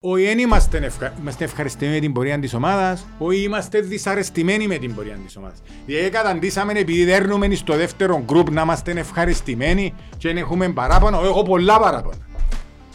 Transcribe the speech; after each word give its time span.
Όχι 0.00 0.24
δεν 0.24 0.38
είμαστε, 0.38 0.78
ευχα... 0.78 1.12
είμαστε 1.20 1.44
ευχαριστημένοι 1.44 1.94
με 1.94 2.00
την 2.00 2.12
πορεία 2.12 2.38
της 2.38 2.54
ομάδας, 2.54 3.06
όχι 3.18 3.42
είμαστε 3.42 3.80
δυσαρεστημένοι 3.80 4.66
με 4.66 4.76
την 4.76 4.94
πορεία 4.94 5.18
της 5.26 5.36
ομάδας. 5.36 5.62
Δηλαδή 5.86 6.10
καταντήσαμε 6.10 6.72
επειδή 6.72 7.04
δέρνουμε 7.04 7.54
στο 7.54 7.76
δεύτερο 7.76 8.22
γκρουπ 8.24 8.50
να 8.50 8.62
είμαστε 8.62 8.92
ευχαριστημένοι 8.92 9.94
και 10.18 10.32
να 10.32 10.38
έχουμε 10.38 10.68
παράπονα, 10.68 11.18
έχω 11.18 11.42
πολλά 11.42 11.78
παράπονα. 11.78 12.16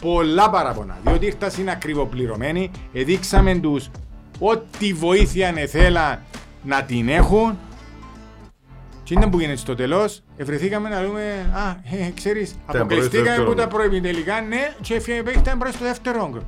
Πολλά 0.00 0.50
παράπονα, 0.50 0.98
διότι 1.04 1.26
ήρθαν 1.26 1.68
ακριβοπληρωμένοι, 1.68 2.70
εδείξαμε 2.92 3.54
τους 3.54 3.90
ό,τι 4.38 4.92
βοήθεια 4.92 5.52
θέλα 5.68 6.22
να 6.62 6.82
την 6.82 7.08
έχουν 7.08 7.58
και 9.02 9.14
είναι 9.14 9.26
που 9.26 9.38
γίνεται 9.40 9.58
στο 9.58 9.74
τέλος, 9.74 10.22
ευρεθήκαμε 10.36 10.88
να 10.88 11.04
δούμε, 11.04 11.50
α, 11.52 11.70
ε, 11.96 12.10
ξέρεις, 12.14 12.54
αποκλειστήκαμε 12.66 13.42
από 13.42 13.54
τα 13.54 13.68
προεπιτελικά, 13.68 14.40
ναι, 14.40 14.74
και 14.80 14.94
έφυγαμε 14.94 15.32
προς 15.58 15.76
το 15.76 15.84
δεύτερο 15.84 16.28
γκρουπ. 16.30 16.44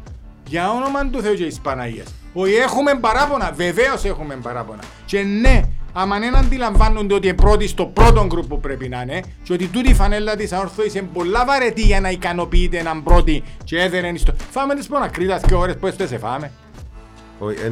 Για 0.46 0.70
όνομα 0.70 1.06
του 1.06 1.22
Θεού 1.22 1.34
και 1.34 1.44
της 1.44 1.60
Παναγίας. 1.60 2.14
Όχι 2.32 2.54
έχουμε 2.54 2.94
παράπονα, 2.94 3.52
βεβαίως 3.54 4.04
έχουμε 4.04 4.34
παράπονα. 4.42 4.82
Και 5.04 5.22
ναι, 5.22 5.60
άμα 5.92 6.18
δεν 6.18 6.36
αντιλαμβάνονται 6.36 7.14
ότι 7.14 7.26
είναι 7.26 7.36
πρώτοι 7.36 7.68
στο 7.68 7.86
πρώτο 7.86 8.26
γκρουπ 8.26 8.48
που 8.48 8.60
πρέπει 8.60 8.88
να 8.88 9.00
είναι 9.00 9.22
και 9.42 9.52
ότι 9.52 9.66
τούτη 9.66 9.90
η 9.90 9.94
φανέλα 9.94 10.36
της 10.36 10.52
αόρθωσης 10.52 10.94
είναι 10.94 11.08
πολλά 11.12 11.44
βαρετή 11.44 11.82
για 11.82 12.00
να 12.00 12.10
ικανοποιείται 12.10 12.78
έναν 12.78 13.02
πρώτη 13.02 13.42
και 13.64 13.80
έδερεν 13.80 14.18
στο... 14.18 14.32
Φάμε 14.50 14.74
τις 14.74 14.86
πονακρίτας 14.86 15.42
και 15.42 15.54
ώρες 15.54 15.76
που 15.76 15.86
έστω 15.86 16.06
σε 16.06 16.18
φάμε. 16.18 16.50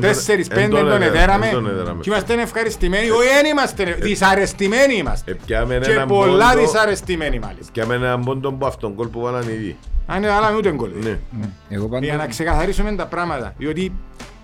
Τέσσερις 0.00 0.48
πέντε 0.48 0.76
τον 0.76 1.02
εδέραμε 1.02 1.46
και 2.00 2.10
είμαστε 2.10 2.40
ευχαριστημένοι, 2.40 3.10
όχι 3.10 3.28
δεν 3.28 3.46
είμαστε, 3.46 3.96
δυσαρεστημένοι 4.00 4.94
είμαστε 4.94 5.38
και 5.46 5.56
πολλά 6.06 6.56
δυσαρεστημένοι 6.56 7.38
μάλιστα. 7.38 7.72
Και 7.72 7.84
με 7.84 7.94
έναν 7.94 8.24
πόντο 8.24 8.52
που 8.52 8.66
αυτόν 8.66 8.94
κόλ 8.94 9.06
που 9.06 9.20
βάλαν 9.20 9.48
ήδη. 9.48 9.76
Αν 10.06 10.22
είναι 10.22 10.30
άλλα 10.30 10.54
ούτε 10.56 10.72
γκολ. 10.72 10.90
Ναι. 11.02 11.18
Για 12.00 12.16
να 12.16 12.26
ξεκαθαρίσουμε 12.26 12.94
τα 12.94 13.06
πράγματα, 13.06 13.54
διότι 13.58 13.92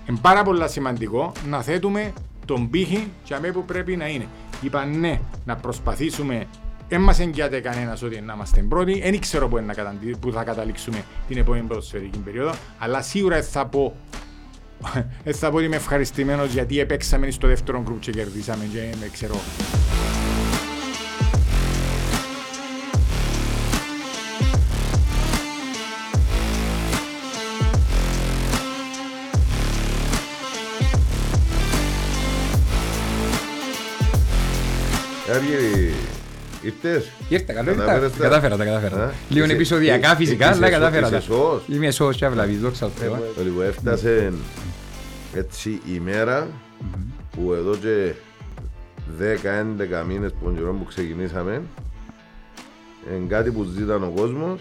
είναι 0.08 0.18
πάρα 0.22 0.42
πολύ 0.42 0.68
σημαντικό 0.68 1.32
να 1.48 1.62
θέτουμε 1.62 2.12
τον 2.44 2.70
πύχη 2.70 3.10
και 3.24 3.34
αμέ 3.34 3.52
που 3.52 3.64
πρέπει 3.64 3.96
να 3.96 4.08
είναι. 4.08 4.26
Είπα 4.60 4.84
ναι, 4.84 5.20
να 5.44 5.56
προσπαθήσουμε 5.56 6.46
δεν 6.88 7.00
μας 7.00 7.20
εγγυάται 7.20 7.60
κανένας 7.60 8.02
ότι 8.02 8.20
να 8.20 8.32
είμαστε 8.32 8.60
πρώτοι. 8.68 9.00
Δεν 9.00 9.20
ξέρω 9.20 9.48
που, 9.48 9.62
που 10.20 10.32
θα 10.32 10.44
καταλήξουμε 10.44 11.04
την 11.28 11.36
επόμενη 11.38 11.66
ποδοσφαιρική 11.66 12.18
περίοδο. 12.18 12.52
Αλλά 12.78 13.02
σίγουρα 13.02 13.42
θα 13.42 13.66
πω 13.66 13.96
δεν 15.24 15.34
θα 15.34 15.50
πω 15.50 15.56
ότι 15.56 15.64
είμαι 15.64 15.76
ευχαριστημένος 15.76 16.52
γιατί 16.52 16.80
επέξαμε 16.80 17.30
στο 17.30 17.46
δεύτερο 17.46 17.82
γκρουπ 17.82 18.00
και 18.00 18.10
κερδίσαμε 18.10 18.64
και 18.72 18.78
δεν 19.00 19.10
ξέρω. 19.12 19.40
Άργυρη, 35.34 35.94
ήρθες. 36.62 37.10
Ήρθα, 37.28 37.52
καλό 37.52 37.70
ήρθα. 37.70 38.10
Κατάφερα, 38.18 38.56
τα 38.56 38.64
κατάφερα. 38.64 39.14
Λίγο 39.28 39.44
επεισοδιακά 39.44 40.16
φυσικά, 40.16 40.48
αλλά 40.48 40.70
κατάφερα. 40.70 41.22
Είμαι 41.66 41.90
σως 41.90 42.16
και 42.16 42.24
αυλαβής, 42.24 42.60
δόξα 42.60 42.86
τω 42.86 42.92
Θεώ. 42.98 43.18
Λοιπόν, 43.44 43.64
έφτασε 43.64 44.32
έτσι 45.34 45.80
η 45.94 45.98
μέρα 45.98 46.48
που 47.30 47.52
εδώ 47.52 47.76
και 47.76 48.12
10-11 50.02 50.04
μήνες 50.06 50.32
που 50.32 50.54
καιρό 50.54 50.72
που 50.72 50.84
ξεκινήσαμε 50.84 51.62
είναι 53.16 53.26
κάτι 53.28 53.50
που 53.50 53.62
ζήταν 53.62 54.02
ο 54.02 54.12
κόσμος 54.16 54.60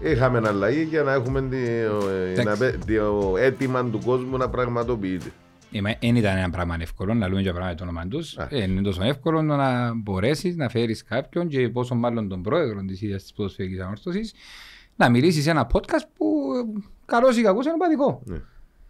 Είχαμε 0.00 0.40
αλλαγή 0.48 0.82
για 0.82 1.02
να 1.02 1.12
έχουμε 1.12 1.48
το 2.86 3.36
αίτημα 3.36 3.84
του 3.84 4.00
κόσμου 4.04 4.36
να 4.36 4.48
πραγματοποιείται. 4.48 5.32
Δεν 6.00 6.16
ήταν 6.16 6.36
ένα 6.36 6.50
πράγμα 6.50 6.76
εύκολο 6.80 7.14
να 7.14 7.28
λέμε 7.28 7.40
για 7.40 7.52
πράγματα 7.52 7.74
το 7.74 7.82
όνομα 7.82 8.08
τους. 8.08 8.36
Είναι 8.50 8.80
τόσο 8.80 9.02
εύκολο 9.02 9.42
να 9.42 9.94
μπορέσεις 9.94 10.56
να 10.56 10.68
φέρεις 10.68 11.04
κάποιον 11.04 11.48
και 11.48 11.68
πόσο 11.68 11.94
μάλλον 11.94 12.28
τον 12.28 12.42
πρόεδρο 12.42 12.84
της 12.84 13.02
ίδιας 13.02 13.22
της 13.22 13.32
ποδοσφαιρικής 13.32 13.80
ανόρθωσης 13.80 14.34
να 14.96 15.10
μιλήσεις 15.10 15.42
σε 15.42 15.50
ένα 15.50 15.70
podcast 15.72 16.06
που 16.16 16.26
καλός 17.08 17.36
ή 17.36 17.42
κακός 17.42 17.66
είναι 17.66 17.76
παδικό. 17.78 18.22
Ναι. 18.24 18.40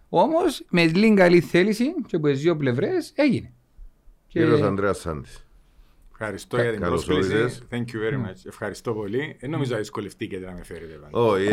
Όμως 0.08 0.64
με 0.70 0.86
λίγη 0.86 1.14
καλή 1.14 1.40
θέληση 1.40 1.94
και 2.06 2.16
από 2.16 2.26
τις 2.26 2.40
δύο 2.40 2.56
πλευρές 2.56 3.12
έγινε. 3.14 3.52
Κύριος 4.28 4.60
Ανδρέας 4.60 4.98
Σάντης. 4.98 5.42
Ευχαριστώ 6.20 6.60
για 6.60 6.70
την 6.70 6.80
πρόσκληση. 6.80 7.32
Thank 7.70 7.76
you 7.76 7.76
very 7.76 8.26
much. 8.26 8.46
Ευχαριστώ 8.46 8.92
πολύ. 8.92 9.36
Δεν 9.40 9.50
νομίζω 9.50 9.72
να 9.72 9.78
δυσκολευτήκετε 9.78 10.46
να 10.46 10.52
με 10.52 10.64
φέρετε. 10.64 11.00
Όχι, 11.10 11.48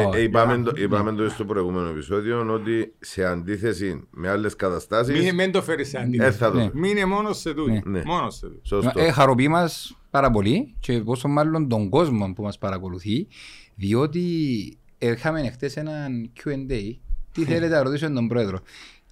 είπαμε 0.84 1.14
το 1.16 1.30
στο 1.30 1.46
προηγούμενο 1.46 1.88
επεισόδιο 1.88 2.54
ότι 2.54 2.94
σε 3.00 3.26
αντίθεση 3.26 4.08
με 4.12 4.30
άλλες 4.30 4.56
καταστάσει. 4.56 5.32
Μην 5.34 5.52
το 5.52 5.62
φέρεις 5.62 5.90
σε 5.90 5.98
αντίθεση. 5.98 6.70
Μην 6.74 6.92
είναι 6.92 7.06
μόνος 7.06 7.40
σε 7.40 7.54
τούτο. 7.54 7.82
Μόνος 8.06 8.36
σε 8.36 8.48
τούτο. 8.48 8.92
Ε, 8.96 9.12
χαροποιεί 9.12 9.48
μας 9.50 9.98
πάρα 10.10 10.32
πολύ 10.32 10.76
και 10.80 11.00
πόσο 11.00 11.28
μάλλον 11.28 11.68
τον 11.68 11.90
κόσμο 11.90 12.34
που 12.34 12.44
μας 12.44 12.58
παρακολουθεί, 12.58 13.28
διότι 13.76 14.24
είχαμε 14.98 15.50
χτε 15.50 15.72
έναν 15.76 16.32
QA. 16.44 16.98
Τι 17.32 17.44
θέλετε 17.44 17.76
να 17.76 17.84
ρωτήσω 17.84 18.12
τον 18.12 18.28
πρόεδρο 18.28 18.60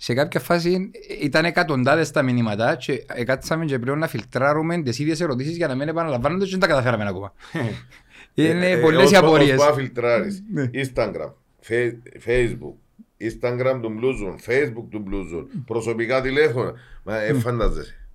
σε 0.04 0.14
κάποια 0.14 0.40
φάση 0.40 0.92
ήταν 1.22 1.46
εκατοντάδες 1.46 2.12
τα 2.12 2.22
μηνύματα 2.22 2.76
και 2.76 3.06
κάτσαμε 3.26 3.66
και 3.66 3.80
πλέον 3.80 4.00
να 4.00 4.08
φιλτράρουμε 4.08 4.82
τις 4.82 5.00
ίδιες 5.00 5.22
ερωτήσεις 5.22 5.58
για 5.58 5.68
να 5.68 5.76
μην 5.76 5.88
επαναλαμβάνονται 5.88 6.44
και 6.44 6.52
δεν 6.52 6.60
τα 6.60 6.68
καταφέραμε 6.68 7.08
ακόμα. 7.08 7.34
Είναι 8.34 8.70
ε, 8.70 8.78
πολλές 8.78 9.12
οι 9.12 9.16
απορίες. 9.16 9.56
Πώς 9.56 9.74
φιλτράρεις. 9.76 10.44
Ναι. 10.54 10.70
Instagram, 10.74 11.32
Facebook, 12.26 12.76
Instagram 13.18 13.80
του 13.82 14.00
Bluezone, 14.00 14.52
Facebook 14.52 14.86
του 14.90 15.04
Bluezone, 15.08 15.62
προσωπικά 15.66 16.22
τηλέφωνα. 16.22 16.74
Μα 17.04 17.18
ε, 17.18 17.34
φαντάζεσαι. 17.34 18.08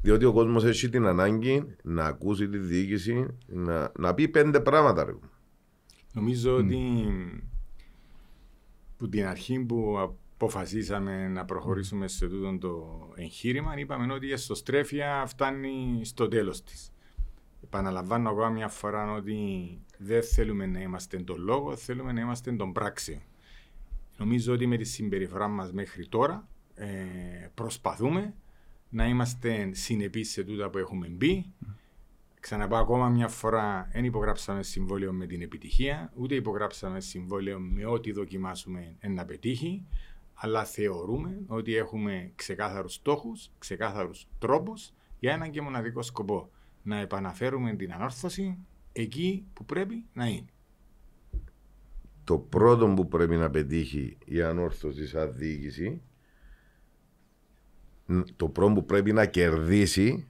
Διότι 0.00 0.24
ο 0.24 0.32
κόσμος 0.32 0.64
έχει 0.64 0.88
την 0.88 1.06
ανάγκη 1.06 1.64
να 1.82 2.04
ακούσει 2.04 2.48
τη 2.48 2.58
διοίκηση, 2.58 3.26
να, 3.46 3.92
να 3.98 4.14
πει 4.14 4.28
πέντε 4.28 4.60
πράγματα. 4.60 5.18
Νομίζω 6.16 6.56
ότι 6.56 7.04
που 8.96 9.08
την 9.08 9.26
αρχή 9.26 9.58
που 9.58 9.98
αποφασίσαμε 9.98 11.28
να 11.28 11.44
προχωρήσουμε 11.44 12.08
σε 12.08 12.28
τούτο 12.28 12.58
το 12.58 13.12
εγχείρημα, 13.16 13.78
είπαμε 13.78 14.12
ότι 14.12 14.26
η 14.26 14.32
εσωστρέφεια 14.32 15.24
φτάνει 15.26 16.00
στο 16.04 16.28
τέλος 16.28 16.62
της. 16.62 16.92
Επαναλαμβάνω 17.64 18.30
ακόμα 18.30 18.48
μια 18.48 18.68
φορά 18.68 19.12
ότι 19.12 19.38
δεν 19.98 20.22
θέλουμε 20.22 20.66
να 20.66 20.80
είμαστε 20.80 21.16
τον 21.16 21.42
λόγο, 21.42 21.76
θέλουμε 21.76 22.12
να 22.12 22.20
είμαστε 22.20 22.52
τον 22.52 22.72
πράξη. 22.72 23.22
Νομίζω 24.16 24.52
ότι 24.52 24.66
με 24.66 24.76
τη 24.76 24.84
συμπεριφορά 24.84 25.48
μας 25.48 25.72
μέχρι 25.72 26.06
τώρα 26.06 26.48
ε, 26.74 26.86
προσπαθούμε 27.54 28.34
να 28.88 29.06
είμαστε 29.06 29.70
συνεπείς 29.74 30.30
σε 30.30 30.44
τούτα 30.44 30.70
που 30.70 30.78
έχουμε 30.78 31.08
μπει. 31.08 31.52
Ξαναπάω 32.46 32.80
ακόμα 32.80 33.08
μια 33.08 33.28
φορά, 33.28 33.88
δεν 33.92 34.04
υπογράψαμε 34.04 34.62
συμβόλαιο 34.62 35.12
με 35.12 35.26
την 35.26 35.42
επιτυχία, 35.42 36.12
ούτε 36.14 36.34
υπογράψαμε 36.34 37.00
συμβόλαιο 37.00 37.58
με 37.60 37.86
ό,τι 37.86 38.12
δοκιμάσουμε 38.12 38.96
να 39.08 39.24
πετύχει 39.24 39.86
αλλά 40.34 40.64
θεωρούμε 40.64 41.40
ότι 41.46 41.76
έχουμε 41.76 42.32
ξεκάθαρους 42.34 42.94
στόχους, 42.94 43.50
ξεκάθαρους 43.58 44.26
τρόπους 44.38 44.92
για 45.18 45.32
έναν 45.32 45.50
και 45.50 45.60
μοναδικό 45.60 46.02
σκοπό. 46.02 46.50
Να 46.82 46.96
επαναφέρουμε 46.96 47.74
την 47.74 47.92
ανόρθωση 47.92 48.58
εκεί 48.92 49.46
που 49.52 49.64
πρέπει 49.64 50.04
να 50.12 50.26
είναι. 50.26 50.50
Το 52.24 52.38
πρώτο 52.38 52.92
που 52.96 53.08
πρέπει 53.08 53.36
να 53.36 53.50
πετύχει 53.50 54.18
η 54.24 54.42
ανόρθωση 54.42 55.06
σαν 55.06 55.32
διοίκηση, 55.36 56.02
το 58.36 58.48
πρώτο 58.48 58.72
που 58.72 58.84
πρέπει 58.84 59.12
να 59.12 59.26
κερδίσει 59.26 60.26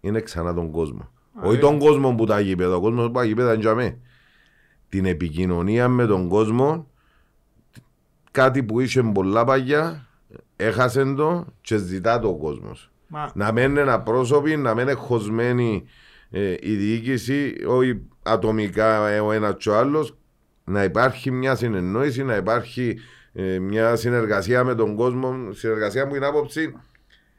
είναι 0.00 0.20
ξανά 0.20 0.54
τον 0.54 0.70
κόσμο. 0.70 1.14
Όχι 1.42 1.58
τον 1.58 1.78
κόσμο 1.78 2.14
που 2.14 2.26
τα 2.26 2.40
γήπεδα, 2.40 2.76
ο 2.76 2.80
κόσμος 2.80 3.06
που 3.06 3.12
τα 3.12 3.24
γήπεδα 3.24 3.54
είναι 3.54 3.98
Την 4.88 5.06
επικοινωνία 5.06 5.88
με 5.88 6.06
τον 6.06 6.28
κόσμο 6.28 6.86
κάτι 8.30 8.62
που 8.62 8.80
είχε 8.80 9.02
πολλά 9.02 9.44
παγιά, 9.44 10.08
έχασε 10.56 11.14
το 11.14 11.46
και 11.60 11.76
ζητά 11.76 12.18
το 12.18 12.28
ο 12.28 12.36
κόσμο. 12.36 12.72
Να 13.34 13.52
μένει 13.52 13.80
ένα 13.80 14.00
πρόσωπο, 14.00 14.48
να 14.56 14.74
μένει 14.74 14.92
χωσμένη 14.92 15.84
ε, 16.30 16.54
η 16.60 16.74
διοίκηση, 16.74 17.54
όχι 17.66 18.02
ατομικά 18.22 19.08
ε, 19.08 19.20
ο 19.20 19.32
ένας 19.32 19.54
και 19.58 19.68
ο 19.68 19.76
άλλος, 19.76 20.16
να 20.64 20.84
υπάρχει 20.84 21.30
μια 21.30 21.54
συνεννόηση, 21.54 22.24
να 22.24 22.36
υπάρχει 22.36 22.98
ε, 23.32 23.58
μια 23.58 23.96
συνεργασία 23.96 24.64
με 24.64 24.74
τον 24.74 24.96
κόσμο, 24.96 25.52
συνεργασία 25.52 26.06
που 26.06 26.14
είναι 26.16 26.26
άποψη. 26.26 26.74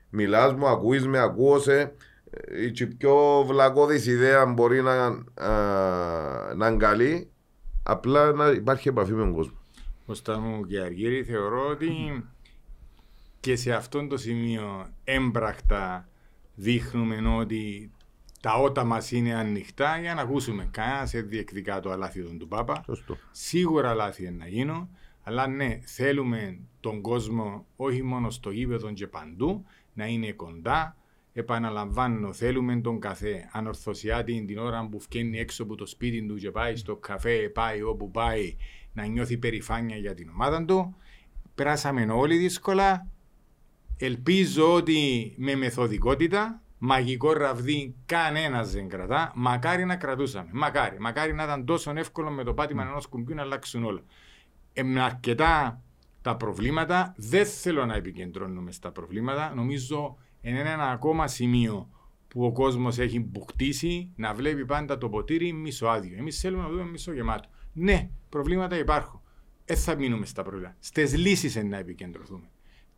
Μιλάς 0.10 0.54
μου, 0.54 0.68
ακούεις 0.68 1.08
με, 1.08 1.20
ακούωσε. 1.20 1.94
Η 2.66 2.86
πιο 2.86 3.44
βλακώδης 3.48 4.06
ιδέα 4.06 4.46
μπορεί 4.46 4.82
να, 4.82 4.92
α, 4.94 6.54
να 6.56 6.68
είναι 6.68 6.78
καλή, 6.78 7.32
απλά 7.84 8.32
να 8.32 8.48
υπάρχει 8.48 8.88
επαφή 8.88 9.12
με 9.12 9.20
τον 9.20 9.34
κόσμο. 9.34 9.58
Κώστα 10.06 10.40
μου 10.40 10.66
και 10.66 10.80
Αργύρι, 10.80 11.24
θεωρώ 11.24 11.68
ότι 11.68 12.24
και 13.40 13.56
σε 13.56 13.74
αυτό 13.74 14.08
το 14.08 14.18
σημείο 14.18 14.88
έμπρακτα 15.04 16.08
δείχνουμε 16.56 17.36
ότι 17.38 17.92
τα 18.42 18.54
ότα 18.54 18.84
μας 18.84 19.12
είναι 19.12 19.36
ανοιχτά 19.36 20.00
για 20.00 20.14
να 20.14 20.22
ακούσουμε. 20.22 20.68
Κανένα 20.72 21.06
σε 21.06 21.22
διεκδικά 21.22 21.80
το 21.80 21.92
αλάθιο 21.92 22.36
του 22.40 22.48
Πάπα. 22.48 22.82
Σωστό. 22.86 23.18
Σίγουρα 23.32 23.94
λάθη 23.94 24.26
είναι 24.26 24.36
να 24.38 24.48
γίνουν. 24.48 24.90
Αλλά 25.24 25.48
ναι, 25.48 25.80
θέλουμε 25.84 26.60
τον 26.80 27.02
κόσμο 27.02 27.66
όχι 27.76 28.04
μόνο 28.04 28.30
στο 28.30 28.52
γήπεδο 28.52 28.92
και 28.92 29.08
παντού 29.08 29.66
να 29.94 30.06
είναι 30.06 30.32
κοντά. 30.32 30.98
Επαναλαμβάνω, 31.40 32.34
θέλουμε 32.34 32.82
τον 32.82 33.00
καθέ 33.00 33.50
ανορθωσιάτη 33.52 34.46
την 34.46 34.58
ώρα 34.58 34.88
που 34.92 35.00
βγαίνει 35.10 35.40
έξω 35.40 35.64
από 35.64 35.76
το 35.76 35.86
σπίτι 35.86 36.26
του 36.26 36.36
και 36.36 36.52
πάει 36.52 36.76
στο 36.76 36.96
καφέ, 36.96 37.50
πάει 37.50 37.82
όπου 37.82 38.12
πάει, 38.12 38.56
να 38.94 39.06
νιώθει 39.06 39.38
περηφάνεια 39.38 39.96
για 39.96 40.14
την 40.14 40.30
ομάδα 40.30 40.66
του. 40.66 40.96
Περάσαμε 41.56 42.08
όλοι 42.12 42.38
δύσκολα. 42.38 43.08
Ελπίζω 43.98 44.74
ότι 44.74 45.34
με 45.38 45.56
μεθοδικότητα, 45.56 46.62
μαγικό 46.78 47.34
ραβδί 47.34 47.96
κανένας 48.06 48.72
δεν 48.72 48.90
κρατά. 48.90 49.32
Μακάρι 49.36 49.86
να 49.86 49.96
κρατούσαμε. 49.96 50.50
Μακάρι. 50.54 51.00
Μακάρι 51.00 51.34
να 51.34 51.44
ήταν 51.44 51.66
τόσο 51.66 51.94
εύκολο 51.96 52.30
με 52.30 52.44
το 52.44 52.54
πάτημα 52.54 52.84
ενός 52.84 53.08
κουμπιού 53.08 53.36
να 53.36 53.42
αλλάξουν 53.42 53.84
όλα. 53.84 54.04
Ε, 54.74 54.84
με 54.84 55.02
αρκετά 55.02 55.82
τα 56.22 56.36
προβλήματα. 56.36 57.14
Δεν 57.18 57.46
θέλω 57.46 57.86
να 57.86 57.96
επικεντρώνουμε 57.96 58.72
στα 58.72 58.92
προβλήματα. 58.92 59.54
Νομίζω 59.56 60.18
είναι 60.42 60.60
ένα 60.60 60.90
ακόμα 60.92 61.28
σημείο 61.28 61.90
που 62.28 62.46
ο 62.46 62.52
κόσμος 62.52 62.98
έχει 62.98 63.20
μπουχτίσει 63.20 64.12
να 64.16 64.34
βλέπει 64.34 64.66
πάντα 64.66 64.98
το 64.98 65.10
ποτήρι 65.10 65.52
μισοάδιο. 65.54 66.18
Εμείς 66.18 66.40
θέλουμε 66.40 66.64
να 66.64 66.70
δούμε 66.70 66.84
μισογεμάτο. 66.84 67.50
Ναι, 67.74 68.10
προβλήματα 68.30 68.78
υπάρχουν. 68.78 69.22
Δεν 69.66 69.78
θα 69.78 69.96
μείνουμε 69.96 70.26
στα 70.26 70.44
προβλήματα. 70.44 70.76
Στι 70.80 71.02
λύσεις 71.18 71.56
να 71.64 71.78
επικεντρωθούμε. 71.78 72.50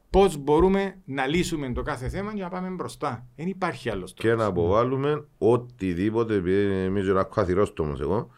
Πώς 0.09 0.37
μπορούμε 0.37 0.95
να 1.05 1.27
λύσουμε 1.27 1.71
το 1.73 1.81
κάθε 1.81 2.09
θέμα 2.09 2.33
και 2.33 2.41
να 2.41 2.49
πάμε 2.49 2.69
μπροστά. 2.69 3.27
Δεν 3.35 3.47
υπάρχει 3.47 3.89
άλλος 3.89 4.13
τρόπο. 4.13 4.29
Και 4.35 4.41
να 4.41 4.45
αποβάλουμε 4.47 5.25
οτιδήποτε, 5.37 6.33
επειδή 6.35 6.71
εμείς 6.73 7.07
είναι 7.07 7.25
καθυρόστομος 7.33 7.99
εγώ, 7.99 8.29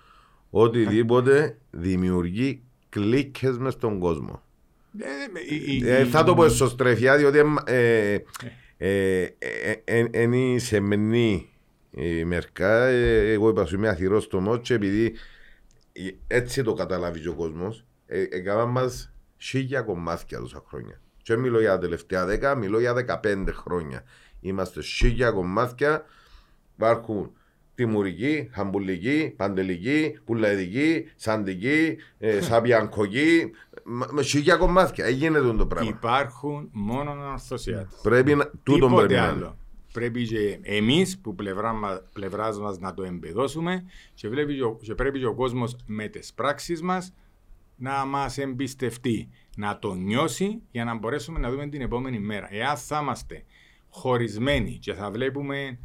οτιδήποτε 0.49 1.57
δημιουργεί 1.71 2.63
κλίκες 2.89 3.57
μες 3.57 3.73
στον 3.73 3.99
κόσμο. 3.99 4.41
Ε, 4.99 5.53
η- 5.55 5.75
η- 5.77 5.89
Ε, 5.89 6.01
η- 6.01 6.05
θα 6.05 6.23
το 6.23 6.33
πω 6.33 6.43
εσωστρεφιά, 6.43 7.17
διότι 7.17 7.37
ε, 7.65 8.13
ε, 8.13 8.23
ε, 8.83 9.35
ε, 9.85 10.05
εν 10.11 10.33
η 10.33 10.59
σεμνή 10.59 11.49
η 11.91 12.25
μερκά, 12.25 12.85
ε, 12.85 13.31
εγώ 13.31 13.49
είπα 13.49 13.65
σου 13.65 13.75
είμαι 13.75 13.87
αθυρόστομος 13.87 14.59
και 14.61 14.73
επειδή 14.73 15.13
ε, 15.93 16.35
έτσι 16.35 16.63
το 16.63 16.73
καταλάβει 16.73 17.19
και 17.19 17.29
ο 17.29 17.33
κόσμος, 17.33 17.85
ε, 18.05 18.21
έκαναν 18.29 18.69
μας 18.69 19.13
χίλια 19.37 19.81
κομμάτια 19.81 20.39
τόσα 20.39 20.63
χρόνια. 20.67 21.01
Και 21.17 21.33
δεν 21.33 21.39
μιλώ 21.39 21.59
για 21.59 21.71
τα 21.71 21.77
τελευταία 21.77 22.25
δέκα, 22.25 22.55
μιλώ 22.55 22.79
για 22.79 22.93
15 23.23 23.45
χρόνια. 23.51 24.03
Είμαστε 24.39 24.81
χίλια 24.81 25.31
κομμάτια, 25.31 26.05
υπάρχουν 26.75 27.31
τιμουρική, 27.75 28.49
χαμπουλική, 28.53 29.33
παντελική, 29.37 30.19
πουλαϊδική, 30.25 31.07
σαντική, 31.15 31.97
ε, 32.17 32.41
σαπιανκογική, 32.41 33.51
με- 33.83 34.07
με 34.11 34.21
χίλια 34.21 34.55
κομμάτια. 34.55 35.05
Έγινε 35.05 35.39
το 35.39 35.65
πράγμα. 35.67 35.89
Υπάρχουν 35.89 36.69
μόνο 36.71 37.11
ανορθωσιάτε. 37.11 37.87
Πρέπει 38.01 38.35
να. 38.35 38.45
Τούτον 38.63 38.89
Τίποτε 38.89 38.95
πρέπει 39.05 39.13
να 39.21 39.27
άλλο. 39.27 39.45
είναι. 39.45 39.55
Πρέπει 39.93 40.23
και 40.27 40.59
εμείς 40.61 41.19
που 41.19 41.35
πλευρά 41.35 41.73
μα 41.73 42.01
πλευράς 42.13 42.59
μας 42.59 42.79
να 42.79 42.93
το 42.93 43.03
εμπεδώσουμε 43.03 43.85
και, 44.13 44.29
βλέπει 44.29 44.55
και 44.55 44.63
ο- 44.63 44.77
και 44.81 44.95
πρέπει 44.95 45.19
και 45.19 45.25
ο 45.25 45.33
κόσμος 45.35 45.75
με 45.85 46.07
τις 46.07 46.33
πράξεις 46.33 46.81
μας 46.81 47.13
να 47.75 48.05
μας 48.05 48.37
εμπιστευτεί, 48.37 49.29
να 49.55 49.79
το 49.79 49.93
νιώσει 49.93 50.61
για 50.71 50.83
να 50.85 50.95
μπορέσουμε 50.97 51.39
να 51.39 51.49
δούμε 51.51 51.67
την 51.67 51.81
επόμενη 51.81 52.19
μέρα. 52.19 52.47
Εάν 52.51 52.77
θα 52.77 52.99
είμαστε 53.01 53.43
χωρισμένοι 53.89 54.77
και 54.81 54.93
θα 54.93 55.11
βλέπουμε 55.11 55.79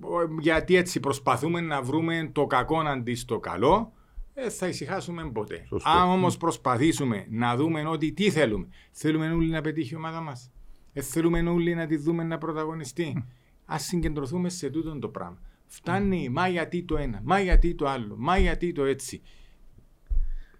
ο- 0.00 0.40
γιατί 0.40 0.76
έτσι 0.76 1.00
προσπαθούμε 1.00 1.60
να 1.60 1.82
βρούμε 1.82 2.30
το 2.32 2.46
κακό 2.46 2.78
αντί 2.78 3.14
στο 3.14 3.38
καλό, 3.38 3.92
δεν 4.38 4.50
θα 4.50 4.68
ησυχάσουμε 4.68 5.30
ποτέ. 5.30 5.64
Σωστό. 5.68 5.90
Αν 5.90 6.08
όμως 6.08 6.36
προσπαθήσουμε 6.36 7.26
να 7.30 7.56
δούμε 7.56 7.86
ότι 7.86 8.12
τι 8.12 8.30
θέλουμε, 8.30 8.66
θέλουμε 8.90 9.30
όλοι 9.30 9.50
να 9.50 9.60
πετύχει 9.60 9.92
η 9.92 9.96
ομάδα 9.96 10.20
μας. 10.20 10.50
Ε, 10.92 11.00
θέλουμε 11.00 11.50
όλοι 11.50 11.74
να 11.74 11.86
τη 11.86 11.96
δούμε 11.96 12.24
να 12.24 12.38
πρωταγωνιστεί. 12.38 13.24
Α 13.64 13.78
συγκεντρωθούμε 13.78 14.48
σε 14.48 14.70
τούτο 14.70 14.98
το 14.98 15.08
πράγμα. 15.08 15.38
Φτάνει, 15.66 16.28
μα 16.28 16.48
γιατί 16.48 16.82
το 16.82 16.96
ένα, 16.96 17.20
μα 17.24 17.40
γιατί 17.40 17.74
το 17.74 17.86
άλλο, 17.86 18.14
μα 18.18 18.38
γιατί 18.38 18.72
το 18.72 18.84
έτσι. 18.84 19.22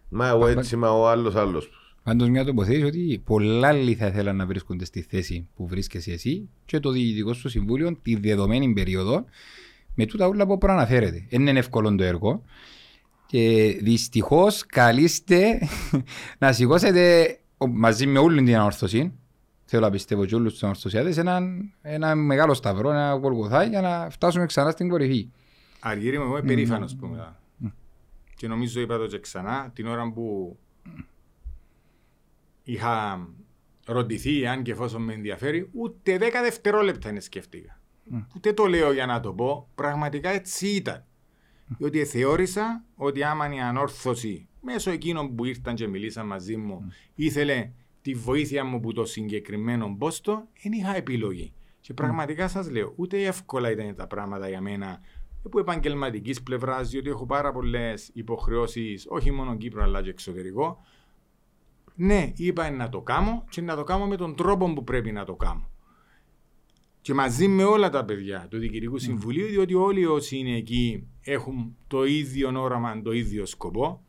Μα 0.08 0.28
εγώ 0.28 0.46
έτσι, 0.46 0.76
μα 0.76 0.90
ο 0.90 1.08
άλλος 1.08 1.34
άλλος. 1.34 1.70
Πάντως 2.02 2.28
μια 2.28 2.44
τοποθέτηση 2.44 2.84
ότι 2.84 3.22
πολλά 3.24 3.68
άλλοι 3.68 3.94
θα 3.94 4.06
ήθελαν 4.06 4.36
να 4.36 4.46
βρίσκονται 4.46 4.84
στη 4.84 5.02
θέση 5.02 5.48
που 5.56 5.66
βρίσκεσαι 5.66 6.12
εσύ 6.12 6.48
και 6.64 6.80
το 6.80 6.90
διοικητικό 6.90 7.32
σου 7.32 7.48
συμβούλιο 7.48 7.96
τη 8.02 8.16
δεδομένη 8.16 8.72
περίοδο 8.72 9.24
με 9.94 10.06
τούτα 10.06 10.26
όλα 10.26 10.46
που 10.46 10.58
προαναφέρεται. 10.58 11.26
Δεν 11.30 11.46
είναι 11.46 11.58
εύκολο 11.58 11.94
το 11.94 12.04
έργο 12.04 12.42
και 13.26 13.76
δυστυχώς 13.82 14.66
καλείστε 14.66 15.58
να 16.38 16.52
σηκώσετε 16.52 17.36
ο- 17.58 17.66
μαζί 17.66 18.06
με 18.06 18.18
όλη 18.18 18.42
την 18.42 18.56
ανορθωσή 18.56 19.12
θέλω 19.64 19.82
να 19.82 19.90
πιστεύω 19.90 20.24
και 20.24 20.34
όλους 20.34 20.52
τους 20.52 20.62
ανορθωσιάτες 20.62 21.16
ένα, 21.16 21.40
ένα 21.82 22.14
μεγάλο 22.14 22.54
σταυρό, 22.54 22.90
ένα 22.90 23.12
γολγοθά 23.12 23.64
για 23.64 23.80
να 23.80 24.10
φτάσουμε 24.10 24.46
ξανά 24.46 24.70
στην 24.70 24.88
κορυφή. 24.88 25.28
Αργύρι 25.80 26.18
μου, 26.18 26.24
εγώ 26.24 26.36
είμαι 26.38 26.46
περήφανος 26.46 26.96
που 26.96 27.06
είμαι. 27.06 27.36
Και 28.36 28.48
νομίζω 28.48 28.80
είπα 28.80 28.98
το 28.98 29.06
και 29.06 29.18
ξανά, 29.20 29.70
την 29.74 29.86
ώρα 29.86 30.12
που 30.12 30.58
είχα 32.62 33.26
ρωτηθεί 33.86 34.46
αν 34.46 34.62
και 34.62 34.70
εφόσον 34.72 35.02
με 35.02 35.12
ενδιαφέρει, 35.12 35.68
ούτε 35.72 36.16
10 36.20 36.20
δευτερόλεπτα 36.42 37.10
δεν 37.10 37.20
σκέφτηκα. 37.20 37.80
Ούτε 38.36 38.52
το 38.52 38.64
λέω 38.66 38.92
για 38.92 39.06
να 39.06 39.20
το 39.20 39.32
πω, 39.32 39.68
πραγματικά 39.74 40.28
έτσι 40.30 40.66
ήταν. 40.68 41.04
Διότι 41.78 42.04
θεώρησα 42.04 42.84
ότι 42.94 43.22
άμα 43.22 43.54
η 43.54 43.60
ανόρθωση 43.60 44.48
μέσω 44.60 44.90
εκείνων 44.90 45.34
που 45.34 45.44
ήρθαν 45.44 45.74
και 45.74 45.88
μιλήσαν 45.88 46.26
μαζί 46.26 46.56
μου 46.56 46.88
ήθελε 47.14 47.70
τη 48.02 48.14
βοήθεια 48.14 48.64
μου 48.64 48.80
που 48.80 48.92
το 48.92 49.04
συγκεκριμένο 49.04 49.96
πόστο, 49.98 50.48
δεν 50.62 50.72
είχα 50.72 50.96
επιλογή. 50.96 51.52
Και 51.80 51.94
πραγματικά 51.94 52.48
σας 52.48 52.70
λέω, 52.70 52.92
ούτε 52.96 53.24
εύκολα 53.24 53.70
ήταν 53.70 53.94
τα 53.94 54.06
πράγματα 54.06 54.48
για 54.48 54.60
μένα 54.60 55.00
από 55.44 55.58
επαγγελματικής 55.58 56.42
πλευράς, 56.42 56.88
διότι 56.88 57.08
έχω 57.08 57.26
πάρα 57.26 57.52
πολλές 57.52 58.10
υποχρεώσεις, 58.12 59.06
όχι 59.08 59.30
μόνο 59.30 59.56
Κύπρο 59.56 59.82
αλλά 59.82 60.02
και 60.02 60.10
εξωτερικό. 60.10 60.84
Ναι, 61.94 62.32
είπα 62.36 62.70
να 62.70 62.88
το 62.88 63.00
κάνω 63.00 63.44
και 63.48 63.60
να 63.60 63.76
το 63.76 63.84
κάνω 63.84 64.06
με 64.06 64.16
τον 64.16 64.36
τρόπο 64.36 64.72
που 64.72 64.84
πρέπει 64.84 65.12
να 65.12 65.24
το 65.24 65.34
κάνω. 65.34 65.70
Και 67.06 67.14
μαζί 67.14 67.48
με 67.48 67.64
όλα 67.64 67.90
τα 67.90 68.04
παιδιά 68.04 68.46
του 68.50 68.58
Διοικητικού 68.58 68.98
Συμβουλίου, 68.98 69.46
διότι 69.46 69.74
όλοι 69.74 70.06
όσοι 70.06 70.36
είναι 70.36 70.56
εκεί 70.56 71.06
έχουν 71.20 71.76
το 71.86 72.04
ίδιο 72.04 72.60
όραμα, 72.62 73.02
το 73.02 73.12
ίδιο 73.12 73.46
σκοπό. 73.46 74.04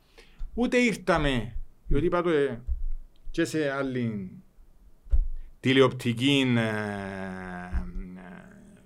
Ούτε 0.53 0.77
ήρθαμε, 0.77 1.55
διότι 1.88 2.05
είπα 2.05 2.21
το 2.21 2.29
ε, 2.29 2.61
και 3.31 3.45
σε 3.45 3.71
άλλη 3.71 4.31
τηλεοπτική 5.59 6.54
ε, 6.57 6.59
ε, 6.59 6.69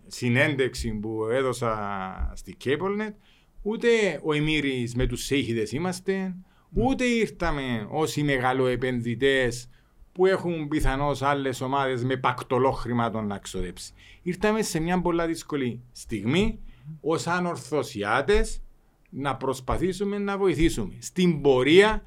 συνέντευξη 0.08 0.92
που 0.92 1.26
έδωσα 1.32 2.34
στη 2.36 2.58
Cablenet, 2.64 3.14
ούτε 3.62 3.88
ο 4.24 4.34
Εμμύρης 4.34 4.96
με 4.96 5.06
τους 5.06 5.24
Σέιχιδες 5.24 5.72
είμαστε, 5.72 6.36
ούτε 6.74 7.04
ήρθαμε 7.04 7.88
όσοι 7.90 8.24
μεγαλοεπενδυτές 8.24 9.70
που 10.14 10.26
έχουν 10.26 10.68
πιθανώς 10.68 11.22
άλλες 11.22 11.62
ομάδες 11.62 12.04
με 12.04 12.18
πακτολό 12.18 12.72
χρημάτων 12.72 13.28
να 13.28 13.38
ξοδέψει. 13.38 13.94
Ήρθαμε 14.22 14.62
σε 14.62 14.80
μια 14.80 15.02
πολλά 15.02 15.26
δύσκολη 15.26 15.82
στιγμή 15.92 16.60
ως 17.02 17.28
ανορθωσιάτες 17.28 18.62
να 19.10 19.36
προσπαθήσουμε 19.36 20.18
να 20.18 20.38
βοηθήσουμε. 20.38 20.94
Στην 21.00 21.42
πορεία 21.42 22.04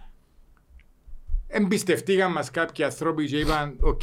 εμπιστευτήκαν 1.47 2.33
μας 2.33 2.51
κάποιοι 2.51 2.85
άνθρωποι 2.85 3.27
και 3.27 3.39
είπαν 3.39 3.77
«ΟΚ, 3.81 4.03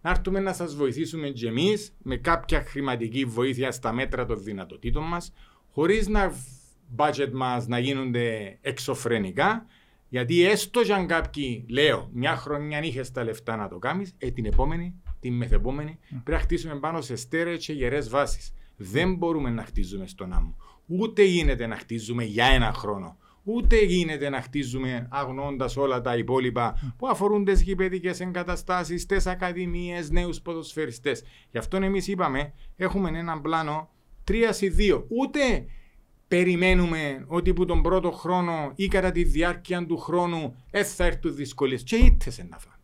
να 0.00 0.10
έρθουμε 0.10 0.40
να 0.40 0.52
σας 0.52 0.74
βοηθήσουμε 0.74 1.28
και 1.28 1.46
εμείς 1.46 1.94
με 2.02 2.16
κάποια 2.16 2.62
χρηματική 2.62 3.24
βοήθεια 3.24 3.72
στα 3.72 3.92
μέτρα 3.92 4.26
των 4.26 4.42
δυνατοτήτων 4.42 5.04
μας 5.04 5.32
χωρίς 5.72 6.08
να 6.08 6.32
budget 6.96 7.30
μας 7.32 7.66
να 7.66 7.78
γίνονται 7.78 8.58
εξωφρενικά 8.60 9.66
γιατί 10.08 10.44
έστω 10.44 10.82
κι 10.82 10.92
αν 10.92 11.06
κάποιοι, 11.06 11.66
λέω, 11.68 12.10
μια 12.12 12.36
χρονιά 12.36 12.82
είχες 12.82 13.10
τα 13.10 13.24
λεφτά 13.24 13.56
να 13.56 13.68
το 13.68 13.78
κάνεις, 13.78 14.14
ε, 14.18 14.30
την 14.30 14.44
επόμενη, 14.44 14.94
την 15.20 15.34
μεθεπόμενη, 15.34 15.98
πρέπει 16.08 16.30
να 16.30 16.38
χτίσουμε 16.38 16.74
πάνω 16.74 17.00
σε 17.00 17.16
στέρεες 17.16 17.64
και 17.64 17.72
γερές 17.72 18.08
βάσεις. 18.08 18.52
Δεν 18.76 19.14
μπορούμε 19.14 19.50
να 19.50 19.64
χτίζουμε 19.64 20.06
στον 20.06 20.32
άμμο. 20.32 20.56
Ούτε 20.86 21.22
γίνεται 21.22 21.66
να 21.66 21.76
χτίζουμε 21.76 22.24
για 22.24 22.44
ένα 22.44 22.72
χρόνο. 22.72 23.16
Ούτε 23.48 23.84
γίνεται 23.84 24.28
να 24.28 24.40
χτίζουμε 24.40 25.08
αγνώντας 25.10 25.76
όλα 25.76 26.00
τα 26.00 26.16
υπόλοιπα 26.16 26.94
που 26.98 27.08
αφορούν 27.08 27.44
τις 27.44 27.62
γηπαιδικές 27.62 28.20
εγκαταστάσεις, 28.20 29.06
τις 29.06 29.26
ακαδημίες, 29.26 30.10
νέους 30.10 30.40
ποδοσφαιριστές. 30.40 31.22
Γι' 31.50 31.58
αυτό 31.58 31.76
εμείς 31.76 32.08
είπαμε, 32.08 32.52
έχουμε 32.76 33.18
έναν 33.18 33.40
πλάνο 33.40 33.90
3 34.24 34.52
συ 34.52 34.68
2. 34.68 35.04
Ούτε 35.08 35.66
περιμένουμε 36.28 37.24
ότι 37.26 37.52
που 37.52 37.64
τον 37.64 37.82
πρώτο 37.82 38.10
χρόνο 38.10 38.72
ή 38.74 38.88
κατά 38.88 39.10
τη 39.10 39.24
διάρκεια 39.24 39.86
του 39.86 39.98
χρόνου 39.98 40.56
δεν 40.70 40.84
θα 40.84 41.04
έρθουν 41.04 41.34
δυσκολίες. 41.34 41.82
Και 41.82 41.96
ήττες 41.96 42.38
να 42.48 42.58
φάνε. 42.58 42.76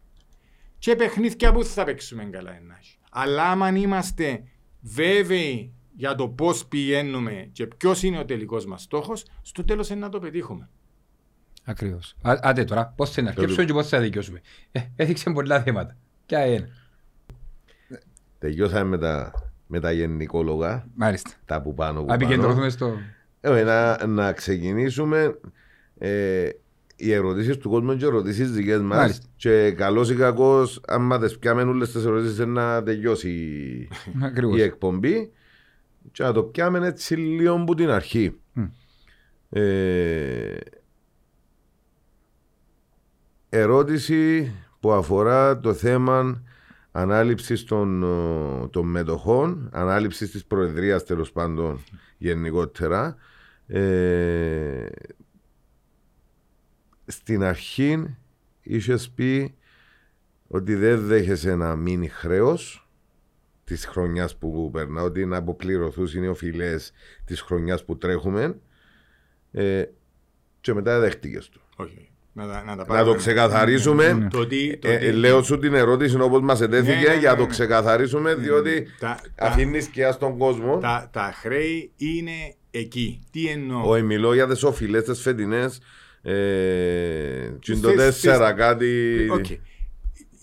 Και 0.79 0.97
παιχνίδια 0.97 1.53
που 1.53 1.65
θα 1.65 1.85
παίξουμε 1.85 2.25
καλά 2.25 2.57
ενάχει. 2.57 2.97
Αλλά 3.11 3.51
άμα 3.51 3.69
είμαστε 3.69 4.43
βέβαιοι 4.81 5.73
για 5.97 6.15
το 6.15 6.29
πώς 6.29 6.67
πηγαίνουμε 6.67 7.49
και 7.53 7.67
ποιος 7.67 8.03
είναι 8.03 8.19
ο 8.19 8.25
τελικός 8.25 8.67
μας 8.67 8.83
στόχος, 8.83 9.25
στο 9.43 9.65
τέλος 9.65 9.89
είναι 9.91 10.01
να 10.01 10.09
το 10.09 10.19
πετύχουμε. 10.19 10.69
Ακριβώς. 11.65 12.15
Άντε 12.23 12.65
τώρα, 12.65 12.93
πώς 12.97 13.11
θα 13.11 13.23
αρκέψουμε 13.27 13.65
και 13.65 13.73
πώς 13.73 13.89
θα 13.89 14.01
δικαιώσουμε. 14.01 14.41
Ε, 14.73 14.81
έδειξε 14.97 15.31
πολλά 15.31 15.63
θέματα. 15.63 15.97
Ποια 16.27 16.47
είναι. 16.47 16.69
Τελειώσαμε 18.39 18.85
με 18.85 18.99
τα, 18.99 19.33
με 19.67 19.81
τα 19.81 19.93
γενικόλογα. 19.93 20.87
Μάλιστα. 20.95 21.31
Τα 21.45 21.63
που 21.63 21.75
πάνω. 21.75 22.05
Που 22.05 22.13
Επικεντρωθούμε 22.13 22.69
στο. 22.69 22.99
Ε, 23.45 23.63
να, 23.63 24.07
να 24.07 24.33
ξεκινήσουμε. 24.33 25.39
Ε, 25.99 26.49
οι 26.97 27.13
ερωτήσεις 27.13 27.57
του 27.59 27.71
κόσμου 27.71 27.97
και 27.97 28.05
οι 28.05 28.09
ερωτήσεις 28.09 28.51
δικές 28.51 28.81
μας. 28.81 29.21
Και 29.37 29.71
καλός 29.71 30.11
ή 30.11 30.15
κακός, 30.15 30.81
άμα 30.87 31.19
δεν 31.19 31.37
πιάμε 31.41 31.63
όλες 31.63 31.93
τις 31.93 32.05
ερωτήσεις, 32.05 32.39
να 32.39 32.83
τελειώσει 32.83 33.31
η 34.57 34.63
εκπομπή. 34.63 35.33
Και 36.13 36.23
να 36.23 36.33
το 36.33 36.43
πιάμε 36.43 36.87
έτσι 36.87 37.17
λίγο 37.17 37.55
από 37.55 37.75
την 37.75 37.91
αρχή. 37.91 38.41
Mm. 38.57 38.69
Ε, 39.51 40.57
ερώτηση 43.49 44.53
που 44.81 44.93
αφορά 44.93 45.61
το 45.61 45.75
θέμα 45.75 46.43
ανάληψης 46.93 47.65
των, 47.65 48.05
των 48.71 48.87
μετοχών, 48.87 49.69
ανάληψης 49.73 50.31
της 50.31 50.45
Προεδρίας 50.45 51.05
τέλος 51.05 51.33
πάντων 51.33 51.85
γενικότερα. 52.19 53.17
Ε, 53.75 54.87
στην 57.07 57.43
αρχή 57.43 58.17
είχες 58.63 59.11
πει 59.11 59.55
ότι 60.47 60.75
δεν 60.75 61.07
δέχεσαι 61.07 61.55
να 61.55 61.77
μείνει 61.77 62.09
χρέος 62.09 62.89
της 63.65 63.87
χρονιάς 63.87 64.37
που 64.37 64.71
περνά, 64.73 65.03
ότι 65.03 65.27
να 65.27 65.37
αποκληρωθούν 65.37 66.23
οι 66.23 66.29
οφειλέ 66.29 66.77
της 67.25 67.41
χρονιάς 67.41 67.85
που 67.85 67.99
τρέχουμε. 67.99 68.59
Ε, 69.53 69.85
και 70.61 70.75
μετά 70.75 71.01
δέχτηκες 71.01 71.49
του. 71.49 71.61
Όχι. 71.77 72.11
Να, 72.33 72.47
να, 72.47 72.75
να, 72.75 72.85
να 72.87 73.05
το 73.05 73.15
ξεκαθαρίσουμε. 73.15 74.13
Ναι. 74.13 74.29
Το 74.29 74.47
τι, 74.47 74.79
το 74.79 74.89
ε, 74.89 74.99
τι... 74.99 75.13
λέω 75.13 75.43
σου 75.43 75.59
την 75.59 75.75
ερώτηση 75.75 76.21
όπως 76.21 76.41
μας 76.41 76.61
ετέθηκε 76.61 77.09
ναι, 77.09 77.15
ναι, 77.15 77.19
για 77.19 77.31
να 77.31 77.37
το 77.37 77.47
ξεκαθαρίσουμε, 77.47 78.35
διότι 78.35 78.87
αφήνεις 79.39 79.87
και 79.87 80.11
στον 80.11 80.39
κόσμο. 80.39 80.79
Τα, 80.79 81.09
τα 81.13 81.33
χρέη 81.35 81.93
είναι 81.97 82.55
εκεί. 82.73 83.21
Τι 83.31 83.47
εννοώ; 83.47 83.91
Όχι, 83.91 84.03
μιλώ 84.03 84.35
για 84.35 84.47
τι 84.47 84.67
οφειλέ 84.67 85.03
τι 85.03 85.15
φετινές 85.15 85.81
ε, 86.23 86.33
και 87.59 87.77
το 87.77 87.95
τέσσερα 87.95 88.53
κάτι... 88.53 89.17
Okay. 89.39 89.59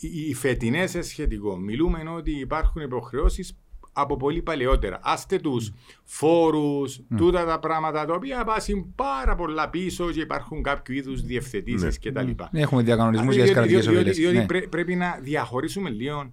Οι 0.01 0.33
φετινές 0.33 0.89
σε 0.89 1.01
σχετικό 1.01 1.57
μιλούμε 1.57 2.03
ότι 2.17 2.31
υπάρχουν 2.39 2.81
υποχρεώσεις 2.81 3.57
από 3.91 4.17
πολύ 4.17 4.41
παλαιότερα. 4.41 4.99
Άστε 5.03 5.39
τους 5.39 5.71
mm. 5.71 5.73
φόρους, 6.03 6.99
mm. 6.99 7.15
τούτα 7.17 7.45
τα 7.45 7.59
πράγματα 7.59 8.05
τα 8.05 8.13
οποία 8.13 8.43
πάσουν 8.43 8.93
πάρα 8.95 9.35
πολλά 9.35 9.69
πίσω 9.69 10.11
και 10.11 10.19
υπάρχουν 10.19 10.63
κάποιο 10.63 10.95
είδους 10.95 11.21
διευθετήσεις 11.21 11.99
mm. 12.01 12.09
κτλ. 12.09 12.29
Mm. 12.37 12.45
Έχουμε 12.51 12.81
διακανονισμούς 12.81 13.35
για 13.35 13.43
τις 13.43 13.53
κρατικές 13.53 13.87
οφειλέ. 13.87 14.11
Διότι, 14.11 14.37
ναι. 14.37 14.45
πρέ, 14.45 14.61
πρέπει 14.61 14.95
να 14.95 15.19
διαχωρίσουμε 15.21 15.89
λίγο 15.89 16.31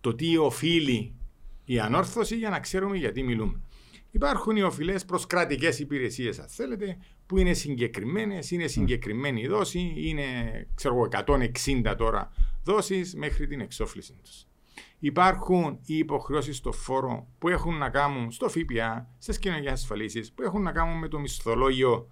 το 0.00 0.14
τι 0.14 0.36
οφείλει 0.36 1.14
η 1.64 1.78
ανόρθωση 1.78 2.36
για 2.36 2.50
να 2.50 2.60
ξέρουμε 2.60 2.96
γιατί 2.96 3.22
μιλούμε. 3.22 3.60
Υπάρχουν 4.10 4.56
οι 4.56 4.62
οφειλές 4.62 5.04
προς 5.04 5.26
κρατικές 5.26 5.78
υπηρεσίες, 5.78 6.38
αν 6.38 6.48
θέλετε, 6.48 6.98
που 7.26 7.38
είναι 7.38 7.52
συγκεκριμένες, 7.52 8.50
είναι 8.50 8.66
συγκεκριμένη 8.66 9.40
η 9.40 9.46
δόση, 9.46 9.92
είναι 9.96 10.24
ξέρω, 10.74 11.08
160 11.10 11.94
τώρα 11.96 12.32
δόσεις 12.64 13.14
μέχρι 13.14 13.46
την 13.46 13.60
εξόφληση 13.60 14.12
τους. 14.22 14.46
Υπάρχουν 14.98 15.78
οι 15.84 15.96
υποχρεώσεις 15.96 16.56
στο 16.56 16.72
φόρο 16.72 17.28
που 17.38 17.48
έχουν 17.48 17.74
να 17.74 17.90
κάνουν 17.90 18.30
στο 18.30 18.48
ΦΠΑ, 18.48 19.08
στι 19.18 19.38
κοινωνικέ 19.38 19.70
ασφαλίσεις, 19.70 20.32
που 20.32 20.42
έχουν 20.42 20.62
να 20.62 20.72
κάνουν 20.72 20.98
με 20.98 21.08
το 21.08 21.18
μισθολόγιο 21.18 22.08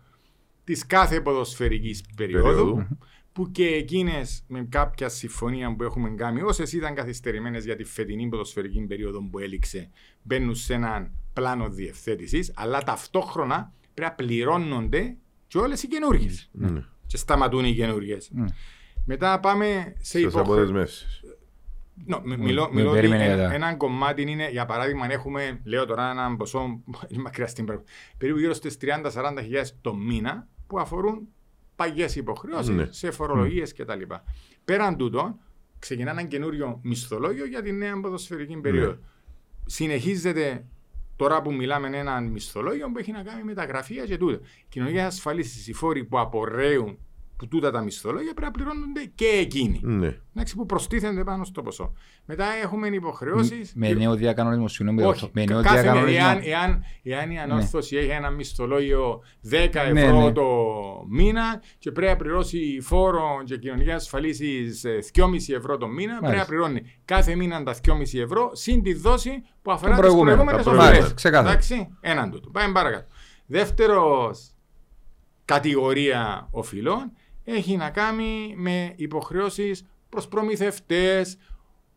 της 0.65 0.87
κάθε 0.87 1.21
ποδοσφαιρικής 1.21 2.05
περίοδου, 2.17 2.87
που 3.33 3.51
και 3.51 3.67
εκείνες 3.67 4.45
με 4.49 4.67
κάποια 4.69 5.09
συμφωνία 5.09 5.77
που 5.77 5.83
έχουμε 5.83 6.11
κάνει, 6.11 6.43
όσες 6.43 6.73
ήταν 6.73 6.95
καθυστερημένες 6.95 7.65
για 7.65 7.77
τη 7.77 7.85
φετινή 7.85 8.29
ποδοσφαιρική 8.29 8.81
περίοδο 8.81 9.29
που 9.31 9.39
έληξε, 9.39 9.91
μπαίνουν 10.23 10.55
σε 10.55 10.75
έναν 10.75 11.13
πλάνο 11.37 11.69
διευθέτησης, 11.69 12.53
αλλά 12.57 12.83
ταυτόχρονα 12.83 13.73
πρέπει 13.95 14.11
να 14.11 14.27
πληρώνονται 14.27 15.17
και 15.47 15.59
όλες 15.59 15.83
οι 15.83 15.89
καινούργιες. 15.89 16.51
Mm. 16.63 16.83
Και 17.07 17.17
σταματούν 17.17 17.65
οι 17.65 17.75
καινούργιες. 17.75 18.31
Mm. 18.37 18.45
Μετά 19.05 19.41
πάμε 19.41 19.95
σε 20.01 20.21
υποχρεώσει. 20.21 20.95
No, 22.11 22.21
μιλώ, 22.25 22.69
μιλώ 22.73 22.91
ότι 22.91 22.99
ένα, 22.99 23.53
ένα 23.53 23.75
κομμάτι 23.75 24.23
είναι, 24.23 24.51
για 24.51 24.67
παράδειγμα, 24.67 25.13
έχουμε, 25.13 25.61
λέω 25.65 25.87
τώρα 25.87 26.11
έναν 26.11 26.37
ποσό, 26.37 26.81
είναι 27.09 27.23
μακριά 27.23 27.47
στην 27.47 27.65
πράγμα, 27.65 27.85
περίπου 28.19 28.39
γύρω 28.39 28.53
στις 28.55 28.77
30-40 28.81 29.39
χιλιάδες 29.43 29.77
το 29.81 29.95
μήνα 29.95 30.49
που 30.67 30.79
αφορούν 30.79 31.29
παγιές 31.77 32.17
υποχρεώσεις 32.17 32.75
mm. 32.79 32.87
σε 32.91 33.11
φορολογίες 33.11 33.75
mm. 33.77 33.83
κτλ. 33.83 34.15
Πέραν 34.65 34.97
τούτων, 34.97 35.39
ξεκινά 35.79 36.11
ένα 36.11 36.23
καινούριο 36.23 36.81
μισθολόγιο 36.83 37.47
για 37.47 37.63
τη 37.63 37.73
νέα 37.73 38.01
ποδοσφαιρική 38.01 38.57
περίοδο. 38.57 38.99
Συνεχίζεται 39.67 40.65
Τώρα 41.17 41.43
που 41.43 41.53
μιλάμε 41.53 41.99
έναν 41.99 42.25
μισθολόγιο 42.27 42.91
που 42.91 42.99
έχει 42.99 43.13
να 43.13 43.23
κάνει 43.23 43.43
με 43.43 43.55
τα 43.55 43.65
γραφεία 43.65 44.05
και 44.05 44.17
τούτα. 44.17 44.41
Κοινωνία 44.69 45.07
ασφαλίσεις, 45.07 45.69
οι 45.69 45.73
φόροι 45.73 46.05
που 46.05 46.19
απορρέουν 46.19 46.99
που 47.37 47.49
τούτα 47.49 47.71
τα 47.71 47.83
μισθολόγια 47.83 48.35
πρέπει 48.35 48.43
να 48.45 48.51
πληρώνονται 48.51 49.05
και 49.15 49.27
εκείνοι. 49.27 49.81
Ναι. 49.83 50.17
Εντάξει, 50.35 50.57
που 50.57 50.67
προστίθενται 50.67 51.25
πάνω 51.25 51.45
στο 51.45 51.63
ποσό. 51.63 51.93
Μετά 52.25 52.45
έχουμε 52.63 52.89
υποχρεώσεις. 52.89 53.73
Με 53.75 53.93
νέο 53.93 54.15
διακανονισμό, 54.15 54.69
συγγνώμη. 54.69 55.03
Όχι, 55.03 55.31
με 55.33 55.45
νέο 55.45 55.63
κάθε 55.63 55.81
διακανονισμό. 55.81 56.19
Εάν, 56.21 56.41
εάν, 56.43 56.85
εάν 57.03 57.31
η 57.31 57.39
ανόρθωση 57.39 57.95
ναι. 57.95 58.01
έχει 58.01 58.11
ένα 58.11 58.31
μισθολόγιο 58.31 59.23
10 59.51 59.69
ναι, 59.93 60.01
ευρώ 60.01 60.23
ναι. 60.23 60.33
το 60.33 60.47
μήνα 61.09 61.63
και 61.79 61.93
πρέπει 61.93 62.11
να 62.11 62.17
πληρώσει 62.17 62.79
φόρο 62.83 63.43
και 63.45 63.59
κοινωνικέ 63.59 63.93
ασφαλίσει 63.93 64.81
2,5 65.15 65.55
ευρώ 65.57 65.77
το 65.77 65.87
μήνα, 65.87 66.13
Μάλιστα. 66.13 66.21
πρέπει 66.21 66.39
να 66.39 66.45
πληρώνει 66.45 66.97
κάθε 67.05 67.35
μήνα 67.35 67.63
τα 67.63 67.75
2,5 67.87 68.21
ευρώ 68.21 68.51
συν 68.53 68.83
τη 68.83 68.95
δόση 68.95 69.43
που 69.63 69.73
αφορά 69.73 69.91
τις 69.91 70.01
προηγούμενες 70.01 70.67
οφειλέ. 70.67 71.39
Εντάξει, 71.39 71.89
έναν 72.01 72.31
τούτο. 72.31 72.51
Πάμε 72.51 72.73
παρακάτω. 72.73 73.07
Δεύτερος 73.47 74.51
κατηγορία 75.47 76.49
οφειλών 76.51 77.13
έχει 77.49 77.77
να 77.77 77.91
κάνει 77.91 78.55
με 78.57 78.93
υποχρεώσεις 78.97 79.87
προς 80.09 80.29
προμηθευτές, 80.29 81.39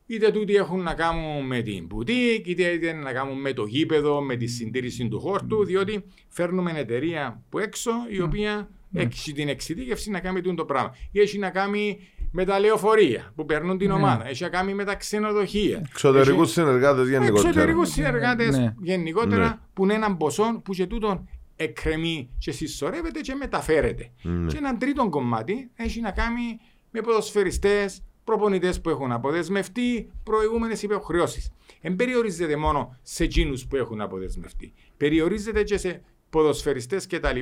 είτε 0.05 0.31
τούτοι 0.31 0.55
έχουν 0.55 0.81
να 0.81 0.93
κάνουν 0.93 1.45
με 1.45 1.61
την 1.61 1.85
μπουτίκ, 1.85 2.47
είτε 2.47 2.79
έχουν 2.81 3.01
να 3.01 3.13
κάνουν 3.13 3.41
με 3.41 3.53
το 3.53 3.65
γήπεδο, 3.65 4.21
με 4.21 4.35
τη 4.35 4.47
συντήρηση 4.47 5.07
του 5.07 5.19
χώρτου, 5.19 5.65
διότι 5.65 6.03
φέρνουμε 6.27 6.73
εταιρεία 6.75 7.43
που 7.49 7.59
έξω 7.59 7.91
η 8.09 8.21
οποία 8.21 8.69
έχει 8.93 9.33
την 9.33 9.49
εξειδίκευση 9.49 10.09
να 10.09 10.19
κάνει 10.19 10.41
το 10.41 10.65
πράγμα. 10.65 10.95
Ή 11.11 11.19
έχει 11.19 11.37
να 11.37 11.49
κάνει 11.49 11.99
με 12.31 12.45
τα 12.45 12.59
λεωφορεία 12.59 13.31
που 13.35 13.45
παίρνουν 13.45 13.77
την 13.77 13.91
ομάδα. 13.91 14.27
Έχει 14.27 14.43
να 14.43 14.49
κάνει 14.49 14.73
με 14.73 14.83
τα 14.83 14.95
ξενοδοχεία. 14.95 15.81
Εξωτερικούς 15.89 16.51
συνεργάτες 16.51 17.09
γενικότερα. 17.09 17.47
Εξωτερικούς 17.47 17.89
συνεργάτες 17.89 18.57
ναι. 18.57 18.73
γενικότερα 18.81 19.47
ναι. 19.47 19.57
που 19.73 19.83
είναι 19.83 19.93
έναν 19.93 20.17
ποσό 20.17 20.61
που 20.63 20.73
και 20.73 20.85
τούτον 20.85 21.29
εκκρεμεί 21.61 22.29
και 22.37 22.51
συσσωρεύεται 22.51 23.19
και 23.19 23.35
μεταφέρεται. 23.35 24.11
Mm. 24.23 24.45
Και 24.47 24.57
ένα 24.57 24.77
τρίτο 24.77 25.09
κομμάτι 25.09 25.71
έχει 25.75 26.01
να 26.01 26.11
κάνει 26.11 26.59
με 26.91 27.01
ποδοσφαιριστές, 27.01 28.01
προπονητές 28.23 28.81
που 28.81 28.89
έχουν 28.89 29.11
αποδεσμευτεί, 29.11 30.11
προηγούμενες 30.23 30.83
υποχρεώσεις. 30.83 31.51
Δεν 31.81 31.95
περιορίζεται 31.95 32.55
μόνο 32.55 32.97
σε 33.01 33.23
εκείνους 33.23 33.67
που 33.67 33.75
έχουν 33.75 34.01
αποδεσμευτεί. 34.01 34.73
Περιορίζεται 34.97 35.63
και 35.63 35.77
σε 35.77 36.01
ποδοσφαιριστές 36.29 37.07
κτλ. 37.07 37.39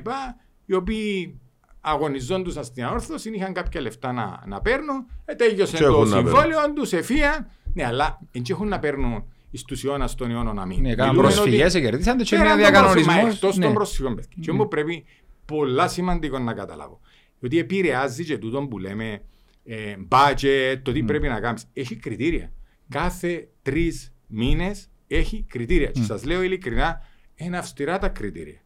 οι 0.65 0.73
οποίοι 0.73 1.39
αγωνιζόντουσαν 1.81 2.63
στην 2.63 2.85
αόρθωση, 2.85 3.29
είχαν 3.29 3.53
κάποια 3.53 3.81
λεφτά 3.81 4.11
να, 4.11 4.43
να 4.47 4.61
παίρνουν, 4.61 5.05
ε, 5.25 5.35
τέλειωσε 5.35 5.77
το 5.77 6.05
συμβόλαιο 6.05 6.73
τους, 6.73 6.93
εφία. 6.93 7.51
Ναι, 7.73 7.85
αλλά 7.85 8.19
δεν 8.31 8.43
έχουν 8.49 8.67
να 8.67 8.79
παίρνουν 8.79 9.23
στους 9.53 9.83
αιώνας 9.83 10.15
των 10.15 10.31
αιώνων 10.31 10.55
να 10.55 10.65
μην. 10.65 10.81
Ναι, 10.81 10.95
κάνουν 10.95 11.15
προσφυγές, 11.15 11.73
κερδίσαν 11.73 12.17
και 12.17 12.35
ένα 12.35 12.55
διακανονισμό. 12.55 13.13
Εκτός 13.25 13.57
των 13.57 13.67
ναι. 13.67 13.73
προσφυγών. 13.73 14.19
Και 14.39 14.51
όμως 14.51 14.67
πρέπει 14.67 15.05
πολλά 15.45 15.87
σημαντικό 15.87 16.39
να 16.39 16.53
καταλάβω. 16.53 16.99
Ότι 17.43 17.57
επηρεάζει 17.57 18.25
και 18.25 18.37
τούτο 18.37 18.67
που 18.67 18.77
λέμε 18.77 19.21
ε, 19.63 19.95
budget, 20.09 20.79
το 20.81 20.91
τι 20.91 21.03
πρέπει 21.03 21.27
να 21.27 21.39
κάνεις. 21.39 21.65
Έχει 21.73 21.95
κριτήρια. 21.95 22.51
Κάθε 22.89 23.49
τρεις 23.61 24.13
μήνες 24.27 24.89
έχει 25.07 25.45
κριτήρια. 25.47 25.91
Και 25.91 26.01
σας 26.01 26.23
λέω 26.23 26.41
ειλικρινά, 26.41 27.01
είναι 27.35 27.57
αυστηρά 27.57 27.97
τα 27.97 28.09
κριτήρια. 28.09 28.61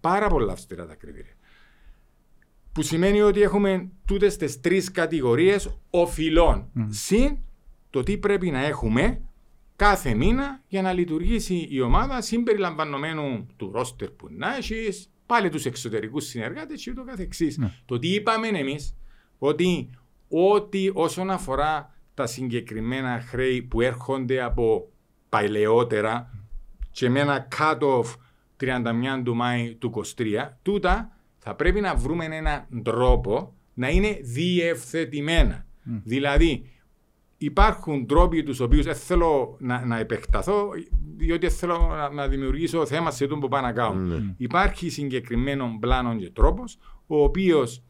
Πάρα 0.00 0.28
πολλά 0.28 0.52
αυστηρά 0.52 0.86
τα 0.86 0.94
κριτήρια. 0.94 1.32
Που 2.72 2.82
σημαίνει 2.82 3.20
ότι 3.20 3.42
έχουμε 3.42 3.88
τούτες 4.06 4.36
τις 4.36 4.60
τρεις 4.60 4.90
κατηγορίες 4.90 5.78
οφειλών. 5.90 6.70
Συν 6.88 7.38
το 7.90 8.02
τι 8.02 8.18
πρέπει 8.18 8.50
να 8.50 8.64
έχουμε 8.64 9.20
κάθε 9.82 10.14
μήνα 10.14 10.62
για 10.68 10.82
να 10.82 10.92
λειτουργήσει 10.92 11.66
η 11.70 11.80
ομάδα 11.80 12.20
συμπεριλαμβανομένου 12.20 13.46
του 13.56 13.70
ρόστερ 13.72 14.10
που 14.10 14.26
να 14.30 14.56
έχεις, 14.56 15.12
πάλι 15.26 15.48
τους 15.48 15.64
εξωτερικούς 15.64 16.24
συνεργάτες 16.24 16.82
και 16.82 16.90
ούτω 16.90 17.04
καθεξής. 17.04 17.58
Ναι. 17.58 17.70
Το 17.84 17.98
τι 17.98 18.08
είπαμε 18.08 18.48
εμείς, 18.48 18.96
ότι 19.38 19.90
ό,τι 20.28 20.90
όσον 20.92 21.30
αφορά 21.30 21.94
τα 22.14 22.26
συγκεκριμένα 22.26 23.20
χρέη 23.20 23.62
που 23.62 23.80
έρχονται 23.80 24.42
από 24.42 24.92
παλαιότερα, 25.28 26.30
και 26.90 27.08
με 27.08 27.20
ένα 27.20 27.48
cut-off 27.58 28.14
31 28.60 29.22
του 29.24 29.34
Μάη 29.34 29.74
του 29.74 30.04
23, 30.16 30.58
τούτα 30.62 31.16
θα 31.38 31.54
πρέπει 31.54 31.80
να 31.80 31.94
βρούμε 31.94 32.24
έναν 32.24 32.66
τρόπο 32.82 33.54
να 33.74 33.88
είναι 33.88 34.18
διευθετημένα. 34.22 35.66
Δηλαδή, 36.04 36.71
υπάρχουν 37.44 38.06
τρόποι 38.06 38.42
τους 38.42 38.60
οποίους 38.60 38.84
δεν 38.84 38.94
θέλω 38.94 39.56
να, 39.60 39.84
να 39.84 39.98
επεκταθώ, 39.98 40.70
διότι 41.16 41.46
δεν 41.46 41.56
θέλω 41.56 41.78
να, 41.78 42.10
να 42.12 42.28
δημιουργήσω 42.28 42.86
θέμα 42.86 43.10
σε 43.10 43.24
αυτό 43.24 43.38
που 43.38 43.48
πάω 43.48 43.60
να 43.60 43.72
κάνω. 43.72 43.94
Ναι. 43.94 44.34
Υπάρχει 44.36 44.90
συγκεκριμένο 44.90 45.76
πλάνο 45.80 46.16
και 46.16 46.30
τρόπος, 46.30 46.78
ο 47.06 47.22
οποίος 47.22 47.82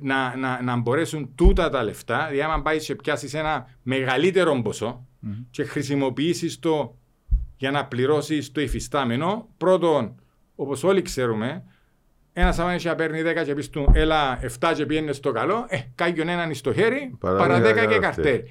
να, 0.00 0.36
να, 0.36 0.62
να 0.62 0.76
μπορέσουν 0.76 1.34
τούτα 1.34 1.68
τα 1.68 1.82
λεφτά, 1.82 2.26
δηλαδή 2.30 2.40
άμα 2.40 2.62
πάει 2.62 2.78
και 2.78 2.94
πιάσεις 2.94 3.34
ένα 3.34 3.66
μεγαλύτερο 3.82 4.62
ποσό 4.62 5.06
και 5.50 5.64
χρησιμοποιήσεις 5.64 6.58
το 6.58 6.96
για 7.56 7.70
να 7.70 7.86
πληρώσεις 7.86 8.52
το 8.52 8.60
υφιστάμενο, 8.60 9.48
πρώτον, 9.56 10.14
όπως 10.54 10.84
όλοι 10.84 11.02
ξέρουμε, 11.02 11.64
ένας 12.38 12.58
άμα 12.58 12.72
έχει 12.72 12.86
να 12.86 12.94
παίρνει 12.94 13.22
10 13.22 13.44
και 13.44 13.54
πεις 13.54 13.70
του 13.70 13.90
έλα 13.94 14.38
7 14.60 14.72
και 14.76 14.86
πιένε 14.86 15.12
στο 15.12 15.32
καλό, 15.32 15.66
ε, 15.68 15.78
κάγιον 15.94 16.28
έναν 16.28 16.54
στο 16.54 16.72
χέρι, 16.72 17.16
Παρά 17.18 17.36
παρά 17.38 17.58
10 17.58 17.62
δέκα 17.62 17.80
και 17.80 17.98
καρτέρι. 17.98 18.00
καρτέρι. 18.00 18.50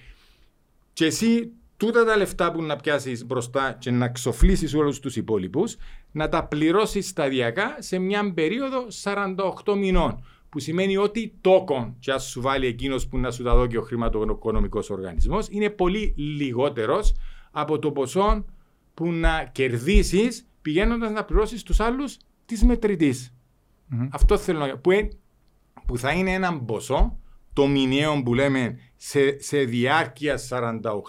Και 0.94 1.06
εσύ 1.06 1.52
τούτα 1.78 2.06
τα 2.06 2.18
λεφτά 2.18 2.52
που 2.52 2.62
να 2.62 2.76
πιάσεις 2.76 3.26
μπροστά 3.26 3.76
και 3.80 3.92
να 3.92 4.08
ξοφλήσεις 4.10 4.74
όλους 4.74 5.00
τους 5.00 5.16
υπόλοιπους, 5.16 5.76
να 6.12 6.30
τα 6.30 6.46
πληρώσεις 6.46 7.08
σταδιακά 7.08 7.76
σε 7.80 8.00
μια 8.00 8.34
περίοδο 8.34 8.88
48 9.04 9.76
μηνών. 9.76 10.24
Που 10.50 10.60
σημαίνει 10.60 10.98
ότι 10.98 11.34
τόκον, 11.42 11.96
και 12.00 12.12
ας 12.12 12.24
σου 12.24 12.42
βάλει 12.42 12.66
εκείνος 12.68 13.08
που 13.08 13.18
να 13.18 13.32
σου 13.32 13.44
τα 13.44 13.56
δώσει 13.56 13.68
και 13.68 13.78
ο 13.78 13.82
χρηματοοικονομικός 13.82 14.90
οργανισμός, 14.90 15.48
είναι 15.50 15.70
πολύ 15.70 16.14
λιγότερος 16.18 17.14
από 17.52 17.80
το 17.80 17.92
ποσό 17.92 18.46
που 18.94 19.12
να 19.12 19.50
κερδίσεις 19.52 20.48
πηγαίνοντας 20.62 21.12
να 21.12 21.24
πληρώσεις 21.24 21.64
τους 21.64 21.80
άλλους 21.80 22.18
της 22.46 22.64
μετρητής. 23.88 24.10
Αυτό 24.12 24.38
θέλω 24.38 24.60
να 24.60 24.78
που, 24.78 24.92
ε- 24.92 25.10
που 25.86 25.98
θα 25.98 26.12
είναι 26.12 26.34
ένα 26.34 26.60
ποσό, 26.60 27.20
το 27.54 27.68
μηνιαίο 27.68 28.22
που 28.24 28.34
λέμε 28.34 28.80
σε, 28.96 29.40
σε 29.42 29.58
διάρκεια 29.58 30.40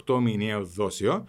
48 0.06 0.18
μηνιαίων 0.20 0.70
δόσεων, 0.74 1.24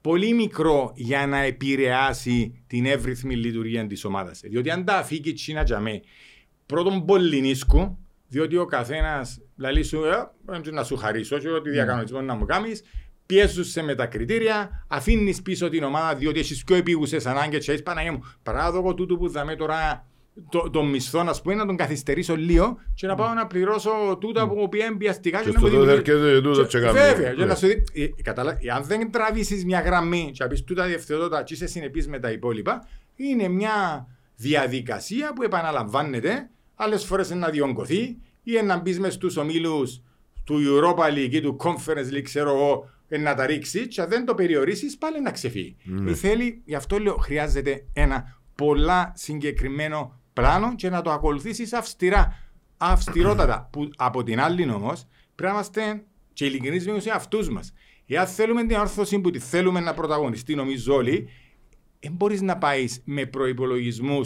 πολύ 0.00 0.34
μικρό 0.34 0.92
για 0.94 1.26
να 1.26 1.38
επηρεάσει 1.38 2.62
την 2.66 2.86
εύρυθμη 2.86 3.36
λειτουργία 3.36 3.86
της 3.86 4.04
ομάδας. 4.04 4.40
Διότι 4.40 4.70
αν 4.70 4.84
τα 4.84 4.96
αφήκει 4.96 5.32
τσίνα 5.32 5.62
για 5.62 5.80
μέ, 5.80 6.00
πρώτον 6.66 7.04
πολύ 7.04 7.40
νίσκο, 7.40 7.98
διότι 8.28 8.56
ο 8.56 8.64
καθένας 8.64 9.40
λέει 9.56 9.82
σου, 9.82 10.04
ε, 10.04 10.30
ε, 10.66 10.70
να 10.70 10.84
σου 10.84 10.96
χαρίσω, 10.96 11.38
και 11.38 11.48
ό,τι 11.48 11.70
διακανονισμό 11.70 12.20
να 12.20 12.34
μου 12.34 12.44
κάνεις, 12.44 12.82
πιέζουν 13.26 13.64
σε 13.64 13.82
με 13.82 13.94
τα 13.94 14.06
κριτήρια, 14.06 14.84
αφήνεις 14.88 15.42
πίσω 15.42 15.68
την 15.68 15.82
ομάδα 15.82 16.14
διότι 16.14 16.38
έχεις 16.38 16.64
πιο 16.64 16.76
επίγουσες 16.76 17.26
ανάγκες. 17.26 17.64
Και 17.64 17.70
έχεις 17.70 17.82
Παναγία 17.82 18.12
μου, 18.12 18.24
παράδογο 18.42 18.94
τούτου 18.94 19.18
που 19.18 19.28
δαμε 19.28 19.56
τώρα 19.56 20.06
το, 20.50 20.70
το 20.70 20.82
μισθό, 20.82 21.18
ας 21.28 21.42
πούμε, 21.42 21.54
να 21.54 21.66
τον 21.66 21.76
καθυστερήσω 21.76 22.36
λίγο 22.36 22.78
και 22.94 23.06
να 23.06 23.14
πάω 23.14 23.32
να 23.34 23.46
πληρώσω 23.46 23.90
τούτα 24.20 24.48
που 24.48 24.68
πήγαν 24.68 24.96
πιαστικά 24.96 25.38
Και 25.38 25.44
και 25.44 25.50
να 25.52 25.58
στο 25.58 25.68
μου 25.68 25.74
τότε 25.74 25.86
δημιουργεί- 25.86 26.08
έρχεται 26.08 26.40
τούτο 26.40 26.64
και 26.64 26.78
κάνει. 26.78 26.92
Βέβαια, 26.98 27.32
για 27.32 27.44
Ναι. 27.44 27.44
να 27.44 27.54
σου 27.54 27.66
δει. 27.66 27.82
ε, 27.92 28.22
καταλα- 28.22 28.58
ε, 28.60 28.70
Αν 28.70 28.82
δεν 28.84 29.10
τραβήσεις 29.10 29.64
μια 29.64 29.80
γραμμή 29.80 30.30
και 30.32 30.42
να 30.42 30.48
πεις 30.48 30.64
τούτα 30.64 30.86
διευθετώτα 30.86 31.42
και 31.42 31.54
είσαι 31.54 31.66
συνεπής 31.66 32.08
με 32.08 32.18
τα 32.18 32.30
υπόλοιπα, 32.30 32.88
είναι 33.16 33.48
μια 33.48 34.06
διαδικασία 34.36 35.32
που 35.32 35.42
επαναλαμβάνεται. 35.42 36.50
Άλλες 36.74 37.04
φορές 37.04 37.30
να 37.30 37.48
διονγκωθεί 37.48 38.16
ή 38.42 38.60
να 38.64 38.78
μπεις 38.78 38.98
μες 39.00 39.14
στους 39.14 39.36
ομίλους 39.36 40.00
του 40.44 40.58
Europa 40.66 41.04
League 41.14 41.32
ή 41.32 41.40
του 41.40 41.56
Conference 41.64 42.14
League, 42.16 42.22
ξέρω 42.22 42.50
εγώ, 42.50 42.90
ε, 43.08 43.18
να 43.18 43.34
τα 43.34 43.46
ρίξει. 43.46 43.88
Και 43.88 44.00
αν 44.00 44.08
δεν 44.08 44.24
το 44.24 44.34
περιορίσεις, 44.34 44.98
πάλι 44.98 45.20
να 45.22 45.30
ξεφύγει. 45.30 45.76
Ε, 46.08 46.14
Θέλει, 46.14 46.62
γι' 46.64 46.74
αυτό 46.74 46.98
λέω, 46.98 47.16
χρειάζεται 47.16 47.84
ένα 47.92 48.36
πολλά 48.54 49.12
συγκεκριμένο 49.16 50.20
πλάνο 50.32 50.74
και 50.74 50.90
να 50.90 51.02
το 51.02 51.10
ακολουθήσεις 51.10 51.72
αυστηρά. 51.72 52.36
Αυστηρότατα. 52.76 53.68
που 53.72 53.90
από 53.96 54.22
την 54.22 54.40
άλλη 54.40 54.70
όμως 54.70 55.06
πρέπει 55.34 55.52
να 55.52 55.58
είμαστε 55.58 56.04
και 56.32 56.44
ειλικρινείς 56.44 56.86
με 56.86 56.92
τους 56.92 57.06
εαυτούς 57.06 57.48
μας. 57.50 57.72
Εάν 58.06 58.26
θέλουμε 58.26 58.66
την 58.66 58.76
όρθωση 58.76 59.18
που 59.20 59.30
τη 59.30 59.38
θέλουμε 59.38 59.80
να 59.80 59.94
πρωταγωνιστεί, 59.94 60.54
νομίζω 60.54 60.94
όλοι, 60.94 61.28
δεν 62.00 62.12
μπορείς 62.12 62.40
να 62.40 62.58
πάεις 62.58 63.02
με 63.04 63.26
προπολογισμού. 63.26 64.20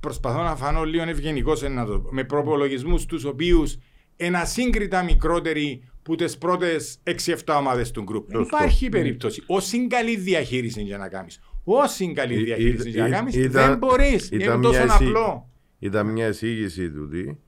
Προσπαθώ 0.00 0.42
να 0.42 0.56
φανώ 0.56 0.84
λίγο 0.84 1.08
ευγενικός 1.08 1.62
να 1.62 1.86
το 1.86 2.00
πω. 2.00 2.12
Με 2.12 2.24
προπολογισμού 2.24 3.04
τους 3.06 3.24
οποίους 3.24 3.78
ένα 4.16 4.44
σύγκριτα 4.44 5.02
μικρότεροι 5.02 5.88
που 6.02 6.14
τις 6.14 6.38
πρώτες 6.38 6.98
6-7 7.02 7.56
ομάδες 7.58 7.90
του 7.90 8.02
γκρουπ. 8.02 8.28
Δεν 8.30 8.40
Σωστό. 8.40 8.56
υπάρχει 8.56 8.88
περίπτωση. 8.88 9.42
Όση 9.46 9.86
καλή 9.86 10.16
διαχείριση 10.16 10.82
για 10.82 10.98
να 10.98 11.08
κάνεις. 11.08 11.40
Όση 11.64 12.12
καλή 12.12 12.34
Ή- 12.40 12.44
διαχείριση 12.44 12.88
ή- 12.88 12.90
για 12.90 13.02
να 13.02 13.08
ή- 13.08 13.10
κάνει, 13.10 13.30
ήταν- 13.32 13.68
δεν 13.68 13.78
μπορείς. 13.78 14.26
ήταν 14.30 14.40
Είναι 14.40 14.56
μια 14.56 14.68
τόσο 14.68 14.84
εισή- 14.84 15.02
απλό. 15.06 15.48
Ήταν 15.78 16.06
μια 16.06 16.28
εισήγηση 16.28 16.90
τούτη 16.90 17.38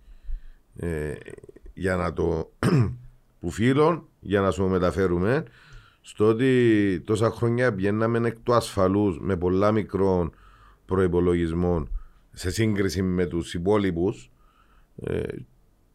ε, 0.76 1.12
για 1.74 1.96
να 1.96 2.12
το 2.12 2.52
που 3.40 3.50
φίλων 3.50 4.08
για 4.20 4.40
να 4.40 4.50
σου 4.50 4.68
μεταφέρουμε 4.68 5.44
στο 6.00 6.26
ότι 6.26 7.00
τόσα 7.04 7.30
χρόνια 7.30 7.72
πηγαίναμε 7.74 8.28
εκ 8.28 8.36
του 8.42 8.54
ασφαλούς 8.54 9.18
με 9.20 9.36
πολλά 9.36 9.72
μικρών 9.72 10.34
προϋπολογισμών 10.86 11.90
σε 12.32 12.50
σύγκριση 12.50 13.02
με 13.02 13.26
τους 13.26 13.54
υπόλοιπους 13.54 14.30
ε, 15.04 15.20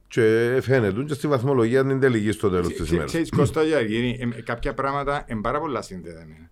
και 0.07 0.59
φαίνεται 0.61 1.03
και 1.03 1.13
στη 1.13 1.27
βαθμολογία 1.27 1.85
την 1.85 1.99
τελική 1.99 2.31
στο 2.31 2.49
τέλος 2.49 2.67
της 2.67 2.75
Ξέ- 2.75 2.89
ημέρας. 2.91 3.09
Ξέρεις 3.11 3.29
Κώστα 3.29 3.63
Γιαργύρη, 3.67 4.31
ε, 4.37 4.41
κάποια 4.41 4.73
πράγματα 4.73 5.25
είναι 5.27 5.41
πάρα 5.41 5.59
πολλά 5.59 5.81
συνδεδεμένα. 5.81 6.49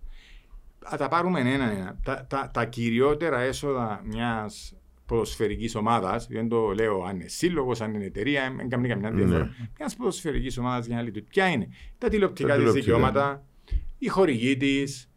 Α 0.84 0.96
τα 0.96 1.08
πάρουμε 1.08 1.40
ένα-ένα. 1.40 1.98
Τα, 2.02 2.26
τα, 2.28 2.50
τα 2.52 2.64
κυριότερα 2.64 3.40
έσοδα 3.40 4.00
μιας 4.04 4.74
ποδοσφαιρικής 5.06 5.74
ομάδας, 5.74 6.26
δεν 6.26 6.48
το 6.48 6.70
λέω 6.70 7.02
αν 7.04 7.16
είναι 7.16 7.28
σύλλογος, 7.28 7.80
αν 7.80 7.94
είναι 7.94 8.04
εταιρεία, 8.04 8.54
δεν 8.56 8.68
κάνει 8.68 8.88
καμιά 8.88 9.10
διαφορά. 9.10 9.38
Ναι. 9.38 9.50
Μιας 9.78 9.96
ποδοσφαιρικής 9.96 10.58
ομάδας 10.58 10.86
για 10.86 10.96
να 10.96 11.02
λειτουργεί. 11.02 11.26
Ποια 11.28 11.46
είναι; 11.48 11.68
Τα 11.98 12.08
τηλεοπτικά 12.08 12.48
Τα 12.48 12.54
της 12.54 12.62
τηλεοπτικά. 12.62 12.94
δικαιώματα, 12.94 13.44
η 13.98 14.08
χορηγή 14.08 14.56
της, 14.56 15.10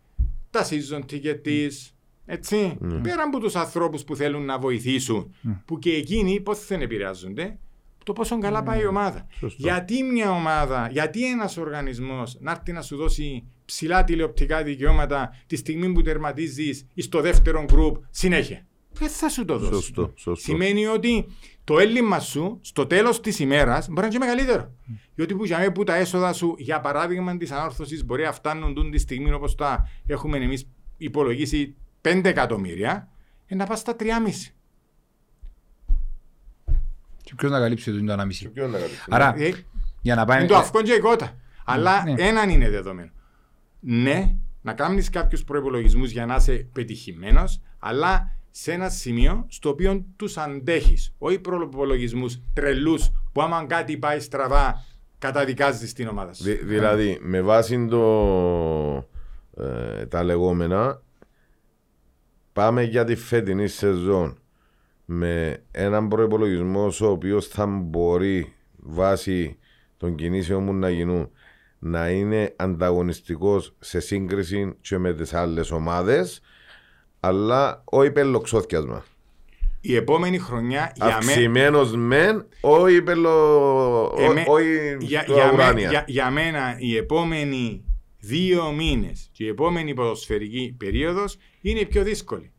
τα 0.49 0.65
season 0.67 0.99
ticket 0.99 1.39
της. 1.43 1.95
Έτσι. 2.25 2.77
Ναι. 2.79 2.99
Πέρα 3.01 3.23
από 3.23 3.39
τους 3.39 3.55
ανθρώπους 3.55 4.03
που 4.03 4.15
θέλουν 4.15 4.45
να 4.45 4.59
βοηθήσουν, 4.59 5.35
που 5.65 5.79
και 5.79 5.91
εκείνοι 5.91 6.41
πώς 6.41 6.67
δεν 6.67 6.81
επηρεάζονται, 6.81 7.57
το 8.03 8.13
πόσο 8.13 8.39
καλά 8.39 8.63
πάει 8.63 8.81
η 8.81 8.85
ομάδα. 8.85 9.27
Σωστό. 9.39 9.61
Γιατί 9.61 10.03
μια 10.03 10.31
ομάδα, 10.31 10.89
γιατί 10.91 11.31
ένας 11.31 11.57
οργανισμός 11.57 12.37
να 12.39 12.51
έρθει 12.51 12.71
να 12.71 12.81
σου 12.81 12.95
δώσει 12.95 13.43
ψηλά 13.65 14.03
τηλεοπτικά 14.03 14.63
δικαιώματα 14.63 15.35
τη 15.47 15.55
στιγμή 15.55 15.91
που 15.91 16.01
τερματίζεις 16.01 16.85
στο 16.95 17.21
δεύτερο 17.21 17.63
γκρουπ 17.63 17.95
συνέχεια. 18.09 18.65
Δεν 18.93 19.09
θα 19.09 19.29
σου 19.29 19.45
το 19.45 19.57
δώσει. 19.57 19.73
Σωστό, 19.73 20.13
σωστό. 20.15 20.35
Σημαίνει 20.35 20.85
ότι 20.85 21.25
το 21.63 21.79
έλλειμμα 21.79 22.19
σου 22.19 22.59
στο 22.61 22.87
τέλος 22.87 23.21
της 23.21 23.39
ημέρας 23.39 23.87
μπορεί 23.87 23.99
να 23.99 24.05
είναι 24.05 24.13
και 24.13 24.19
μεγαλύτερο. 24.19 24.73
Διότι 25.15 25.35
που, 25.35 25.45
για 25.45 25.57
μένα 25.57 25.71
που 25.71 25.83
τα 25.83 25.95
έσοδα 25.95 26.33
σου, 26.33 26.55
για 26.57 26.79
παράδειγμα 26.79 27.37
της 27.37 27.51
ανόρθωσης, 27.51 28.05
μπορεί 28.05 28.23
να 28.23 28.31
φτάνουν 28.31 28.73
τούτη 28.73 28.89
τη 28.89 28.97
στιγμή 28.97 29.31
όπως 29.31 29.55
τα 29.55 29.89
έχουμε 30.05 30.37
εμείς 30.37 30.67
υπολογίσει 30.97 31.75
5 32.01 32.21
εκατομμύρια, 32.23 33.09
ε, 33.45 33.55
να 33.55 33.65
πας 33.65 33.79
στα 33.79 33.95
3,5. 33.95 34.53
Και 37.23 37.33
ποιος 37.35 37.51
να 37.51 37.59
καλύψει 37.59 37.91
το 37.91 37.97
1,5. 37.97 38.49
Ποιος 38.53 38.71
να 38.71 38.79
κάνεις. 38.79 39.05
Άρα, 39.09 39.33
Ε, 39.37 39.53
για 40.01 40.15
να 40.15 40.25
πάμε... 40.25 40.39
Είναι 40.39 40.49
το 40.49 40.57
αυκό 40.57 40.81
και 40.81 40.93
η 40.93 40.99
κότα. 40.99 41.37
Αλλά 41.65 42.03
ναι. 42.03 42.13
έναν 42.17 42.49
είναι 42.49 42.69
δεδομένο. 42.69 43.11
Ναι, 43.85 44.35
να 44.61 44.73
κάνεις 44.73 45.09
κάποιους 45.09 45.43
προπολογισμού 45.43 46.03
για 46.03 46.25
να 46.25 46.35
είσαι 46.35 46.67
πετυχημένος, 46.73 47.61
αλλά 47.79 48.35
σε 48.51 48.71
ένα 48.71 48.89
σημείο 48.89 49.45
στο 49.49 49.69
οποίο 49.69 50.05
τους 50.15 50.37
αντέχεις. 50.37 51.13
Όχι 51.17 51.39
προπολογισμού 51.39 52.25
τρελούς 52.53 53.11
που 53.31 53.41
άμα 53.41 53.65
κάτι 53.65 53.97
πάει 53.97 54.19
στραβά, 54.19 54.85
καταδικάζεις 55.19 55.93
την 55.93 56.07
ομάδα 56.07 56.33
σου. 56.33 56.43
Δη- 56.43 56.63
δηλαδή, 56.63 57.17
με 57.21 57.41
βάση 57.41 57.87
το, 57.87 59.07
ε, 59.57 60.05
τα 60.05 60.23
λεγόμενα, 60.23 61.01
πάμε 62.53 62.83
για 62.83 63.03
τη 63.03 63.15
φετινή 63.15 63.67
σεζόν 63.67 64.37
με 65.05 65.63
έναν 65.71 66.07
προπολογισμό 66.07 66.91
ο 67.01 67.05
οποίος 67.05 67.47
θα 67.47 67.65
μπορεί 67.65 68.53
βάσει 68.75 69.57
των 69.97 70.15
κινήσεων 70.15 70.63
μου 70.63 70.73
να 70.73 70.89
γίνουν 70.89 71.29
να 71.85 72.09
είναι 72.09 72.53
ανταγωνιστικός 72.55 73.75
σε 73.79 73.99
σύγκριση 73.99 74.73
και 74.81 74.97
με 74.97 75.13
τις 75.13 75.33
άλλες 75.33 75.71
ομάδες 75.71 76.41
αλλά 77.19 77.81
όχι 77.85 78.11
πελοξόθιασμα. 78.11 79.05
Η 79.81 79.95
επόμενη 79.95 80.37
χρονιά 80.37 80.91
για 80.95 81.05
μένα. 81.05 81.17
Αυξημένος 81.17 81.95
μεν, 81.95 82.45
όχι 82.61 83.01
πελο... 83.01 84.15
Εμέ- 84.17 84.47
όχι 84.49 84.97
για, 84.99 85.23
του 85.23 85.33
για, 85.33 85.43
μέ- 85.45 85.53
ουράνια. 85.53 85.89
για- 85.89 86.03
για 86.07 86.29
μένα 86.31 86.75
οι 86.79 86.97
επόμενοι 86.97 87.83
δύο 88.19 88.71
μήνες 88.71 89.29
και 89.31 89.43
η 89.43 89.47
επόμενη 89.47 89.93
ποδοσφαιρική 89.93 90.75
περίοδος 90.77 91.37
είναι 91.61 91.79
η 91.79 91.85
πιο 91.85 92.03
δύσκολη. 92.03 92.51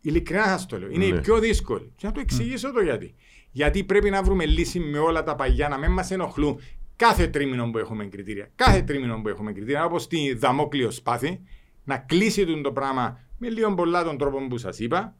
Ειλικρινά 0.00 0.58
θα 0.58 0.66
το 0.68 0.78
λέω. 0.78 0.88
Είναι 0.90 1.04
η 1.04 1.12
Ναι. 1.12 1.20
πιο 1.20 1.38
δύσκολη. 1.38 1.92
Και 1.96 2.06
να 2.06 2.12
το 2.12 2.20
εξηγήσω 2.20 2.72
το 2.72 2.80
γιατί. 2.80 3.14
Γιατί 3.50 3.84
πρέπει 3.84 4.10
να 4.10 4.22
βρούμε 4.22 4.46
λύση 4.46 4.78
με 4.78 4.98
όλα 4.98 5.22
τα 5.22 5.34
παγιά, 5.34 5.68
να 5.68 5.78
μην 5.78 5.90
μας 5.90 6.10
ενοχλούν. 6.10 6.60
Κάθε 7.06 7.26
τρίμηνο 7.26 7.70
που 7.70 7.78
έχουμε 7.78 8.04
κριτήρια. 8.04 8.48
Κάθε 8.54 8.82
τρίμηνο 8.82 9.20
που 9.22 9.28
έχουμε 9.28 9.52
κριτήρια, 9.52 9.84
όπως 9.84 10.06
τη 10.06 10.34
Δαμόκλειο 10.34 10.90
Σπάθη, 10.90 11.40
να 11.84 11.96
κλείσει 11.96 12.46
τον 12.46 12.62
το 12.62 12.72
πράγμα 12.72 13.18
με 13.38 13.48
λίγο 13.48 13.74
πολλά 13.74 14.04
τον 14.04 14.18
τρόπο 14.18 14.46
που 14.48 14.56
σας 14.58 14.78
είπα. 14.78 15.14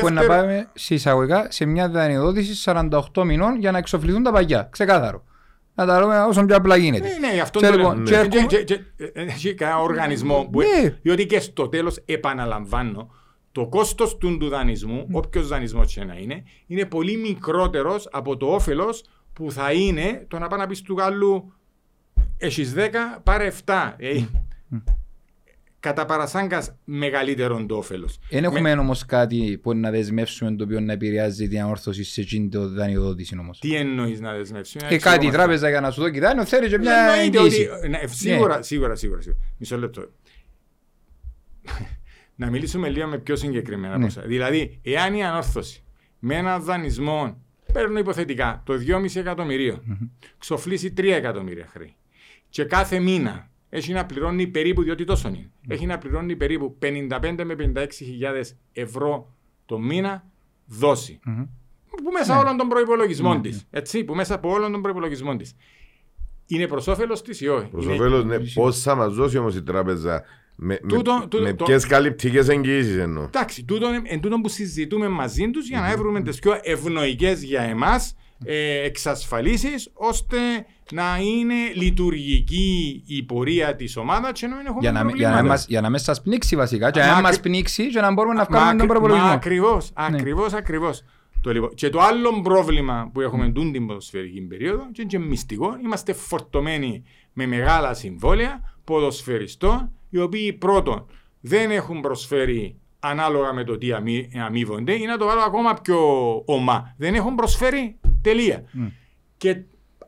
Που 0.00 0.10
να 0.10 0.24
πάμε 0.26 0.70
εισαγωγικά 0.88 1.46
σε 1.50 1.64
μια 1.64 1.88
δανειοδότηση 1.88 2.70
48 3.12 3.22
μηνών 3.24 3.58
για 3.58 3.70
να 3.70 3.78
εξοφληθούν 3.78 4.22
τα 4.22 4.32
παγιά. 4.32 4.68
Ξεκάθαρο. 4.72 5.24
Να 5.74 5.86
τα 5.86 6.00
λέμε 6.00 6.18
όσο 6.20 6.44
πιο 6.44 6.56
απλά 6.56 6.76
γίνεται. 6.76 7.08
Ναι, 7.20 7.28
ναι, 7.32 7.40
αυτό 7.40 7.58
Και 7.60 7.66
το 7.66 7.76
λοιπόν, 7.76 7.94
λέω. 7.94 8.04
και 8.04 8.10
Και- 8.10 8.16
έρχομαι- 8.18 8.46
και- 8.46 8.64
και- 8.64 8.74
και- 8.96 9.10
Έχει 9.14 9.54
κανένα 9.54 9.80
οργανισμό 9.80 10.48
που. 10.52 10.60
Ναι. 10.60 10.98
Διότι 11.02 11.26
και 11.26 11.40
στο 11.40 11.68
τέλος, 11.68 12.02
επαναλαμβάνω, 12.04 13.10
το 13.52 13.66
κόστος 13.68 14.16
του 14.16 14.36
του 14.38 14.48
δανεισμού, 14.48 15.06
όποιος 15.12 15.48
δανεισμός 15.48 15.94
και 15.94 16.04
να 16.04 16.14
είναι, 16.16 16.42
είναι 16.66 16.84
πολύ 16.84 17.16
μικρότερος 17.16 18.08
από 18.12 18.36
το 18.36 18.46
όφελος 18.46 19.04
που 19.36 19.50
θα 19.52 19.72
είναι 19.72 20.24
το 20.28 20.38
να 20.38 20.46
πάει 20.48 20.58
να 20.58 20.66
πεις 20.66 20.82
του 20.82 20.94
Γάλλου 20.96 21.52
έχεις 22.36 22.72
10, 22.76 22.80
πάρε 23.22 23.52
7. 23.64 23.92
Ε, 23.96 24.24
κατά 25.80 26.04
παρασάγκας 26.04 26.74
μεγαλύτερο 26.84 27.66
το 27.66 27.76
όφελος. 27.76 28.18
Δεν 28.30 28.44
έχουμε 28.44 28.72
όμως 28.72 29.04
κάτι 29.04 29.58
που 29.62 29.74
να 29.74 29.90
δεσμεύσουμε 29.90 30.56
το 30.56 30.64
οποίο 30.64 30.80
να 30.80 30.92
επηρεάζει 30.92 31.48
την 31.48 31.60
ανόρθωση 31.60 32.04
σε 32.04 32.20
εκείνη 32.20 32.48
το 32.48 32.68
δανειοδότηση 32.68 33.38
όμως. 33.38 33.58
Τι 33.58 33.74
εννοείς 33.74 34.20
να 34.20 34.32
δεσμεύσει. 34.32 34.78
Και 34.88 34.98
κάτι 34.98 35.26
η 35.26 35.30
τράπεζα 35.30 35.68
για 35.68 35.80
να 35.80 35.90
σου 35.90 36.00
δώσει 36.00 36.18
δάνειο 36.20 36.44
θέλει 36.44 36.68
και 36.68 36.78
μια 36.78 36.96
Εννοείται 36.96 37.38
εγγύηση. 37.38 37.68
ότι- 37.68 37.88
ναι, 37.88 37.98
Σίγουρα, 38.06 38.62
σίγουρα, 38.62 38.94
σίγουρα, 38.94 39.20
σίγουρα. 39.20 39.40
Μισό 39.58 39.78
λεπτό. 39.78 40.10
να 42.34 42.50
μιλήσουμε 42.50 42.88
λίγο 42.88 43.06
με 43.06 43.18
πιο 43.18 43.36
συγκεκριμένα 43.36 43.98
Ναι. 43.98 44.04
ποσά. 44.04 44.22
Δηλαδή, 44.22 44.80
εάν 44.82 45.14
η 45.14 45.24
ανόρθωση 45.24 45.82
με 46.18 46.34
ένα 46.36 46.58
δανεισμό, 46.58 47.42
παίρνω 47.76 47.98
υποθετικά, 47.98 48.62
το 48.64 48.74
2,5 48.86 49.16
εκατομμυριο 49.16 49.82
ξοφλήσει 50.38 50.92
3 50.96 51.04
εκατομμύρια 51.04 51.66
χρέη 51.66 51.94
και 52.48 52.64
κάθε 52.64 52.98
μήνα 52.98 53.50
έχει 53.68 53.92
να 53.92 54.06
πληρώνει 54.06 54.46
περίπου, 54.46 54.82
διότι 54.82 55.04
τόσο 55.04 55.28
είναι, 55.28 55.50
έχει 55.68 55.86
να 55.86 55.98
πληρώνει 55.98 56.36
περίπου 56.36 56.78
55 56.82 57.44
με 57.44 57.56
56 57.76 57.86
χιλιάδες 57.90 58.56
ευρώ 58.72 59.34
το 59.66 59.78
μήνα 59.78 60.24
δόση. 60.66 61.20
Που 62.02 62.10
μέσα 62.12 62.34
Ναι. 62.34 62.40
όλων 62.40 62.56
των 62.56 62.68
προπολογισμών 62.68 63.42
της. 63.42 63.66
Έτσι, 63.70 64.04
που 64.04 64.14
μέσα 64.14 64.34
από 64.34 64.50
όλων 64.50 64.72
των 64.72 64.82
προπολογισμών 64.82 65.38
της. 65.38 65.56
Είναι 66.46 66.66
προς 66.66 66.86
όφελος 66.86 67.22
της 67.22 67.40
ή 67.40 67.48
όχι; 67.48 67.68
Προς 67.68 67.84
Είναι- 67.84 67.94
όφελος, 67.94 68.24
ναι, 68.24 68.36
πώς 68.54 68.82
θα 68.82 68.94
μας 68.94 69.14
δώσει 69.14 69.38
όμως 69.38 69.56
η 69.56 69.62
τράπεζα 69.62 70.24
με, 70.58 70.78
με, 70.82 70.88
Τούτο- 70.88 71.18
τούτο- 71.20 71.40
με 71.42 71.52
το- 71.52 71.64
ποιες 71.64 71.86
καλυπτικές 71.86 72.48
εγγυήσεις 72.48 72.96
εννοώ. 72.96 73.22
Εντάξει, 73.24 73.64
τούτο 73.64 73.88
είναι 73.88 74.02
εν 74.04 74.20
τούτο 74.20 74.40
που 74.40 74.48
συζητούμε 74.48 75.08
μαζί 75.08 75.50
τους 75.50 75.68
για 75.68 75.80
να 75.80 75.96
βρούμε 75.96 76.22
τις 76.22 76.38
πιο 76.38 76.58
ευνοϊκές 76.62 77.42
για 77.42 77.60
εμάς 77.62 78.14
ε, 78.44 78.82
εξασφαλίσεις 78.84 79.90
ώστε 79.94 80.36
να 80.92 81.18
είναι 81.18 81.54
λειτουργική 81.74 83.02
η 83.06 83.22
πορεία 83.22 83.76
της 83.76 83.96
ομάδας 83.96 84.40
και 84.40 84.46
να 84.46 84.56
μην 84.56 84.64
έχουμε 84.66 84.80
Για 84.80 84.92
να, 84.92 85.04
μην- 85.04 85.16
για, 85.16 85.26
να 85.28 85.32
προβλήματα. 85.32 85.58
μας, 85.60 85.66
για 85.68 85.80
να 85.80 85.90
μην 85.90 85.98
σας 85.98 86.22
πνίξει 86.22 86.56
βασικά 86.56 86.90
και 86.90 87.00
Μα 87.00 87.06
να 87.06 87.14
μην 87.14 87.24
ακρι- 87.24 87.38
μας 87.38 87.46
πνίξει 87.50 87.88
και 87.88 88.00
να 88.00 88.12
μπορούμε 88.12 88.34
να 88.34 88.40
Μα 88.40 88.46
βγάλουμε 88.46 88.70
τον 88.70 88.80
ακρι- 88.80 88.88
Μα 88.88 88.94
προπολογισμό. 88.94 89.32
ακριβώς, 89.34 89.90
ακριβώς, 89.94 90.52
ακριβώς. 90.52 91.04
Το 91.40 91.52
λοιπόν. 91.52 91.74
Και 91.74 91.88
το 91.88 92.00
άλλο 92.00 92.40
πρόβλημα 92.42 93.10
που 93.12 93.20
έχουμε 93.20 93.46
mm. 93.56 93.72
την 93.72 93.86
ποδοσφαιρική 93.86 94.40
περίοδο 94.40 94.82
και 94.92 95.00
είναι 95.00 95.10
και 95.10 95.18
μυστικό, 95.18 95.76
είμαστε 95.84 96.12
φορτωμένοι 96.12 97.02
με 97.32 97.46
μεγάλα 97.46 97.94
συμβόλαια 97.94 98.60
ποδοσφαιριστών 98.84 99.90
οι 100.08 100.18
οποίοι 100.18 100.52
πρώτον 100.52 101.06
δεν 101.40 101.70
έχουν 101.70 102.00
προσφέρει 102.00 102.80
ανάλογα 102.98 103.52
με 103.52 103.64
το 103.64 103.78
τι 103.78 103.92
αμοί, 103.92 104.30
αμείβονται 104.46 104.92
ή 104.92 105.04
να 105.04 105.16
το 105.16 105.26
βάλω 105.26 105.40
ακόμα 105.40 105.74
πιο 105.74 105.98
ομά. 106.44 106.94
Δεν 106.96 107.14
έχουν 107.14 107.34
προσφέρει 107.34 107.98
τελεία. 108.22 108.64
Και 109.36 109.62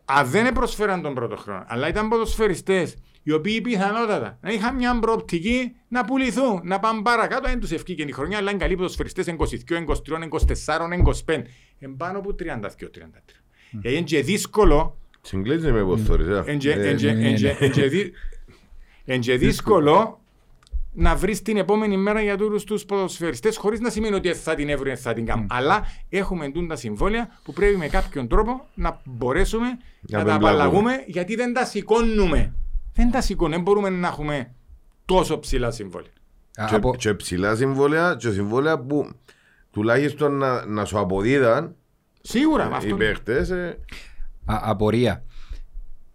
αν 0.05 0.27
δεν 0.27 0.53
προσφέραν 0.53 1.03
τον 1.03 1.15
πρώτο 1.15 1.37
χρόνο, 1.37 1.65
αλλά 1.67 1.89
ήταν 1.89 2.09
ποδοσφαιριστές 2.09 2.97
οι 3.23 3.33
οποίοι 3.33 3.61
πιθανότατα 3.61 4.39
να 4.41 4.51
είχαν 4.51 4.75
μια 4.75 4.99
προοπτική 4.99 5.73
να 5.89 6.05
πουληθούν, 6.05 6.61
να 6.65 6.79
πάνε 6.79 7.03
παρακάτω, 7.03 7.49
δεν 7.49 7.61
τους 7.61 7.71
ευκήκε 7.71 8.03
η 8.03 8.13
χρονιά, 8.13 8.39
αλλά 8.39 8.51
είναι 8.51 8.59
καλοί 8.61 8.77
ποδοσφαιριστές 8.77 9.27
22, 9.27 9.35
23, 9.79 10.29
24, 10.67 10.79
25, 11.27 11.43
εν 11.79 11.97
πάνω 11.97 12.19
από 12.19 12.35
32-33. 12.39 12.45
Γιατί 13.71 13.97
είναι 13.97 14.03
και 14.03 14.23
δύσκολο 14.23 14.99
Συγκλίνει 15.21 15.73
με 15.73 15.83
πώς 15.83 16.01
θωρείς, 19.09 19.15
ε. 19.15 19.15
Εν 19.15 19.21
και- 19.21 19.33
Ε, 19.33 19.35
εν 19.35 19.39
και- 19.39 19.39
ναι, 19.39 19.39
εν 19.39 19.39
και- 19.39 19.39
ναι. 19.39 19.39
εν 19.39 19.39
και 19.39 19.39
δι- 19.39 19.39
εν 19.39 19.39
και 19.41 19.47
δύσκολο 19.47 20.21
να 20.93 21.17
βρεις 21.17 21.43
την 21.43 21.57
επόμενη 21.57 21.97
μέρα 21.97 22.21
για 22.23 22.37
τούτους 22.37 22.65
τους 22.65 22.85
ποδοσφαιριστές, 22.85 23.57
χωρίς 23.57 23.81
να 23.81 23.91
σημαίνει 23.91 24.15
ότι 24.15 24.35
θα 24.35 24.55
την 24.55 24.69
έβρουν, 24.69 24.97
θα 24.97 25.13
την 25.13 25.27
κάνουν. 25.27 25.47
Αλλά 25.51 25.87
έχουμε 26.09 26.45
εντούν 26.45 26.69
τα 26.69 26.77
συμβόλαια 26.77 27.29
που 27.43 27.53
πρέπει 27.53 27.77
με 27.77 27.89
κάποιον 27.89 28.29
τρόπο 28.29 28.67
να 28.75 29.01
μπορέσουμε 29.05 29.67
να, 30.01 30.19
Να 30.19 30.25
τα 30.25 30.31
μην 30.31 30.39
μπλακούμε. 30.41 30.49
απαλλαγούμε 30.49 30.93
γιατί 31.07 31.35
δεν 31.35 31.53
τα 31.53 31.65
σηκώνουμε. 31.65 32.55
Δεν 32.95 33.11
τα 33.11 33.21
σηκώνουμε, 33.21 33.55
δεν 33.57 33.65
μπορούμε 33.65 33.89
να 33.91 34.09
έχουμε 34.09 34.55
τόσο 35.05 35.39
ψηλά 35.39 35.71
συμβόλαια. 35.71 36.11
Α, 36.57 36.67
Και, 36.69 36.75
από- 36.75 36.97
και 36.97 37.15
ψηλά 37.15 37.55
συμβόλαια 37.57 38.17
και 38.19 38.31
συμβόλαια 38.31 38.79
που 38.79 39.11
τουλάχιστον 39.71 40.33
να, 40.37 40.65
να 40.67 40.85
σου 40.85 40.99
αποδίδαν 40.99 41.75
Σίγουρα, 42.21 42.65
με 42.65 42.71
οι 42.71 42.77
αυτό. 42.77 42.97
παίχτες 42.97 43.51
ε, 43.51 43.79
Α, 44.45 44.61
απορία. 44.63 45.25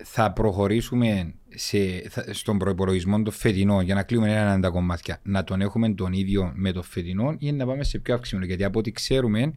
Θα 0.04 0.32
προχωρήσουμε 0.32 1.34
σε, 1.56 1.78
θα- 2.10 2.26
στον 2.32 2.58
προπολογισμό 2.58 3.22
των 3.22 3.34
φετινών 3.34 3.84
για 3.84 3.96
να 3.96 4.04
κλείνουμε 4.04 4.32
έναν 4.32 4.62
τα 4.62 4.70
κομμάτια. 4.70 5.20
Να 5.24 5.44
τον 5.44 5.62
έχουμε 5.62 5.90
τον 5.94 6.14
ίδιο 6.14 6.52
με 6.56 6.72
το 6.72 6.82
φετινό 6.84 7.36
ή 7.40 7.52
να 7.52 7.66
πάμε 7.66 7.84
σε 7.84 8.00
πιο 8.00 8.14
αυξημένο; 8.14 8.46
Γιατί 8.48 8.64
από 8.64 8.80
ό,τι 8.80 8.92
ξέρουμε, 8.92 9.54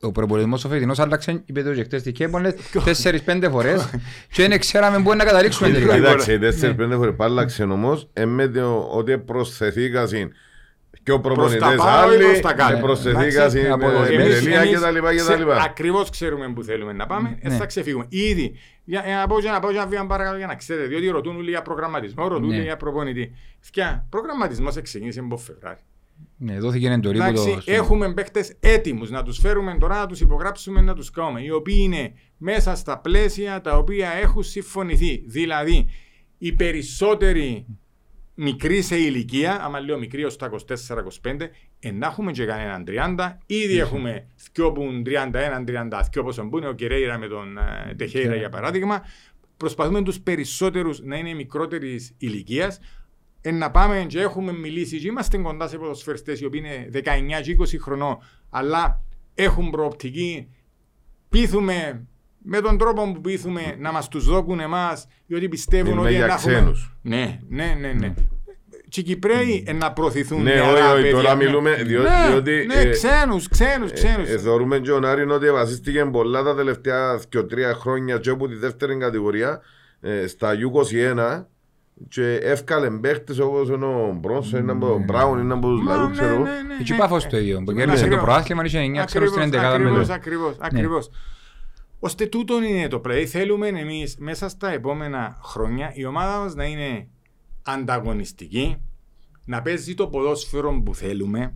ο 0.00 0.12
προπολογισμό 0.12 0.54
ο 0.66 0.68
φετινός 0.68 0.98
άλλαξε, 0.98 1.42
είπε 1.46 1.62
το 1.62 1.74
και 1.74 1.82
χτες 1.82 2.02
τη 2.02 2.12
Κέμπολε, 2.12 2.52
τέσσερι-πέντε 2.84 3.48
φορές 3.48 3.90
και 4.32 4.48
δεν 4.48 4.58
ξέραμε 4.60 5.02
πού 5.02 5.14
να 5.14 5.24
καταλήξουμε 5.24 5.70
τελικά. 5.70 5.94
Κοίταξε, 5.94 6.32
οι 6.32 6.38
τέσσερις 6.38 6.76
πέντε 6.76 6.94
φορές 6.96 7.14
πάλαξε 7.16 7.62
όμως 7.62 8.08
ε, 8.12 8.24
με 8.24 8.48
το 8.48 8.88
ότι 8.92 9.18
προσθεθήκασαν 9.18 10.32
και 11.02 11.12
ο 11.12 11.20
προπονητές 11.20 11.58
τα 11.58 11.74
πάνω 11.76 12.12
ή 12.12 12.14
άλλοι, 12.14 12.24
προς 12.24 12.40
τα 12.40 12.52
κάτω. 12.52 12.76
ε, 12.76 12.80
προσθεθήκασαν 12.80 13.36
Εντάξει, 13.40 13.60
με 13.62 13.68
από- 13.68 14.02
επιτελεία 14.02 14.60
εμείς 14.60 14.70
και 14.70 14.78
τα 14.78 14.90
λοιπά 14.90 15.10
και 15.12 15.18
τα 15.18 15.24
σε- 15.24 15.36
λοιπά. 15.36 15.56
Ακριβώς 15.62 16.10
ξέρουμε 16.10 16.52
που 16.52 16.62
θέλουμε 16.62 16.92
να 16.92 17.06
πάμε, 17.06 17.38
ε, 17.40 17.48
Ναι. 17.48 17.54
θα 17.54 17.66
ξεφύγουμε. 17.66 18.06
Ήδη, 18.08 18.52
για, 18.90 19.02
για 19.06 19.16
να 19.16 19.26
πω 19.26 19.40
για 19.40 19.52
να 19.52 19.60
πω 19.60 19.70
για 19.70 19.80
να 19.80 19.86
βήμα 19.86 20.06
παρακάτω 20.06 20.36
για 20.36 20.46
να 20.46 20.54
ξέρετε, 20.54 20.86
διότι 20.86 21.08
ρωτούν 21.08 21.36
όλοι 21.36 21.50
για 21.50 21.62
προγραμματισμό, 21.62 22.28
ρωτούν 22.28 22.48
Ναι. 22.48 22.54
όλοι 22.54 22.64
για 22.64 22.76
προπονητή. 22.76 23.32
Φκιά, 23.60 24.06
προγραμματισμός 24.10 24.80
ξεκίνησε 24.82 25.20
από 25.20 25.36
Φεβράρι. 25.36 25.80
Ναι, 26.36 26.58
δόθηκε 26.58 26.88
εντολή 26.90 27.18
που 27.18 27.24
Εντάξει, 27.24 27.54
το... 27.54 27.72
έχουμε 27.72 28.12
παίχτες 28.14 28.56
έτοιμους 28.60 29.10
να 29.10 29.22
τους 29.22 29.38
φέρουμε 29.38 29.76
τώρα, 29.80 29.98
να 29.98 30.06
τους 30.06 30.20
υπογράψουμε, 30.20 30.80
να 30.80 30.94
τους 30.94 31.10
κάνουμε, 31.10 31.42
οι 31.42 31.50
οποίοι 31.50 31.78
είναι 31.80 32.12
μέσα 32.36 32.74
στα 32.74 32.98
πλαίσια 32.98 33.60
τα 33.60 33.76
οποία 33.76 34.10
έχουν 34.10 34.42
συμφωνηθεί. 34.42 35.22
Δηλαδή, 35.26 35.86
οι 36.38 36.52
περισσότεροι 36.52 37.66
μικροί 38.34 38.82
σε 38.82 38.96
ηλικία, 38.96 39.64
άμα 39.64 39.80
λέω 39.80 39.98
μικροί 39.98 40.24
ως 40.24 40.36
τα 40.36 40.50
24-25, 41.22 41.50
εν 41.80 41.98
να 41.98 42.06
έχουμε 42.06 42.32
και 42.32 42.44
κανέναν 42.44 42.84
30, 43.16 43.36
ήδη 43.46 43.78
έχουμε 43.78 44.26
δυο 44.52 44.72
που 44.72 44.82
είναι 44.82 45.02
31-32 46.18 46.22
πόσο 46.22 46.48
που 46.48 46.58
είναι 46.58 46.68
ο 46.68 46.72
Κερέιρα 46.72 47.18
με 47.18 47.28
τον 47.28 47.58
ε, 47.58 47.94
Τεχέιρα 47.96 48.34
για 48.34 48.48
παράδειγμα. 48.48 49.02
Προσπαθούμε 49.56 50.02
τους 50.02 50.20
περισσότερους 50.20 51.00
να 51.02 51.16
είναι 51.16 51.34
μικρότερης 51.34 52.14
ηλικίας, 52.18 52.80
εν 53.40 53.58
να 53.58 53.70
πάμε 53.70 54.04
και 54.08 54.20
έχουμε 54.20 54.52
μιλήσει 54.52 54.98
και 54.98 55.06
είμαστε 55.06 55.38
κοντά 55.38 55.68
σε 55.68 55.78
ποδοσφαιριστές 55.78 56.40
οι 56.40 56.44
οποίοι 56.44 56.62
είναι 56.64 57.02
19 57.38 57.42
και 57.42 57.56
20 57.58 57.64
χρονών 57.80 58.18
αλλά 58.50 59.04
έχουν 59.34 59.70
προοπτική. 59.70 60.48
Πείθουμε 61.28 62.06
με 62.42 62.60
τον 62.60 62.78
τρόπο 62.78 63.12
που 63.12 63.20
πείθουμε 63.20 63.76
να 63.78 63.92
μας 63.92 64.08
τους 64.08 64.24
δώκουν 64.24 64.60
εμάς 64.60 65.06
διότι 65.26 65.48
πιστεύουν 65.48 65.88
Μιλούμε 65.88 66.08
ότι 66.08 66.16
για 66.16 66.26
να 66.26 66.32
έχουμε... 66.32 66.52
ξένους. 66.52 66.96
Ναι, 67.02 67.40
ναι, 67.48 67.76
ναι, 67.78 67.92
ναι. 67.92 68.14
Και 68.90 69.00
οι 69.00 69.02
Κυπρέοι 69.02 69.64
ε, 69.66 69.72
να 69.72 69.92
προωθηθούν 69.92 70.42
Ναι, 70.42 70.54
νεαρά 70.54 70.70
όχι, 70.70 70.92
όχι, 70.92 71.02
παιδιά, 71.02 71.10
τώρα 71.16 71.34
ναι. 71.34 71.44
μιλούμε, 71.44 71.74
διό- 71.74 72.02
ναι, 72.02 72.08
διότι, 72.30 72.64
Ναι, 72.66 72.74
ε, 72.74 72.88
ξένους, 72.90 73.48
ξένους, 73.48 73.92
ξένους. 73.92 74.28
Ε, 74.28 74.38
θεωρούμε 74.38 74.78
και 74.78 74.90
ο 74.92 74.98
Νάριν 75.00 75.30
ότι 75.30 75.50
βασίστηκε 75.50 76.04
πολλά 76.04 76.42
τα 76.42 76.54
τελευταία 76.54 77.20
2-3 77.36 77.74
χρόνια 77.74 78.18
και 78.18 78.30
από 78.30 78.48
τη 78.48 78.54
δεύτερη 78.54 78.96
κατηγορία 78.96 79.60
ε, 80.00 80.26
στα 80.26 80.52
U21 80.54 81.44
και 82.08 82.34
εύκαλε 82.42 82.90
παίχτες 82.90 83.38
όπως 83.38 83.68
είναι 83.68 83.84
ο 83.84 84.16
Μπρόνσο, 84.20 84.56
είναι 84.58 84.72
από 84.72 84.86
τον 84.86 85.02
Μπράουν, 85.04 85.38
είναι 85.38 85.52
από 85.54 85.68
τους 85.68 85.82
Μα, 85.82 85.94
Λαρού, 85.94 86.06
ναι, 86.08 86.12
ξέρω. 86.12 86.34
ναι, 86.38 86.42
ναι, 86.42 86.74
Εκεί 86.80 86.92
ναι. 86.92 86.98
πάφος 86.98 87.26
το 87.26 87.36
ίδιο, 87.38 87.62
που 87.64 87.72
Ναι, 87.72 87.78
κέρδισε 87.78 87.98
το 88.00 88.04
ακριβώς. 88.06 88.24
προάθλημα, 88.24 88.64
είχε 88.64 88.78
9 88.78 89.04
ξέρω 89.04 89.26
στην 89.26 89.40
Ακριβώς, 89.42 89.62
11 89.64 89.68
με 89.68 89.74
ακριβώς, 89.74 90.06
το... 90.06 90.12
ακριβώς, 90.12 90.54
ακριβώς. 90.60 91.10
Ώστε 92.00 92.26
τούτο 92.26 92.62
είναι 92.62 92.88
το 92.88 93.00
πλay. 93.08 93.24
Θέλουμε 93.24 93.66
εμείς 93.68 94.16
μέσα 94.18 94.48
στα 94.48 94.72
επόμενα 94.72 95.38
χρόνια 95.44 95.90
η 95.94 96.04
ομάδα 96.04 96.38
μας 96.38 96.54
να 96.54 96.64
είναι 96.64 97.06
ανταγωνιστική, 97.62 98.76
να 99.44 99.62
παίζει 99.62 99.94
το 99.94 100.08
ποδόσφαιρο 100.08 100.82
που 100.82 100.94
θέλουμε, 100.94 101.54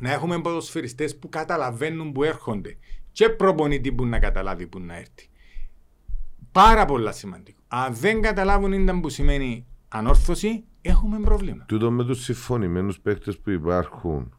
να 0.00 0.12
έχουμε 0.12 0.40
ποδοσφαιριστές 0.40 1.18
που 1.18 1.28
καταλαβαίνουν 1.28 2.12
που 2.12 2.22
έρχονται 2.22 2.76
και 3.12 3.28
προπονητή 3.28 3.92
που 3.92 4.06
να 4.06 4.18
καταλάβει 4.18 4.66
που 4.66 4.80
να 4.80 4.96
έρθει. 4.96 5.28
Πάρα 6.52 6.84
πολλά 6.84 7.12
σημαντικό. 7.12 7.60
Αν 7.68 7.94
δεν 7.94 8.20
καταλάβουν 8.20 8.72
ήταν 8.72 9.00
που 9.00 9.08
σημαίνει 9.08 9.66
ανόρθωση, 9.88 10.64
έχουμε 10.80 11.20
πρόβλημα. 11.20 11.64
Τούτο 11.64 11.90
με 11.90 12.04
τους 12.04 12.22
συμφωνημένους 12.22 13.00
παίχτες 13.00 13.38
που 13.38 13.50
υπάρχουν 13.50 14.34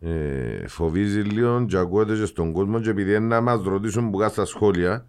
ε, 0.00 0.66
φοβίζει 0.66 1.20
λίγο 1.20 1.64
και 1.66 1.76
ακούγεται 1.76 2.16
και 2.16 2.24
στον 2.24 2.52
κόσμο 2.52 2.80
και 2.80 2.90
επειδή 2.90 3.10
είναι 3.10 3.26
να 3.26 3.40
μας 3.40 3.62
ρωτήσουν 3.62 4.10
που 4.10 4.18
κάτω 4.18 4.32
στα 4.32 4.44
σχόλια 4.44 5.06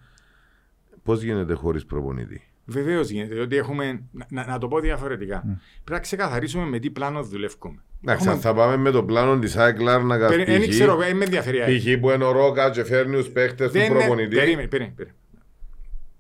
Πώς 1.03 1.21
γίνεται 1.21 1.53
χωρίς 1.53 1.86
προπονητή; 1.86 2.52
Βεβαίως 2.65 3.10
γίνεται, 3.10 3.34
διότι 3.34 3.56
έχουμε. 3.56 4.04
Να, 4.30 4.45
να 4.45 4.58
το 4.58 4.67
πω 4.67 4.80
διαφορετικά. 4.80 5.39
Πρέπει 5.41 5.91
να 5.91 5.99
ξεκαθαρίσουμε 5.99 6.65
με 6.65 6.80
τι 6.80 6.89
πλάνο 6.89 7.23
δουλεύουμε. 7.23 7.84
Εντάξει, 8.02 8.30
αν 8.30 8.39
θα 8.39 8.54
πάμε 8.54 8.78
με 8.78 8.91
το 8.91 9.04
πλάνο 9.04 9.39
της 9.39 9.58
Άικλαρ 9.58 10.04
να 10.04 10.17
Δεν 10.17 10.45
καθίσει. 10.45 10.69
ξέρω, 10.69 10.95
δεν 10.95 11.17
με 11.17 11.23
ενδιαφέρει. 11.23 11.78
Π.χ. 11.78 11.99
που 11.99 12.10
είναι 12.10 12.23
ο 12.23 12.32
Ρόκα 12.32 12.69
και 12.71 12.84
φέρνει 12.84 13.23
του 13.23 13.32
παίχτες 13.32 13.67
του 13.67 13.73
Δεν 13.73 13.86
είναι- 13.86 13.99
προπονητή. 13.99 14.36
Περίμενε, 14.36 14.67
περίμενε. 14.67 14.93
περίμενε. 14.95 15.17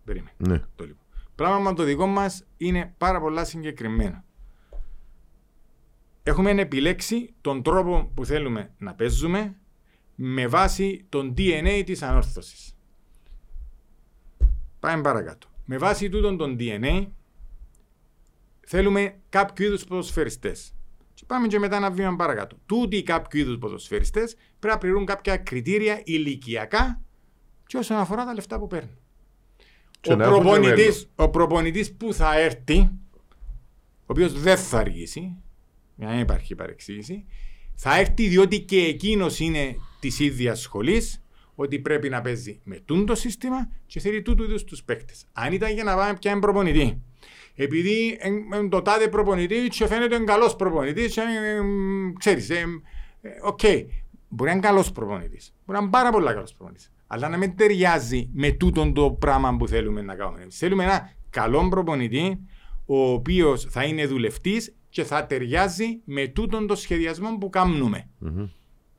Περίμενε. 0.05 0.33
Ναι. 0.37 0.59
Το 0.75 0.83
λίγο. 0.85 0.97
Πράγμα 1.35 1.59
με 1.59 1.73
το 1.75 1.83
δικό 1.83 2.05
μας 2.05 2.43
είναι 2.57 2.93
πάρα 2.97 3.19
πολλά 3.19 3.45
συγκεκριμένο. 3.45 4.23
Έχουμε 6.23 6.51
επιλέξει 6.51 7.33
τον 7.41 7.63
τρόπο 7.63 8.11
που 8.13 8.25
θέλουμε 8.25 8.71
να 8.77 8.93
παίζουμε 8.93 9.55
με 10.15 10.47
βάση 10.47 11.05
τον 11.09 11.33
DNA 11.37 11.81
της 11.85 12.01
ανόρθωσης. 12.01 12.75
Πάμε 14.79 15.01
παρακάτω. 15.01 15.47
Με 15.65 15.77
βάση 15.77 16.09
τούτον 16.09 16.37
τον 16.37 16.57
DNA 16.59 17.07
θέλουμε 18.67 19.15
κάποιου 19.29 19.65
είδους 19.65 19.83
ποδοσφαιριστές. 19.83 20.73
Και 21.13 21.23
πάμε 21.27 21.47
και 21.47 21.59
μετά 21.59 21.75
ένα 21.75 21.91
βήμα 21.91 22.15
παρακάτω. 22.15 22.57
Τούτοι 22.65 22.97
οι 22.97 23.03
κάποιου 23.03 23.39
είδους 23.39 23.57
ποδοσφαιριστές 23.57 24.35
πρέπει 24.35 24.73
να 24.73 24.77
πληρούν 24.77 25.05
κάποια 25.05 25.37
κριτήρια 25.37 26.01
ηλικιακά 26.03 27.01
και 27.67 27.77
όσον 27.77 27.97
αφορά 27.97 28.25
τα 28.25 28.33
λεφτά 28.33 28.59
που 28.59 28.67
παίρνουν. 28.67 28.97
Και 29.99 30.13
Ο 30.13 30.15
να 30.15 30.23
έχουν 30.23 30.35
και 30.35 30.41
προπονητής, 30.41 31.09
ο 31.15 31.29
προπονητής 31.29 31.93
που 31.93 32.13
θα 32.13 32.39
έρθει, 32.39 32.79
ο 32.79 34.05
οποίος 34.05 34.33
δεν 34.41 34.57
θα 34.57 34.77
αργήσει, 34.77 35.37
για 35.95 36.07
να 36.07 36.11
μην 36.11 36.21
υπάρχει 36.21 36.55
παρεξήγηση, 36.55 37.25
θα 37.75 37.99
έρθει 37.99 38.27
διότι 38.27 38.61
και 38.61 38.77
εκείνος 38.77 39.39
είναι 39.39 39.75
της 39.99 40.19
ίδιας 40.19 40.59
σχολής, 40.59 41.22
ότι 41.55 41.79
πρέπει 41.79 42.09
να 42.09 42.21
παίζει 42.21 42.59
με 42.63 42.79
τούντο 42.85 43.15
σύστημα 43.15 43.69
και 43.85 43.99
θέλει 43.99 44.21
τούτου 44.21 44.43
είδους 44.43 44.63
τους 44.63 44.83
παίκτες. 44.83 45.25
Αν 45.33 45.53
ήταν 45.53 45.73
για 45.73 45.83
να 45.83 45.95
πάμε 45.95 46.17
πια 46.19 46.39
προπονητή, 46.39 47.01
επειδή 47.55 48.17
εν- 48.19 48.53
εν 48.53 48.69
το 48.69 48.81
τάδε 48.81 49.07
προπονητή 49.07 49.67
και 49.67 49.87
φαίνεται 49.87 50.19
καλός 50.19 50.55
προπονητής, 50.55 51.17
ξέρεις, 52.19 52.49
οκ, 53.43 53.59
μπορεί 54.27 54.49
να 54.49 54.51
είναι 54.51 54.59
καλός 54.67 54.91
προπονητής. 54.91 55.53
Μπορεί 55.65 55.77
να 55.77 55.83
είναι 55.83 55.91
πάρα 55.93 56.09
πολύ 56.09 56.25
καλός 56.25 56.53
προπονητής. 56.53 56.91
Αλλά 57.07 57.29
να 57.29 57.37
μην 57.37 57.55
ταιριάζει 57.55 58.29
με 58.33 58.51
τούτον 58.51 58.93
το 58.93 59.11
πράγμα 59.11 59.57
που 59.57 59.67
θέλουμε 59.67 60.01
να 60.01 60.15
κάνουμε. 60.15 60.47
Θέλουμε 60.49 60.83
ένα 60.83 61.13
καλό 61.29 61.67
προπονητή, 61.69 62.39
ο 62.85 63.11
οποίος 63.11 63.65
θα 63.69 63.83
είναι 63.83 64.05
δουλευτής 64.05 64.75
και 64.89 65.03
θα 65.03 65.25
ταιριάζει 65.25 65.99
με 66.05 66.27
τούτον 66.27 66.67
το 66.67 66.75
σχεδιασμό 66.75 67.37
που 67.37 67.49
κάνουμε. 67.49 68.09
Μμμ. 68.17 68.45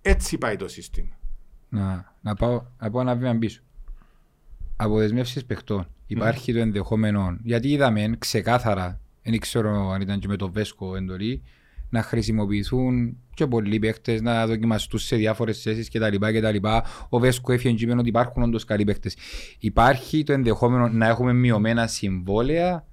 Έτσι 0.03 0.39
πάει 0.39 0.57
το 0.57 0.69
σύστημα. 0.69 1.19
Να, 1.75 2.15
να, 2.21 2.35
πάω, 2.35 2.63
να 2.81 2.91
πάω 2.91 3.01
ένα 3.03 3.15
βήμα 3.15 3.35
πίσω. 3.35 3.61
Αποδεσμεύσεις 4.77 5.45
παιχτών. 5.45 5.87
Υπάρχει 6.07 6.53
το 6.53 6.59
ενδεχόμενο, 6.59 7.37
γιατί 7.43 7.69
είδαμε 7.69 8.15
ξεκάθαρα, 8.19 9.01
δεν 9.23 9.39
ξέρω 9.39 9.91
αν 9.91 10.01
ήταν 10.01 10.19
και 10.19 10.29
με 10.29 10.37
το 10.37 10.51
Βέσκο 10.51 10.97
εντολή, 10.97 11.43
να 11.91 12.03
χρησιμοποιηθούν 12.03 13.17
και 13.35 13.47
πολλοί 13.47 13.79
παίχτες 13.79 14.21
να 14.23 14.47
δοκιμαστούν 14.47 14.99
σε 15.01 15.17
διάφορες 15.17 15.63
θέσεις 15.63 15.91
κτλ. 15.91 16.17
κτλ. 16.19 16.67
Ο 17.09 17.19
Βέσκο 17.19 17.53
έφυγε 17.53 17.75
και 17.75 17.85
είπε 17.85 17.93
ότι 17.99 18.09
υπάρχουν 18.09 18.43
όντως 18.43 18.65
καλοί 18.65 18.85
παίχτες. 18.85 19.17
Υπάρχει 19.59 20.23
το 20.23 20.33
ενδεχόμενο 20.33 20.89
να 20.89 21.07
έχουμε 21.09 21.33
μειωμένα 21.33 21.87
συμβόλαια 21.87 22.87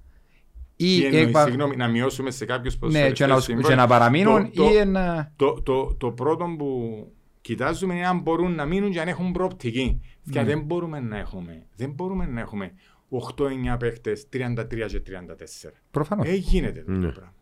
ή. 0.76 0.84
Τι 0.98 1.04
εννοείς, 1.04 1.22
εκπα- 1.24 1.44
συγγνώμη, 1.44 1.76
να 1.76 1.88
μειώσουμε 1.88 2.30
σε 2.30 2.44
κάποιους 2.44 2.78
Ναι, 2.80 3.10
και 3.10 3.22
να, 3.22 3.28
ποδοσφαιριστές 3.28 3.68
και 3.70 3.74
να 3.80 3.86
παραμείνουν 3.86 4.52
Το- 4.52 4.62
το- 4.62 4.70
ή 4.70 4.84
να. 4.84 5.32
Το, 5.36 5.62
το, 5.62 5.94
το 5.94 6.10
πρώτο 6.10 6.44
που 6.58 7.06
κοιτάζουμε 7.42 7.94
είναι 7.94 8.06
αν 8.06 8.18
μπορούν 8.20 8.54
να 8.54 8.64
μείνουν 8.66 8.90
και 8.90 9.00
αν 9.00 9.08
έχουν 9.08 9.32
προοπτική. 9.32 10.00
Και 10.30 10.40
Ναι. 10.40 10.44
δεν 10.46 10.60
μπορούμε 10.60 11.00
να 11.00 11.18
έχουμε, 11.18 11.66
δεν 11.76 11.90
μπορούμε 11.90 12.26
να 12.26 12.40
έχουμε 12.40 12.72
8-9 13.08 13.76
παίχτες, 13.78 14.26
33 14.28 14.86
και 14.86 15.00
34. 15.00 15.72
Προφανώς. 15.90 16.26
Ε, 16.28 16.34
γίνεται 16.34 16.80
αυτό 16.80 16.92
Ναι. 16.92 17.06
το 17.06 17.12
πράγμα. 17.12 17.32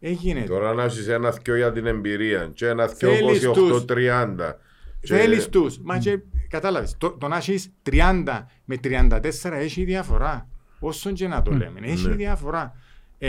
Ε, 0.00 0.10
γίνεται. 0.10 0.46
Τώρα 0.46 0.74
να 0.74 0.82
έχει 0.82 1.10
ένα 1.10 1.30
θκιο 1.32 1.56
για 1.56 1.72
την 1.72 1.86
εμπειρία 1.86 2.50
και 2.54 2.66
ένα 2.66 2.88
θκιο 2.88 3.10
Θέλεις 3.14 3.44
28-30. 3.44 4.58
Και- 5.00 5.14
Θέλεις 5.14 5.48
τους. 5.48 5.78
Μα 5.78 5.98
και 5.98 6.18
κατάλαβες, 6.48 6.94
το, 6.98 7.10
το 7.10 7.28
να 7.28 7.36
έχεις 7.36 7.72
30 7.82 8.46
με 8.64 8.76
34 8.76 9.56
έχει 9.58 9.84
διαφορά. 9.84 10.48
Όσον 10.80 11.14
και 11.14 11.28
να 11.28 11.42
το 11.42 11.50
λέμε, 11.52 11.80
έχει 11.82 12.06
Ναι. 12.08 12.14
διαφορά. 12.14 12.76
Ε, 13.18 13.28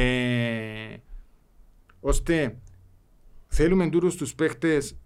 ώστε 2.00 2.58
θέλουμε 3.48 3.90
τούτους 3.90 4.16
τους 4.16 4.36
παίχτες 4.36 4.98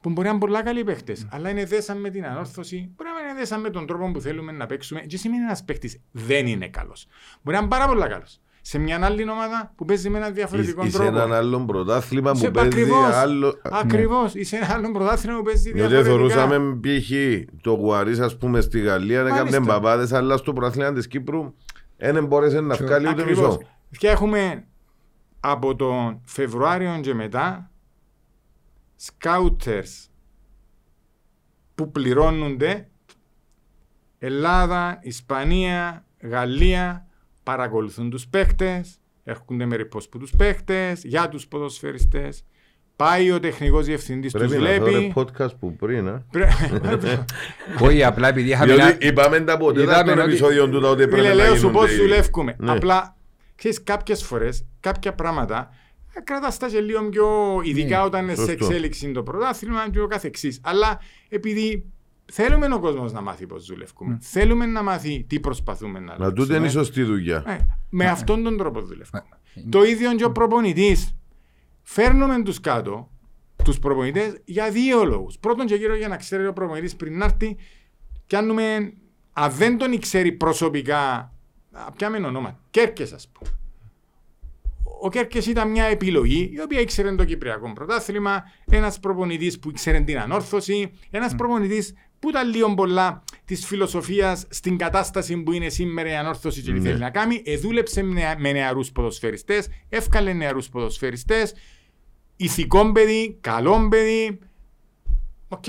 που 0.00 0.10
μπορεί 0.10 0.26
να 0.26 0.30
είναι 0.32 0.40
πολλά 0.40 0.62
καλοί 0.62 0.84
παίχτες, 0.84 1.26
αλλά 1.30 1.50
είναι 1.50 1.64
δέσαν 1.64 2.00
με 2.00 2.10
την 2.10 2.26
ανόρθωση, 2.26 2.90
μπορεί 2.96 3.10
να 3.22 3.28
είναι 3.30 3.38
δέσαν 3.38 3.60
με 3.60 3.70
τον 3.70 3.86
τρόπο 3.86 4.10
που 4.10 4.20
θέλουμε 4.20 4.52
να 4.52 4.66
παίξουμε. 4.66 5.00
Και 5.00 5.16
σημαίνει 5.16 5.42
ένας 5.42 5.64
παίχτης 5.64 6.00
δεν 6.10 6.46
είναι 6.46 6.68
καλός. 6.68 7.06
Μπορεί 7.42 7.56
να 7.56 7.62
είναι 7.62 7.70
πάρα 7.72 7.86
πολλά 7.86 8.08
καλός. 8.08 8.40
Σε 8.62 8.78
μια 8.78 9.04
άλλη 9.04 9.30
ομάδα 9.30 9.72
που 9.76 9.84
παίζει 9.84 10.10
με 10.10 10.18
έναν 10.18 10.34
διαφορετικό 10.34 10.84
Ή 10.84 10.90
σε 10.90 10.98
τρόπο. 10.98 11.16
έναν 11.16 11.32
άλλο 11.32 11.64
πρωτάθλημα 11.64 12.34
Σε- 12.34 12.46
που 12.46 12.50
παίζει 12.52 12.68
ακριβώς. 12.68 13.14
άλλο. 13.14 13.60
Ακριβώς. 13.62 14.34
Ή 14.34 14.44
σε 14.44 14.56
ένα 14.56 14.66
άλλο 14.74 14.90
πρωτάθλημα 14.92 15.36
που 15.36 15.42
παίζει 15.44 15.70
Γιατί 15.74 15.94
διαφορετικά. 15.94 16.34
θεωρούσαμε 16.34 16.78
π.χ. 16.80 17.10
το 17.62 17.70
Γουαρίς 17.72 18.18
ας 18.20 18.36
πούμε 18.36 18.60
στη 18.60 18.80
Γαλλία 18.80 19.22
να 19.22 19.28
Μάλιστα. 19.28 19.48
έκανε 19.48 19.66
μπαμπάδες 19.66 20.12
αλλά 20.12 20.36
στο 20.36 20.52
πρωτάθλημα 20.52 20.92
της 20.92 21.06
Κύπρου 21.06 21.54
δεν 21.96 22.26
μπόρεσε 22.26 22.60
να 22.60 22.74
Σure. 22.74 22.80
βγάλει 22.84 23.08
ούτε 23.08 23.22
Ακριβώς. 23.22 23.56
μισό. 23.56 23.70
Και 23.98 24.08
έχουμε 24.08 24.64
από 25.40 25.76
τον 25.76 26.20
Φεβρουάριο 26.24 26.98
και 27.02 27.14
μετά 27.14 27.69
scouters 29.06 30.08
που 31.74 31.90
πληρώνονται 31.90 32.88
Ελλάδα, 34.18 34.98
Ισπανία, 35.02 36.04
Γαλλία 36.22 37.06
παρακολουθούν 37.42 38.10
τους 38.10 38.26
παίχτες 38.28 38.94
έρχονται 39.24 39.64
με 39.66 39.76
ρεπός 39.76 40.08
που 40.08 40.18
τους 40.18 40.30
παίχτες 40.36 41.04
για 41.04 41.28
τους 41.28 41.46
ποδοσφαιριστές 41.46 42.44
πάει 42.96 43.30
ο 43.30 43.40
τεχνικός 43.40 43.84
διευθυντής 43.86 44.32
τους 44.32 44.40
Πρέπει 44.40 44.62
να 44.62 44.68
βλέπει 44.80 44.90
φέρω 44.90 45.12
podcast 45.14 45.56
που 45.58 45.76
πριν. 45.76 46.06
ε. 46.06 46.24
Πρέ- 46.30 46.50
Όχι, 47.86 48.04
απλά 48.04 48.28
επειδή 48.28 48.48
είχαμε 48.50 48.72
ένα. 48.72 48.84
Διότι 48.86 49.06
είπαμε 49.06 49.40
τα 49.40 49.56
ποτέ 49.56 49.82
Είδαμε 49.82 49.98
στον 50.12 50.18
ότι- 50.18 50.28
επεισόδιο 50.30 50.68
του 50.68 50.80
ότι 50.84 50.96
πρέπει 51.06 51.14
Φίλε, 51.16 51.28
να 51.28 51.34
λέω 51.34 51.54
σου 51.54 51.56
γίνονται 51.56 51.78
πώς 51.78 51.92
οι- 51.92 51.96
δουλεύουμε. 51.96 52.54
Ναι. 52.58 52.70
Απλά, 52.72 53.16
ξέρεις, 53.54 53.82
κάποιες 53.82 54.22
φορές, 54.22 54.64
κάποια 54.80 55.14
πράγματα, 55.14 55.68
ε, 55.70 55.74
κρατάς 56.24 56.56
τα 56.58 56.68
και 56.68 56.80
λίγο 56.80 57.08
πιο 57.08 57.60
ειδικά 57.64 57.98
Ναι, 57.98 58.04
όταν 58.04 58.22
είναι 58.22 58.34
σε 58.34 58.40
σωστό. 58.40 58.52
εξέλιξη 58.64 59.12
το 59.12 59.22
πρωτάθλημα 59.22 59.90
και 59.90 60.00
ο 60.00 60.06
καθεξής. 60.06 60.60
Αλλά 60.62 61.00
επειδή 61.28 61.84
θέλουμε 62.32 62.74
ο 62.74 62.80
κόσμος 62.80 63.12
να 63.12 63.20
μάθει 63.20 63.46
πώς 63.46 63.66
δουλεύουμε, 63.66 64.18
θέλουμε 64.20 64.66
να 64.66 64.82
μάθει 64.82 65.24
τι 65.28 65.40
προσπαθούμε 65.40 65.98
να 65.98 66.04
Μα 66.04 66.12
αλλάξουμε. 66.12 66.32
τούτη 66.46 66.56
είναι 66.56 66.66
η 66.66 66.70
σωστή 66.70 67.02
δουλειά. 67.02 67.44
Ε, 67.46 67.56
με 67.90 68.06
αυτόν 68.06 68.42
τον 68.42 68.56
τρόπο 68.56 68.80
δουλεύουμε. 68.82 69.22
Ε, 69.54 69.60
Το 69.70 69.82
ίδιο 69.84 70.14
και 70.14 70.24
ο 70.24 70.32
προπονητής. 70.32 71.14
Φέρνουμε 71.82 72.42
τους 72.42 72.60
κάτω, 72.60 73.10
τους 73.64 73.78
προπονητές, 73.78 74.40
για 74.44 74.70
δύο 74.70 75.04
λόγους. 75.04 75.38
Πρώτον 75.38 75.66
και 75.66 75.78
κύριο 75.78 75.96
για 75.96 76.08
να 76.08 76.16
ξέρει 76.16 76.46
ο 76.46 76.52
προπονητής 76.52 76.96
πριν 76.96 77.18
να 77.18 77.24
έρθει, 77.24 77.56
κάνουμε, 78.26 78.92
αν 79.32 79.50
δεν 79.50 79.78
τον 79.78 79.98
ξέρει 79.98 80.32
προσωπικά, 80.32 81.32
α, 81.72 81.92
πιάμε 81.96 82.26
όνομα, 82.26 82.58
Κέρκες 82.70 83.12
ας 83.12 83.28
πούμε. 83.28 83.50
Ο 85.02 85.08
Κέρκες 85.08 85.46
ήταν 85.46 85.70
μια 85.70 85.84
επιλογή 85.84 86.50
η 86.54 86.60
οποία 86.60 86.80
ήξερε 86.80 87.14
το 87.14 87.24
Κυπριακό 87.24 87.72
πρωτάθλημα, 87.72 88.42
ένας 88.70 88.98
προπονητής 89.00 89.58
που 89.58 89.70
ήξερε 89.70 90.00
την 90.00 90.18
ανόρθωση, 90.18 90.90
ένας 91.10 91.34
προπονητής 91.34 91.94
που 92.18 92.28
ήταν 92.28 92.48
λίγο 92.54 92.74
πολλά 92.74 93.22
της 93.44 93.66
φιλοσοφίας 93.66 94.46
στην 94.48 94.76
κατάσταση 94.76 95.36
που 95.42 95.52
είναι 95.52 95.68
σήμερα 95.68 96.10
η 96.10 96.14
ανόρθωση 96.14 96.62
και 96.62 96.72
τι 96.72 96.78
Ναι. 96.78 96.88
θέλει 96.88 96.98
να 97.00 97.10
κάνει. 97.10 97.42
Εδούλεψε 97.44 98.02
με 98.02 98.12
νεα- 98.12 98.38
με 98.38 98.52
νεαρούς 98.52 98.92
ποδοσφαιριστές, 98.92 99.68
εύκαλε 99.88 100.32
νεαρούς 100.32 100.68
ποδοσφαιριστές, 100.68 101.54
ηθικό 102.36 102.92
παιδί, 102.92 103.36
καλό 103.40 103.88
παιδί. 103.88 104.38
Οκ. 105.48 105.64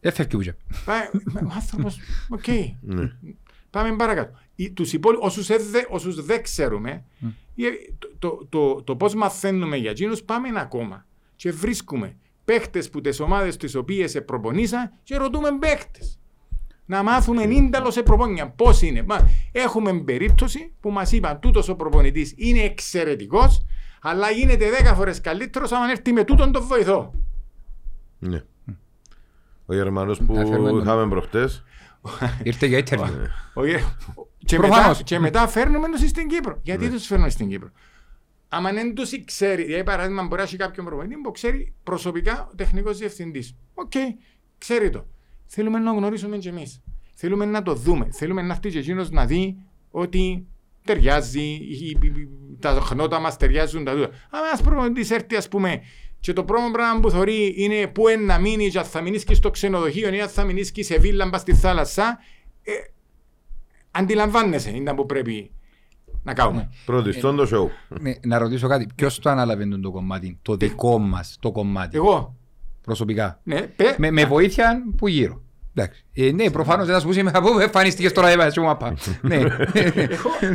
Έφερε 0.00 0.28
ούτια. 0.36 0.56
Πάει- 0.84 1.06
Ο 1.34 1.52
άνθρωπος. 1.54 1.98
Οκ. 2.28 2.46
Ναι. 2.80 3.12
Πάμε 3.70 3.96
παρακάτω. 3.96 4.38
Οι- 4.62 4.70
Τους 4.70 4.92
υπόλοιπους, 4.92 5.26
όσους, 5.26 5.48
ε, 5.50 5.56
δε, 5.56 5.80
όσους 5.88 6.24
δεν 6.24 6.42
ξέρουμε, 6.42 7.04
ε, 7.56 7.68
το, 7.98 8.08
το, 8.18 8.46
το, 8.48 8.82
το 8.82 8.96
πώς 8.96 9.14
μαθαίνουμε 9.14 9.76
για 9.76 9.90
εκείνους 9.90 10.22
πάμε 10.22 10.48
ένα 10.48 10.60
ακόμα. 10.60 11.06
Και 11.36 11.52
βρίσκουμε 11.52 12.16
παίχτες 12.44 12.90
που 12.90 13.00
τις 13.00 13.20
ομάδες 13.20 13.56
τις 13.56 13.74
οποίες 13.74 14.24
προπονήσα 14.24 14.92
και 15.02 15.16
ρωτούμε 15.16 15.48
παίχτες. 15.58 16.18
Να 16.86 17.02
μάθουμε 17.02 17.42
ίνταλο 17.42 17.90
σε 17.90 18.02
προπόνια. 18.02 18.48
Πώς 18.50 18.82
είναι. 18.82 19.02
Μα, 19.02 19.28
έχουμε 19.52 20.00
περίπτωση 20.00 20.72
που 20.80 20.90
μας 20.90 21.12
είπαν 21.12 21.40
τούτος 21.40 21.68
ο 21.68 21.74
προπονητής 21.76 22.34
είναι 22.36 22.60
εξαιρετικός, 22.60 23.64
αλλά 24.00 24.30
γίνεται 24.30 24.70
10 24.70 24.94
φορές 24.94 25.20
καλύτερος 25.20 25.72
αν 25.72 25.90
έρθει 25.90 26.12
με 26.12 26.24
τούτον 26.24 26.52
τον 26.52 26.62
βοηθό. 26.66 27.14
Ναι. 28.18 28.42
Ο 29.66 29.74
Γερμανός 29.74 30.18
που 30.18 30.34
Να 30.34 30.44
φέρουμε 30.46 30.68
τον- 30.70 30.80
είχαμε 30.80 31.08
προχτές. 31.08 31.64
Ήρθε 32.42 32.66
για 32.66 32.78
interview. 32.78 33.12
Ο 33.54 33.66
γε- 33.66 33.80
Και 34.44 34.58
μετά, 34.58 34.68
Προφανώς. 34.72 35.02
και 35.02 35.18
μετά 35.18 35.48
φέρνουμε 35.48 35.88
τους 35.90 36.08
στην 36.08 36.28
Κύπρο. 36.28 36.58
Γιατί 36.62 36.88
τους 36.90 37.06
φέρνουμε 37.06 37.30
στην 37.30 37.48
Κύπρο; 37.48 37.70
Αν 38.48 38.62
δεν 38.74 38.94
τους 38.94 39.24
ξέρει, 39.24 39.64
δηλαδή 39.64 39.84
παράδειγμα 39.84 40.22
μπορεί 40.22 40.36
να 40.36 40.42
έχει 40.42 40.56
κάποιον 40.56 40.86
προπονητή 40.86 41.16
που 41.20 41.30
ξέρει 41.30 41.74
προσωπικά 41.84 42.48
ο 42.52 42.54
τεχνικός 42.54 42.98
διευθυντής. 42.98 43.56
Οκ, 43.74 43.92
ξέρει 44.58 44.90
το. 44.90 45.06
Θέλουμε 45.46 45.78
να 45.78 45.92
γνωρίσουμε 45.92 46.36
και 46.36 46.48
εμείς. 46.48 46.82
Θέλουμε 47.14 47.44
να 47.44 47.62
το 47.62 47.74
δούμε. 47.74 48.08
Θέλουμε 48.12 48.42
να 48.42 48.52
έρθει 48.54 48.70
και 48.70 48.78
εκείνος 48.78 49.10
να 49.10 49.26
δει 49.26 49.56
ότι 49.90 50.46
ταιριάζει, 50.84 51.40
η- 51.42 51.98
η- 52.02 52.06
η- 52.06 52.28
τα 52.58 52.70
χνότα 52.80 53.18
μας 53.20 53.36
ταιριάζουν 53.36 53.84
τα 53.84 53.92
τούτα. 53.92 54.06
Αν 54.06 54.44
ένας 54.46 54.62
προπονητής 54.62 55.10
έρθει 55.10 55.36
ας 55.36 55.48
πούμε 55.48 55.80
και 56.20 56.32
το 56.32 56.44
πρώτο 56.44 56.70
πράγμα 56.72 57.00
που 57.00 57.10
θεωρεί 57.10 57.54
είναι 57.56 57.86
πού 57.86 58.08
είναι 58.08 58.22
να 58.24 58.38
μείνει 58.38 58.70
και 58.70 58.78
αν 58.78 58.84
θα 58.84 59.00
μείνεις 59.00 59.24
και 59.24 59.34
στο 59.34 59.50
ξενοδοχείο 59.50 60.14
ή 60.14 60.20
αν 60.20 60.28
θα 60.28 60.44
μείνεις 60.44 60.72
και 60.72 60.82
σε 60.82 60.98
βίλα 60.98 61.28
μπας 61.28 61.40
στη 61.40 61.54
θάλασσα 61.54 62.18
ε, 62.62 62.72
αντιλαμβάνεσαι 63.90 64.70
είναι 64.70 64.94
που 64.94 65.06
πρέπει 65.06 65.50
να 66.22 66.34
κάνουμε. 66.34 66.68
Πρωτιστών 66.84 67.36
το 67.36 67.48
show. 67.52 67.96
Ναι, 68.00 68.12
να 68.22 68.38
ρωτήσω 68.38 68.68
κάτι. 68.68 68.86
Ποιος 68.94 69.18
το 69.18 69.30
ανάλαβε 69.30 69.66
τον 69.66 69.82
το 69.82 69.90
κομμάτι, 69.90 70.38
το 70.42 70.56
δικό 70.56 70.98
μας 70.98 71.36
το 71.40 71.52
κομμάτι, 71.52 71.96
Εγώ, 71.96 72.36
προσωπικά. 72.82 73.40
ναι, 73.42 73.60
πε, 73.60 73.94
Με, 73.98 74.10
με 74.10 74.24
βοήθεια 74.24 74.82
που 74.96 75.08
γύρω. 75.08 75.42
Εντάξει. 75.74 76.04
Ε, 76.14 76.30
ναι, 76.32 76.50
προφανώς 76.50 76.88
ένας 76.88 77.04
που 77.04 77.12
είμαι 77.12 77.30
από 77.34 77.60
εμφανίστηκες 77.60 78.12
τώρα 78.12 78.32
είπα 78.32 78.50
σου 78.50 78.62
μαπά. 78.62 78.94
Ναι. 79.20 79.36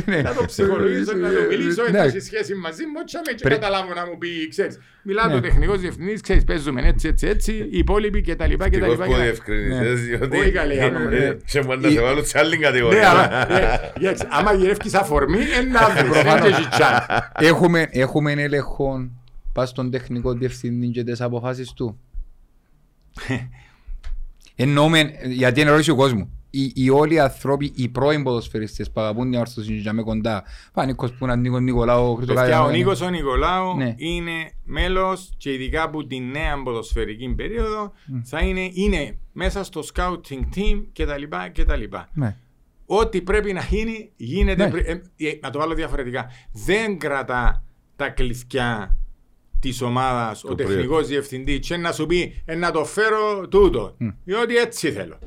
Ναι. 0.04 0.20
να 0.22 0.34
το 0.34 0.44
ψυχολογήσω, 0.46 1.12
να 1.16 1.28
το 1.28 1.40
μιλήσω, 1.48 1.82
Ναι. 1.90 1.98
έχει 1.98 2.20
σχέση 2.20 2.54
μαζί 2.54 2.82
μου, 2.86 2.92
όχι 3.06 3.16
με 3.26 3.32
και 3.32 3.42
Πρέ- 3.42 3.54
καταλάβω 3.60 3.94
να 3.94 4.06
μου 4.06 4.18
πει, 4.18 4.48
ξέρεις, 4.48 4.78
μιλάω 5.02 5.26
Ναι. 5.26 5.32
το 5.34 5.40
τεχνικός 5.40 5.80
διευθυντής, 5.80 6.20
ξέρεις, 6.20 6.44
παίζουμε 6.44 6.82
έτσι, 6.88 7.08
έτσι, 7.08 7.26
έτσι, 7.26 7.52
οι 7.52 7.78
υπόλοιποι 7.78 8.20
και 8.20 8.36
τα 8.36 8.46
λοιπά 8.46 8.68
και 8.68 8.78
τα 8.78 8.86
Ευτυχώς 8.86 9.06
λοιπά. 9.06 9.06
που 9.06 9.10
και 9.12 9.16
τα- 9.18 9.22
διευκρινίσες, 9.24 10.00
διότι 10.06 10.38
Όχι 10.38 10.50
καλή, 10.50 10.80
άμα, 10.82 10.98
ναι. 10.98 11.16
ε, 11.16 11.36
σε 11.44 11.62
μου 11.62 11.76
να 11.80 11.88
σε 11.90 12.00
βάλω 12.00 12.24
σε 12.24 12.38
άλλη 12.38 12.56
Ναι, 12.58 12.64
κατηγορία. 12.64 13.10
αλλά, 13.10 13.52
ε, 13.60 13.92
εντάξει, 13.96 14.24
άμα 14.30 14.52
γυρεύκεις 14.52 14.94
αφορμή, 14.94 15.38
ένα 15.58 15.88
βρεις, 15.90 16.02
Προφανώς. 16.10 16.40
δεν 16.42 16.52
έχεις 16.52 16.68
τσάν. 16.68 17.00
έχουμε, 17.38 17.88
έχουμε 17.90 18.32
έλεγχο 18.32 19.10
πας 19.52 19.68
στον 19.68 19.90
τεχνικό 19.90 20.32
διευθυντή 20.32 20.88
και 20.88 21.04
τις 21.04 21.20
αποφάσεις 21.20 21.72
του. 21.72 22.00
Εννοούμε, 24.56 25.10
γιατί 25.28 25.60
είναι 25.60 25.68
ερώτηση 25.68 25.90
του 25.90 25.96
κόσμου. 25.96 26.30
Οι, 26.50 26.72
οι 26.74 26.90
όλοι 26.90 27.14
οι 27.14 27.18
άνθρωποι, 27.18 27.72
οι 27.74 27.88
πρώην 27.88 28.22
ποδοσφαιριστές 28.22 28.90
που 28.90 29.00
αγαπούν 29.00 29.30
την 29.30 29.40
όρθωση 29.40 29.80
και 29.82 29.92
με 29.92 30.02
κοντά, 30.02 30.44
Πανίκος 30.72 31.12
που 31.12 31.24
είναι 31.24 31.36
Νίκος 31.36 31.60
Νικολάου, 31.60 32.16
Παιδιά, 32.16 32.34
ο 32.34 32.44
Χρυσοκάιδη, 32.44 32.78
Νίκος 32.78 33.00
ο 33.00 33.08
Νικολάου 33.10 33.76
Ναι. 33.76 33.94
είναι 33.96 34.32
μέλος 34.64 35.30
και 35.36 35.52
ειδικά 35.52 35.82
από 35.82 36.06
τη 36.06 36.20
νέα 36.20 36.62
ποδοσφαιρική 36.62 37.28
περίοδο 37.34 37.92
θα 38.22 38.40
είναι, 38.40 38.70
είναι 38.72 39.18
μέσα 39.32 39.64
στο 39.64 39.82
scouting 39.94 40.40
team 40.56 40.84
κτλ. 40.92 41.22
κτλ. 41.52 41.82
Ναι. 42.12 42.36
Ό,τι 42.86 43.22
πρέπει 43.22 43.52
να 43.52 43.60
γίνει, 43.60 44.12
γίνεται. 44.16 44.64
Ναι. 44.64 44.70
πρέ- 44.70 44.88
ε, 44.88 45.02
ε, 45.16 45.38
να 45.42 45.50
το 45.50 45.58
βάλω 45.58 45.74
διαφορετικά. 45.74 46.26
Δεν 46.52 46.98
κρατά 46.98 47.64
τα 47.96 48.08
κλειδιά 48.08 48.96
της 49.60 49.82
ομάδας 49.82 50.44
ο 50.44 50.48
Το 50.48 50.54
τεχνικός 50.54 51.06
διευθυντής 51.06 51.66
και 51.66 51.76
να 51.76 51.92
σου 51.92 52.06
πει 52.06 52.42
ε, 52.44 52.54
να 52.54 52.70
το 52.70 52.84
φέρω 52.84 53.48
τούτο. 53.48 53.96
Διότι 54.24 54.56
έτσι 54.56 54.92
θέλω. 54.92 55.18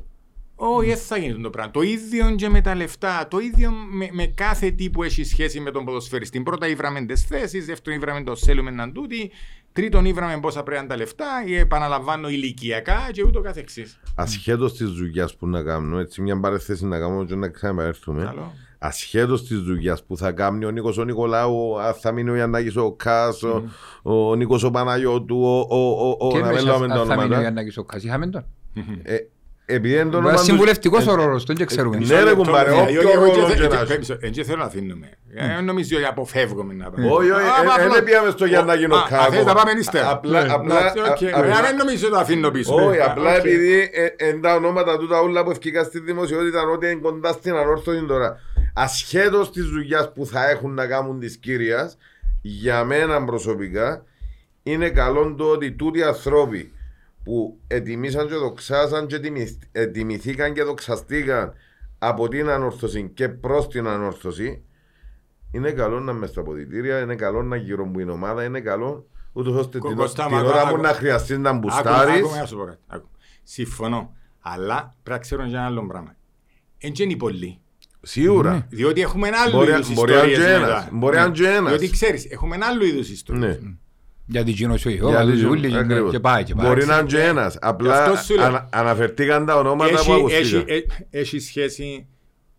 Όχι, 0.61 0.87
δεν 0.87 0.97
θα 0.97 1.17
γίνει 1.17 1.41
το 1.41 1.49
πράγμα. 1.49 1.71
Το 1.71 1.81
ίδιο 1.81 2.35
και 2.35 2.49
με 2.49 2.61
τα 2.61 2.75
λεφτά. 2.75 3.27
Το 3.27 3.39
ίδιο 3.39 3.71
με, 3.71 4.09
με 4.11 4.25
κάθε 4.25 4.71
τι 4.71 4.89
που 4.89 5.03
έχει 5.03 5.23
σχέση 5.23 5.59
με 5.59 5.71
τον 5.71 5.85
ποδοσφαιριστή. 5.85 6.41
Πρώτα 6.41 6.67
ήβραμε 6.67 7.01
τις 7.01 7.23
θέσεις, 7.23 7.65
δεύτερον 7.65 7.99
ήβραμε 7.99 8.23
το 8.23 8.35
θέλουμε 8.35 8.71
να 8.71 8.91
τούτη, 8.91 9.31
τρίτον 9.73 10.05
ήβραμε 10.05 10.39
πόσα 10.39 10.63
πρέπει 10.63 10.75
να 10.77 10.83
είναι 10.83 10.93
τα 10.93 10.97
λεφτά, 10.97 11.43
ή 11.45 11.55
επαναλαμβάνω 11.55 12.29
ηλικιακά 12.29 13.09
και 13.11 13.23
ούτω 13.23 13.41
καθεξής. 13.41 13.99
Ασχέτως 14.15 14.73
της 14.73 14.89
δουλειάς 14.89 15.35
που 15.35 15.47
να 15.47 15.63
κάνουμε, 15.63 16.01
έτσι 16.01 16.21
μια 16.21 16.39
παρεθέση 16.39 16.85
να 16.85 16.99
κάνουμε 16.99 17.25
και 17.25 17.35
να 17.35 17.47
ξαναέρθουμε. 17.47 18.23
Καλό. 18.23 18.53
Ασχέτως 18.81 19.43
της 19.47 19.59
δουλειάς 19.59 20.03
που 20.03 20.17
θα 20.17 20.31
κάνει 20.31 20.65
ο 20.65 20.71
Νίκος 20.71 20.97
ο 20.97 21.03
Νικολάου, 21.03 21.79
αν 21.79 21.93
θα 21.93 22.11
μείνει 22.11 22.29
ο 22.29 22.35
Ιαννάκης 22.35 22.75
ο 22.77 22.91
Κάς, 22.91 23.43
ο, 23.43 23.63
ο 24.01 24.35
Νίκος 24.35 24.63
ο 24.63 24.71
Παναγιώτου, 24.71 25.41
ο, 25.43 25.75
ο, 25.75 26.07
ο, 26.09 26.15
ο, 26.27 26.31
Και 26.31 26.37
να 26.39 26.45
μην 26.45 26.53
μέσα 26.55 26.71
λέμε 26.73 26.87
τα 26.87 26.93
θα 26.95 26.99
μείνει 27.01 27.11
ο 27.11 27.13
ονόματα. 27.13 27.39
Γιάννακης 27.39 27.77
ο 27.77 27.83
Κάς, 27.83 28.03
είχαμε 28.03 28.27
τον. 28.27 28.45
Ε, 29.03 29.15
Επειδή 29.71 29.93
είναι 29.93 30.03
το 30.03 30.07
Μπορεί 30.09 30.17
όνομα 30.17 30.31
να 30.31 30.37
του- 30.37 30.43
συμβουλευτικός 30.45 31.07
ε, 31.07 31.09
ο 31.09 31.15
ρόλος, 31.15 31.45
τον 31.45 31.55
και 31.55 31.65
ξέρουμε. 31.65 31.97
Ναι 31.97 32.23
ρε 32.23 32.33
κουμπάρε, 32.33 32.69
Ναι, 32.71 32.81
όποιο 32.81 33.01
εγώ- 33.01 33.11
εγώ 33.11 33.23
ρόλο 33.25 33.33
και 33.47 33.53
και 33.53 33.59
θε- 33.59 33.61
να 33.61 33.67
και- 33.67 33.75
έχει. 33.75 33.85
πέμψω, 33.91 34.17
Έτσι 34.21 34.43
θέλω 34.43 34.57
να 34.57 34.63
αφήνουμε. 34.63 35.09
Ε, 35.33 35.61
Νομίζω 35.61 35.97
ότι 35.97 36.05
αποφεύγουμε 36.05 36.73
να 36.73 36.89
πάμε. 36.89 37.05
Όχι, 37.11 37.31
όχι, 37.31 37.31
Α, 37.31 37.45
ε, 37.45 37.47
ε, 37.47 37.71
απλά- 37.71 37.93
δεν 37.93 38.03
πήγαμε 38.03 38.29
στο 38.29 38.45
Γιάννακη 38.45 38.83
ο 38.85 38.95
Α, 38.95 39.05
Κάκο. 39.09 39.23
α, 39.23 39.29
θες 39.29 39.45
να 39.45 39.53
πάμε 39.53 39.71
ύστερα. 39.79 40.09
Απλά- 40.11 40.43
Ναι, 40.45 40.53
απλά- 40.53 40.79
εντάξει, 40.79 40.99
οκ. 40.99 41.33
α- 41.33 41.37
Ε, 41.37 41.41
απλά- 41.41 41.61
Δεν 41.61 41.75
νομίζω 41.75 42.05
ότι 42.07 42.13
το 42.15 42.19
αφήνω 42.21 42.49
πίσω. 42.49 42.75
Όχι, 42.75 42.99
Α, 42.99 43.05
απλά 43.09 43.31
οκ. 43.31 43.37
επειδή 43.37 43.89
ε, 43.93 44.27
εν 44.29 44.41
τα 44.41 44.55
ονόματα 44.55 44.97
του 44.97 45.07
τα 45.07 45.19
όλα 45.19 45.43
που 45.43 45.51
ευκήκα 45.51 45.83
στη 45.83 45.99
δημοσιότητα 45.99 46.59
ότι 46.73 46.85
είναι 46.91 46.99
κοντά 47.01 47.31
στην 47.31 47.53
ανόρθωση 47.55 48.05
τώρα. 48.07 48.39
Ασχέτως 48.73 49.51
της 49.51 49.65
δουλειάς 49.65 50.13
που 50.13 50.25
θα 50.25 50.49
έχουν 50.49 50.73
να 50.73 50.87
κάνουν 50.87 51.19
της 51.19 51.37
κύριας, 51.37 51.97
για 52.41 52.83
μένα 52.83 53.23
προσωπικά 53.23 54.03
είναι 54.63 54.89
καλό 54.89 55.35
το 55.35 55.43
ότι 55.45 55.71
τούτοι 55.71 55.99
οι 55.99 56.03
ανθρώποι 56.03 56.73
που 57.23 57.59
ετοιμήσαν 57.67 58.27
και 58.27 58.35
δοξάσαν 58.35 59.07
και 59.07 59.15
ετοιμισ- 59.15 59.63
ετοιμηθήκαν 59.71 60.53
και 60.53 60.63
δοξαστήκαν 60.63 61.53
από 61.97 62.27
την 62.27 62.49
ανόρθωση 62.49 63.11
και 63.13 63.29
προς 63.29 63.67
την 63.67 63.87
ανόρθωση 63.87 64.63
είναι 65.51 65.71
καλό 65.71 65.99
να 65.99 66.11
είμαι 66.11 66.27
στα 66.27 66.41
αποδητήρια, 66.41 66.99
είναι 66.99 67.15
καλό 67.15 67.43
να 67.43 67.55
γύρω 67.55 67.85
μου 67.85 67.99
η 67.99 68.09
ομάδα, 68.09 68.43
είναι 68.43 68.59
καλό 68.59 69.07
ούτως 69.33 69.55
ώστε 69.55 69.77
Κο- 69.77 69.87
την, 69.87 69.97
Κωστά, 69.97 70.25
την 70.25 70.35
μα- 70.35 70.41
ώρα 70.43 70.61
άκου- 70.61 70.75
που 70.75 70.81
να 70.81 70.89
χρειαστεί 70.93 71.37
να 71.37 71.49
Άκου- 71.49 71.59
μπουστάρεις 71.59 72.19
άκου 72.19 72.29
με 72.31 72.39
να 72.39 72.45
σου 72.45 72.57
πω 72.57 72.63
κάτι, 72.63 72.77
άκου. 72.87 73.09
Συμφωνώ. 73.43 74.13
Αλλά 74.39 74.95
πρέπει 75.03 75.09
να 75.09 75.17
ξέρουν 75.17 75.45
και 75.47 75.55
ένα 75.55 75.65
άλλο 75.65 75.85
πράγμα. 75.87 76.15
Εν 76.77 76.91
και 76.91 77.03
είναι 77.03 77.15
πολλοί. 77.15 77.59
Σίγουρα. 78.01 78.65
Διότι 78.69 79.01
έχουμε 79.01 79.27
ένα 79.27 79.41
άλλο 79.41 79.57
Μπορεί- 79.57 79.71
είδους 79.71 79.93
μπορεί 79.93 80.11
να 80.11 80.17
ιστορίες 80.17 80.37
είναι 80.47 80.57
μετά. 80.59 80.69
ένας, 80.71 80.87
μπορεί 80.91 81.15
να 81.15 81.27
Ναι. 81.29 81.37
είναι 81.37 81.47
ένας. 81.55 81.69
Διότι 81.69 81.89
ξέρεις, 81.89 82.25
έχουμε 82.25 82.55
ένα 82.55 82.65
άλλο 82.65 82.85
είδους 82.85 83.09
ιστορίες. 83.09 83.59
Ναι. 83.61 83.71
Γιατί 84.25 84.51
εκείνο 84.51 84.77
σου 84.77 84.89
είχε, 84.89 85.05
Γιατί 85.05 85.31
ο 85.31 85.35
ζουν- 85.35 85.37
Ζούλη 85.39 85.77
ακριβώς. 85.77 86.11
και 86.11 86.19
πάει 86.19 86.43
και 86.43 86.55
πάει. 86.55 86.67
Μπορεί 86.67 86.85
να 86.85 86.97
είναι 86.97 87.07
και 87.07 87.21
ένας. 87.23 87.57
Απλά 87.61 88.03
Αυτό 88.03 88.23
σου 88.23 88.35
λέω. 88.35 88.45
ανα- 88.45 88.69
αναφερθήκαν 88.71 89.45
τα 89.45 89.55
ονόματα 89.57 89.91
Έχει, 89.93 90.05
που 90.05 90.27
έχει, 90.29 90.35
ακούστηκαν. 90.35 90.63
ε, 91.09 91.19
έχει 91.19 91.39
σχέση, 91.39 92.07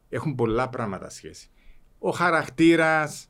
έχουν 0.09 0.35
πολλά 0.35 0.69
πράγματα 0.69 1.11
σχέση. 1.11 1.49
Ο 1.99 2.11
χαρακτήρας, 2.11 3.27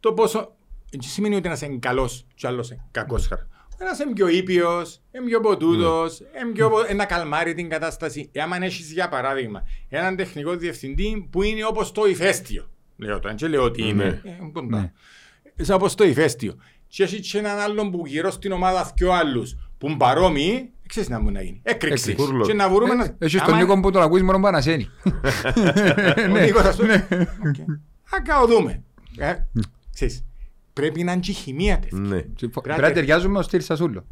το 0.00 0.12
πόσο... 0.12 0.52
Δεν 0.90 1.00
σημαίνει 1.02 1.34
ότι 1.36 1.46
ένας 1.46 1.62
είναι 1.62 1.76
καλός 1.80 2.26
και 2.34 2.46
άλλος 2.46 2.70
είναι 2.70 2.84
κακός 2.90 3.26
χαρακτήρας. 3.26 3.57
Ένας 3.80 3.98
είναι 3.98 4.12
πιο 4.12 4.28
ήπιος, 4.28 5.00
είναι 5.12 5.24
πιο 5.24 5.40
ποτούτος, 5.40 6.20
είναι 6.20 6.52
πιο 6.52 6.70
πο- 6.70 6.94
να 6.96 7.04
καλμάρει 7.04 7.54
την 7.54 7.68
κατάσταση. 7.68 8.28
Εάν 8.32 8.62
έχεις 8.62 8.92
για 8.92 9.08
παράδειγμα 9.08 9.62
έναν 9.88 10.16
τεχνικό 10.16 10.56
διευθυντή 10.56 11.28
που 11.30 11.42
είναι 11.42 11.64
όπως 11.64 11.92
το 11.92 12.06
ηφαίστειο. 12.06 12.68
Λέω 12.96 13.18
το, 13.18 13.34
δεν 13.38 13.50
λέω 13.50 13.62
ότι 13.62 13.82
είναι. 13.88 14.04
Ναι. 14.24 14.30
Ε, 14.30 14.50
κοντά. 14.52 14.92
Σαν 15.60 15.76
όπως 15.76 15.94
το 15.94 16.04
ηφαίστειο. 16.04 16.54
Και 16.88 17.02
έχεις 17.02 17.30
και 17.30 17.38
έναν 17.38 17.58
άλλον 17.58 17.90
που 17.90 18.02
γύρω 18.06 18.30
στην 18.30 18.52
ομάδα 18.52 18.92
και 18.94 19.12
άλλους 19.12 19.56
που 19.78 19.86
είναι 19.88 19.96
παρόμοιοι, 19.96 20.70
ξέρεις 20.88 21.08
να 21.08 21.20
μου 21.20 21.30
να 21.30 21.42
γίνει. 21.42 21.60
Έκρηξης. 21.62 22.08
Έκρηξη. 22.08 22.32
Και 22.46 22.52
να 22.54 22.68
βρούμε 22.68 22.94
να... 22.94 23.04
Ε, 23.04 23.14
Έχεις 23.18 23.40
τον 23.40 23.48
άμα- 23.54 23.62
Νίκο 23.62 23.80
που 23.80 23.90
τον 23.90 24.02
ακούεις 24.02 24.22
μόνο 24.22 24.40
Πανασένη. 24.40 24.88
ο 26.34 26.36
Νίκος, 26.38 26.62
ας 26.62 26.76
πούμε. 26.76 27.06
Οκ. 27.46 27.60
Α, 28.14 28.22
καοδούμε. 28.24 28.82
Ε, 29.18 29.34
Ξέρεις, 29.94 30.24
πρέπει 30.80 31.02
να 31.04 31.12
είναι 31.12 31.20
και 31.20 31.30
η 31.30 31.34
χημεία 31.34 31.78
της. 31.78 31.92
Ναι. 31.92 32.20
Πρέπει 32.62 32.80
να 32.80 32.92
ταιριάζουμε 32.92 33.38
ως 33.38 33.44
στυλ 33.44 33.60
Σασούλο. 33.60 34.04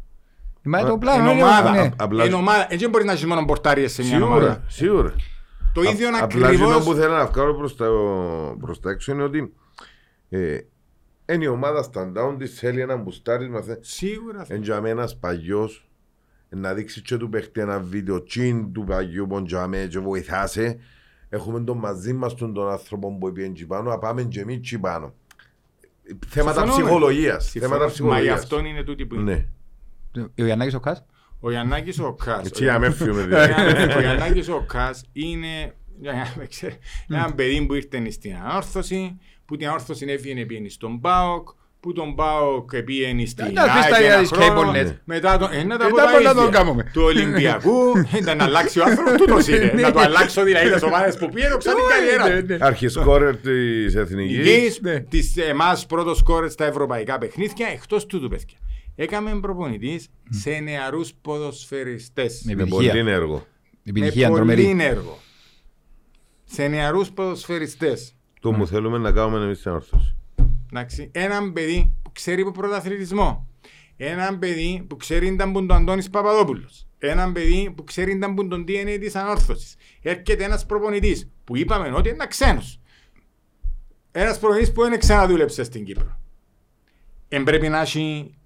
Μα 0.63 0.83
το 0.85 0.97
πλάνο 0.97 1.29
Εν 1.29 1.35
είναι- 1.35 1.43
ομάδα. 1.43 1.71
ναι. 1.71 1.89
Απλά- 1.97 2.23
Εν 2.25 2.33
ομάδα. 2.33 2.61
Έτσι 2.63 2.77
δεν 2.77 2.89
μπορεί 2.89 3.05
να 3.05 3.11
έχεις 3.11 3.25
μόνο 3.25 3.45
πορτάριες 3.45 3.91
σε 3.93 4.01
μια 4.01 4.11
Σίγουρα, 4.11 4.31
ομάδα. 4.35 4.63
σίγουρα. 4.67 5.13
Το 5.73 5.81
ίδιο 5.81 6.07
Α- 6.07 6.23
Απλά 6.23 6.49
εκείνο 6.49 6.65
ακριβώς... 6.67 6.85
που 6.85 6.93
θέλω 6.93 7.13
να 7.13 7.25
βγάλω 7.25 7.55
προς 7.55 7.75
τα, 7.75 7.87
προς 8.59 8.79
τα 8.79 8.89
έξω 8.91 9.11
είναι 9.11 9.23
ότι 9.23 9.53
ε, 10.29 10.57
είναι 11.33 11.43
η 11.43 11.47
ομάδα 11.47 11.83
στα 11.83 12.11
down 12.15 12.35
της 12.37 12.59
θέλει 12.59 12.81
ένα 12.81 12.95
μπουστάρισμα. 12.95 13.61
θε- 13.61 13.77
Σίγουρα. 13.81 14.45
Εν 14.47 14.61
τζαμέ 14.61 14.89
ένας 14.89 15.17
παγιός 15.17 15.89
να 16.49 16.73
δείξει 16.73 17.01
και 17.01 17.17
του 17.17 17.29
παίχτη 17.29 17.61
ένα 17.61 17.79
βίντεο 17.79 18.23
τσιν 18.23 18.71
του 18.71 18.83
παγιού 18.83 19.27
που 19.29 19.43
τζαμέ 19.43 19.87
και 19.89 19.99
βοηθάσε. 19.99 20.77
Έχουμε 21.29 21.59
τον 21.63 21.77
μαζί 21.77 22.13
μας 22.13 22.33
τον, 22.35 22.53
τον 22.53 22.69
άνθρωπο 22.69 23.17
που 23.17 23.27
είπε 23.27 23.43
εκεί 23.43 23.65
πάνω, 23.65 23.89
να 23.89 23.97
πάμε 23.97 24.23
και 24.23 24.39
εμείς 24.39 24.55
εκεί 24.55 24.79
πάνω. 24.79 25.13
Θέματα 26.27 26.59
Συμφωνούμε. 26.61 26.83
ψυχολογίας. 26.83 27.49
Συμφωνώ. 27.49 27.73
Θέματα 27.73 27.83
Μα 27.85 27.87
γι' 27.89 27.93
ψυχολογίας. 27.93 28.39
αυτόν 28.39 28.65
είναι 28.65 28.83
τούτη 28.83 29.05
που 29.05 29.15
είναι. 29.15 29.49
Ναι. 30.11 30.23
Ο 30.23 30.45
Γιαννάκης 30.45 30.73
ο 30.73 30.79
Κάς; 30.79 31.05
Ο 31.39 31.49
Γιαννάκης 31.51 31.99
ο 31.99 32.13
Κάς. 32.13 32.45
Έτσι 32.45 32.61
ο 32.63 32.65
για 32.65 32.79
με 32.79 32.91
φύγουμε 32.91 33.21
Ο 33.21 33.25
δηλαδή. 33.25 33.53
Γιαννάκης- 33.53 33.95
Ο 33.95 33.99
Γιαννάκης 33.99 34.49
ο 34.49 34.63
Κάς 34.67 35.03
είναι 35.13 35.75
για 35.99 36.13
να 36.13 36.33
με 36.37 36.45
ξέρει, 36.45 36.77
ένα 37.09 37.33
παιδί 37.33 37.65
που 37.65 37.73
ήρθε 37.73 38.09
στην 38.09 38.35
ανόρθωση, 38.35 39.17
που 39.45 39.55
την 39.57 39.67
ανόρθωση 39.67 40.05
έφυγε 40.05 40.45
πήγαινε 40.45 40.69
στον 40.69 40.99
ΠΑΟΚ, 40.99 41.49
που 41.87 41.93
τον 41.93 42.15
ΠΑΟΚ 42.15 42.75
πήγαινε 42.83 43.25
στην 43.25 43.45
Να 43.45 43.63
πεις 43.63 43.71
τα 43.71 43.95
ΑΕΚ 43.95 43.99
για 44.03 44.11
ένα 44.13 44.21
τις 44.21 44.29
χρόνο, 44.31 44.71
cable 44.71 44.75
net. 44.75 44.95
μετά 45.03 45.37
το, 45.37 45.49
ε, 45.51 45.63
να 45.63 45.77
τα 45.77 45.85
Ε, 45.85 45.89
πω 45.89 45.95
τα 45.95 46.05
τα 46.05 46.11
πω 46.11 46.19
να 46.19 46.33
το 46.33 46.39
ίδια. 46.41 46.51
κάνουμε. 46.51 46.89
του 46.93 47.01
Ολυμπιακού, 47.03 47.81
ήταν 48.17 48.37
να 48.37 48.43
αλλάξει 48.43 48.79
ο 48.79 48.83
άνθρωπος, 48.83 49.13
τούτος 49.17 49.47
είναι. 49.47 49.71
Να 49.75 49.91
το 49.91 49.99
αλλάξω 49.99 50.43
δηλαδή 50.43 50.71
τις 50.71 50.83
ομάδες 50.83 51.17
που 51.17 51.29
πήγαινε, 51.29 51.55
ξανά 51.57 51.75
την 51.75 52.17
καριέρα 52.17 52.57
του. 52.57 52.65
Αρχισκόρερ 52.65 53.35
της 53.37 53.95
Εθνικής. 53.95 54.37
Υγιής, 54.37 54.81
της 55.09 55.37
εμάς 55.37 55.85
πρώτος 55.85 56.17
σκόρερ 56.17 56.49
στα 56.49 56.65
ευρωπαϊκά 56.65 57.17
παιχνίδια, 57.17 57.67
εκτός 57.73 58.05
τούτου 58.05 58.29
παιδιά. 58.29 58.57
Έκαμε 58.95 59.39
προπονητής 59.41 60.07
σε 60.29 60.49
νεαρούς 60.63 61.11
ποδοσφαιριστές. 61.21 62.41
Με 62.45 62.55
Με 62.55 62.61
επιτυχία. 62.61 62.91
πολύ 62.93 63.11
έργο. 63.11 63.45
Επιτυχία 63.83 64.29
με 64.29 64.35
τρομερή. 64.35 64.63
πολύ 64.65 64.83
έργο. 64.83 65.17
Σε 66.45 66.67
νεαρούς 66.67 67.09
ποδοσφαιριστές. 67.11 68.15
Το 68.41 68.51
Ναι. 68.51 68.57
μου 68.57 68.67
θέλουμε 68.67 68.97
να 68.97 69.11
κάνουμε 69.11 69.43
εμείς 69.45 69.57
στην 69.59 69.71
όρθωση. 69.71 70.15
Εντάξει, 70.73 71.11
έναν 71.13 71.53
παιδί 71.53 71.93
που 72.01 72.11
ξέρει 72.11 72.41
από 72.41 72.51
πρωταθλητισμό. 72.51 73.47
Έναν 73.97 74.39
παιδί 74.39 74.85
που 74.89 74.97
ξέρει 74.97 75.27
ήταν 75.27 75.51
που 75.51 75.59
είναι 75.59 75.73
ο 75.73 75.75
Αντώνης 75.75 76.09
Παπαδόπουλος. 76.09 76.87
έναν 76.97 77.33
παιδί 77.33 77.73
που 77.75 77.83
ξέρει 77.83 78.15
να 78.15 78.27
μπουν 78.27 78.49
τον 78.49 78.65
DNA 78.67 78.97
της 78.99 79.15
ανόρθωσης. 79.15 79.75
Έρχεται 80.01 80.43
ένας 80.43 80.65
προπονητής 80.65 81.31
που 81.43 81.57
είπαμε 81.57 81.91
ότι 81.91 82.09
είναι 82.09 82.27
ξένος. 82.27 82.81
Ένας 84.11 84.39
προπονητής 84.39 84.71
που 84.71 84.81
δεν 84.81 84.99
ξαναδούλεψε 84.99 85.63
στην 85.63 85.85
Κύπρο. 85.85 86.19
Εν 87.27 87.43
πρέπει 87.43 87.69
να 87.69 87.79
έχει... 87.79 88.36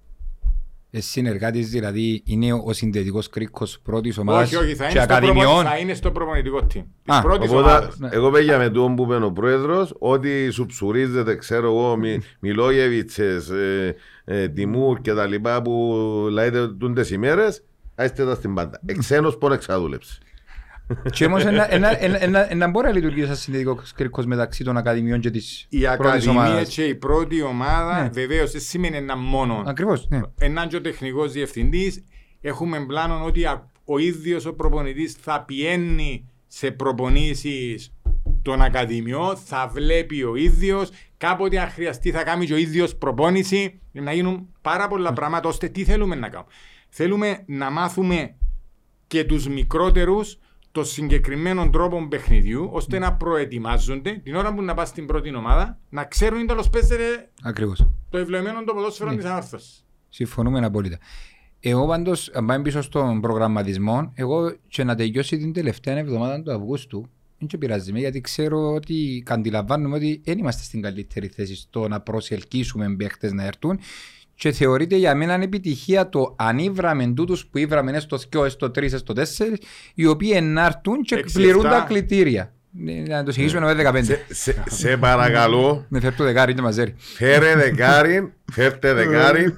Ε, 0.94 1.00
συνεργάτης 1.00 1.68
δηλαδή 1.70 2.22
είναι 2.26 2.52
ο 2.52 2.72
συνδετικός 2.72 3.28
κρίκος 3.28 3.78
πρώτης 3.82 4.18
ομάδας 4.18 4.52
Όχι, 4.52 4.56
όχι, 4.64 4.74
θα 4.74 4.86
και 4.88 4.98
είναι, 4.98 5.04
στο 5.04 5.14
προπονητικό, 5.14 5.40
ακαδημιών. 5.50 5.64
θα 5.72 5.78
είναι 5.78 5.94
στο 5.94 6.10
προπονητικό 6.10 6.58
team. 6.58 6.84
Της 7.04 7.14
Α, 7.16 7.20
πρώτης 7.22 7.50
Οπότε, 7.50 7.68
ομάδας. 7.70 7.98
ναι. 7.98 8.08
εγώ 8.12 8.30
πήγα 8.30 8.58
με 8.58 8.70
τον 8.70 8.94
που 8.96 9.02
είπε 9.02 9.14
ο 9.24 9.32
πρόεδρος 9.32 9.94
ότι 9.98 10.50
σου 10.50 10.66
ψουρίζεται, 10.66 11.36
ξέρω 11.36 11.66
εγώ, 11.66 11.96
μι, 11.96 12.18
Μιλόγεβιτσες, 12.40 13.48
ε, 13.48 13.94
ε, 14.24 14.48
Τιμούρ 14.48 15.00
και 15.00 15.12
τα 15.12 15.26
λοιπά 15.26 15.62
που 15.62 15.94
λέτε 16.30 16.68
τούντες 16.68 17.10
ημέρες, 17.10 17.62
άστε 17.94 18.24
τα 18.24 18.34
στην 18.34 18.54
πάντα. 18.54 18.80
Εξένος 18.86 19.38
πόν 19.38 19.52
εξαδούλεψε. 19.52 20.18
Και 21.12 21.24
όμως 21.24 21.44
ένα- 21.44 21.72
ένα- 21.74 22.02
ένα- 22.02 22.22
ένα- 22.22 22.50
ένα 22.52 22.68
μπορεί 22.68 22.86
να 22.86 22.92
λειτουργήσει 22.92 23.26
σαν 23.26 23.36
συνδετικός 23.36 23.92
κρίκος 23.92 24.26
μεταξύ 24.26 24.64
των 24.64 24.76
ακαδημιών 24.76 25.20
και 25.20 25.30
της 25.30 25.66
Η 25.68 25.78
πρώτης 25.78 25.88
Ακαδημία 25.92 26.30
ομάδας. 26.30 26.68
και 26.74 26.84
η 26.84 26.94
πρώτη 26.94 27.42
ομάδα 27.42 28.02
Ναι. 28.02 28.08
βεβαίως 28.08 28.50
δεν 28.52 28.60
σημαίνει 28.60 28.96
ένα 28.96 29.16
μόνο. 29.16 29.62
Ακριβώς, 29.66 30.06
ναι. 30.08 30.20
Έναν 30.38 30.68
και 30.68 30.76
ο 30.76 30.80
τεχνικός 30.80 31.32
διευθυντής 31.32 32.04
έχουμε 32.40 32.84
πλάνο 32.86 33.24
ότι 33.24 33.44
α- 33.44 33.70
ο 33.84 33.98
ίδιος 33.98 34.46
ο 34.46 34.54
προπονητής 34.54 35.12
θα 35.20 35.42
πιένει 35.44 36.28
σε 36.46 36.70
προπονήσεις 36.70 37.92
των 38.42 38.62
ακαδημιών, 38.62 39.36
θα 39.36 39.70
βλέπει 39.72 40.22
ο 40.22 40.36
ίδιος, 40.36 40.90
κάποτε 41.16 41.58
αν 41.58 41.68
χρειαστεί 41.68 42.10
θα 42.10 42.22
κάνει 42.24 42.46
και 42.46 42.52
ο 42.52 42.56
ίδιος 42.56 42.96
προπόνηση, 42.96 43.80
να 43.92 44.12
γίνουν 44.12 44.48
πάρα 44.60 44.88
πολλά 44.88 45.12
πράγματα, 45.12 45.48
ώστε 45.48 45.68
τι 45.68 45.84
θέλουμε 45.84 46.14
να 46.14 46.28
κάνουμε; 46.28 46.50
Θέλουμε 46.88 47.42
να 47.46 47.70
μάθουμε 47.70 48.34
και 49.06 49.24
τους 49.24 49.48
μικρότερους 49.48 50.38
το 50.72 50.84
συγκεκριμένο 50.84 51.70
τρόπο 51.70 52.06
παιχνιδιού, 52.08 52.68
ώστε 52.72 52.98
να 52.98 53.12
προετοιμάζονται 53.12 54.20
την 54.24 54.34
ώρα 54.34 54.54
που 54.54 54.62
να 54.62 54.74
πας 54.74 54.88
στην 54.88 55.06
πρώτη 55.06 55.34
ομάδα, 55.34 55.78
να 55.88 56.04
ξέρουν 56.04 56.46
τέλος 56.46 56.70
παίζεται 56.70 57.30
Ακριβώς. 57.42 57.86
το 58.10 58.18
ευλογημένο 58.18 58.64
το 58.64 58.74
ποδόσφαιρο 58.74 59.10
Ναι. 59.10 59.16
της 59.16 59.24
ανόρθωσης. 59.24 59.84
Συμφωνούμε 60.08 60.64
απόλυτα. 60.64 60.98
Εγώ 61.60 61.86
πάντως, 61.86 62.30
αν 62.34 62.46
πάμε 62.46 62.62
πίσω 62.62 62.82
στον 62.82 63.20
προγραμματισμό, 63.20 64.12
εγώ 64.14 64.56
και 64.68 64.84
να 64.84 64.94
τελειώσει 64.94 65.36
την 65.38 65.52
τελευταία 65.52 65.98
εβδομάδα 65.98 66.42
του 66.42 66.52
Αυγούστου, 66.52 67.08
δεν 67.38 67.48
και 67.48 67.58
πειράζει 67.58 67.92
με, 67.92 67.98
γιατί 67.98 68.20
ξέρω 68.20 68.72
ότι 68.74 69.22
αντιλαμβάνουμε 69.26 69.96
ότι 69.96 70.20
δεν 70.24 70.38
είμαστε 70.38 70.62
στην 70.62 70.82
καλύτερη 70.82 71.26
θέση 71.26 71.54
στο 71.56 71.88
να 71.88 72.00
προσελκύσουμε 72.00 72.94
παίχτες 72.96 73.32
να 73.32 73.44
έρθουν 73.44 73.78
και 74.34 74.52
θεωρείται 74.52 74.96
για 74.96 75.14
μένα 75.14 75.34
επιτυχία 75.42 76.08
το 76.08 76.34
αν 76.38 76.58
ήβραμε 76.58 77.06
τούτους 77.16 77.46
που 77.46 77.58
ήβραμε 77.58 78.00
στο 78.00 78.18
2, 78.36 78.46
στο 78.50 78.66
3, 78.78 78.88
στο 78.98 79.14
4, 79.16 79.22
οι 79.94 80.06
οποίοι 80.06 80.40
να 80.42 80.64
έρθουν 80.64 81.02
και 81.02 81.14
Έξι, 81.14 81.34
πληρούν 81.34 81.64
εφτά. 81.64 81.78
τα 81.78 81.84
κλητήρια. 81.88 82.52
Ναι, 82.70 82.92
Να 82.92 83.22
το 83.24 83.32
συγχύσουμε 83.32 83.74
με 83.74 83.90
15. 83.90 84.04
σε, 84.04 84.24
σε, 84.28 84.62
σε 84.70 84.96
παρακαλώ, 84.96 85.86
Με 85.88 86.00
φέρει 86.00 86.14
το 86.14 86.24
δεκάρι 86.24 86.54
και 86.54 86.60
μαζέρι. 86.62 86.94
φέρε 86.98 87.54
δεκάρι, 87.56 88.32
φέρτε 88.52 88.92
δεκάρι 88.92 89.56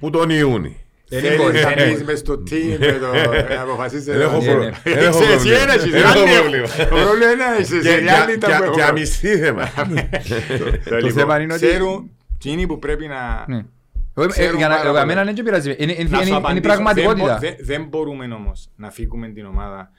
που 0.00 0.10
τον 0.10 0.30
Ιούνι. 0.30 0.80
Δεν 1.08 1.20
Θέλεις 1.20 1.36
μπορεί, 1.36 1.54
να 1.54 1.60
δεν 1.68 1.74
μπορεί. 1.78 1.90
μπεις 1.90 2.02
μες 2.04 2.18
στο 2.18 2.32
team 2.50 2.76
με 2.78 2.86
το 3.00 3.06
να 3.54 3.60
αποφασίσεις 3.62 4.04
Δεν 4.04 4.20
έχω 4.20 4.36
εσύ. 4.36 4.46
πρόβλημα. 4.46 4.76
ναι. 4.84 4.92
Δεν 4.94 5.02
έχω 5.04 5.18
Εσύ- 5.18 5.30
εσύ 5.30 5.34
πρόβλημα. 5.36 5.62
ένα, 5.62 5.72
εσύ 5.72 5.90
Δεν 5.90 6.00
δεν 6.00 6.10
έχω 6.10 6.18
έχω. 6.18 6.40
πρόβλημα. 6.40 6.66
Το 6.66 6.84
πρόβλημα 6.96 7.30
είναι 7.32 7.44
να 7.44 7.58
είσαι 7.60 7.76
Και- 7.78 7.88
σε 7.88 7.98
και- 7.98 8.04
reality 8.06 8.38
και- 8.38 8.64
που 8.64 8.72
Και 8.74 8.80
έχω. 8.80 8.88
αμυστή 8.90 9.36
θέμα. 9.38 9.64
Το 11.02 11.10
θέμα 11.10 11.40
είναι 11.40 11.54
ότι- 11.54 11.66
Ξέρουν 11.66 12.10
εκείνοι 12.34 12.66
που 12.66 12.78
πρέπει 12.78 13.06
να... 13.06 13.44
Ναι. 14.16 14.22
Εγώ- 14.24 14.32
ε, 14.34 14.36
Ξέρουν 14.38 14.56
Για 14.58 14.68
πάρα 14.68 14.78
να- 14.82 14.86
πολλά. 14.86 14.98
για 14.98 15.06
μένα 15.06 15.24
δεν 15.24 15.34
και 15.34 15.42
πειράζει. 15.42 15.74
Είναι- 15.78 15.92
είναι- 15.92 16.02
Να 16.02 16.08
σου 16.08 16.14
Είναι 16.14 16.22
είναι 16.22 16.30
η 16.30 16.38
απαντήσω. 16.38 16.60
πραγματικότητα. 16.60 17.38
Δεν, 17.38 17.50
μπο- 17.50 17.56
δεν- 17.56 17.66
δεν 17.66 17.84
μπορούμε 17.88 18.24
όμως 18.34 18.68
να 18.76 18.90
φύγουμε 18.90 19.28
την 19.28 19.44
ομάδα 19.46 19.90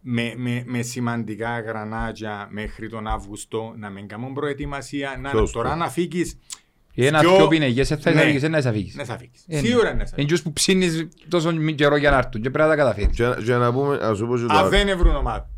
με, 0.00 0.32
με, 0.36 0.62
με 0.66 0.82
σημαντικά 0.82 1.60
γρανάτια 1.60 2.48
μέχρι 2.50 2.88
τον 2.88 3.06
Αύγουστο, 3.06 3.74
να 3.76 3.90
μην 3.90 4.08
κάνουμε 4.08 4.32
προετοιμασία, 4.32 5.18
να, 5.20 5.30
Σωστό. 5.30 5.58
τώρα 5.62 5.76
να 5.76 5.88
φύγεις, 5.90 6.38
Ένας 6.94 7.20
Πιο- 7.20 7.36
πιο 7.36 7.48
πίνεγες, 7.48 7.88
θα 7.88 7.94
Ναι. 7.96 8.10
εισαφήγεις, 8.10 8.42
να 8.48 8.58
εισαφήγεις. 8.58 8.94
να 8.96 9.04
σε 9.04 9.12
αφήγεις. 9.12 9.44
Ε, 9.48 9.54
ναι. 9.54 9.58
Σίγουρα 9.66 9.82
να 9.84 9.90
σε 9.90 9.94
Είναι 9.94 10.02
αφήγεις. 10.12 10.30
τους 10.30 10.42
που 10.42 10.52
ψήνεις 10.52 11.08
τόσο 11.28 11.52
καιρό 11.74 11.96
για 11.96 12.10
να 12.10 12.16
έρθουν 12.16 12.42
και 12.42 12.50
πρέπει 12.50 12.68
να 12.68 12.74
τα 12.76 12.76
καταφέρεις. 12.82 13.16
Και, 13.16 13.42
και 13.44 13.54
να 13.54 13.72
πούμε, 13.72 13.96
να 13.96 14.14
σου 14.14 14.26
πω 14.26 14.36
και 14.36 14.42
το 14.44 14.52
Αν 14.52 14.58
άλλο. 14.58 14.68
δεν 14.68 14.98
βρουν 14.98 15.14
ομάδα. 15.16 15.48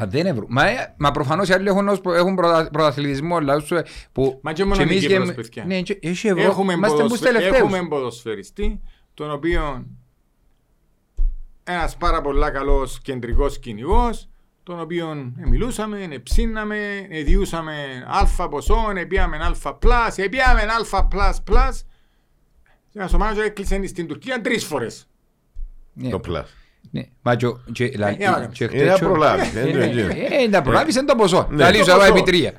Α, 0.00 0.04
δεν 0.06 0.26
ευρώ. 0.26 0.44
Μα, 0.48 0.68
ε, 0.68 0.94
μα 0.98 1.10
προφανώς 1.10 1.48
οι 1.48 1.52
άλλοι 1.52 1.68
έχουν, 1.68 1.88
ως 1.88 2.00
προ- 2.00 2.14
έχουν 2.14 2.34
πρωτα- 2.34 2.70
πρωταθλητισμό, 2.70 3.40
λαούς, 3.40 3.70
ε, 3.70 3.84
που 4.12 4.38
Μα 4.42 4.52
και 4.52 4.64
μόνο 4.64 4.82
εμείς 4.82 4.96
η 4.96 5.06
και- 5.06 5.06
Κύπρος, 5.16 5.34
παιδιά. 5.34 5.64
Ναι, 5.64 5.80
και- 5.82 5.98
έχει 6.02 6.28
ευρώ. 6.28 6.42
Έχουμε, 6.42 6.72
Είμαστε 6.72 6.96
τους 7.02 7.06
ποδοσφαι... 7.08 7.32
τελευταίους. 7.32 7.56
έχουμε 7.72 7.88
ποδοσφαιριστή, 7.88 8.80
τον 9.14 9.30
οποίο 9.32 9.86
ένας 11.64 11.96
πάρα 11.96 12.20
πολλά 12.20 12.50
καλός 12.50 13.00
κεντρικός 13.00 13.58
κυνηγός, 13.58 14.28
τον 14.62 14.80
οποίο 14.80 15.10
ε, 15.38 15.48
μιλούσαμε, 15.48 16.02
ε, 16.10 16.18
ψήναμε, 16.18 17.06
ε, 17.10 17.22
διούσαμε 17.22 18.04
αλφα 18.06 18.48
ποσό, 18.48 18.92
ε, 18.96 19.04
πήγαμε 19.04 19.38
αλφα 19.42 19.74
plus, 19.74 20.18
ε, 20.18 20.28
πήγαμε 20.28 20.66
αλφα 20.78 21.04
plus 21.06 21.42
plus. 21.42 21.86
Ένας 22.94 23.12
ο 23.12 23.18
μάνατζερ 23.18 23.44
έκλεισε 23.44 23.86
στην 23.86 24.06
Τουρκία 24.06 24.40
τρεις 24.40 24.64
φορές. 24.64 25.08
Ναι, 25.92 26.08
Το 26.08 26.20
πλάς. 26.20 26.54
Ναι. 26.94 27.02
Μα 27.22 27.34
και 27.34 27.46
ο- 27.46 27.60
και- 27.72 27.92
λα- 27.96 28.08
Ε, 28.08 28.26
άρα, 28.26 28.46
και 28.52 28.64
Είναι 28.72 28.84
να 28.84 28.90
χτες 28.94 29.00
ο- 29.00 29.10
προλάβεις. 29.10 29.48
Ε, 29.48 29.50
δεν 29.60 29.72
το 29.72 29.78
ναι, 29.78 29.84
εγγύω. 29.84 30.06
ε, 30.06 30.46
να 30.50 30.62
προλάβεις 30.62 30.94
είναι 30.96 31.04
το 31.04 31.14
ποσό. 31.14 31.48
Ναι. 31.50 31.56
Τα 31.56 31.70
Το 31.70 31.78
λύσα 31.78 31.94
ποσό. 31.96 32.06
επί 32.10 32.22
τρία. 32.22 32.52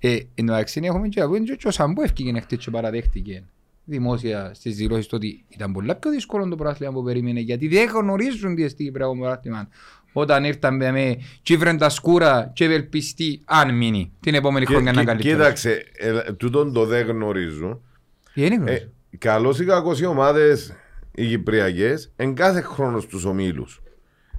Ε, 0.00 0.12
Εν 0.12 0.26
τω 0.34 0.42
μεταξύ 0.52 0.80
έχουμε 0.84 1.08
και 1.08 1.20
να 1.20 1.26
πούμε 1.26 1.38
και 1.38 1.68
ο 1.68 1.70
Σαμπού 1.70 2.02
ευκήγε 2.02 2.32
να 2.32 2.40
χτες 2.40 2.58
και 2.58 2.70
παραδέχτηκε 2.70 3.42
δημόσια 3.84 4.50
στις 4.54 4.76
δηλώσεις 4.76 5.06
του 5.06 5.12
ότι 5.16 5.44
ήταν 5.48 5.72
πολλά 5.72 5.94
πιο 5.94 6.10
δύσκολο 6.10 6.48
το 6.48 6.56
πρωτάθλημα 6.56 6.92
που 6.92 7.02
περίμενε 7.02 7.40
γιατί 7.40 7.68
δεν 7.68 7.88
γνωρίζουν 7.88 8.54
τι 8.54 8.64
εστί 8.64 8.90
πράγμα 8.90 9.14
πρωτάθλημα 9.20 9.68
όταν 10.12 10.44
ήρθαν 10.44 10.76
με 10.76 11.16
τσίφρεν 11.42 11.78
τα 11.78 11.88
σκούρα 11.88 12.50
και 12.54 12.64
ευελπιστεί 12.64 13.40
αν 13.44 13.74
μείνει 13.76 14.12
την 14.20 14.34
επόμενη 14.34 14.66
χρονιά 14.66 14.92
να 14.92 14.98
Κοί- 14.98 15.06
καλύτερο. 15.06 15.36
Κοίταξε, 15.36 15.84
ε, 15.96 16.32
τούτον 16.32 16.72
το 16.72 16.84
δεν 16.86 17.06
γνωρίζω. 17.06 17.80
Δεν 18.34 18.44
είναι 18.44 18.54
Ε, 18.54 18.58
γνώριζω. 18.58 18.86
καλώς 19.18 19.60
ή 19.60 19.64
κακώς 19.64 20.00
οι 20.00 20.04
ομάδες 20.04 20.72
οι 21.14 21.26
Κυπριακές 21.26 22.12
εν 22.16 22.34
κάθε 22.34 22.60
χρόνος 22.60 23.02
στους 23.02 23.24
ομίλους. 23.24 23.82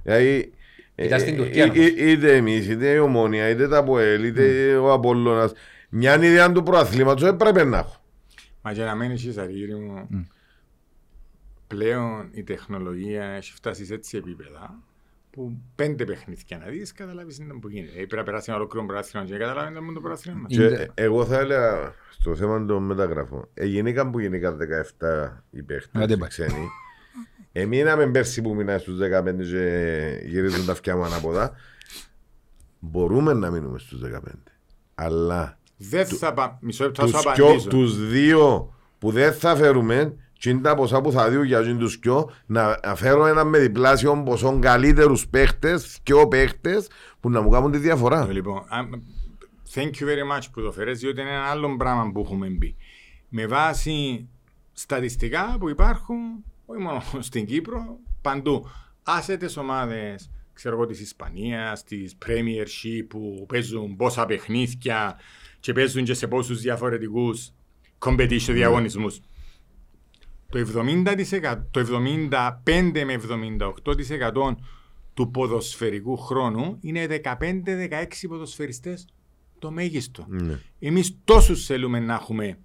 Δηλαδή, 0.02 0.52
ε, 0.94 1.04
Ήταν 1.04 1.20
στην 1.20 1.34
ε, 1.34 1.36
Τουρκία, 1.36 1.62
ε, 1.62 1.66
νομίζω. 1.66 1.82
ε, 1.96 2.10
είτε 2.10 2.36
εμείς, 2.36 2.68
είτε 2.68 2.90
η 2.90 2.98
Ομόνια, 2.98 3.48
είτε 3.48 3.68
τα 3.68 3.84
ΠΟΕΛ, 3.84 4.24
είτε 4.24 4.76
ο 4.76 4.92
Απόλλωνας. 4.92 5.52
Μια 5.88 6.14
ιδέα 6.24 6.52
του 6.52 6.62
προαθλήματος 6.62 7.28
έπρεπε 7.28 7.64
να 7.64 7.78
έχω. 7.78 8.00
Μα 8.62 8.72
για 8.72 8.84
να 8.84 8.94
μένει 8.94 9.12
εσείς 9.12 9.36
αργύρι 9.36 9.74
μου, 9.74 10.08
πλέον 11.66 12.28
η 12.32 12.42
τεχνολογία 12.42 13.24
έχει 13.24 13.52
φτάσει 13.52 13.84
σε 13.84 13.94
έτσι 13.94 14.16
επίπεδα 14.16 14.82
που 15.36 15.58
πέντε 15.74 16.04
παιχνίδια 16.04 16.58
να 16.58 16.66
δεις, 16.66 16.92
καταλάβεις 16.92 17.38
είναι 17.38 17.54
που 17.60 17.68
γίνεται. 17.68 17.90
Ε, 17.92 17.94
Πρέπει 17.94 18.16
να 18.16 18.22
περάσει 18.22 18.44
ένα 18.50 18.58
ολόκληρο 18.58 18.86
πρωτάθλημα 18.86 19.26
και 19.26 19.36
καταλάβεις 19.36 19.80
να 19.80 19.92
το 19.92 20.00
πρωτάθλημα 20.00 20.38
μας. 20.38 20.50
Και 20.52 20.62
Είναι- 20.62 20.90
ε, 20.94 21.04
εγώ 21.04 21.24
θα 21.24 21.38
έλεγα 21.38 21.94
στο 22.10 22.34
θέμα 22.36 22.66
των 22.66 22.82
μεταγραφών. 22.82 23.48
Ε, 23.54 23.64
γεννήκαν 23.66 24.10
που 24.10 24.18
γεννήκαν 24.18 24.56
17 24.56 25.42
οι 25.50 25.62
παίχτες, 25.62 26.02
Άντε 26.02 26.12
οι 26.14 26.16
πάει. 26.16 26.28
ξένοι. 26.28 26.68
Εμείναμε 27.52 28.06
πέρσι 28.06 28.42
που 28.42 28.54
μείναμε 28.54 28.78
στους 28.78 28.96
15 28.98 29.42
και 29.44 30.20
γυρίζουν 30.24 30.66
τα 30.66 30.72
αυτιά 30.72 30.96
μου 30.96 31.04
ανάποδα. 31.04 31.52
Μπορούμε 32.78 33.32
να 33.32 33.50
μείνουμε 33.50 33.78
στους 33.78 34.00
15. 34.00 34.42
Αλλά 34.94 35.58
Δεν 35.76 36.06
θα 36.06 36.32
πάμε, 36.34 36.56
μισό 36.60 36.84
λεπτό 36.84 37.08
θα 37.08 37.12
τους, 37.12 37.20
σου 37.20 37.32
δυο, 37.34 37.44
απαντήσω. 37.46 37.68
τους 37.68 38.08
δύο 38.08 38.74
που 38.98 39.10
δεν 39.10 39.32
θα 39.32 39.56
φέρουμε 39.56 40.14
και 40.38 40.50
είναι 40.50 40.60
τα 40.60 40.74
ποσά 40.74 41.00
που 41.00 41.12
θα 41.12 41.28
δίνουν 41.28 41.44
για 41.44 41.58
εκείνους 41.58 41.78
τους 41.92 41.98
δυο 42.02 42.30
να 42.46 42.78
να 42.84 42.94
φέρω 42.94 43.26
ένα 43.26 43.44
με 43.44 43.58
διπλάσιο 43.58 44.22
ποσό 44.22 44.58
καλύτερους 44.60 45.28
παίχτες, 45.28 45.98
δυο 46.02 46.28
παίχτες 46.28 46.88
που 47.20 47.30
να 47.30 47.40
μου 47.40 47.48
κάνουν 47.50 47.70
τη 47.72 47.78
διαφορά. 47.78 48.26
Ε, 48.28 48.32
Λοιπόν, 48.32 48.56
α- 48.56 48.88
thank 49.74 49.90
you 49.90 50.04
very 50.04 50.36
much 50.36 50.42
που 50.52 50.60
το 50.60 50.72
φέρες, 50.72 50.98
διότι 50.98 51.20
είναι 51.20 51.30
ένα 51.30 51.44
άλλο 51.44 51.76
πράγμα 51.76 52.10
που 52.12 52.20
έχουμε 52.20 52.48
μπει. 52.48 52.76
Με 53.28 53.46
βάση 53.46 54.28
στατιστικά 54.72 55.56
που 55.60 55.68
υπάρχουν, 55.68 56.16
όχι 56.66 56.80
μόνο 56.80 57.02
στην 57.18 57.46
Κύπρο, 57.46 57.98
παντού. 58.22 58.68
Άσε 59.02 59.36
τις 59.36 59.56
ομάδες, 59.56 60.30
ξέρω 60.52 60.74
εγώ, 60.74 60.86
της 60.86 61.00
Ισπανίας, 61.00 61.84
της 61.84 62.16
Premiership 62.26 63.06
που 63.08 63.44
παίζουν 63.48 63.96
πόσα 63.96 64.26
παιχνίδια 64.26 65.18
και 65.60 65.72
παίζουν 65.72 66.04
και 66.04 66.14
σε 66.14 66.26
πόσους 66.26 66.60
διαφορετικούς 66.60 67.50
competition 67.98 68.52
διαγωνισμούς. 68.52 69.20
Το 70.48 70.58
70%, 70.58 71.62
το 71.70 71.80
75 71.80 73.04
με 73.04 73.12
78% 73.12 74.56
του 75.14 75.30
ποδοσφαιρικού 75.30 76.16
χρόνου 76.16 76.78
είναι 76.80 77.06
15-16 77.06 78.28
ποδοσφαιριστές 78.28 79.06
το 79.58 79.70
μέγιστο. 79.70 80.24
Ναι. 80.28 80.58
Εμείς 80.78 81.18
τόσους 81.24 81.66
θέλουμε 81.66 82.00
να 82.00 82.14
έχουμε 82.14 82.58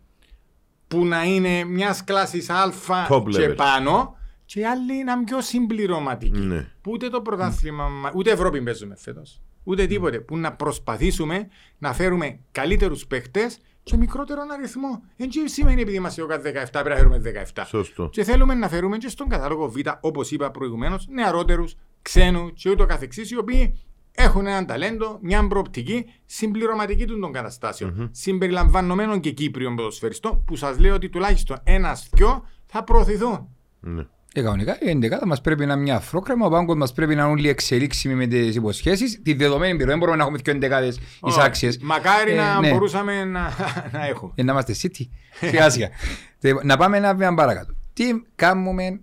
που 0.88 1.06
να 1.06 1.24
είναι 1.24 1.64
μιας 1.64 2.04
κλάσης 2.04 2.50
α 2.50 2.74
Top 3.10 3.24
και 3.30 3.48
level. 3.50 3.56
πάνω 3.56 4.16
και 4.46 4.60
οι 4.60 4.66
άλλοι 4.66 5.04
να 5.04 5.12
είναι 5.12 5.24
πιο 5.24 5.42
συμπληρωματικοί. 5.42 6.40
Ναι. 6.40 6.68
Που 6.82 6.92
ούτε 6.92 7.10
το 7.10 7.22
πρωτάθλημα, 7.22 7.88
μα- 7.88 8.12
ούτε 8.16 8.32
Ευρώπη 8.32 8.62
παίζουμε 8.62 8.96
φέτος. 8.98 9.42
Ούτε 9.64 9.86
τίποτε. 9.88 10.20
Που 10.20 10.38
να 10.38 10.54
προσπαθήσουμε 10.54 11.48
να 11.78 11.94
φέρουμε 11.94 12.40
καλύτερους 12.52 13.08
παίχτες 13.08 13.58
και 13.84 13.98
μικρότερο 13.98 14.42
αριθμό. 14.52 15.04
Δεν 15.18 15.30
σημαίνει 15.46 15.82
επειδή 15.82 15.98
είμαστε 15.98 16.22
ο 16.22 16.28
17 16.30 16.36
πρέπει 16.72 16.90
να 16.90 16.96
φέρουμε 16.96 17.22
17. 17.54 17.64
Σωστό. 17.66 18.10
Και 18.12 18.24
θέλουμε 18.24 18.54
να 18.54 18.70
φέρουμε 18.70 18.98
και 18.98 19.10
στον 19.10 19.28
κατάλογο 19.30 19.70
Β, 19.70 19.78
όπως 20.02 20.32
είπα 20.32 20.52
προηγουμένως, 20.52 21.08
νεαρότερους, 21.08 21.76
ξένους 22.02 22.52
και 22.56 22.70
ούτω 22.70 22.86
καθεξής, 22.86 23.32
οι 23.32 23.38
οποίοι 23.38 23.80
έχουν 24.12 24.48
έναν 24.48 24.66
ταλέντο, 24.66 25.20
μια 25.22 25.48
προοπτική 25.48 26.06
συμπληρωματική 26.26 27.06
του 27.06 27.20
των 27.20 27.32
καταστασεων 27.32 28.10
Συμπεριλαμβανομένων 28.12 29.20
και 29.20 29.32
Κύπριων 29.32 29.76
ποδοσφαιριστών, 29.76 30.44
που 30.46 30.56
σας 30.56 30.80
λέω 30.80 30.96
ότι 30.96 31.10
τουλάχιστον 31.10 31.58
ένα-δυο 31.64 32.46
θα 32.66 32.84
προωθηθούν. 32.84 33.50
Ναι. 33.80 34.08
Ε, 34.34 34.42
κανονικά 34.42 34.78
η 34.82 34.90
εντεκάδα 34.90 35.28
μας 35.28 35.42
πρέπει 35.42 35.66
να 35.66 35.74
είναι 35.74 35.82
μια 35.82 35.96
αφρόκρεμα, 35.96 36.46
ο 36.46 36.50
πάγκος 36.50 36.76
μας 36.76 36.94
πρέπει 36.94 37.16
να 37.16 37.22
είναι 37.22 37.32
όλοι 37.32 37.50
εξελίξιμοι 37.50 38.16
με 38.16 38.28
τις 38.28 38.56
υποσχέσεις. 38.56 39.22
Τη 39.24 39.34
δεδομένη 39.34 39.78
πυρό, 39.78 39.90
δεν 39.90 39.98
μπορούμε 39.98 40.18
να 40.18 40.24
έχουμε 40.24 40.38
και 40.38 40.52
εντεκάδες 40.52 41.00
εισάξιες. 41.28 41.78
Μακάρι 41.82 42.32
Ε, 42.32 42.36
να 42.36 42.60
ναι. 42.60 42.70
μπορούσαμε 42.72 43.24
να, 43.24 43.54
να 43.94 44.06
έχουμε. 44.08 44.32
Ε, 44.36 44.44
να 44.44 44.52
είμαστε 44.52 44.76
city. 44.82 45.08
Σιγά 45.40 45.70
σιγά. 45.70 45.90
Τε, 46.40 46.54
να 46.64 46.78
πάμε 46.78 46.98
ένα 46.98 47.16
βήμα 47.16 47.34
παρακάτω. 47.34 47.74
Τι 47.94 48.04
κάνουμε 48.36 49.02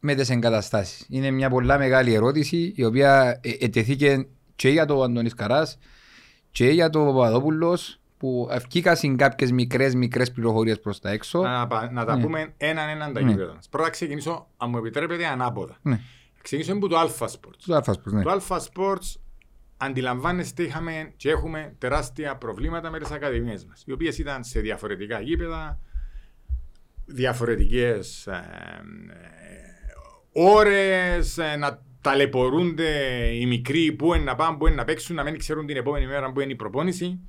με 0.00 0.14
τις 0.14 0.30
εγκαταστάσεις; 0.30 1.06
Είναι 1.08 1.30
μια 1.30 1.50
πολλά 1.50 1.78
μεγάλη 1.78 2.14
ερώτηση 2.14 2.72
η 2.76 2.84
οποία 2.84 3.40
ε, 3.42 3.50
ετεθήκε 3.60 4.26
και 4.56 4.68
για 4.68 4.86
τον 4.86 5.02
Αντώνης 5.02 5.34
Καράς 5.34 5.78
και 6.50 6.70
για 6.70 6.90
τον 6.90 7.06
Παπαδόπουλος 7.06 7.97
που 8.18 8.48
ευκήκασαν 8.50 9.16
κάποιες 9.16 9.52
μικρές 9.52 9.94
μικρές 9.94 10.32
πληροφορίες 10.32 10.80
προς 10.80 11.00
τα 11.00 11.10
έξω. 11.10 11.42
να, 11.42 11.66
πα- 11.66 11.90
να 11.92 12.04
τα 12.04 12.16
Ναι. 12.16 12.22
πούμε 12.22 12.54
έναν 12.56 12.88
έναν 12.88 13.12
τα 13.12 13.20
Ναι. 13.22 13.30
γήπεδα 13.30 13.54
μας. 13.54 13.68
Πρώτα 13.68 13.90
ξεκινήσω, 13.90 14.46
αν 14.56 14.70
μου 14.70 14.76
επιτρέπετε, 14.76 15.26
ανάποδα. 15.26 15.76
Ναι. 15.82 16.00
Ξεκινήσω 16.42 16.74
από 16.76 16.88
το 16.88 17.00
Alpha 17.00 17.26
Sports. 17.26 17.56
Του 17.64 17.74
Αλφάσπους, 17.74 18.12
ναι. 18.12 18.22
Το 18.22 18.40
Alpha 18.48 18.56
Sports 18.56 19.16
αντιλαμβάνεστε 19.76 20.62
είχαμε 20.62 21.12
και 21.16 21.30
έχουμε 21.30 21.74
τεράστια 21.78 22.36
προβλήματα 22.36 22.90
με 22.90 22.98
τις 22.98 23.10
ακαδημίες 23.10 23.64
μας 23.64 23.82
οι 23.86 23.92
οποίες 23.92 24.18
ήταν 24.18 24.44
σε 24.44 24.60
διαφορετικά 24.60 25.20
γήπεδα 25.20 25.80
διαφορετικές 27.04 28.26
ε, 28.26 28.32
ε, 28.32 28.36
ώρες 30.32 31.38
ε, 31.38 31.56
να 31.56 31.82
ταλαιπωρούνται 32.00 32.90
οι 33.32 33.46
μικροί 33.46 33.92
που 33.92 34.14
είναι 34.14 34.24
να 34.24 34.34
πάνε, 34.34 34.56
που 34.56 34.66
είναι 34.66 34.76
να 34.76 34.84
παίξουν 34.84 35.16
να 35.16 35.22
μην 35.22 35.38
ξέρουν 35.38 35.66
την 35.66 35.76
επόμενη 35.76 36.06
μέρα 36.06 36.32
που 36.32 36.40
είναι 36.40 36.52
η 36.52 36.56
προπόνηση 36.56 37.20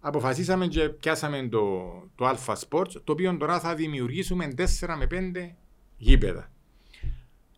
αποφασίσαμε 0.00 0.66
και 0.66 0.88
πιάσαμε 0.88 1.48
το, 1.48 1.92
το 2.14 2.28
Alpha 2.28 2.54
Sports 2.54 2.92
το 3.04 3.12
οποίο 3.12 3.36
τώρα 3.36 3.60
θα 3.60 3.74
δημιουργήσουμε 3.74 4.48
4 4.56 4.64
με 4.98 5.06
5 5.10 5.50
γήπεδα 5.96 6.50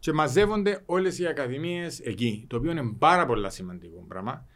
και 0.01 0.13
μαζεύονται 0.13 0.83
όλες 0.87 1.19
οι 1.19 1.27
ακαδημίες 1.27 2.01
εκεί, 2.01 2.45
το 2.49 2.57
οποίο 2.57 2.71
είναι 2.71 2.93
πάρα 2.99 3.27
πολύ 3.27 3.51
σημαντικό 3.51 4.05
πράγμα. 4.09 4.47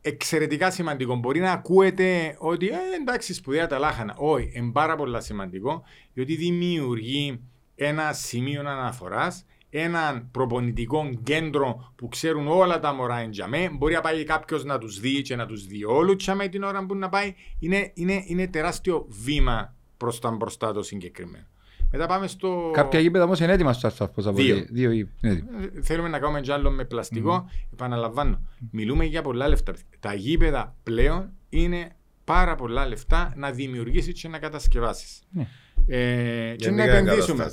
Εξαιρετικά 0.00 0.70
σημαντικό. 0.70 1.16
Μπορεί 1.16 1.40
να 1.40 1.52
ακούετε 1.52 2.36
ότι 2.38 2.68
ε, 2.68 2.76
εντάξει 3.00 3.34
σπουδαία 3.34 3.66
τα 3.66 3.78
λάχανα. 3.78 4.14
Όχι, 4.16 4.50
είναι 4.54 4.72
πάρα 4.72 4.96
πολύ 4.96 5.22
σημαντικό, 5.22 5.82
διότι 6.12 6.36
δημιουργεί 6.36 7.40
ένα 7.74 8.12
σημείο 8.12 8.60
αναφοράς, 8.60 9.44
έναν 9.70 10.28
προπονητικό 10.30 11.10
κέντρο 11.22 11.92
που 11.96 12.08
ξέρουν 12.08 12.48
όλα 12.48 12.80
τα 12.80 12.92
μωρά 12.94 13.18
εν 13.18 13.30
τζαμέ. 13.30 13.70
Μπορεί 13.72 13.94
να 13.94 14.00
πάει 14.00 14.24
κάποιος 14.24 14.64
να 14.64 14.78
τους 14.78 15.00
δει 15.00 15.22
και 15.22 15.36
να 15.36 15.46
τους 15.46 15.66
δει 15.66 15.84
όλους 15.84 16.16
τζαμέ 16.16 16.48
την 16.48 16.62
ώρα 16.62 16.86
που 16.86 16.94
να 16.94 17.08
πάει. 17.08 17.34
Είναι, 17.58 17.90
είναι, 17.94 18.22
είναι 18.26 18.46
τεράστιο 18.46 19.06
βήμα 19.08 19.74
προς 19.96 20.20
τα 20.20 20.30
μπροστά 20.30 20.72
το 20.72 20.82
συγκεκριμένο. 20.82 21.44
Μετά 21.92 22.06
πάμε 22.06 22.26
στο. 22.26 22.70
Κάποια 22.72 23.00
γήπεδα 23.00 23.24
όμως 23.24 23.40
είναι 23.40 23.52
έτοιμα 23.52 23.72
στο 23.72 23.86
Αλφάσπους. 23.86 24.26
από 24.26 24.36
Δύο. 24.36 24.56
ό,τι- 24.56 24.72
Δύο 24.72 24.90
γήπεδα. 24.90 25.16
είναι 25.22 25.32
έτοιμα. 25.32 25.62
Ε, 25.78 25.82
Θέλουμε 25.82 26.08
να 26.08 26.18
κάνουμε 26.18 26.40
κι 26.40 26.52
άλλο 26.52 26.70
με 26.70 26.84
πλαστικό. 26.84 27.50
Επαναλαμβάνω. 27.72 28.40
Μιλούμε 28.70 29.04
για 29.04 29.22
πολλά 29.22 29.48
λεφτά. 29.48 29.74
Τα 30.00 30.14
γήπεδα 30.14 30.74
πλέον 30.82 31.30
είναι 31.48 31.92
πάρα 32.24 32.54
πολλά 32.54 32.86
λεφτά 32.86 33.32
να 33.36 33.50
δημιουργήσεις 33.50 34.20
και 34.20 34.28
να 34.28 34.38
κατασκευάσεις. 34.38 35.22
Ναι. 35.30 35.46
Ε, 35.86 36.54
και 36.56 36.70
να 36.70 36.84
Γενικά 36.84 36.96
επενδύσουμε. 36.96 37.50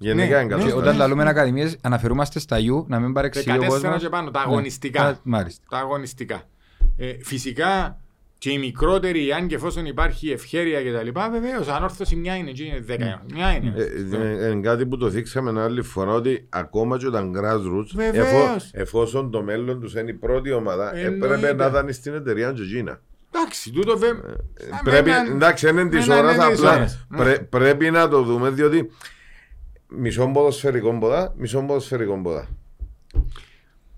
Εγκαταστάσεις. 0.00 0.06
Γενικά 0.06 0.36
Ναι, 0.36 0.42
ναι. 0.42 0.48
Και 0.48 0.54
εγκαταστάσεις. 0.54 0.74
όταν 0.74 0.96
λαλούμε 0.96 1.28
ακαδημίες 1.28 1.76
αναφερούμαστε 1.80 2.38
στα 2.38 2.56
U 2.56 2.84
να 2.86 2.98
μην 3.00 3.12
παρεξηγεί 3.12 3.50
ο 3.50 3.60
14 3.60 3.66
κόσμος. 3.68 4.02
και 4.02 4.08
πάνω, 4.08 4.30
τα 4.30 4.38
Ναι. 4.38 4.44
αγωνιστικά. 4.52 5.02
Α, 5.04 5.14
Μάλιστα. 5.22 5.62
Τα 5.70 5.78
αγωνιστικά. 5.78 6.42
Ε, 6.96 7.12
φυσικά 7.22 7.98
και 8.38 8.50
οι 8.50 8.58
μικρότεροι, 8.58 9.32
αν 9.32 9.46
και 9.46 9.54
εφόσον 9.54 9.86
υπάρχει 9.86 10.30
ευχέρεια 10.30 10.80
κτλ., 10.82 11.08
βεβαίως 11.32 11.68
ανόρθωση 11.68 12.16
μια 12.16 12.36
είναι, 12.36 12.50
και 12.50 12.62
είναι 12.64 12.80
δέκα. 12.80 13.22
Μια 13.34 13.52
είναι. 13.54 13.72
Ε, 13.76 13.82
ε, 14.44 14.50
Είναι 14.50 14.60
κάτι 14.60 14.86
που 14.86 14.96
το 14.96 15.08
δείξαμε 15.08 15.60
άλλη 15.60 15.82
φορά 15.82 16.12
ότι 16.12 16.46
ακόμα 16.48 16.98
και 16.98 17.06
όταν 17.06 17.32
grassroots, 17.36 17.90
Βεβαίως. 17.94 18.26
εφο- 18.26 18.56
εφόσον 18.72 19.30
το 19.30 19.42
μέλλον 19.42 19.80
τους 19.80 19.94
είναι 19.94 20.10
η 20.10 20.14
πρώτη 20.14 20.52
ομάδα, 20.52 20.96
Εννοείται. 20.96 21.26
έπρεπε 21.26 21.52
να 21.54 21.66
ήταν 21.66 21.92
στην 21.92 22.14
εταιρεία 22.14 22.52
Τζοτζίνα. 22.52 23.00
Εντάξει, 23.34 23.70
τούτο 23.72 23.98
βέβαια. 23.98 24.36
Πρέπει, 24.84 25.10
εντάξει, 25.34 25.66
δεν 25.66 25.78
είναι 25.78 25.88
της 25.88 26.06
με 26.06 26.14
έναν 26.14 26.24
ώρας, 26.26 26.36
είναι 26.44 26.50
της 26.50 26.58
απλά 26.58 26.74
ώρας. 26.76 27.06
Ναι. 27.08 27.16
πρέ- 27.18 27.42
πρέπει 27.42 27.90
να 27.90 28.08
το 28.08 28.22
δούμε 28.22 28.50
διότι 28.50 28.90
μισό 29.88 30.30
ποδοσφαιρικό 30.30 30.98
ποδά, 30.98 31.34
μισό 31.36 31.60
ποδοσφαιρικό 31.62 32.20
ποδά. 32.22 32.48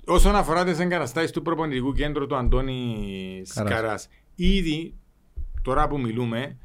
Όσον 0.07 0.35
αφορά 0.35 0.65
τις 0.65 0.79
εγκαταστάσεις 0.79 1.31
του 1.31 1.43
προπονητικού 1.43 1.93
κέντρου 1.93 2.27
του 2.27 2.37
Αντώνη 2.37 3.43
Καράς. 3.55 3.71
Καρά, 3.71 4.01
ήδη 4.35 4.95
τώρα 5.63 5.89
που 5.89 6.01
μιλούμε, 6.01 6.57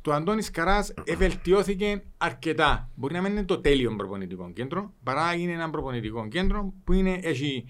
το 0.00 0.12
Αντώνη 0.12 0.42
Καρά 0.42 0.86
ευελτιώθηκε 1.04 2.02
αρκετά. 2.18 2.90
Μπορεί 2.94 3.14
να 3.14 3.20
μην 3.20 3.30
είναι 3.32 3.44
το 3.44 3.58
τέλειο 3.58 3.94
προπονητικό 3.96 4.50
κέντρο, 4.52 4.92
παρά 5.02 5.34
είναι 5.34 5.52
ένα 5.52 5.70
προπονητικό 5.70 6.28
κέντρο 6.28 6.72
που 6.84 6.92
είναι, 6.92 7.20
έχει 7.22 7.64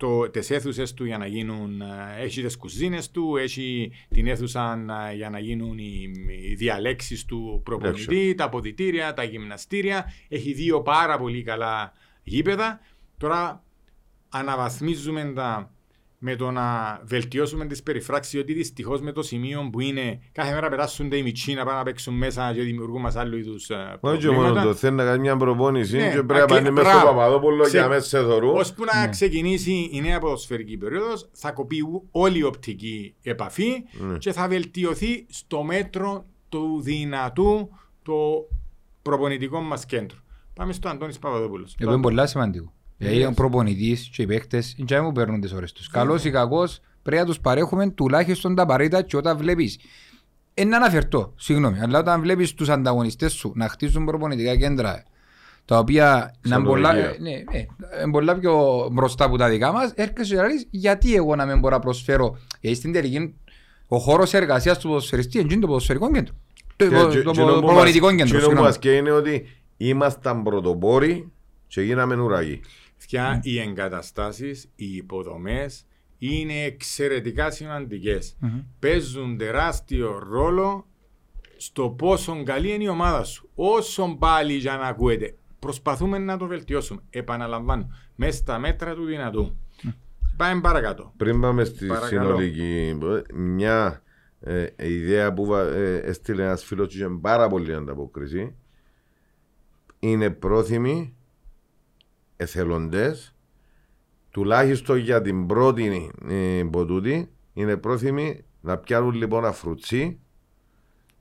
το, 0.00 0.30
τις 0.30 0.50
αίθουσες 0.50 0.94
του 0.94 1.04
για 1.04 1.18
να 1.18 1.26
γίνουν, 1.26 1.80
ε, 1.80 2.22
έχει 2.22 2.42
τις 2.42 2.56
κουζίνες 2.56 3.10
του, 3.10 3.36
έχει 3.36 3.92
την 4.08 4.26
αίθουσα 4.26 4.84
ε, 5.10 5.14
για 5.14 5.30
να 5.30 5.38
γίνουν 5.38 5.78
οι, 5.78 6.12
οι 6.48 6.54
διαλέξεις 6.54 7.24
του 7.24 7.60
προπονητή, 7.64 8.34
τα 8.34 8.44
αποδητήρια, 8.44 9.14
τα 9.14 9.22
γυμναστήρια. 9.22 10.12
Έχει 10.28 10.52
δύο 10.52 10.82
πάρα 10.82 11.18
πολύ 11.18 11.42
καλά 11.42 11.92
γήπεδα. 12.22 12.80
Τώρα 13.18 13.64
αναβαθμίζουμε 14.28 15.32
τα 15.34 15.74
με 16.22 16.36
το 16.36 16.50
να 16.50 17.00
βελτιώσουμε 17.04 17.66
τις 17.66 17.82
περιφράξεις 17.82 18.32
γιατί 18.32 18.52
δυστυχώς 18.52 19.00
με 19.00 19.12
το 19.12 19.22
σημείο 19.22 19.68
που 19.72 19.80
είναι 19.80 20.20
κάθε 20.32 20.54
μέρα 20.54 20.68
πετάσσονται 20.68 21.16
οι 21.16 21.22
μητσοί 21.22 21.54
να 21.54 21.64
πάνε 21.64 21.78
να 21.78 21.84
παίξουν 21.84 22.14
μέσα 22.14 22.52
και 22.54 22.62
δημιουργούν 22.62 23.00
μας 23.00 23.16
άλλους 23.16 23.38
είδους 23.40 23.68
ε, 23.70 23.98
Όχι 24.00 24.18
και 24.18 24.26
μόνο 24.26 24.38
προβλήματα. 24.38 24.66
το 24.68 24.74
θέλει 24.74 24.96
να 24.96 25.04
κάνει 25.04 25.18
μια 25.20 25.36
προπόνηση 25.36 25.96
Ναι, 25.96 26.02
και 26.02 26.08
πρέπει 26.10 26.32
να 26.32 26.42
ακλε- 26.42 26.58
πάνε 26.58 26.70
μέσα 26.70 26.90
στο 26.90 26.98
μπράβο. 27.00 27.16
Παπαδόπουλο 27.18 27.62
Ξε- 27.62 27.74
για 27.74 27.88
μέσα 27.88 28.06
σε 28.08 28.18
δωρού. 28.20 28.50
Ώσπου 28.50 28.84
να 28.94 29.00
Ναι. 29.00 29.08
ξεκινήσει 29.08 29.88
η 29.92 30.00
νέα 30.00 30.18
ποδοσφαιρική 30.20 30.76
περίοδος 30.76 31.28
θα 31.32 31.52
κοπεί 31.52 31.76
όλη 32.10 32.38
η 32.38 32.42
οπτική 32.42 33.14
επαφή 33.22 33.70
Ναι. 34.10 34.18
και 34.18 34.32
θα 34.32 34.48
βελτιωθεί 34.48 35.26
στο 35.28 35.62
μέτρο 35.62 36.24
του 36.48 36.80
δυνατού 36.82 37.68
το 38.02 38.14
προπονητικό 39.02 39.60
μας 39.60 39.86
κέντρο. 39.86 40.16
Πάμε 40.54 40.72
στο 40.72 40.88
Αντώνης 40.88 41.18
Παπαδόπουλος. 41.18 41.76
Εγώ 41.78 41.92
είναι 41.92 42.00
πολλά 42.02 42.26
σημαντικό. 42.26 42.72
Δηλαδή 43.00 43.24
ο 43.24 43.32
προπονητής 43.32 44.08
και 44.12 44.22
οι 44.22 44.26
παίχτες 44.26 44.74
δεν 44.78 45.04
μου 45.04 45.12
παίρνουν 45.12 45.40
τις 45.40 45.52
ώρες 45.52 45.72
τους. 45.72 45.88
Καλός 45.88 46.24
ή 46.24 46.30
κακός 46.30 46.80
πρέπει 47.02 47.20
να 47.20 47.26
τους 47.26 47.40
παρέχουμε 47.40 47.90
τουλάχιστον 47.90 48.54
τα 48.54 48.62
απαραίτητα 48.62 49.02
και 49.02 49.16
όταν 49.16 49.36
βλέπεις 49.36 49.78
ε, 50.54 50.64
να 50.64 50.76
αναφερθώ, 50.76 51.32
συγγνώμη, 51.36 51.80
αλλά 51.80 51.98
όταν 51.98 52.20
βλέπεις 52.20 52.54
τους 52.54 52.68
ανταγωνιστές 52.68 53.32
σου 53.32 53.52
να 53.54 53.68
χτίζουν 53.68 54.04
προπονητικά 54.04 54.56
κέντρα 54.56 55.02
τα 55.64 55.78
οποία 55.78 56.34
να 56.42 56.56
είναι 56.56 56.64
πολλά, 56.64 56.90
Ξενοδοχεία. 56.92 57.16
ε, 57.18 57.22
ναι, 57.22 57.42
ναι, 57.52 57.66
είναι 58.02 58.10
πολλά 58.12 58.38
πιο 58.38 58.88
μπροστά 58.92 59.24
από 59.24 59.36
τα 59.36 59.48
δικά 59.48 59.72
μας, 59.72 59.92
έρχεσαι 59.94 60.34
και 60.34 60.40
λες 60.42 60.66
γιατί 60.70 61.14
εγώ 61.14 61.36
να 61.36 61.46
μην 61.46 61.58
μπορώ 61.58 61.74
να 61.74 61.80
προσφέρω. 61.80 62.38
Γιατί 62.60 62.76
στην 62.76 62.92
τελική 62.92 63.34
ο 63.88 63.98
χώρος 63.98 64.34
εργασίας 64.34 64.78
του 64.78 64.88
ποδοσφαιριστή 64.88 65.38
είναι 65.38 65.56
το 65.58 65.66
ποδοσφαιρικό 65.66 66.10
κέντρο. 66.12 66.34
Το, 66.76 66.88
Και- 66.88 66.94
το, 66.94 67.08
και- 67.08 67.22
το 67.22 67.30
και 67.30 67.40
εκείνο 67.40 67.54
που 67.54 67.66
προπονητικό 67.66 68.06
μας- 68.06 68.14
κέντρο, 68.16 68.24
εκείνο 68.24 68.38
που 68.38 68.44
συγγνώμη. 68.44 68.66
μας 68.66 68.78
καίει 68.78 68.96
είναι 68.98 69.10
ότι 69.10 69.46
ήμασταν 69.76 70.42
πρωτοπόροι 70.42 71.32
και 71.66 71.80
γίναμε 71.82 72.16
ουραγοί. 72.16 72.60
Ποια 73.06 73.40
οι 73.42 73.58
εγκαταστάσεις, 73.60 74.70
οι 74.74 74.94
υποδομές 74.94 75.86
είναι 76.18 76.62
εξαιρετικά 76.64 77.50
σημαντικές. 77.50 78.36
Μμμ. 78.40 78.60
Παίζουν 78.78 79.36
τεράστιο 79.36 80.18
ρόλο 80.30 80.86
στο 81.56 81.88
πόσο 81.90 82.42
καλή 82.42 82.72
είναι 82.74 82.84
η 82.84 82.88
ομάδα 82.88 83.24
σου. 83.24 83.50
Όσο 83.54 84.16
πάλι 84.18 84.52
για 84.54 84.76
να 84.76 84.86
ακούετε. 84.86 85.34
Προσπαθούμε 85.58 86.18
να 86.18 86.36
το 86.36 86.46
βελτιώσουμε. 86.46 87.00
Επαναλαμβάνω. 87.10 87.90
Μέσα 88.14 88.32
στα 88.38 88.58
μέτρα 88.58 88.94
του 88.94 89.04
δυνατού. 89.04 89.56
Πάμε 90.36 90.60
παρακάτω. 90.60 91.12
Πριν 91.16 91.40
πάμε 91.40 91.64
στη 91.64 91.86
Παρακαλώ. 91.86 92.08
συνολική, 92.38 92.98
μια 93.34 94.02
ε, 94.40 94.66
ιδέα 94.76 95.32
που 95.32 95.44
βα- 95.46 95.66
ε, 95.74 95.96
έστειλε 95.96 96.42
ένας 96.44 96.64
φίλος 96.64 96.88
και 96.88 96.96
είχε 96.96 97.08
πάρα 97.20 97.48
πολύ 97.48 97.74
ανταπόκριση 97.74 98.54
είναι 99.98 100.30
πρόθυμοι 100.30 101.14
εθελοντές 102.42 103.34
τουλάχιστον 104.30 104.96
για 104.96 105.22
την 105.22 105.46
πρώτη 105.46 106.10
ε, 106.28 106.62
ποτούτη 106.70 107.30
είναι 107.52 107.76
πρόθυμοι 107.76 108.44
να 108.60 108.76
πιάνουν 108.76 109.12
λοιπόν 109.14 109.44
αφρουτσί 109.44 110.18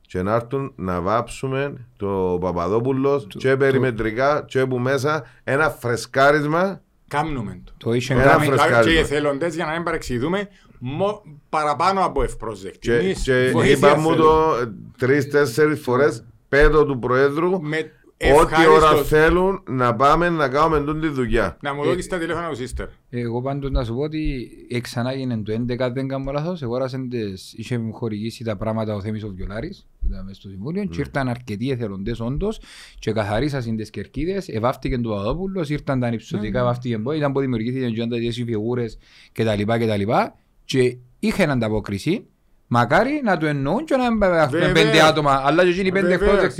και 0.01 0.21
να 0.21 0.33
έρθουν 0.35 0.71
να 0.75 1.01
βάψουμε 1.01 1.87
το 1.97 2.37
Παπαδόπουλος 2.41 3.27
και 3.37 3.57
περιμετρικά 3.57 4.43
και 4.47 4.65
που 4.65 4.79
μέσα 4.79 5.25
ένα 5.43 5.69
φρεσκάρισμα 5.69 6.81
Κάμνουμε 7.07 7.61
το. 7.63 7.71
Το 7.77 7.93
είχε 7.93 8.13
Ένα 8.13 8.23
κάνει... 8.23 8.45
φρεσκάρισμα. 8.45 8.81
Και 8.83 8.89
οι 8.89 8.97
εθελοντές 8.97 9.55
για 9.55 9.65
να 9.65 9.71
μην 9.71 9.83
παρεξηγηθούμε 9.83 10.47
μο- 10.79 11.23
παραπάνω 11.49 12.05
από 12.05 12.23
ευπρόσδεκτοι. 12.23 12.79
Και, 12.79 12.95
Εμείς 12.97 13.21
και 13.23 13.49
βοήθεια 13.53 13.77
είπα 13.89 13.99
μου 13.99 14.09
θέλουμε. 14.09 14.23
το 14.23 14.53
τρει-τέσσερι 14.97 15.75
φορές 15.75 16.23
πέτω 16.49 16.85
του 16.85 16.99
Προέδρου 16.99 17.61
Με 17.61 17.91
ό,τι 18.19 18.67
ώρα 18.67 18.75
ευχάριστος. 18.75 19.07
θέλουν 19.07 19.63
να 19.69 19.95
πάμε 19.95 20.29
να 20.29 20.47
κάνουμε 20.47 20.79
τούτη 20.85 20.99
τη 20.99 21.07
δουλειά. 21.07 21.57
Να 21.61 21.73
μου 21.73 21.83
δώσεις 21.83 22.07
τα 22.07 22.17
τηλέφωνα 22.17 22.49
του 22.49 22.55
σύστερ. 22.55 22.87
Εγώ 23.09 23.41
πάντως 23.41 23.71
να 23.71 23.83
σου 23.83 23.93
πω 23.95 24.01
ότι 24.01 24.49
ξανά 24.81 25.11
έγινε 25.11 25.37
το 25.37 25.53
11 25.53 25.91
δεν 25.93 26.07
κάνω 26.07 26.31
λάθος. 26.31 26.61
Εγώ 26.61 26.75
άρασαν 26.75 27.09
τις, 27.09 27.53
είχε 27.53 27.77
μου 27.77 27.93
χορηγήσει 27.93 28.43
τα 28.43 28.55
πράγματα 28.55 28.95
ο 28.95 29.01
Θέμης 29.01 29.23
ο 29.23 29.31
Βιολάρης 29.35 29.87
που 29.99 30.07
ήταν 30.09 30.25
μέσα 30.25 30.39
στο 30.39 30.49
Συμβούλιο 30.49 30.85
και 30.85 30.99
ήρθαν 30.99 31.27
αρκετοί 31.27 31.71
εθελοντές 31.71 32.19
όντως 32.19 32.61
και 32.99 33.11
καθαρίσαν 33.11 33.75
τις 33.75 33.89
κερκίδες, 33.89 34.47
ευάφτηκε 34.47 34.97
το 34.97 35.09
Παπαδόπουλος, 35.09 35.69
ήρθαν 35.69 35.99
τα 35.99 36.07
ανυψωτικά, 36.07 36.63
βάφτηκε 36.63 36.97
μπο, 36.97 37.11
ήταν 37.11 37.31
που 37.31 37.39
δημιουργήθηκαν 37.39 38.09
και 38.09 38.25
οι 38.25 38.31
φιγούρες 38.31 38.97
και 39.31 39.43
τα 39.43 39.55
λοιπά 39.55 39.77
και 39.77 39.87
τα 39.87 39.97
λοιπά 39.97 40.35
και 40.65 40.97
είχαν 41.19 41.49
ανταπόκριση. 41.49 42.25
Μακάρι 42.71 43.21
να 43.23 43.37
το 43.37 43.45
εννοούν 43.45 43.85
και 43.85 43.95
να 43.95 44.05
έχουμε 44.05 44.47
Βέβαια. 44.49 44.71
πέντε 44.71 45.01
άτομα, 45.01 45.41
αλλά 45.45 45.63
και 45.63 45.69
εκείνοι 45.69 45.91
πέντε 45.91 46.17
Βεβαίως. 46.17 46.55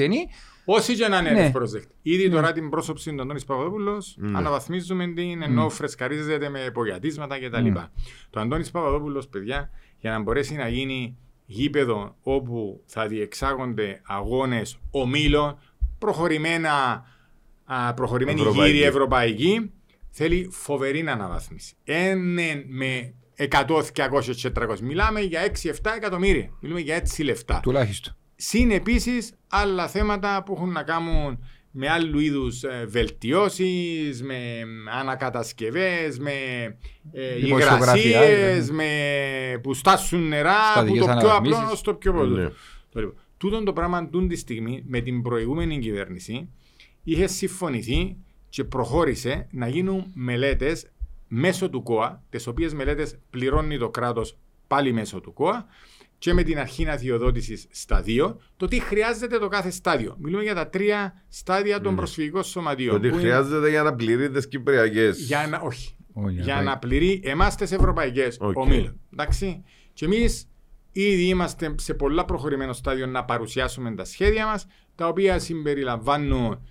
Ευπρόσδεκτοι 0.70 0.91
Όσοι 0.91 0.95
και 0.95 1.07
να 1.07 1.17
είναι 1.20 1.30
Ναι. 1.32 1.45
ευπρόσδεκτοι. 1.45 1.93
Ήδη 2.01 2.30
τώρα 2.30 2.51
την 2.51 2.70
πρόσωψη 2.70 3.15
του 3.15 3.22
Αντώνης 3.22 3.45
Παπαδόπουλος 3.45 4.17
αναβαθμίζουμε 4.34 5.07
την 5.07 5.41
ενώ 5.41 5.70
φρεσκαρίζεται 5.70 6.49
με 6.49 6.59
υπογιατίσματα 6.59 7.39
κτλ. 7.39 7.72
Το 8.30 8.39
Αντώνης 8.39 8.72
Παπαδόπουλος, 8.72 9.28
παιδιά, 9.28 9.70
για 9.99 10.11
να 10.11 10.20
μπορέσει 10.22 10.55
να 10.55 10.67
γίνει 10.67 11.17
γήπεδο 11.45 12.15
όπου 12.22 12.82
θα 12.86 13.07
διεξάγονται 13.07 14.01
αγώνες 14.05 14.80
ομίλων, 14.91 15.57
προχωρημένα, 15.99 17.05
α, 17.65 17.93
προχωρημένη 17.93 18.39
Ευρωπαϊκή. 18.41 18.72
γύρι 18.74 18.84
ευρωπαϊκή, 18.86 19.72
θέλει 20.09 20.47
φοβερή 20.51 20.99
αναβάθμιση. 21.07 21.76
Είναι 21.84 22.63
με 22.67 23.13
100, 23.36 23.82
200, 23.93 24.36
400. 24.36 24.80
Μιλάμε 24.82 25.20
για 25.20 25.41
6-7 25.41 25.93
εκατομμύρια. 25.95 26.49
Μιλούμε 26.59 26.80
για 26.80 26.95
έτσι 26.95 27.24
λεφτά. 27.24 27.59
τουλάχιστον. 27.63 28.13
Συν 28.41 28.71
επίσης 28.71 29.33
άλλα 29.47 29.87
θέματα 29.87 30.43
που 30.43 30.53
έχουν 30.53 30.71
να 30.71 30.83
κάνουν 30.83 31.43
με 31.71 31.89
άλλου 31.89 32.19
είδους 32.19 32.63
βελτιώσεις, 32.87 34.23
με 34.23 34.63
ανακατασκευές, 34.99 36.19
με 36.19 36.31
ε, 37.11 37.35
Δημοσιογραφία, 37.35 38.03
υγρασίε, 38.03 38.55
ναι. 38.55 38.71
με 38.71 39.59
που 39.63 39.73
στάσουν 39.73 40.27
νερά, 40.27 40.51
που 40.51 40.71
Στατικές 40.71 40.99
το 40.99 41.05
πιο 41.05 41.15
απλό 41.15 41.29
αναβαθμίσεις. 41.31 41.79
στο 41.79 41.93
πιο 41.93 42.13
πολύ. 42.13 42.41
Ναι. 42.41 42.49
Το 42.89 42.99
λοιπόν. 42.99 43.17
Τούτον 43.37 43.65
το 43.65 43.73
πράγμα 43.73 44.09
τούν 44.09 44.27
τη 44.27 44.35
στιγμή 44.35 44.83
με 44.87 44.99
την 44.99 45.21
προηγούμενη 45.21 45.79
κυβέρνηση 45.79 46.49
είχε 47.03 47.27
συμφωνηθεί 47.27 48.17
και 48.49 48.63
προχώρησε 48.63 49.47
να 49.51 49.67
γίνουν 49.67 50.11
μελέτες 50.13 50.91
μέσω 51.27 51.69
του 51.69 51.83
ΚΟΑ, 51.83 52.23
τις 52.29 52.47
οποίες 52.47 52.73
μελέτες 52.73 53.19
πληρώνει 53.29 53.77
το 53.77 53.89
κράτος 53.89 54.37
πάλι 54.67 54.93
μέσω 54.93 55.21
του 55.21 55.33
ΚΟΑ 55.33 55.67
και 56.20 56.34
με 56.34 56.43
την 56.43 56.59
αρχή 56.59 56.89
αδειοδότηση 56.89 57.67
στα 57.72 58.01
δύο, 58.01 58.39
το 58.57 58.67
τι 58.67 58.80
χρειάζεται 58.80 59.38
το 59.38 59.47
κάθε 59.47 59.70
στάδιο. 59.72 60.15
Μιλούμε 60.20 60.43
για 60.43 60.55
τα 60.55 60.70
τρία 60.70 61.24
στάδια 61.28 61.82
των 61.82 61.95
προσφυγικών 61.95 62.43
σωματείων. 62.43 62.95
Ότι 62.95 63.07
που 63.07 63.13
είναι 63.13 63.24
χρειάζεται 63.24 63.70
για 63.70 63.84
να 63.84 63.95
πληρεί 63.95 64.30
τις 64.30 64.47
Κυπριακές. 64.47 65.20
Για 65.20 65.47
να, 65.49 65.59
όχι. 65.59 65.95
Όχι, 66.13 66.41
για 66.41 66.55
να 66.55 66.61
να 66.61 66.65
πάει. 66.65 66.80
πληρεί 66.80 67.22
εμάς 67.24 67.55
τις 67.55 67.72
ευρωπαϊκές 67.72 68.38
Οκ. 68.39 68.57
ομίλων. 68.57 68.99
Εντάξει. 69.13 69.63
Και 69.93 70.05
εμείς 70.05 70.49
ήδη 70.91 71.24
είμαστε 71.24 71.76
σε 71.78 71.93
πολλά 71.93 72.26
προχωρημένο 72.26 72.74
στάδιο 72.74 73.05
να 73.05 73.26
παρουσιάσουμε 73.26 73.95
τα 73.95 74.03
σχέδια 74.03 74.45
μας, 74.45 74.67
τα 74.95 75.07
οποία 75.07 75.39
συμπεριλαμβάνουν, 75.39 76.67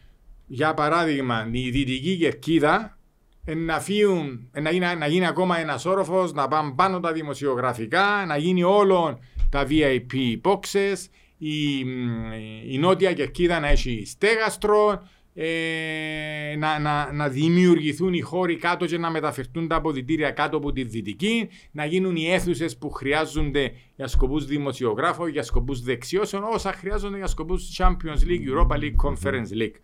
για 0.46 0.74
παράδειγμα, 0.74 1.48
η 1.50 1.70
δυτική 1.70 2.16
κερκίδα 2.16 2.98
ε, 3.44 3.54
να, 3.54 3.80
φύγουν, 3.80 4.48
ε, 4.52 4.60
να, 4.60 4.70
γίνει, 4.70 4.86
να 4.98 5.06
γίνει 5.06 5.26
ακόμα 5.26 5.58
ένας 5.58 5.84
όροφος, 5.84 6.32
να 6.32 6.48
πάνε 6.48 6.72
πάνω 6.76 7.00
τα 7.00 7.12
δημοσιογραφικά, 7.12 8.24
να 8.26 8.36
γίνει 8.36 8.62
όλων 8.62 9.18
τα 9.50 9.66
VIP 9.68 10.40
boxes, 10.42 10.96
η, 11.38 11.84
μ, 11.84 12.32
η 12.70 12.78
νότια 12.78 13.12
κερκίδα 13.12 13.60
να 13.60 13.68
έχει 13.68 14.02
στέγαστρο, 14.06 15.02
ε, 15.34 16.56
να, 16.58 16.78
να, 16.78 17.12
να 17.12 17.28
δημιουργηθούν 17.28 18.12
οι 18.14 18.20
χώροι 18.20 18.56
κάτω 18.56 18.86
και 18.86 18.98
να 18.98 19.10
μεταφερθούν 19.10 19.68
τα 19.68 19.76
αποδητήρια 19.76 20.30
κάτω 20.30 20.56
από 20.56 20.72
τη 20.72 20.84
δυτική, 20.84 21.48
να 21.70 21.84
γίνουν 21.84 22.16
οι 22.16 22.32
αίθουσες 22.32 22.76
που 22.76 22.90
χρειάζονται 22.90 23.72
για 23.96 24.06
σκοπούς 24.06 24.44
δημοσιογράφων, 24.44 25.28
για 25.28 25.42
σκοπούς 25.42 25.82
δεξιώσεων, 25.82 26.42
όσα 26.42 26.72
χρειάζονται 26.72 27.16
για 27.16 27.26
σκοπούς 27.26 27.76
Champions 27.78 28.22
League, 28.28 28.48
Europa 28.50 28.76
League, 28.76 28.96
Conference 29.08 29.62
League. 29.62 29.80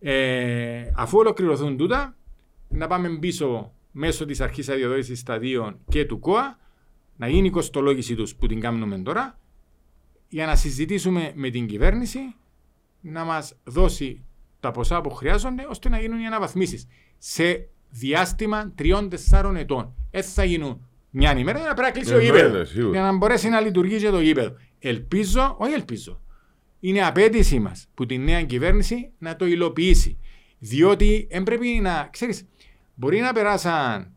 Ε, 0.00 0.82
αφού 0.96 1.18
ολοκληρωθούν 1.18 1.76
τούτα, 1.76 2.16
να 2.68 2.86
πάμε 2.86 3.18
πίσω 3.18 3.72
μέσω 3.92 4.24
της 4.24 4.40
αρχής 4.40 4.68
αδειοδότησης 4.68 5.18
σταδίων 5.18 5.78
και 5.88 6.04
του 6.04 6.18
ΚΟΑ, 6.18 6.58
να 7.18 7.28
γίνει 7.28 7.46
η 7.46 7.50
κοστολόγηση 7.50 8.14
τους 8.14 8.34
που 8.34 8.46
την 8.46 8.60
κάνουμε 8.60 8.98
τώρα, 8.98 9.38
για 10.28 10.46
να 10.46 10.56
συζητήσουμε 10.56 11.32
με 11.34 11.50
την 11.50 11.66
κυβέρνηση 11.66 12.18
να 13.00 13.24
μας 13.24 13.54
δώσει 13.64 14.24
τα 14.60 14.70
ποσά 14.70 15.00
που 15.00 15.10
χρειάζονται 15.10 15.66
ώστε 15.70 15.88
να 15.88 15.98
γίνουν 16.00 16.20
οι 16.20 16.26
αναβαθμίσεις. 16.26 16.86
Σε 17.18 17.68
διάστημα 17.90 18.72
τριών-τεσσάρων 18.74 19.56
ετών. 19.56 19.94
Έτσι 20.10 20.30
θα 20.30 20.44
γίνουν 20.44 20.86
μια 21.10 21.38
ημέρα 21.38 21.58
για 21.58 21.68
να 21.68 21.74
πρέπει 21.74 21.88
να 21.92 21.94
κλείσει 22.00 22.12
Ε, 22.12 22.14
το 22.14 22.20
γήπεδος. 22.20 22.42
βέβαια, 22.50 22.64
σίγουρα. 22.64 22.90
Για 22.92 23.10
να 23.10 23.16
μπορέσει 23.16 23.48
να 23.48 23.60
λειτουργήσει 23.60 24.04
και 24.04 24.10
το 24.10 24.20
γήπεδο. 24.20 24.56
Ελπίζω, 24.78 25.56
όχι 25.58 25.72
ελπίζω. 25.72 26.20
Είναι 26.80 27.06
απέτησή 27.06 27.58
μας 27.58 27.86
που 27.94 28.06
τη 28.06 28.18
νέα 28.18 28.42
κυβέρνηση 28.42 29.10
να 29.18 29.36
το 29.36 29.46
υλοποιήσει. 29.46 30.18
Διότι 30.58 31.26
δεν 31.30 31.42
πρέπει 31.42 31.68
να. 31.82 32.08
ξέρεις, 32.12 32.46
μπορεί 32.94 33.20
να 33.20 33.32
περάσαν 33.32 34.16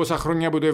πόσα 0.00 0.18
χρόνια 0.18 0.48
από 0.48 0.58
το 0.58 0.66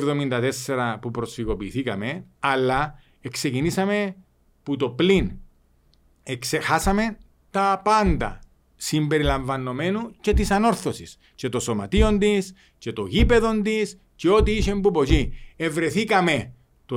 1974 0.66 0.96
που 1.00 1.10
προσφυγοποιηθήκαμε, 1.10 2.24
αλλά 2.38 2.94
ξεκινήσαμε 3.30 4.16
που 4.62 4.76
το 4.76 4.90
πλήν. 4.90 5.32
Εξεχάσαμε 6.22 7.18
τα 7.50 7.80
πάντα 7.84 8.40
συμπεριλαμβανομένου 8.76 10.10
και 10.20 10.32
της 10.32 10.50
ανόρθωσης. 10.50 11.18
Και 11.34 11.48
το 11.48 11.60
σωματείο 11.60 12.18
της, 12.18 12.54
και 12.78 12.92
το 12.92 13.06
γήπεδο 13.06 13.60
της, 13.60 13.98
και 14.14 14.30
ό,τι 14.30 14.52
είχε 14.52 14.74
που 14.74 14.90
πω 14.90 15.02
εκεί. 15.02 15.32
Ευρεθήκαμε 15.56 16.52
το 16.86 16.96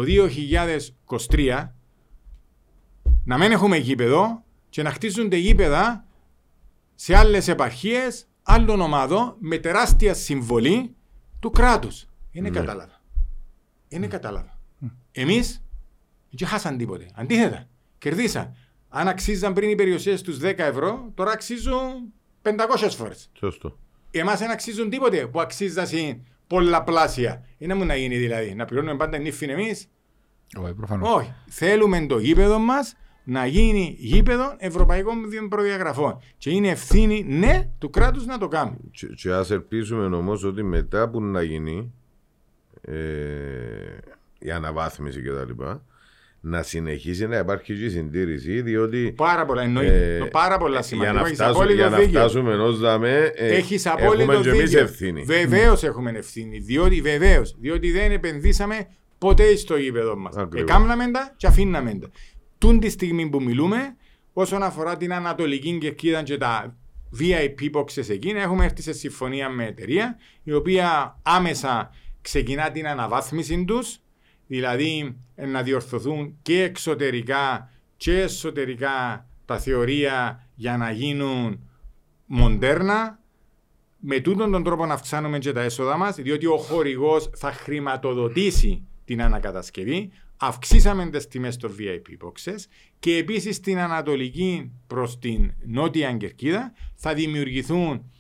2023 1.28 1.74
να 3.24 3.38
μην 3.38 3.52
έχουμε 3.52 3.78
γήπεδο 3.78 4.44
και 4.70 4.84
να 4.84 4.92
χτίζονται 4.92 5.38
γήπεδα 5.38 6.06
σε 6.96 7.16
άλλες 7.16 7.48
επαρχίες 7.48 8.28
άλλων 8.44 8.82
ομάδων 8.82 9.36
με 9.40 9.58
τεράστια 9.58 10.14
συμβολή 10.14 10.96
του 11.40 11.50
κράτους. 11.50 12.09
Είναι 12.32 12.50
κατάλαβα. 12.50 13.02
Είναι 13.88 14.08
κατάλαβα. 14.08 14.60
Εμείς 15.12 15.64
δεν 16.30 16.48
χάσαν 16.48 16.78
τίποτε. 16.78 17.06
Αντίθετα, 17.14 17.68
κερδίσαν. 17.98 18.56
Αν 18.90 19.08
αξίζαν 19.08 19.54
πριν 19.54 19.70
οι 19.70 19.76
περιουσίες 19.76 20.22
τους 20.22 20.38
10 20.38 20.54
ευρώ, 20.58 21.12
τώρα 21.14 21.32
αξίζουν 21.32 22.14
500 22.42 22.96
φορές. 22.96 23.30
Σωστό. 23.34 23.78
Εμάς 24.12 24.40
δεν 24.40 24.52
αξίζουν 24.52 24.90
τίποτε 24.90 25.28
που 25.28 25.42
αξίζαν 25.42 25.88
πολλαπλάσια. 26.48 27.46
Είναι 27.58 27.74
μου 27.74 27.86
να 27.86 27.96
γίνει 27.96 28.18
δηλαδή. 28.18 28.56
Να 28.56 28.66
πληρώνουμε 28.66 28.98
πάντα 28.98 29.18
νύφιν 29.18 29.50
εμείς. 29.50 29.90
Όχι, 30.58 30.74
προφανώς. 30.74 31.16
Όχι. 31.16 31.34
Θέλουμε 31.48 32.06
το 32.06 32.20
γήπεδο 32.20 32.60
μας 32.60 32.96
να 33.24 33.46
γίνει 33.46 33.96
γήπεδο 34.00 34.56
ευρωπαϊκών 34.58 35.18
προδιαγραφών. 35.50 36.22
Και 36.38 36.50
είναι 36.50 36.68
ευθύνη, 36.68 37.24
ναι, 37.24 37.70
του 37.78 37.90
κράτους 37.90 38.26
να 38.26 38.38
το 38.38 38.48
κάνει. 38.48 38.78
Και, 38.92 39.08
και 39.08 39.32
ας 39.32 39.52
ελπίσουμε 39.52 40.16
όμως 40.16 40.44
ότι 40.44 40.64
μετά 40.64 41.10
που 41.10 41.22
να 41.22 41.42
γίνει 41.42 41.94
ε, 42.82 42.96
η 44.40 44.52
αναβάθμιση 44.52 45.22
και 45.22 45.32
τα 45.32 45.46
λοιπά 45.46 45.84
να 46.42 46.64
συνεχίσει 46.64 47.28
να 47.28 47.38
υπάρχει 47.38 47.74
και 47.76 47.86
η 47.86 47.90
συντήρηση 47.90 48.62
διότι 48.62 49.14
Πάρα 49.18 49.46
πολλά 49.46 49.62
εννοείται. 49.62 50.16
ε, 50.16 50.20
Το 50.20 50.26
πάρα 50.26 50.58
πολλά 50.58 50.72
για 50.74 50.82
σημαντικό. 50.82 51.14
να, 51.16 51.22
Έχεις 51.22 51.34
φτάσουμε, 51.36 51.56
απόλυτο 51.64 51.82
για 51.82 51.90
να 51.90 51.98
δίκιο. 51.98 52.20
φτάσουμε 52.20 52.54
ενός 52.54 52.80
δαμέ 52.80 53.32
ε, 53.36 53.56
Έχεις 53.56 53.86
απόλυτο 53.88 54.32
έχουμε 54.32 54.44
και 54.44 54.50
εμείς 54.50 54.62
δίκιο. 54.70 54.80
ευθύνη. 54.80 55.22
Βεβαίως 55.24 55.84
έχουμε 55.84 56.12
ευθύνη. 56.12 56.60
Διότι, 56.60 57.02
βεβαίως, 57.02 57.56
διότι 57.60 57.92
δεν 57.92 58.12
επενδύσαμε 58.12 58.88
ποτέ 59.18 59.56
στο 59.56 59.78
γήπεδο 59.78 60.16
μας. 60.18 60.36
Ακριβώς. 60.38 60.70
Εκάμναμε 60.70 61.12
τα 61.12 61.34
και 61.38 61.48
αφήναμε 61.48 61.94
τα. 62.02 62.10
Τούν 62.58 62.80
τη 62.80 62.90
στιγμή 62.90 63.30
που 63.30 63.42
μιλούμε, 63.42 63.96
όσον 64.34 64.64
αφορά 64.64 64.98
την 64.98 65.14
Ανατολική 65.14 65.78
Κερκίδα 65.78 66.24
και 66.24 66.38
τα 66.38 66.76
VIP 67.20 67.78
boxes 67.80 68.10
εκείνα, 68.10 68.42
έχουμε 68.42 68.66
έρθει 68.66 68.82
σε 68.82 68.94
συμφωνία 68.94 69.50
με 69.50 69.66
εταιρεία, 69.66 70.18
η 70.44 70.54
οποία 70.54 71.20
άμεσα 71.24 71.92
ξεκινά 72.22 72.72
την 72.72 72.88
αναβάθμιση 72.88 73.66
τους, 73.66 74.00
δηλαδή 74.48 75.18
ε, 75.36 75.46
να 75.46 75.64
διορθωθούν 75.64 76.38
και 76.42 76.64
εξωτερικά 76.64 77.70
και 77.98 78.20
εσωτερικά 78.20 79.28
τα 79.46 79.60
θεωρία 79.60 80.48
για 80.56 80.78
να 80.78 80.92
γίνουν 80.92 81.70
μοντέρνα, 82.26 83.20
με 84.00 84.20
τούτον 84.20 84.52
τον 84.52 84.64
τρόπο 84.64 84.86
να 84.86 84.94
αυξάνουμε 84.94 85.40
και 85.40 85.52
τα 85.52 85.62
έσοδα 85.62 85.98
μας, 85.98 86.16
διότι 86.16 86.46
ο 86.46 86.58
χορηγός 86.58 87.30
θα 87.36 87.52
χρηματοδοτήσει 87.52 88.88
την 89.06 89.22
ανακατασκευή, 89.22 90.12
αυξήσαμε 90.38 91.10
τις 91.10 91.28
τιμές 91.28 91.58
των 91.58 91.76
VIP 91.80 92.26
boxes 92.26 92.60
και 93.00 93.16
επίσης 93.18 93.56
στην 93.56 93.78
ανατολική 93.78 94.72
προς 94.88 95.20
την 95.20 95.54
νότια 95.66 96.14
Κερκίδα 96.14 96.74
θα 96.96 97.14
δημιουργηθούν 97.14 98.12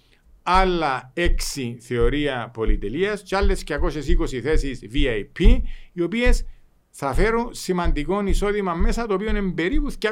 άλλα 0.52 1.14
6 1.16 1.76
θεωρία 1.80 2.50
πολυτελείας 2.54 3.22
και 3.22 3.36
άλλες 3.36 3.64
220 3.68 4.40
θέσεις 4.42 4.82
VIP, 4.94 5.62
οι 5.94 6.02
οποίες 6.02 6.46
θα 6.90 7.14
φέρουν 7.14 7.54
σημαντικό 7.54 8.26
εισόδημα 8.28 8.74
μέσα, 8.74 9.06
το 9.06 9.14
οποίο 9.14 9.30
είναι 9.30 9.52
περίπου 9.52 9.92
250.000. 9.92 10.08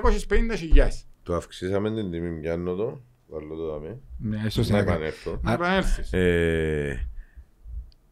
Το 1.23 1.35
αυξήσαμε 1.35 1.93
την 1.93 2.11
τιμή, 2.11 2.39
πιάνω 2.39 2.75
το. 2.75 3.01
Βάλω 3.27 3.55
το 3.55 3.65
δάμε. 3.71 3.99
Ναι, 4.17 4.41
ίσως 4.45 4.69
Να 4.69 4.77
είναι 4.77 4.85
κάτι. 4.85 4.95
επανέλθω. 4.97 5.39
Να 5.43 5.53
επανέλθεις. 5.53 6.13
Ε, 6.13 7.09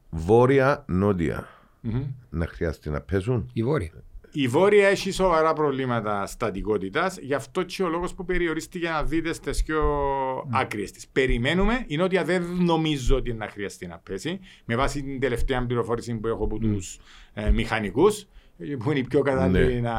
Βόρεια, 0.09 0.85
νότια. 0.87 1.47
Μμμ. 1.81 2.03
Να 2.29 2.47
χρειάζεται 2.47 2.89
να 2.89 3.01
πέσουν. 3.01 3.49
Η 3.53 3.63
Βόρεια. 3.63 3.91
Η 4.37 4.47
Βόρεια 4.47 4.87
έχει 4.87 5.11
σοβαρά 5.11 5.53
προβλήματα 5.53 6.25
στατικότητας, 6.25 7.17
γι' 7.21 7.33
αυτό 7.33 7.63
και 7.63 7.83
ο 7.83 7.87
λόγος 7.89 8.13
που 8.13 8.25
περιορίστηκε 8.25 8.89
να 8.89 9.03
δείτε 9.03 9.33
στις 9.33 9.63
πιο 9.63 9.83
άκριες 10.51 10.91
της. 10.91 11.07
Περιμένουμε, 11.07 11.83
η 11.87 11.97
Νότια 11.97 12.23
δεν 12.23 12.43
νομίζω 12.59 13.15
ότι 13.15 13.33
να 13.33 13.47
χρειαστεί 13.47 13.87
να 13.87 13.97
πέσει, 13.97 14.39
με 14.65 14.75
βάση 14.75 15.03
την 15.03 15.19
τελευταία 15.19 15.65
πληροφόρηση 15.65 16.13
που 16.15 16.27
έχω 16.27 16.43
από 16.43 16.57
τους 16.57 16.99
ε, 17.33 17.49
μηχανικούς, 17.49 18.25
που 18.79 18.91
είναι 18.91 18.99
οι 18.99 19.03
πιο 19.03 19.21
κατάλληλοι 19.21 19.73
Ναι. 19.73 19.79
να, 19.79 19.97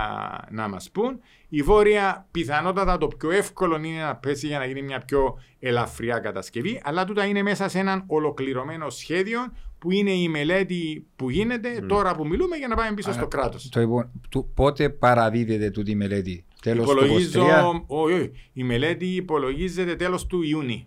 να 0.51 0.69
μας 0.69 0.91
πούν. 0.91 1.21
Η 1.49 1.63
Βόρεια 1.63 2.27
πιθανότατα 2.31 2.99
το 2.99 3.07
πιο 3.07 3.31
εύκολο 3.31 3.77
είναι 3.77 4.03
να 4.03 4.17
πέσει 4.17 4.47
για 4.47 4.59
να 4.59 4.65
γίνει 4.65 4.83
μια 4.83 4.99
πιο 4.99 5.39
ελαφριά 5.59 6.19
κατασκευή, 6.19 6.81
αλλά 6.85 7.05
τούτα 7.05 7.25
είναι 7.25 7.43
μέσα 7.43 7.69
σε 7.69 7.79
έναν 7.79 8.05
ολοκληρωμένο 8.07 8.91
σχέδιο 8.91 9.53
που 9.87 9.93
είναι 9.93 10.11
η 10.11 10.29
μελέτη 10.29 11.07
που 11.17 11.31
γίνεται 11.31 11.85
τώρα 11.89 12.15
που 12.17 12.27
μιλούμε 12.27 12.57
για 12.57 12.69
να 12.69 12.75
πάμε 12.77 12.95
πίσω 12.95 13.13
στο 13.13 13.27
κράτος. 13.27 13.69
Το 13.69 13.81
λοιπόν, 13.81 14.11
του- 14.29 14.51
πότε 14.55 14.89
παραδίδεται 14.91 15.71
τούτη 15.71 15.91
η 15.91 15.95
μελέτη; 15.95 16.45
Τέλος 16.63 16.87
του 16.89 16.93
Υπολογίζω, 17.05 17.43
23, 17.43 17.85
όχι, 17.87 18.13
όχι. 18.15 18.31
η 18.53 18.63
μελέτη 18.65 19.07
υπολογίζεται 19.07 19.95
τέλος 19.97 20.27
του 20.27 20.43
Ιούνιου. 20.43 20.83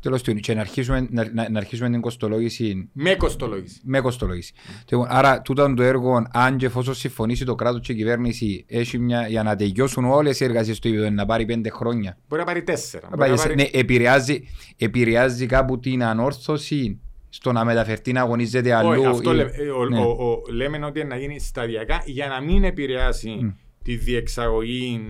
τέλος 0.00 0.22
του 0.22 0.28
Ιουνίου. 0.30 0.42
Και 0.44 0.54
να 0.54 0.60
αρχίσουμε, 0.60 1.06
να, 1.10 1.30
να, 1.34 1.50
να 1.50 1.58
αρχίσουμε 1.58 1.90
την 1.90 2.00
κοστολόγηση 2.00 2.88
Με 2.92 3.14
κοστολόγηση. 3.14 3.80
με 3.84 4.00
κοστολόγηση. 4.00 4.52
Λοιπόν, 4.90 5.06
άρα, 5.10 5.42
τούτο 5.42 5.74
το 5.74 5.82
έργο, 5.82 6.26
αν 6.32 6.56
και 6.56 6.66
εφόσον 6.66 6.94
συμφωνήσει 6.94 7.44
το 7.44 7.54
κράτος 7.54 7.80
και 7.86 7.92
η 7.92 7.96
κυβέρνηση, 7.96 8.64
έχει 8.68 8.98
μια, 8.98 9.28
για 9.28 9.42
να 9.42 9.56
τελειώσουν 9.56 10.04
όλες 10.04 10.40
οι 10.40 10.44
εργασίες 10.44 10.78
του 10.78 10.88
επίπεδο, 10.88 11.10
να 11.10 11.26
πάρει 11.26 11.44
πέντε 11.44 11.70
χρόνια. 11.70 12.18
Μπορεί 12.28 12.40
να 12.40 12.46
πάρει 12.46 12.62
τέσσερα. 12.62 13.08
Να 13.10 13.16
Μπορεί 13.16 13.30
να 13.30 13.36
πάει 13.36 13.44
σε- 13.46 13.54
πάρει... 13.56 13.70
ναι, 13.72 13.78
επηρεάζει, 13.80 14.42
επηρεάζει 14.76 15.46
κάπου 15.46 15.78
την 15.78 16.02
ανόρθωση 16.02 17.00
στο 17.34 17.52
να 17.52 17.64
μεταφερθεί 17.64 18.12
να 18.12 18.20
αγωνίζεται 18.20 18.74
αλλού. 18.74 18.88
Όχι, 18.88 19.06
αυτό 19.06 19.32
ή- 19.32 19.34
λέμε, 19.36 19.50
ε, 19.54 19.68
ο- 19.70 19.88
ναι. 19.88 19.98
ο- 20.00 20.10
ο- 20.30 20.42
λέμε 20.52 20.84
ότι 20.86 21.04
να 21.04 21.16
γίνει 21.16 21.40
σταδιακά 21.40 22.02
για 22.06 22.26
να 22.26 22.40
μην 22.40 22.64
επηρεάσει 22.64 23.54
τη 23.84 23.96
διεξαγωγή 23.96 25.00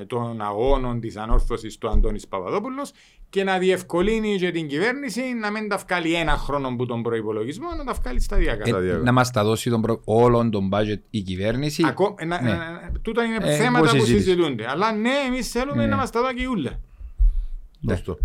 ε, 0.00 0.04
των 0.04 0.40
αγώνων 0.40 1.00
της 1.00 1.16
ανόρθωσης 1.16 1.78
του 1.78 1.88
Αντώνης 1.88 2.28
Παπαδόπουλος 2.28 2.92
και 3.30 3.44
να 3.44 3.58
διευκολύνει 3.58 4.36
και 4.36 4.50
την 4.50 4.68
κυβέρνηση 4.68 5.20
να 5.40 5.50
μην 5.50 5.68
τα 5.68 5.76
βγάλει 5.88 6.14
ένα 6.14 6.32
χρόνο 6.36 6.76
που 6.76 6.86
τον 6.86 7.02
προϋπολογισμό, 7.02 7.66
να 7.78 7.84
τα 7.84 7.92
βγάλει 7.92 8.20
σταδιακά. 8.20 8.62
Ε, 8.64 8.68
σταδιακά. 8.68 8.98
να 9.02 9.12
μας 9.12 9.30
τα 9.30 9.44
δώσει 9.44 9.70
τον 9.70 9.80
προ... 9.80 10.00
όλον 10.04 10.50
τον 10.50 10.68
budget 10.72 10.98
η 11.10 11.20
κυβέρνηση. 11.20 11.82
Ακό- 11.86 12.14
ε, 12.18 12.24
να- 12.24 12.42
Ναι. 12.42 12.50
ε, 12.50 12.54
ε, 12.54 12.92
τούτα 13.02 13.24
είναι 13.24 13.36
Ε, 13.40 13.56
θέματα 13.56 13.78
πώς 13.84 13.90
που 13.92 13.98
συζήτηση. 14.04 14.24
συζητούνται. 14.24 14.64
Αλλά 14.70 14.92
ναι, 14.92 15.10
εμείς 15.28 15.50
θέλουμε 15.50 15.82
Ναι. 15.82 15.88
να 15.90 15.96
μας 15.96 16.10
τα 16.10 16.20
δώσει 16.20 16.46
ούλα. 16.46 16.70
Ναι. 17.80 17.94
Σωστό. 17.94 18.18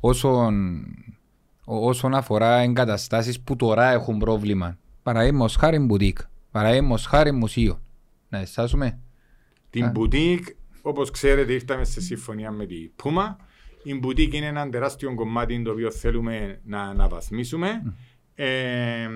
όσον, 0.00 0.74
ό- 0.78 1.09
όσον 1.78 2.14
αφορά 2.14 2.58
εγκαταστάσεις 2.58 3.40
που 3.40 3.56
τώρα 3.56 3.90
έχουν 3.90 4.18
πρόβλημα. 4.18 4.78
Παραδείγματος 5.02 5.56
χάρη 5.56 5.78
μπουτίκ, 5.78 6.18
παραδείγματος 6.50 7.06
χάρη 7.06 7.32
μουσείο. 7.32 7.80
Να 8.28 8.38
εστάσουμε. 8.38 8.98
Την 9.70 9.84
Α. 9.84 9.90
μπουτίκ, 9.90 10.46
όπως 10.82 11.10
ξέρετε, 11.10 11.52
ήρθαμε 11.52 11.84
σε 11.84 12.00
συμφωνία 12.00 12.50
με 12.50 12.66
την 12.66 12.90
Puma. 13.02 13.36
Η 13.82 13.94
μπουτίκ 13.94 14.34
είναι 14.34 14.46
ένα 14.46 14.68
τεράστιο 14.68 15.14
κομμάτι 15.14 15.62
το 15.62 15.70
οποίο 15.70 15.90
θέλουμε 15.90 16.60
να 16.64 16.82
αναβαθμίσουμε. 16.82 17.94
Ε, 18.34 19.08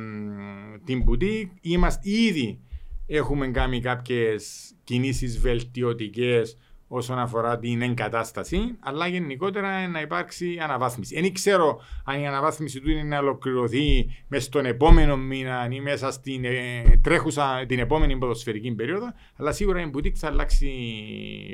την 0.84 1.02
μπουτίκ 1.02 1.50
είμαστε 1.60 2.10
ήδη 2.10 2.60
έχουμε 3.06 3.48
κάνει 3.48 3.80
κάποιες 3.80 4.72
κινήσεις 4.84 5.38
βελτιωτικές 5.38 6.56
όσον 6.88 7.18
αφορά 7.18 7.58
την 7.58 7.82
εγκατάσταση, 7.82 8.76
αλλά 8.80 9.06
γενικότερα 9.06 9.88
να 9.88 10.00
υπάρξει 10.00 10.58
αναβάθμιση. 10.62 11.20
Δεν 11.20 11.32
ξέρω 11.32 11.80
αν 12.04 12.20
η 12.20 12.26
αναβάθμιση 12.26 12.80
του 12.80 12.90
είναι 12.90 13.02
να 13.02 13.18
ολοκληρωθεί 13.18 14.06
μέσα 14.28 14.44
στον 14.44 14.66
επόμενο 14.66 15.16
μήνα 15.16 15.68
ή 15.70 15.80
μέσα 15.80 16.10
στην 16.10 16.44
ε, 16.44 16.82
τρέχουσα 17.02 17.64
την 17.68 17.78
επόμενη 17.78 18.18
ποδοσφαιρική 18.18 18.72
περίοδο, 18.72 19.12
αλλά 19.36 19.52
σίγουρα 19.52 19.80
η 19.80 19.86
μπουτίκ 19.86 20.16
θα 20.18 20.26
αλλάξει 20.26 20.68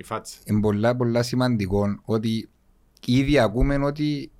φάτσα. 0.05 0.39
Είναι 0.45 0.61
πολλά 0.61 0.97
πολλά 0.97 1.23
σημαντικό 1.23 2.01
ότι 2.05 2.49
ήδη 3.07 3.39
ακούμε 3.39 3.85
ότι 3.85 4.31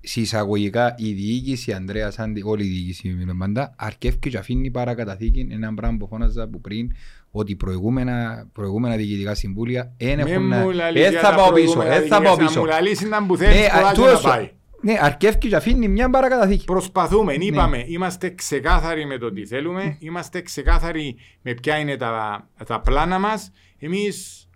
συσσαγωγικά 0.00 0.94
η 0.98 1.12
διοίκηση, 1.12 1.72
Ανδρέας 1.72 2.18
Άντι, 2.18 2.42
όλη 2.44 2.64
η 2.64 2.68
διοίκηση 2.68 3.08
μιλούμε 3.08 3.34
πάντα, 3.38 3.74
αρκεύει 3.78 4.18
και 4.18 4.38
αφήνει 4.38 4.70
παρακαταθήκη 4.70 5.48
ένα 5.50 5.74
πράγμα 5.74 5.96
που 5.96 6.06
φώναζα 6.06 6.42
από 6.42 6.58
πριν 6.58 6.92
ότι 7.30 7.56
προηγούμενα, 7.56 8.48
προηγούμενα 8.52 8.96
διοικητικά 8.96 9.34
συμβούλια 9.34 9.94
δεν 9.98 10.16
Με 10.16 10.30
έχουν 10.30 10.48
να... 10.48 10.56
μου 10.58 10.70
λαλείς 10.70 11.02
Δεν 11.02 11.10
για 11.10 11.20
θα 11.20 11.30
τα 11.30 11.36
πάω 11.36 11.52
πίσω, 11.52 11.64
προηγούμενα 11.72 11.98
δεν 12.00 12.08
θα 12.08 12.08
πάω 12.08 12.18
δικαιώματα. 12.20 12.46
πίσω. 12.46 12.60
Μου 12.60 12.66
λαλείς 12.66 13.00
ήταν 13.00 13.26
που 13.26 13.36
θέλεις 13.36 13.60
Ναι, 13.60 13.66
πολλά 13.74 13.88
α, 13.88 13.92
και 13.92 14.00
να 14.00 14.10
τόσο. 14.10 14.28
πάει. 14.28 14.50
Ναι, 14.80 14.98
αρκεύει 15.00 15.38
και 15.38 15.56
αφήνεις 15.56 15.88
μια 15.88 16.10
παρακαταθήκη. 16.10 16.64
Προσπαθούμε, 16.64 17.36
Ναι. 17.36 17.44
είπαμε, 17.44 17.84
είμαστε 17.86 18.30
ξεκάθαροι 18.34 19.06
με 19.06 19.18
το 19.18 19.32
τι 19.32 19.46
θέλουμε, 19.46 19.96
είμαστε 20.00 20.40
ξεκάθαροι 20.40 21.16
με 21.42 21.54
ποια 21.54 21.78
είναι 21.78 21.96
τα, 21.96 22.46
τα 22.66 22.80
πλάνα 22.80 23.18
μας. 23.18 23.50
Εμείς 23.78 24.48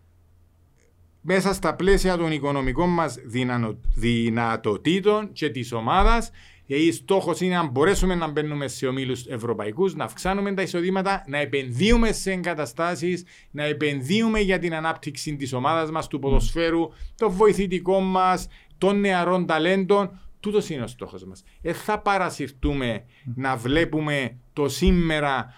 μέσα 1.20 1.52
στα 1.54 1.74
πλαίσια 1.74 2.16
των 2.16 2.32
οικονομικών 2.32 2.88
μας 2.88 3.16
δυνανο- 3.24 3.78
δυνατοτήτων 3.94 5.32
και 5.32 5.48
της 5.50 5.72
ομάδας 5.72 6.30
γιατί 6.66 6.92
στόχος 6.92 7.40
είναι 7.40 7.54
να 7.54 7.66
μπορέσουμε 7.66 8.14
να 8.14 8.28
μπαίνουμε 8.28 8.68
σε 8.68 8.86
ομίλους 8.86 9.26
ευρωπαϊκούς, 9.26 9.94
να 9.94 10.04
αυξάνουμε 10.04 10.54
τα 10.54 10.62
εισοδήματα, 10.62 11.24
να 11.26 11.38
επενδύουμε 11.38 12.12
σε 12.12 12.32
εγκαταστάσεις, 12.32 13.24
να 13.50 13.64
επενδύουμε 13.64 14.40
για 14.40 14.58
την 14.58 14.74
ανάπτυξη 14.74 15.36
της 15.36 15.52
ομάδας 15.52 15.90
μας, 15.90 16.06
του 16.06 16.18
ποδοσφαίρου, 16.18 16.88
το 17.14 17.30
βοηθητικό 17.30 18.00
μας, 18.00 18.48
των 18.78 19.00
νεαρών 19.00 19.46
ταλέντων. 19.46 20.20
Τούτος 20.40 20.68
είναι 20.70 20.82
ο 20.82 20.86
στόχος 20.86 21.24
μας. 21.24 21.42
Δεν 21.62 21.74
θα 21.74 21.98
παρασυρτούμε 21.98 23.04
να 23.34 23.56
βλέπουμε 23.56 24.36
το 24.52 24.68
σήμερα 24.68 25.54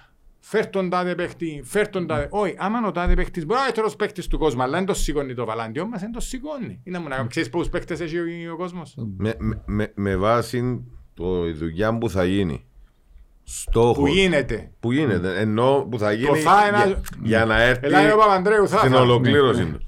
Φέρ 0.46 0.66
τον 0.70 0.90
τάδε 0.90 1.14
παίχτη, 1.14 1.62
φέρ 1.64 1.88
τον 1.88 2.06
τάδε. 2.06 2.28
Όχι, 2.30 2.54
άμα 2.58 2.78
είναι 2.78 2.86
ο 2.86 2.90
τάδε 2.90 3.14
παίχτης, 3.14 3.46
μπορεί 3.46 3.58
να 3.58 3.64
είναι 3.64 3.64
ο 3.64 3.66
δεύτερος 3.66 3.96
παίχτης 3.96 4.26
του 4.26 4.38
κόσμου, 4.38 4.62
αλλά 4.62 4.76
δεν 4.76 4.86
το 4.86 4.94
σηκώνει 4.94 5.34
το 5.34 5.44
βαλάντιο 5.44 5.86
μας, 5.86 6.00
δεν 6.00 6.12
το 6.12 6.20
σηκώνει. 6.20 6.80
Είναι 6.84 6.98
μου 6.98 7.08
να 7.08 7.26
ξέρεις 7.26 7.48
πόσους 7.48 7.68
παίχτες 7.68 8.00
έχει 8.00 8.18
ο, 8.18 8.52
ο 8.52 8.56
κόσμος; 8.56 8.94
Με, 9.16 9.34
με, 9.38 9.62
με, 9.66 9.92
με 9.94 10.16
βάση 10.16 10.84
το, 11.14 11.46
η 11.46 11.52
δουλειά 11.52 11.98
που 11.98 12.10
θα 12.10 12.24
γίνει. 12.24 12.64
Στόχος. 13.44 13.96
Που 13.96 14.06
γίνεται. 14.06 14.70
Που 14.80 14.92
γίνεται. 14.92 15.40
Ενώ 15.40 15.86
που 15.90 15.98
θα 15.98 16.12
γίνει 16.12 16.38
θα 16.38 16.66
ένα- 16.66 16.86
για, 16.86 17.00
για 17.22 17.44
να 17.44 17.62
έρθει 17.62 17.86
Ελάει 17.86 18.12
ο 18.12 18.16
Παπαντρέου, 18.16 18.68
θα 18.68 18.78
στην 18.78 18.90
θα. 18.90 19.00
ολοκλήρωση 19.00 19.64
του. 19.66 19.80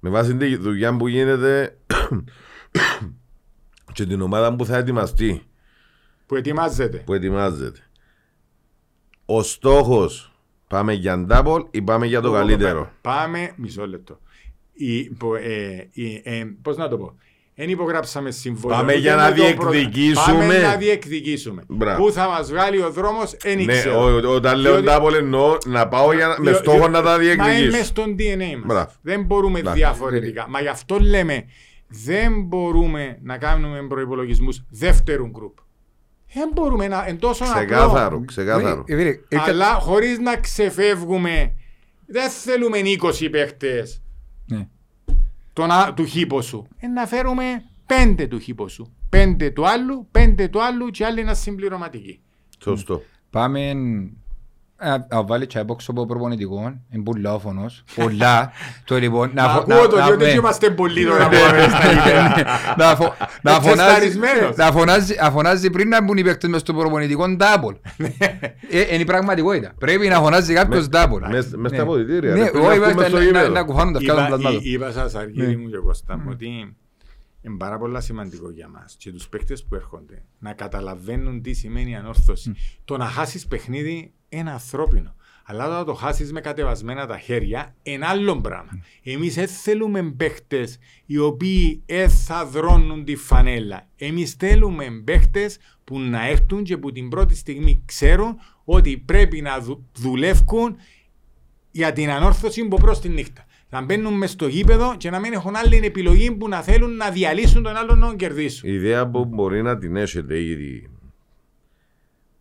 Με 0.00 0.10
βάση 0.10 0.36
τη 0.36 0.56
δουλειά 0.56 0.96
που 0.96 1.06
γίνεται 1.08 1.76
και 3.92 4.06
την 4.06 4.20
ομάδα 4.20 4.56
που 4.56 4.64
θα 4.64 4.76
ετοιμαστεί, 4.76 5.42
Που 6.26 6.36
ετοιμάζεται. 6.36 6.98
που 6.98 7.14
ετοιμάζεται. 7.14 7.78
Ο 9.24 9.42
στόχος 9.42 10.32
πάμε 10.68 10.92
για 10.92 11.18
double 11.18 11.64
ή 11.70 11.82
πάμε 11.82 12.06
για 12.06 12.20
το 12.20 12.32
καλύτερο; 12.32 12.90
Πάμε, 13.00 13.52
μισό 13.56 13.86
λεπτό. 13.86 14.18
Η, 14.72 15.10
που, 15.10 15.34
ε, 15.34 15.88
η, 15.92 16.20
ε, 16.24 16.44
πώς 16.62 16.76
να 16.76 16.88
το 16.88 16.98
πω; 16.98 17.16
Δεν 17.54 17.68
υπογράψαμε 17.68 18.30
συμβόλαιο. 18.30 18.78
Πάμε 18.78 18.92
ούτε 18.92 19.00
για 19.00 19.16
με 19.16 19.22
να 19.22 19.34
το 19.34 19.54
προ- 19.56 19.70
διεκδικήσουμε. 19.70 20.38
Πάμε 20.38 20.58
να 20.58 20.76
διεκδικήσουμε. 20.76 21.62
Μπράβο. 21.68 22.04
Πού 22.04 22.12
θα 22.12 22.28
μας 22.28 22.50
βγάλει 22.50 22.82
ο 22.82 22.90
δρόμος, 22.90 23.36
δεν 23.42 23.64
Ναι, 23.64 23.72
ξέρω. 23.72 24.02
ο- 24.02 24.34
όταν 24.34 24.58
λέω 24.58 24.72
Διότι- 24.72 24.86
double 24.88 25.14
εννοώ 25.14 25.56
να 25.66 25.88
πάω 25.88 26.12
για, 26.12 26.26
να- 26.26 26.40
με 26.40 26.50
Διό- 26.50 26.60
στόχο 26.62 26.76
διό- 26.78 26.88
να 26.88 27.02
τα 27.02 27.16
Μα 27.16 27.22
είναι 27.22 27.34
μες 27.36 27.46
διεκδικήσω. 27.46 27.84
στον 27.84 28.14
DNA 28.18 28.56
μας. 28.56 28.64
Μπράβο. 28.66 28.90
Δεν 29.02 29.22
μπορούμε 29.24 29.58
Εντάξει. 29.58 29.78
διαφορετικά. 29.78 30.46
Μα 30.48 30.60
γι' 30.60 30.68
αυτό 30.68 30.98
λέμε 30.98 31.44
δεν 31.88 32.42
μπορούμε 32.42 33.18
να 33.22 33.38
κάνουμε 33.38 33.82
προπολογισμού 33.88 34.48
δεύτερου 34.70 35.26
γκρουπ. 35.26 35.58
Δεν 36.34 36.50
μπορούμε 36.54 36.88
να 36.88 37.04
εν 37.06 37.18
τόσο 37.18 37.44
απλό. 37.44 37.54
Ξεκάθαρο, 37.64 38.24
ξεκάθαρο. 38.24 38.84
Ε, 38.86 38.96
φίλε, 38.96 39.08
ε, 39.28 39.36
Αλλά 39.48 39.66
χωρίς 39.66 40.18
να 40.18 40.36
ξεφεύγουμε 40.36 41.52
δεν 42.06 42.30
θέλουμε 42.30 42.78
20 42.78 43.28
παίχτες 43.30 44.02
ναι. 44.46 44.68
Τον 45.52 45.70
α- 45.70 45.94
του 45.94 46.04
χύπο 46.04 46.40
σου. 46.42 46.66
Ε, 46.78 46.86
να 46.86 47.06
φέρουμε 47.06 47.64
πέντε 47.86 48.26
του 48.26 48.38
χύπο 48.38 48.68
σου. 48.68 48.92
Πέντε 49.08 49.50
του 49.50 49.68
άλλου, 49.68 50.08
πέντε 50.10 50.48
του 50.48 50.62
άλλου 50.62 50.90
και 50.90 51.04
άλλοι 51.04 51.20
είναι 51.20 51.34
συμπληρωματικοί. 51.34 52.20
Σωστό. 52.62 53.02
Πάμε 53.30 53.74
να- 54.82 55.06
να 55.10 55.22
βάλει 55.24 55.46
και 55.46 55.58
απόξω 55.58 55.90
από 55.90 56.06
προπονητικό, 56.06 56.80
είναι 56.90 57.02
πολλά 57.02 57.34
όφωνος, 57.34 57.84
πολλά. 57.96 58.52
Το 58.84 58.96
λοιπόν, 58.98 59.30
Να 59.34 59.48
φω- 59.48 59.60
ακούω 59.72 59.86
το 59.88 59.96
να- 59.96 60.04
διότι 60.06 60.22
ναι. 60.22 60.28
δεν 60.28 60.36
είμαστε 60.38 60.70
πολλοί 60.70 61.04
τώρα 61.06 61.28
που 61.28 61.36
πάμε 61.46 61.62
στα 61.68 61.92
γήπεδα. 61.92 62.44
να, 62.76 62.96
φω, 62.96 63.14
να, 63.42 63.52
φωνάζει, 63.60 63.70
Εξεσταρισμένος. 63.82 64.56
να, 64.56 64.72
φωνάζει, 64.72 65.14
να 65.20 65.30
φωνάζει 65.30 65.70
πριν 65.70 65.88
να 65.88 66.02
μπουν 66.02 66.16
οι 66.16 66.22
παίκτες 66.24 66.50
μες 66.50 66.60
στο 66.60 66.74
προπονητικό 66.74 67.28
ντάπολ. 67.28 67.76
ε, 68.70 68.80
είναι 68.80 69.02
η 69.02 69.04
πραγματικότητα. 69.04 69.72
Πρέπει 69.78 70.08
να 70.08 70.18
φωνάζει 70.20 70.54
κάποιος 70.54 70.88
ντάπολ. 70.88 71.22
Μες 71.30 71.46
μες 71.54 71.70
Ναι. 71.70 71.76
στα 71.76 71.82
αποδητήρια. 71.82 72.34
Ναι, 72.34 72.42
ρε, 72.42 72.50
πριν 72.50 72.62
να 72.62 72.68
όχι, 72.68 72.78
βγούμε 72.78 72.94
να- 73.02 73.08
στο 73.08 73.16
να- 73.16 73.22
γήπεδο. 73.24 73.48
να 73.52 73.62
κουφάνουν 73.62 73.92
τα 73.92 73.98
Είπα- 74.02 74.12
σκάλα 74.12 74.28
των 74.28 74.38
πλασμάτων. 74.40 74.66
εί- 74.68 74.72
Είπα 74.72 74.90
σας 74.90 75.14
Αργύρι 75.14 75.56
μου 75.56 75.68
και 75.68 75.76
Κώστα 75.76 76.16
μου 76.18 76.28
ότι 76.30 76.46
είναι 77.42 77.56
πάρα 77.56 77.78
πολύ 77.78 78.02
σημαντικό 78.02 78.50
για 78.50 78.68
μας 78.68 78.94
και 78.98 79.10
τους 79.12 79.28
παίκτες 79.28 79.64
που 79.64 79.74
έρχονται 79.74 80.22
να 80.38 80.52
καταλαβαίνουν 80.52 81.42
τι 81.42 81.52
σημαίνει 81.52 81.96
ανόρθωση. 81.96 82.54
Το 82.84 82.96
να 82.96 83.04
χάσεις 83.04 83.46
παιχνίδι 83.46 84.12
είναι 84.30 84.50
ανθρώπινο. 84.50 85.14
Αλλά 85.44 85.66
όταν 85.66 85.84
το 85.84 85.94
χάσεις 85.94 86.32
με 86.32 86.40
κατεβασμένα 86.40 87.06
τα 87.06 87.18
χέρια, 87.18 87.74
είναι 87.82 88.06
άλλο 88.06 88.40
πράγμα. 88.40 88.70
Εμείς 89.02 89.34
δεν 89.34 89.48
θέλουμε 89.48 90.02
παίχτε 90.16 90.68
οι 91.06 91.18
οποίοι 91.18 91.82
δεν 91.86 92.10
θα 92.10 92.46
δρώνουν 92.46 93.04
τη 93.04 93.16
φανέλα. 93.16 93.86
Εμείς 93.96 94.32
θέλουμε 94.32 94.86
παίχτε 95.04 95.50
που 95.84 95.98
να 96.00 96.28
έρθουν 96.28 96.62
και 96.62 96.76
που 96.76 96.92
την 96.92 97.08
πρώτη 97.08 97.34
στιγμή 97.36 97.82
ξέρουν 97.84 98.36
ότι 98.64 98.96
πρέπει 98.98 99.40
να 99.40 99.58
δου- 99.58 99.84
δουλεύουν 99.96 100.76
για 101.70 101.92
την 101.92 102.10
ανόρθωση 102.10 102.64
που 102.68 102.76
προς 102.76 103.00
τη 103.00 103.08
νύχτα. 103.08 103.44
Να 103.70 103.82
μπαίνουν 103.84 104.12
μες 104.14 104.30
στο 104.30 104.46
γήπεδο 104.46 104.94
και 104.96 105.10
να 105.10 105.18
μην 105.18 105.32
έχουν 105.32 105.56
άλλη 105.56 105.76
επιλογή 105.76 106.32
που 106.32 106.48
να 106.48 106.62
θέλουν 106.62 106.96
να 106.96 107.10
διαλύσουν 107.10 107.62
τον 107.62 107.76
άλλον 107.76 107.98
να 107.98 108.14
κερδίσουν. 108.14 108.68
Η 108.70 108.72
ιδέα 108.72 109.08
που 109.10 109.24
μπορεί 109.24 109.62
να 109.62 109.78
την 109.78 109.96
έχετε 109.96 110.42
ήδη. 110.42 110.90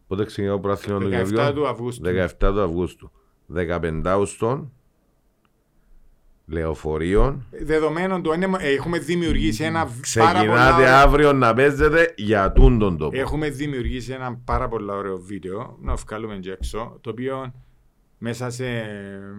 Πότε 0.09 0.25
ξεκινάει 0.25 0.53
ο 0.53 0.59
πράθυνο 0.59 0.97
του 0.99 1.05
17 1.05 1.09
Γεωργιού; 1.09 1.53
του 1.53 1.67
Αυγούστου. 1.67 2.03
17 2.05 2.29
του 2.39 2.61
Αυγούστου. 2.61 3.11
15 3.55 4.01
Αύγουστον. 4.05 4.71
Λεωφορείων. 6.45 7.45
Δεδομένων 7.51 8.23
του, 8.23 8.33
είναι- 8.33 8.49
ε, 8.59 8.69
έχουμε 8.73 8.99
δημιουργήσει 8.99 9.63
ένα 9.63 9.79
πάρα 9.79 9.95
Ξεκινάτε 10.01 10.45
πολλά 10.47 10.75
ωραίο- 10.75 10.89
αύριο 10.93 11.33
να 11.33 11.53
παίζετε 11.53 12.13
για 12.17 12.51
τούντον 12.51 12.97
τόπο. 12.97 13.17
Έχουμε 13.19 13.49
δημιουργήσει 13.49 14.11
ένα 14.11 14.35
πάρα 14.45 14.67
πολύ 14.67 14.91
ωραίο 14.91 15.17
βίντεο 15.17 15.77
να 15.81 15.95
βγάλουμε 15.95 16.37
και 16.37 16.51
έξω, 16.51 16.97
το 17.01 17.09
οποίο 17.09 17.53
μέσα 18.17 18.49
σε 18.49 18.63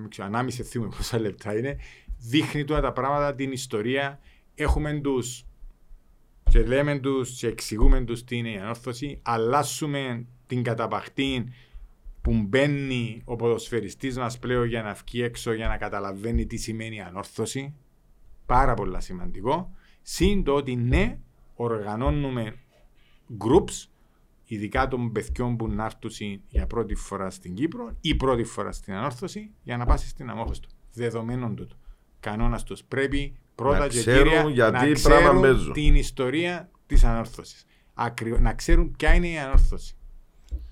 ξέρω, 0.09 0.27
ανάμιση 0.27 0.63
θυμούμε 0.63 0.91
πόσα 0.97 1.21
λεπτά 1.21 1.57
είναι, 1.59 1.77
δείχνει 2.19 2.65
τώρα 2.65 2.81
τα 2.81 2.93
πράγματα, 2.93 3.35
την 3.35 3.53
ιστορία. 3.53 4.19
Έχουμε 4.55 5.01
τους 5.03 5.45
και 6.51 6.63
λέμε 6.63 6.99
τους 6.99 7.31
και 7.39 7.47
εξηγούμε 7.47 8.01
τους 8.01 8.25
τι 8.25 8.37
είναι 8.37 8.51
η 8.51 8.57
ανόρθωση, 8.57 9.19
αλλάσουμε 9.23 10.27
την 10.51 10.63
καταπαχτή 10.63 11.45
που 12.23 12.43
μπαίνει 12.49 13.23
ο 13.25 13.37
ποδοσφαιριστής 13.37 14.19
μας 14.19 14.39
πλέον 14.39 14.67
για 14.67 14.83
να 14.83 14.93
βγει 14.93 15.23
έξω 15.23 15.53
για 15.53 15.69
να 15.69 15.77
καταλαβαίνει 15.77 16.47
τι 16.47 16.57
σημαίνει 16.57 17.03
ανόρθωση. 17.03 17.75
Πάρα 18.47 18.75
πολύ 18.75 19.03
σημαντικό. 19.03 19.75
Συν 20.03 20.45
το 20.45 20.55
ότι 20.55 20.77
ναι, 20.77 21.19
οργανώνουμε 21.55 22.55
groups, 23.39 23.89
ειδικά 24.45 24.89
των 24.89 25.13
παιδιών 25.13 25.57
που 25.57 25.69
να 25.69 25.85
έρθουν 25.85 26.43
για 26.49 26.67
πρώτη 26.67 26.95
φορά 26.95 27.31
στην 27.31 27.55
Κύπρο 27.55 27.97
ή 28.01 28.15
πρώτη 28.15 28.45
φορά 28.45 28.73
στην 28.73 28.95
ανόρθωση, 28.95 29.51
για 29.63 29.77
να 29.77 29.87
πάσει 29.87 30.09
στην 30.09 30.31
αμόχωστο. 30.31 30.69
Δεδομένων 30.93 31.57
τούτου. 31.57 31.77
Κανόνας 32.21 32.63
τους 32.63 32.85
πρέπει 32.85 33.37
πρώτα 33.55 33.79
Να 33.79 33.89
και 33.89 33.99
ξέρουν 33.99 34.25
κύρια 34.25 34.49
γιατί 34.49 34.73
να 34.73 35.01
πράγμα 35.03 35.21
ξέρουν 35.21 35.41
παίζουν. 35.41 35.73
την 35.73 35.95
ιστορία 35.95 36.71
της 36.87 37.05
ανόρθωσης. 37.05 37.65
Να 38.41 38.55
ξέρουν 38.55 38.91
ποια 38.97 39.15
είναι 39.15 39.29
η 39.29 39.39
ανόρθωση. 39.39 39.95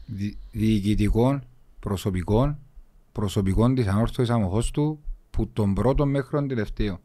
Δι- 0.08 0.36
διοικητικών, 0.50 1.44
προσωπικών, 1.80 2.58
προσωπικών 3.12 3.74
της 3.74 3.86
ανόρθωσης 3.86 4.30
αμοχώς 4.30 4.70
του 4.70 5.00
που 5.30 5.48
τον 5.48 5.74
πρώτο 5.74 6.06
μέχρι 6.06 6.30
τον 6.30 6.48
τελευταίο 6.48 7.00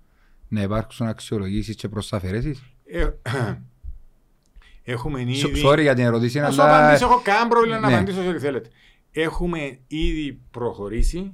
να 0.48 0.62
υπάρξουν 0.62 1.08
αξιολογήσεις 1.08 1.76
και 1.76 1.88
προσαφαιρέσεις. 1.90 2.64
Ε, 2.86 3.10
έχουμε 4.84 5.22
ήδη. 5.22 5.34
Σ- 5.36 5.66
Sorry 5.66 5.82
για 5.82 5.94
την 5.96 6.04
ερώτηση, 6.04 6.40
Να 6.40 6.52
σου 6.52 6.62
αλλά 6.62 6.78
απαντήσω, 6.86 7.06
έχω 7.06 7.22
κανένα 7.24 7.48
πρόβλημα 7.48 7.80
να 7.80 7.88
Ναι. 7.88 7.94
απαντήσω 7.96 8.22
σε 8.22 8.28
ό,τι 8.28 8.40
θέλετε. 8.40 8.70
Έχουμε 9.12 9.80
ήδη 9.88 10.40
προχωρήσει 10.52 11.32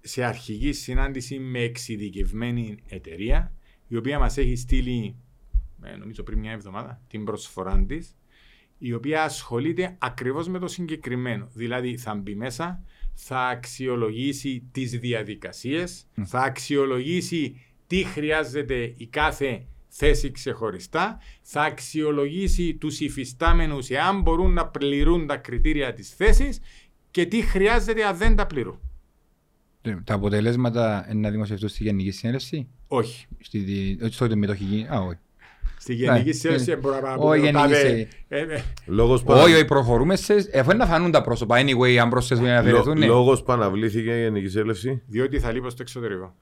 σε 0.00 0.24
αρχική 0.24 0.72
συνάντηση 0.72 1.38
με 1.38 1.58
εξειδικευμένη 1.58 2.76
εταιρεία, 2.88 3.52
η 3.88 3.96
οποία 3.96 4.18
μας 4.18 4.36
έχει 4.36 4.56
στείλει, 4.56 5.16
ε, 5.82 5.96
νομίζω 5.96 6.22
πριν 6.22 6.38
μια 6.38 6.52
εβδομάδα, 6.52 7.00
την 7.08 7.24
προσφορά 7.24 7.84
της, 7.88 8.16
η 8.86 8.92
οποία 8.92 9.22
ασχολείται 9.22 9.96
ακριβώς 9.98 10.48
με 10.48 10.58
το 10.58 10.68
συγκεκριμένο. 10.68 11.48
Δηλαδή 11.52 11.96
θα 11.96 12.14
μπει 12.14 12.34
μέσα, 12.34 12.82
θα 13.14 13.38
αξιολογήσει 13.48 14.62
τις 14.72 14.90
διαδικασίες, 14.98 16.06
θα 16.24 16.40
αξιολογήσει 16.40 17.60
τι 17.86 18.04
χρειάζεται 18.04 18.94
η 18.96 19.06
κάθε 19.06 19.66
θέση 19.88 20.30
ξεχωριστά, 20.30 21.18
θα 21.42 21.62
αξιολογήσει 21.62 22.74
τους 22.74 23.00
υφιστάμενους 23.00 23.88
εάν 23.90 24.20
μπορούν 24.20 24.52
να 24.52 24.66
πληρούν 24.66 25.26
τα 25.26 25.36
κριτήρια 25.36 25.92
της 25.92 26.08
θέσης 26.14 26.60
και 27.10 27.26
τι 27.26 27.40
χρειάζεται 27.42 28.04
αν 28.04 28.16
δεν 28.16 28.36
τα 28.36 28.46
πληρούν. 28.46 28.78
τα 30.04 30.14
αποτελέσματα 30.14 31.06
είναι 31.10 31.20
να 31.20 31.30
δημοσιευτούν 31.30 31.68
στη 31.68 31.82
Γενική 31.82 32.10
Συνέλευση, 32.10 32.68
Όχι. 32.88 33.26
στη, 33.40 33.58
δι- 33.58 34.02
όχι 34.02 34.14
στο 34.14 34.36
μετοχική, 34.36 34.86
α, 34.94 35.00
όχι. 35.00 35.18
Στη 35.84 35.94
Γενική 35.94 36.26
Ναι, 36.26 36.32
Συνέλευση 36.32 36.68
ναι. 36.70 36.74
δεν 36.76 36.82
μπορώ 36.82 37.00
να 37.10 37.14
πω 37.16 37.28
Όχι, 37.28 37.40
το 37.40 37.44
Γενικής 37.46 37.60
τάδε- 37.78 37.86
σε- 37.86 38.08
ε, 38.28 38.40
ε, 38.54 38.62
Λόγος, 38.86 39.16
Όχι, 39.18 39.24
παρα... 39.26 39.42
όχι, 39.42 39.64
προχωρούμε 39.64 40.16
σε... 40.16 40.34
Εφού 40.50 40.70
είναι 40.70 40.84
να 40.84 40.86
φανούν 40.90 41.10
τα 41.10 41.22
πρόσωπα, 41.22 41.56
anyway, 41.60 41.96
αν 41.96 42.08
προσθέσουν 42.08 42.44
να 42.44 42.52
Λο... 42.52 42.58
αφαιρεθούν, 42.58 42.98
ναι. 42.98 43.06
Λόγος 43.06 43.42
που 43.42 43.52
αναβλήθηκε 43.52 44.10
η 44.10 44.22
Γενική 44.22 44.48
Σέλευση. 44.48 45.02
Διότι 45.06 45.38
θα 45.38 45.52
λείπω 45.52 45.70
στο 45.70 45.82
εξωτερικό. 45.82 46.34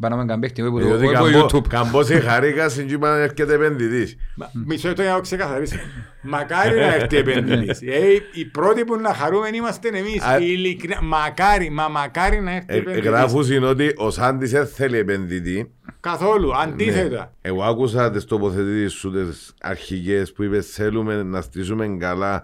Πάμε 0.00 0.16
να 0.16 0.24
κάνουμε 0.24 0.38
παίχτη, 0.46 0.62
όχι 0.62 0.70
από 0.70 0.78
το 0.80 0.84
Διότι 0.86 1.06
όχι 1.06 1.14
από 1.16 1.24
καμπό- 1.30 1.50
YouTube. 1.56 1.68
καμπός 1.68 2.08
η 2.10 2.20
χαρίκα 2.20 2.68
συγκεκριμένα 2.68 3.16
να 3.16 3.22
έρχεται 3.22 3.54
επενδυτής. 3.54 4.16
Μα- 4.36 4.50
Μισό 4.66 4.88
λεπτό 4.88 5.02
για 5.02 5.10
να 5.10 5.16
το 5.16 5.22
ξεκαθαρίσω. 5.22 5.76
Μακάρι 6.22 6.78
να 6.80 6.94
έρθει 6.94 7.16
επενδυτής. 7.16 7.80
Ε, 7.92 7.98
οι 8.32 8.44
πρώτοι 8.44 8.84
που 8.84 8.96
να 8.96 9.14
χαρούμε 9.14 9.48
είμαστε 9.54 9.88
εμείς. 9.88 10.22
Α- 10.22 10.38
Ειλικρινά, 10.40 11.02
Μακάρι, 11.02 11.70
μα 11.70 11.88
μακάρι 11.88 12.40
να 12.40 12.50
έρθει 12.54 12.66
Ε, 12.68 12.76
επενδυτής. 12.76 13.08
Γράφουν 13.10 13.50
είναι 13.52 13.66
ότι 13.66 13.92
ο 13.96 14.10
Σάντης 14.10 14.50
δεν 14.50 14.66
θέλει 14.66 14.98
επενδυτή. 14.98 15.70
Καθόλου, 16.00 16.56
αντίθετα. 16.56 17.18
Ναι. 17.18 17.28
Εγώ 17.50 17.62
άκουσα 17.64 18.10
τις 18.10 18.24
τοποθετήσεις 18.24 18.92
σου 18.92 19.10
τις 19.12 19.54
αρχικές 19.62 20.32
που 20.32 20.42
είπες 20.42 20.66
θέλουμε 20.70 21.22
να 21.22 21.40
στήσουμε 21.40 21.96
καλά 21.98 22.42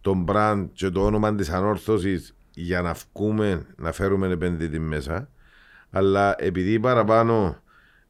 τον 0.00 0.24
brand 0.28 0.66
και 0.72 0.88
το 0.88 1.04
όνομα 1.04 1.34
της 1.34 1.50
ανόρθωσης 1.50 2.36
για 2.54 2.80
να 2.82 2.94
βγούμε, 3.14 3.66
να 3.76 3.92
φέρουμε 3.92 4.26
επενδυτή 4.26 4.78
μέσα. 4.78 5.28
Αλλά 5.90 6.34
επειδή 6.38 6.80
παραπάνω 6.80 7.56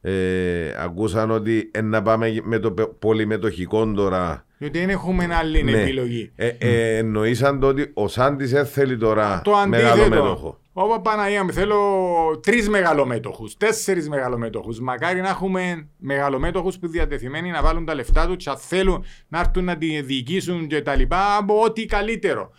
ε, 0.01 0.73
ακούσαν 0.77 1.31
ότι 1.31 1.69
ε, 1.73 1.81
να 1.81 2.01
πάμε 2.01 2.39
με 2.43 2.59
το 2.59 2.71
πε- 2.71 2.85
πολυμετοχικό 2.99 3.91
τώρα 3.91 4.45
Διότι 4.57 4.79
δεν 4.79 4.89
έχουμε 4.89 5.27
άλλη 5.39 5.63
Ναι. 5.63 5.81
επιλογή. 5.81 6.31
ε, 6.35 6.47
ε, 6.47 6.97
εννοήσαν 6.97 7.59
το 7.59 7.67
ότι 7.67 7.91
ο 7.93 8.07
Σάντης 8.07 8.51
δεν 8.51 8.65
θέλει 8.65 8.97
τώρα 8.97 9.41
Το 9.43 9.51
μεγάλο 9.67 9.89
αντίθετο. 10.01 10.09
μέτοχο. 10.23 10.59
Ω 10.79 11.01
Παναγία 11.01 11.43
μου, 11.43 11.53
θέλω 11.53 12.39
τρεις 12.43 12.69
μεγαλομέτωχους, 12.69 13.57
τέσσερις 13.57 14.09
μεγαλομέτωχους. 14.09 14.79
Μακάρι 14.79 15.21
να 15.21 15.29
έχουμε 15.29 15.87
μεγαλομέτωχους 15.97 16.79
που 16.79 16.87
διατεθειμένοι 16.87 17.49
να 17.49 17.61
βάλουν 17.61 17.85
τα 17.85 17.95
λεφτά 17.95 18.27
τους 18.27 18.43
και 18.43 18.49
αν 18.49 18.57
θέλουν 18.57 19.05
να 19.27 19.39
έρθουν 19.39 19.63
να 19.63 19.77
τη 19.77 20.01
διοικήσουν 20.01 20.67
και 20.67 20.81
τα 20.81 20.95
λοιπά 20.95 21.37
από 21.37 21.61
ό,τι 21.61 21.85
καλύτερο. 21.85 22.51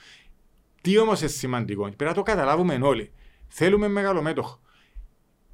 Τι 0.80 0.98
όμως 0.98 1.20
είναι 1.20 1.28
σημαντικό, 1.28 1.82
πρέπει 1.82 2.04
να 2.04 2.14
το 2.14 2.22
καταλάβουμε 2.22 2.78
όλοι. 2.82 3.12
Θέλουμε 3.48 3.88
μεγαλομέτωχο. 3.88 4.60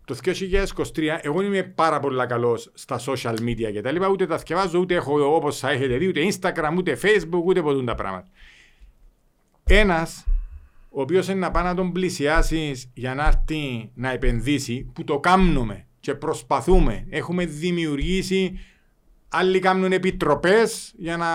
Το 0.05 0.15
2023, 0.15 1.19
εγώ 1.21 1.43
είμαι 1.43 1.63
πάρα 1.63 2.01
πολύ 2.01 2.27
καλός 2.27 2.71
στα 2.75 3.01
social 3.07 3.37
media 3.41 3.73
και 3.73 3.81
τα 3.81 3.91
λοιπά. 3.93 4.09
Ούτε 4.09 4.27
τα 4.27 4.39
θυκευάζω, 4.39 4.79
ούτε 4.79 4.95
έχω 4.95 5.35
όπως 5.35 5.59
θα 5.59 5.71
έχετε 5.71 5.97
δει, 5.97 6.07
ούτε 6.07 6.21
Instagram, 6.33 6.75
ούτε 6.77 6.99
Facebook, 7.03 7.43
ούτε 7.45 7.63
ποτέ 7.63 7.85
τα 7.85 7.95
πράγματα. 7.95 8.29
Ένας 9.65 10.25
ο 10.97 11.01
οποίος 11.01 11.29
είναι 11.29 11.39
να 11.39 11.51
πάει 11.51 11.65
να 11.65 11.75
τον 11.75 11.93
πλησιάσεις 11.93 12.91
για 12.95 13.15
να 13.15 13.27
έρθει 13.27 13.91
να 13.95 14.11
επενδύσει, 14.11 14.91
που 14.93 15.05
το 15.05 15.21
κάνουμε 15.21 15.87
και 16.01 16.15
προσπαθούμε. 16.15 17.07
Έχουμε 17.11 17.45
δημιουργήσει, 17.47 18.59
άλλοι 19.29 19.59
κάνουν 19.59 19.93
επιτροπές 19.93 20.95
για 20.97 21.17
να. 21.17 21.27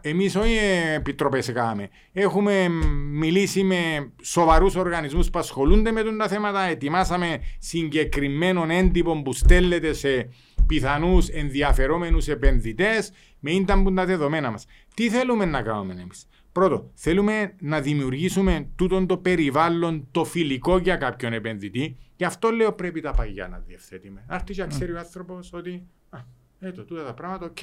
Εμείς 0.00 0.36
όχι 0.36 0.56
επιτροπές 0.94 1.52
κάναμε. 1.52 1.88
Έχουμε 2.12 2.68
μιλήσει 3.12 3.62
με 3.62 4.12
σοβαρούς 4.22 4.74
οργανισμούς 4.74 5.30
που 5.30 5.38
ασχολούνται 5.38 5.90
με 5.90 6.02
τα 6.02 6.28
θέματα. 6.28 6.62
Ετοιμάσαμε 6.62 7.40
συγκεκριμένων 7.58 8.70
έντυπων 8.70 9.22
που 9.22 9.32
στέλνεται 9.32 9.92
σε 9.92 10.28
πιθανούς 10.66 11.28
ενδιαφερόμενους 11.28 12.28
επενδυτές 12.28 13.12
με 13.40 13.50
ίνταν 13.50 13.82
που 13.82 13.92
τα 13.92 14.04
δεδομένα 14.04 14.50
μας. 14.50 14.66
Τι 14.94 15.08
θέλουμε 15.08 15.44
να 15.44 15.62
κάνουμε 15.62 15.92
εμείς; 16.00 16.26
Πρώτο, 16.52 16.90
θέλουμε 16.94 17.54
να 17.60 17.80
δημιουργήσουμε 17.80 18.68
τούτον 18.76 19.06
το 19.06 19.16
περιβάλλον 19.16 20.08
το 20.10 20.24
φιλικό 20.24 20.78
για 20.78 20.96
κάποιον 20.96 21.32
επενδυτή. 21.32 21.96
Γι' 22.16 22.24
αυτό 22.24 22.50
λέω 22.50 22.72
πρέπει 22.72 23.00
τα 23.00 23.12
παλιά 23.12 23.48
να 23.48 23.58
διευθετούμε. 23.58 24.24
Να 24.28 24.34
έρθει 24.34 24.52
και 24.52 24.60
να 24.60 24.66
ξέρει 24.66 24.92
ο 24.92 24.98
άνθρωπος 24.98 25.52
ότι. 25.52 25.86
Α, 26.10 26.18
έτο, 26.60 26.84
τούτα 26.84 27.04
τα 27.04 27.14
πράγματα, 27.14 27.46
οκ. 27.46 27.58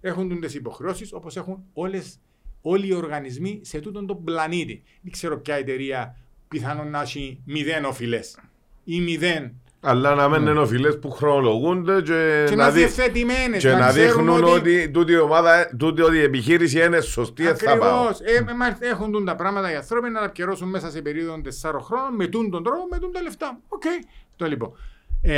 Έχουν 0.00 0.40
τι 0.40 0.56
υποχρεώσεις 0.56 1.12
όπως 1.12 1.36
έχουν 1.36 1.64
όλες, 1.72 2.18
όλοι 2.60 2.86
οι 2.86 2.94
οργανισμοί 2.94 3.60
σε 3.62 3.80
τούτον 3.80 4.06
τον 4.06 4.24
πλανήτη. 4.24 4.82
Δεν 5.02 5.12
ξέρω 5.12 5.40
ποια 5.40 5.54
εταιρεία 5.54 6.16
πιθανόν 6.48 6.90
να 6.90 7.00
έχει 7.00 7.40
μηδέν 7.44 7.84
οφειλές 7.84 8.38
ή 8.84 9.00
μηδέν. 9.00 9.52
Αλλά 9.84 10.14
να 10.14 10.28
μένουν 10.28 10.56
οφειλές 10.58 10.98
που 10.98 11.10
χρονολογούνται 11.10 12.02
και, 12.02 12.44
Και 12.48 12.54
να 12.54 12.70
δει- 12.70 12.78
διευθετημένες. 12.84 13.62
και 13.62 13.70
να, 13.70 13.90
δείχνουν 13.92 14.44
ότι, 14.44 14.88
τούτη 14.90 15.12
η 15.12 15.18
ομάδα, 15.18 15.70
τούτη 15.76 16.02
ότι 16.02 16.16
η 16.16 16.22
επιχείρηση 16.22 16.84
είναι 16.84 17.00
σωστή, 17.00 17.42
δεν 17.42 17.56
θα 17.56 17.78
πάω. 17.78 17.90
Ακριβώς. 17.98 18.20
Ε, 18.20 18.32
ε, 18.50 18.54
μα 18.54 18.76
έχουν 18.90 19.12
τούν 19.12 19.24
τα 19.24 19.34
πράγματα 19.34 19.72
οι 19.72 19.74
άνθρωποι 19.74 20.10
να 20.10 20.20
τα 20.20 20.30
πιερώσουν 20.30 20.68
μέσα 20.68 20.90
σε 20.90 21.02
περίοδο 21.02 21.40
4 21.40 21.80
χρόνων 21.80 22.14
με 22.14 22.26
τούν 22.26 22.50
τον 22.50 22.62
τρόπο, 22.64 22.86
με 22.90 22.98
τούν 22.98 23.12
τα 23.12 23.22
λεφτά. 23.22 23.58
Οκ. 23.68 23.82
Το 24.36 24.46
λοιπόν. 24.46 24.72
Ε, 25.22 25.36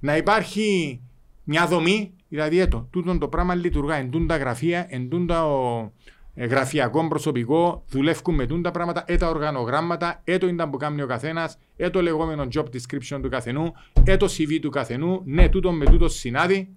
να 0.00 0.16
υπάρχει 0.16 1.00
μια 1.44 1.66
δομή, 1.66 2.12
δηλαδή 2.28 2.60
έτο, 2.60 2.88
τούτο 2.90 3.18
το 3.18 3.28
πράγμα 3.28 3.54
λειτουργά, 3.54 3.94
εν 3.94 4.10
τούν 4.10 4.26
τα 4.26 4.36
γραφεία, 4.36 4.86
εν 4.88 5.08
τούν 5.08 5.26
τα 5.26 5.44
ο, 5.46 5.78
ε, 5.78 5.90
γραφειακό 6.46 7.08
προσωπικό, 7.08 7.84
δουλεύουν 7.88 8.34
με 8.34 8.46
τούν 8.46 8.62
τα 8.62 8.70
πράγματα, 8.70 9.04
ε 9.06 9.16
τα 9.16 9.28
οργανογράμματα, 9.28 10.20
ε 10.24 10.38
το 10.38 10.46
ίνταν 10.48 10.70
που 10.70 10.76
κάνει 10.76 11.02
ο 11.02 11.06
καθένας, 11.06 11.58
ε 11.76 11.90
το 11.90 12.02
λεγόμενο 12.02 12.46
job 12.54 12.64
description 12.64 13.18
του 13.22 13.28
καθενού, 13.28 13.72
ε 14.04 14.16
το 14.16 14.26
CV 14.26 14.58
του 14.60 14.70
καθενού, 14.70 15.22
ναι, 15.24 15.48
τούτο 15.48 15.72
με 15.72 15.84
τούτο 15.84 16.08
συνάδει, 16.08 16.68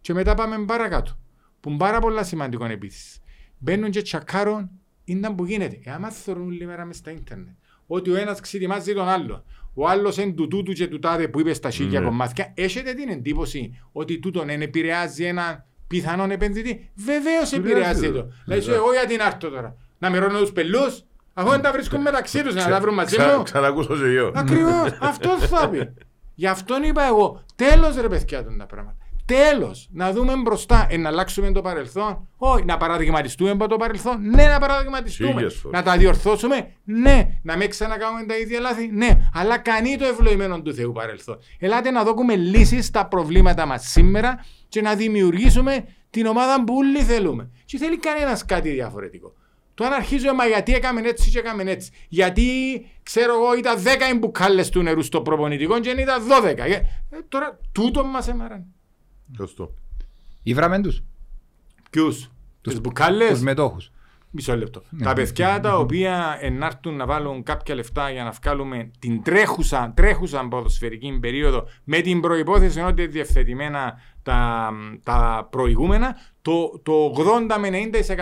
και 0.00 0.12
μετά 0.12 0.34
πάμε 0.34 0.64
παρακάτω. 0.64 1.18
Που 1.60 1.68
είναι 1.68 1.78
πάρα 1.78 1.98
πολλά 1.98 2.24
σημαντικό 2.24 2.64
επίσης. 2.64 3.18
Μπαίνουν 3.58 3.90
και 3.90 4.02
τσακάρουν, 4.02 4.70
ήταν 5.04 5.34
που 5.34 5.44
γίνεται. 5.44 5.78
Ε, 5.84 5.90
άμα 5.90 6.10
θεωρούν 6.10 6.46
όλη 6.46 6.66
μέρα 6.66 6.84
μες 6.84 6.96
στα 6.96 7.10
ίντερνετ, 7.10 7.54
ότι 7.86 8.10
ο 8.10 8.16
ένας 8.16 8.40
ξετοιμάζει 8.40 8.94
τον 8.94 9.08
άλλο, 9.08 9.44
ο 9.74 9.88
άλλος 9.88 10.16
είναι 10.16 10.32
του 10.32 10.48
τούτου 10.48 10.72
και 10.72 10.86
του 10.86 10.98
τάδε 10.98 11.28
που 11.28 11.40
είπε 11.40 11.52
στα 11.52 11.70
χίλια 11.70 12.00
Ναι. 12.00 12.06
κομμάτια, 12.06 12.52
έχετε 12.56 12.92
την 12.94 13.08
εντύπωση 13.08 13.80
ότι 13.92 14.18
τούτον 14.18 14.46
δεν 14.46 14.62
επηρεάζει 14.62 15.24
έναν 15.24 15.64
πιθανόν 15.90 16.30
επενδυτή. 16.30 16.90
Βεβαίως 16.94 17.52
επηρεάζει 17.52 18.06
το. 18.12 18.12
το. 18.12 18.26
Δηλαδή, 18.44 18.62
σου, 18.64 18.72
εγώ 18.72 18.92
γιατί 18.92 19.16
να 19.16 19.24
έρθω 19.24 19.48
τώρα, 19.48 19.76
να 19.98 20.10
μυρώνω 20.10 20.38
τους 20.38 20.52
πελούς, 20.52 21.02
αφού 21.34 21.50
δεν 21.50 21.60
τα 21.60 21.72
βρίσκουν 21.72 22.00
μεταξύ 22.00 22.42
τους, 22.42 22.54
να 22.54 22.68
τα 22.68 22.80
βρουν 22.80 22.94
μαζί 22.94 23.16
Ξα- 23.16 23.36
μου. 23.36 23.42
Ξανακούσω 23.42 23.96
και 23.96 24.04
εγώ. 24.04 24.32
Ακριβώς, 24.34 24.96
αυτό 25.10 25.38
θα 25.38 25.68
πει. 25.68 25.94
Γι' 26.34 26.46
αυτόν 26.46 26.82
είπα 26.82 27.06
εγώ, 27.06 27.44
τέλος 27.56 27.96
ρε 28.00 28.08
παιδιά 28.08 28.44
των 28.44 28.58
τα 28.58 28.66
πράγματα. 28.66 28.96
Τέλος. 29.24 29.88
Να 29.92 30.12
δούμε 30.12 30.32
μπροστά. 30.44 30.86
Ε, 30.90 30.96
να 30.96 31.08
αλλάξουμε 31.08 31.52
το 31.52 31.60
παρελθόν. 31.60 32.28
Όχι, 32.36 32.64
να 32.64 32.76
παραδειγματιστούμε 32.76 33.50
από 33.50 33.68
το 33.68 33.76
παρελθόν. 33.76 34.16
Ναι, 34.34 34.44
να 34.46 34.58
παραδειγματιστούμε. 34.58 35.30
Χίλιες 35.32 35.54
φορές. 35.54 35.78
Να 35.78 35.84
τα 35.90 35.96
διορθώσουμε. 35.98 36.70
Ναι. 36.84 37.28
Να 37.42 37.56
μην 37.56 37.70
ξανακάνουμε 37.70 38.24
τα 38.26 38.36
ίδια 38.38 38.60
λάθη. 38.60 38.90
Ναι. 38.92 39.18
Αλλά 39.34 39.58
κανεί 39.58 39.96
το 39.96 40.04
ευλογημένο 40.04 40.62
του 40.62 40.74
Θεού 40.74 40.92
παρελθόν. 40.92 41.38
Ελάτε 41.58 41.90
να 41.90 42.04
δούμε 42.04 42.36
λύσεις 42.36 42.86
στα 42.86 43.06
προβλήματα 43.06 43.66
μας 43.66 43.86
σήμερα 43.90 44.44
και 44.70 44.80
να 44.80 44.94
δημιουργήσουμε 44.94 45.84
την 46.10 46.26
ομάδα 46.26 46.64
που 46.64 46.74
όλοι 46.76 47.02
θέλουμε. 47.02 47.50
Και 47.64 47.78
θέλει 47.78 47.98
κανένας 47.98 48.44
κάτι 48.44 48.70
διαφορετικό. 48.70 49.34
Το 49.74 49.84
αν 49.84 49.92
αρχίζουμε, 49.92 50.32
μα 50.32 50.46
γιατί 50.46 50.74
έκαμε 50.74 51.00
έτσι 51.00 51.30
και 51.30 51.38
έκαμε 51.38 51.62
έτσι. 51.62 51.90
Γιατί, 52.08 52.46
ξέρω 53.02 53.34
εγώ, 53.34 53.56
ήταν 53.56 53.78
10 53.82 54.14
οι 54.14 54.18
μπουκάλες 54.18 54.68
του 54.68 54.82
νερού 54.82 55.02
στο 55.02 55.20
προπονητικό 55.20 55.80
και 55.80 55.94
δεν 55.94 55.98
ήταν 55.98 56.22
12. 56.28 56.58
Ε, 56.58 56.72
ε, 56.72 56.82
τώρα, 57.28 57.58
τούτο 57.72 58.04
μας 58.04 58.28
έμαραν. 58.28 58.64
Σωστό. 59.36 59.74
Ήβραμε 60.42 60.80
τους, 60.80 61.02
Ποιους, 61.90 62.30
τους 62.60 62.80
μπουκάλες. 62.80 63.28
τους 63.30 63.40
μετόχους. 63.40 63.90
Μισό 64.32 64.56
λεπτό. 64.56 64.82
Τα 65.02 65.12
παιδιά 65.12 65.60
τα 65.60 65.76
οποία 65.78 66.36
ενάρτουν 66.40 66.96
να 66.96 67.06
βάλουν 67.06 67.42
κάποια 67.42 67.74
λεφτά 67.74 68.10
για 68.10 68.24
να 68.24 68.30
βγάλουμε 68.42 68.90
την 68.98 69.22
τρέχουσα, 69.22 69.92
τρέχουσα 69.96 70.48
ποδοσφαιρική 70.48 71.18
περίοδο 71.20 71.64
με 71.84 72.00
την 72.00 72.20
προπόθεση 72.20 72.80
ότι 72.80 73.02
είναι 73.02 73.10
διευθετημένα 73.10 73.94
τα, 74.22 74.70
τα 75.02 75.48
προηγούμενα, 75.50 76.16
το, 76.42 76.80
το 76.82 77.14
80 77.16 77.56
με 77.60 77.68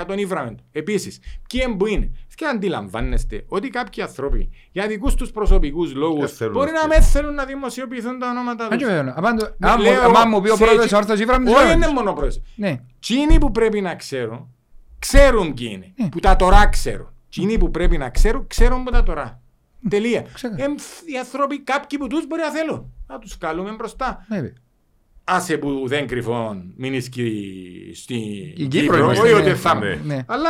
90% 0.08 0.18
ήβραμε. 0.18 0.54
Επίσης, 0.72 1.20
ποιοι 1.48 1.60
είναι 1.66 1.76
που 1.76 1.86
είναι; 1.86 2.10
Και 2.34 2.44
αντιλαμβάνεστε 2.44 3.44
ότι 3.48 3.68
κάποιοι 3.68 4.02
άνθρωποι 4.02 4.50
για 4.72 4.86
δικούς 4.86 5.14
τους 5.14 5.30
προσωπικούς 5.30 5.94
λόγους 5.94 6.18
Δεν 6.20 6.28
θέλουν 6.28 6.52
μπορεί 6.52 6.70
να 6.70 6.80
να 6.80 6.86
με 6.88 7.00
θέλουν 7.00 7.34
να 7.34 7.44
δημοσιοποιηθούν 7.44 8.18
τα 8.18 8.28
ονόματα 8.30 8.64
Αν 8.64 8.70
του. 8.70 8.76
και 8.76 8.84
βέβαια, 8.84 9.14
απάντω- 9.16 9.44
Ναι, 9.58 9.70
άμα- 9.70 9.82
λέω, 9.82 10.02
άμα 10.02 10.24
μου 10.24 10.40
πει 10.40 10.50
ο 10.50 10.56
σε 10.56 10.64
πρόεδρος 10.64 10.84
εκεί- 10.84 10.94
όρθος 10.94 11.20
ήβραμε 11.20 11.44
τους 11.44 11.54
Όχι, 11.54 11.62
ήβραμε 11.62 11.76
είναι 11.84 11.84
τους. 11.92 11.94
μόνο 12.02 12.12
πρόεδρος. 12.12 12.42
Ναι. 12.56 12.80
Τσίνοι 13.00 13.38
που 13.38 13.50
πρέπει 13.50 13.80
να 13.80 13.94
ξέρουν, 13.94 14.54
ξέρουν 14.98 15.54
ποιοι 15.54 15.68
είναι. 15.70 16.08
Που 16.08 16.20
τα 16.20 16.36
τώρα 16.36 16.66
ξέρουν. 16.66 17.12
Τσίνοι 17.30 17.58
που 17.58 17.70
πρέπει 17.70 17.98
να 17.98 18.10
ξέρουν, 18.10 18.46
ξέρουν 18.46 18.84
που 18.84 18.90
τα 18.90 19.02
τώρα. 19.02 19.40
Τελεία. 19.88 20.22
Ξεκάθαρα. 20.32 20.64
Εμ, 20.64 20.74
οι 21.14 21.18
άνθρωποι, 21.18 21.60
κάποιοι 21.60 21.98
που 21.98 22.06
τους 22.06 22.26
μπορεί 22.26 22.42
να 22.42 22.50
θέλουν. 22.50 22.92
Να 23.06 23.18
τους 23.18 23.38
καλούμε 23.38 23.70
μπροστά. 23.72 24.26
Βέβαια. 24.28 24.52
Άσε 25.24 25.58
που 25.58 25.84
δεν 25.86 26.06
κρυφών, 26.06 26.72
μην 26.76 26.94
ισκεί 26.94 27.42
στη 27.94 28.14
Η 28.56 28.66
Κύπρο 28.66 28.80
Κύπρο, 28.80 28.96
είμαστε, 28.96 29.22
όχι 29.22 29.42
ναι. 29.42 29.50
ότι 29.50 29.58
θα 29.58 29.74
Ναι. 29.74 30.00
Ναι. 30.04 30.24
Αλλά, 30.26 30.48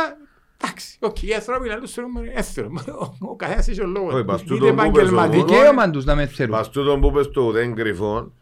εντάξει, 0.61 0.97
οκ, 0.99 1.23
οι 1.23 1.33
άνθρωποι 1.33 1.67
λαλούν 1.67 1.87
θέλουν 1.87 2.11
έθελον. 2.35 2.79
Ο 3.19 3.35
καθένας 3.35 3.67
έχει 3.67 3.81
ο 3.81 3.87
λόγος. 3.87 4.13
Όχι, 4.13 4.23
πας 4.23 4.41
Είτε 4.41 4.53
τούτο 4.53 4.65
που 4.65 4.75
πες 4.75 4.85
επαγγελματικό, 4.85 5.43
όμως. 5.43 5.51
Δικαίωμα 5.51 5.89
τους 5.89 6.05
να 6.05 6.15
με 6.15 6.25
θέλουν. 6.25 6.51
Πας 6.51 6.69
τούτον 6.69 7.01
που 7.01 7.11
πες 7.11 7.29
το 7.31 7.41
ουδέν 7.41 7.75
κρυφόν, 7.75 8.33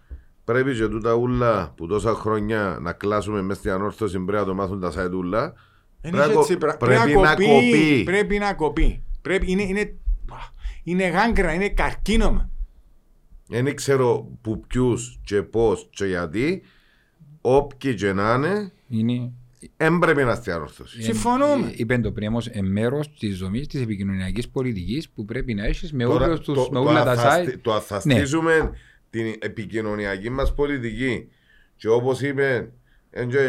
πρέπει 0.44 0.76
και 0.76 0.88
τούτα 0.88 1.14
ούλα 1.14 1.74
που 1.76 1.88
τόσα 1.88 2.14
χρόνια 2.14 2.78
να 2.82 2.94
κλάσουμε 2.94 3.42
μες 3.42 3.58
στην 3.58 3.72
ανόρθωση 3.72 4.20
πρέπει 4.20 4.40
να 4.40 4.46
το 4.46 4.54
μάθουν 4.54 4.80
τα 4.80 4.92
σαϊτούλα. 4.92 5.54
Δεν 6.02 6.12
Πρέπει 6.12 6.26
είναι 6.26 6.34
να 6.34 6.40
έτσι, 6.40 6.54
κο- 6.54 6.60
πρα- 6.60 6.78
πρέπει 6.78 7.16
να 7.16 7.34
κοπεί. 7.36 8.02
Πρέπει 8.06 8.38
να 8.38 8.54
κοπεί. 8.54 9.04
Πρέπει, 9.22 9.52
είναι, 9.52 9.62
είναι, 9.64 9.96
είναι 10.84 11.08
γάγκρα, 11.08 11.54
είναι 11.54 11.70
καρκίνωμα. 11.70 12.50
Δεν 13.48 13.76
ξέρω 13.76 14.32
που 14.42 14.60
ποιους 14.68 15.20
και 15.24 15.42
πώς 15.44 15.88
και 15.92 16.06
γιατί, 16.06 16.62
όποιοι 17.42 17.96
και 17.96 18.14
να 18.14 18.34
είναι, 18.34 18.72
Είναι 18.90 19.32
δεν 19.78 19.98
πρέπει 20.00 20.24
να 20.24 20.36
στην 20.36 20.52
ανόρθωση. 20.52 21.04
Συμφωνούμε. 21.04 21.68
Ε, 21.68 21.74
Είπε 21.76 21.98
το 21.98 22.12
πριν 22.12 22.28
όμως, 22.28 22.48
ε, 22.48 22.62
μέρος 22.62 23.14
της 23.20 23.38
δομής 23.38 23.68
της 23.68 23.82
επικοινωνιακής 23.82 24.50
πολιτικής 24.50 25.10
που 25.10 25.26
πρέπει 25.26 25.54
να 25.54 25.66
έχεις 25.66 25.94
με 25.94 26.04
Τώρα, 26.04 26.26
όλους 26.26 26.40
τους, 26.40 26.56
το- 26.56 26.68
με 26.72 26.80
το 26.80 26.90
όλα 26.90 27.04
τα 27.04 27.12
αν 27.12 27.18
θα 27.18 27.40
site. 27.40 27.48
στι- 27.48 27.62
Το 27.62 27.74
αν 27.74 27.82
θα 27.82 28.02
Ναι. 28.04 28.14
στήσουμε 28.14 28.72
την 29.10 29.36
επικοινωνιακή 29.40 30.30
μας 30.30 30.54
πολιτική 30.54 31.28
και 31.76 31.88
όπως 31.88 32.22
είπε 32.22 32.72
εν 33.10 33.30
και 33.30 33.40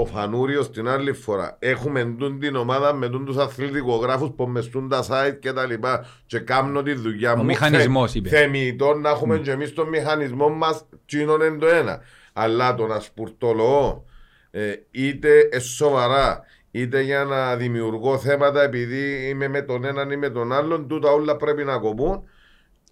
ο 0.00 0.06
Φανούριος 0.06 0.70
την 0.70 0.88
άλλη 0.88 1.12
φορά 1.12 1.56
έχουμε 1.58 2.00
εντούν 2.00 2.38
την 2.40 2.56
ομάδα 2.56 2.92
με 2.94 3.08
τούν 3.08 3.24
τους 3.24 3.36
αθλητικογράφους 3.36 4.30
που 4.36 4.46
μεστούν 4.46 4.88
τα 4.88 5.04
site 5.08 5.36
και 5.40 5.52
τα 5.52 5.66
λοιπά 5.66 6.06
και 6.26 6.38
κάνουν 6.38 6.84
τη 6.84 6.92
δουλειά 6.92 7.36
μου 7.36 7.44
μηχανισμός, 7.44 8.12
Θε- 8.12 8.20
είπε. 8.26 8.28
θεμητό 8.36 8.94
να 8.94 9.10
έχουμε 9.10 9.38
και 9.38 9.50
εμείς 9.50 9.72
τον 9.72 9.88
μηχανισμό 9.88 10.48
μας 10.48 10.84
τσίνον 11.06 11.40
είναι 11.40 11.58
το 11.58 11.66
ένα 11.66 12.00
αλλά 12.32 12.74
το 12.74 12.86
να 12.86 13.00
σπουρτολογώ 13.00 14.04
ε, 14.50 14.72
είτε 14.90 15.48
ε, 15.50 15.58
σοβαρά 15.58 16.42
είτε 16.70 17.00
για 17.00 17.24
να 17.24 17.56
δημιουργώ 17.56 18.18
θέματα 18.18 18.62
επειδή 18.62 19.28
είμαι 19.28 19.48
με 19.48 19.62
τον 19.62 19.84
έναν 19.84 20.10
ή 20.10 20.16
με 20.16 20.30
τον 20.30 20.52
άλλον 20.52 20.88
τούτα 20.88 21.10
όλα 21.10 21.36
πρέπει 21.36 21.64
να 21.64 21.78
κοπούν 21.78 22.22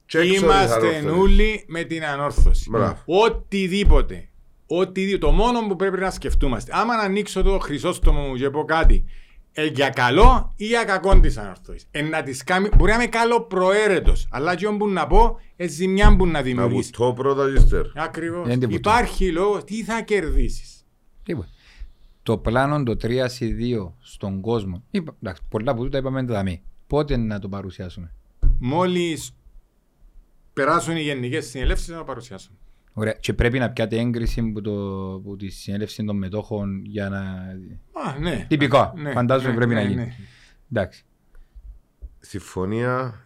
και 0.06 0.18
έξω 0.18 0.30
της 0.32 0.40
Είμαστε 0.40 0.74
ανόρθωσης. 0.86 1.20
όλοι 1.20 1.64
με 1.68 1.82
την 1.82 2.04
ανόρθωση. 2.04 2.70
Μπράβο. 2.70 3.02
Οτιδήποτε. 3.06 4.28
Οτιδήποτε. 4.66 5.26
Το 5.26 5.32
μόνο 5.32 5.66
που 5.68 5.76
πρέπει 5.76 5.98
να 5.98 6.10
σκεφτούμαστε. 6.10 6.72
Άμα 6.74 6.96
να 6.96 7.02
ανοίξω 7.02 7.42
το 7.42 7.58
χρυσόστομο 7.58 8.20
μου 8.20 8.34
και 8.34 8.50
πω 8.50 8.64
κάτι 8.64 9.04
ε, 9.52 9.66
για 9.66 9.88
καλό 9.90 10.52
ή 10.56 10.66
για 10.66 10.84
κακό 10.84 11.20
τη 11.20 11.34
ανόρθωση. 11.38 11.86
Ε, 11.90 12.02
να 12.02 12.22
τις 12.22 12.44
κάνει, 12.44 12.68
μπορεί 12.76 12.90
να 12.90 12.96
είμαι 12.96 13.06
καλό 13.06 13.40
προαίρετος. 13.42 14.28
Αλλά 14.30 14.54
και 14.54 14.66
όπου 14.66 14.88
να 14.88 15.06
πω, 15.06 15.40
ε, 15.56 15.66
ζημιά 15.68 16.16
που 16.16 16.26
να 16.26 16.32
Να 16.32 16.42
δημιουργήσεις. 16.42 16.90
βουτώ 16.96 17.12
πρώτα 17.12 17.52
και 17.52 17.58
ύστερα. 17.58 17.92
Ακριβώς. 17.94 18.46
Δεν 18.46 18.58
την 18.58 18.70
βουτώ. 18.70 18.90
Υπάρχει 18.90 19.32
λόγος, 19.32 19.64
τι 19.64 19.84
θα 19.84 20.02
κερδίσεις. 20.02 20.84
Τίποτα. 21.22 21.48
Το 22.22 22.38
πλάνο 22.38 22.82
το 22.82 22.96
3 22.96 23.28
σε 23.28 23.46
2 23.46 23.92
στον 24.00 24.40
κόσμο. 24.40 24.82
Είπα, 24.90 25.16
εντάξει, 25.22 25.42
πολλά 25.48 25.70
από 25.70 25.82
τούτα 25.82 25.98
είπαμε 25.98 26.24
τα 26.24 26.42
μη. 26.42 26.62
Πότε 26.86 27.16
να 27.16 27.38
το 27.38 27.48
παρουσιάσουμε; 27.48 28.12
Μόλις 28.58 29.36
περάσουν 30.52 30.96
οι 30.96 31.00
γενικές 31.00 31.46
συνελεύσεις, 31.46 31.86
θα 31.86 31.96
το 31.98 32.04
παρουσιάσουν. 32.04 32.58
Ωραία. 32.98 33.12
Και 33.12 33.32
πρέπει 33.32 33.58
να 33.58 33.70
πιάτε 33.70 33.98
έγκριση 33.98 34.42
που, 34.42 34.60
το, 34.60 34.70
που 35.24 35.36
τη 35.36 35.48
συνέλευση 35.48 36.04
των 36.04 36.16
μετόχων 36.16 36.84
για 36.84 37.08
να. 37.08 37.18
Α, 38.02 38.18
ναι. 38.20 38.46
Τυπικά. 38.48 38.92
Ναι, 38.96 39.10
Φαντάζομαι 39.12 39.50
ναι, 39.50 39.56
πρέπει 39.56 39.74
ναι, 39.74 39.80
να 39.80 39.86
γίνει. 39.86 40.00
ναι. 40.00 40.14
Εντάξει. 40.72 41.02
Συμφωνία 42.20 43.24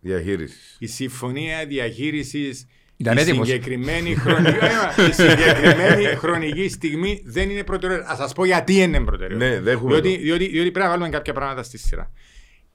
διαχείρισης. 0.00 0.76
Η 0.78 0.86
συμφωνία 0.86 1.66
διαχείρισης 1.66 2.66
Ήταν 2.96 3.16
η 3.16 3.20
έτοιμος. 3.20 3.46
συγκεκριμένη, 3.46 4.14
χρονική, 4.14 4.56
η 5.08 5.12
συγκεκριμένη 5.12 6.04
χρονική 6.04 6.68
στιγμή 6.68 7.22
δεν 7.24 7.50
είναι 7.50 7.64
προτεραιότητα. 7.64 8.12
Α 8.12 8.16
σας 8.16 8.32
πω 8.32 8.44
γιατί 8.44 8.74
είναι 8.74 9.00
προτεραιότητα. 9.00 9.50
Ναι, 9.50 9.60
δέχομαι 9.60 9.92
διότι, 9.92 10.16
το. 10.16 10.22
διότι, 10.22 10.46
διότι 10.48 10.70
πρέπει 10.70 10.86
να 10.86 10.88
βάλουμε 10.88 11.08
κάποια 11.08 11.32
πράγματα 11.32 11.62
στη 11.62 11.78
σειρά. 11.78 12.12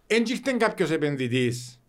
Έντυχτε 0.07 0.51
κάποιος 0.51 0.91
επενδυτής, 0.91 1.82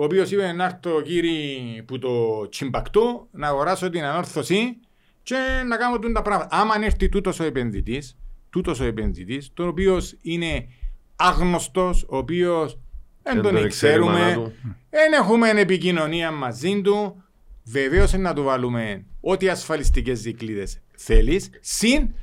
ο 0.00 0.04
οποίος 0.04 0.30
είπε 0.30 0.52
να 0.52 0.64
έρθω 0.64 1.00
κύριε 1.02 1.82
που 1.82 1.98
το 1.98 2.48
τσιμπακτού 2.48 3.28
να 3.30 3.46
αγοράσω 3.48 3.90
την 3.90 4.04
ανόρθωση 4.04 4.76
και 5.22 5.36
να 5.66 5.76
κάνω 5.76 5.98
τούν 5.98 6.12
τα 6.12 6.22
πράγματα. 6.22 6.56
Άμα 6.56 6.74
έρθει 6.84 7.08
τούτος 7.08 7.40
ο 7.40 7.44
επενδυτής, 7.44 8.16
τούτος 8.50 8.80
ο 8.80 8.84
επενδυτής, 8.84 9.50
το 9.54 9.66
οποίος 9.66 10.16
είναι 10.22 10.68
άγνωστος, 11.16 12.06
ο 12.08 12.16
οποίος 12.16 12.78
δεν 13.22 13.34
Δεν 13.34 13.42
τον 13.42 13.54
τον 13.54 13.68
ξέρει 13.68 14.02
η 14.02 14.04
μάνα 14.04 14.18
ξέρουμε, 14.18 14.44
του. 14.44 14.54
δεν 14.90 15.12
έχουμε 15.12 15.50
επικοινωνία 15.50 16.30
μαζί 16.30 16.80
του, 16.80 17.22
βεβαίως 17.64 18.12
να 18.12 18.34
του 18.34 18.42
βάλουμε 18.42 19.04
ό,τι 19.20 19.48
ασφαλιστικές 19.48 20.22
δικλείδες 20.22 20.80
θέλεις, 20.96 21.50
συν 21.60 22.14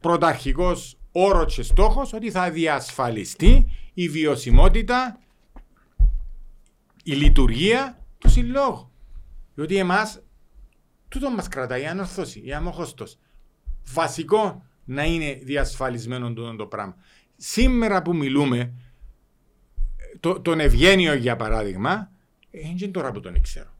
πρωταρχικός 0.00 0.98
όρος 1.12 1.54
και 1.54 1.62
στόχος 1.62 2.12
ότι 2.12 2.30
θα 2.30 2.50
διασφαλιστεί 2.50 3.66
η 3.94 4.08
βιωσιμότητα, 4.08 5.18
η 7.02 7.12
λειτουργία 7.12 8.06
του 8.18 8.28
συλλόγου. 8.28 8.90
Διότι 9.54 9.76
εμάς, 9.76 10.22
τούτο 11.08 11.30
μας 11.30 11.48
κρατάει 11.48 11.82
η 11.82 11.86
ανορθώση, 11.86 12.42
η 12.44 12.52
αμόχωστο. 12.52 13.06
Βασικό 13.92 14.66
να 14.84 15.04
είναι 15.04 15.40
διασφαλισμένο 15.42 16.32
τούτο 16.32 16.56
το 16.56 16.66
πράγμα. 16.66 16.96
Σήμερα 17.36 18.02
που 18.02 18.16
μιλούμε, 18.16 18.72
το, 20.20 20.40
τον 20.40 20.60
Ευγένιο 20.60 21.14
για 21.14 21.36
παράδειγμα, 21.36 22.10
δεν 22.50 22.76
είναι 22.76 22.88
τώρα 22.90 23.12
που 23.12 23.20
τον 23.20 23.40
ξέρω. 23.40 23.70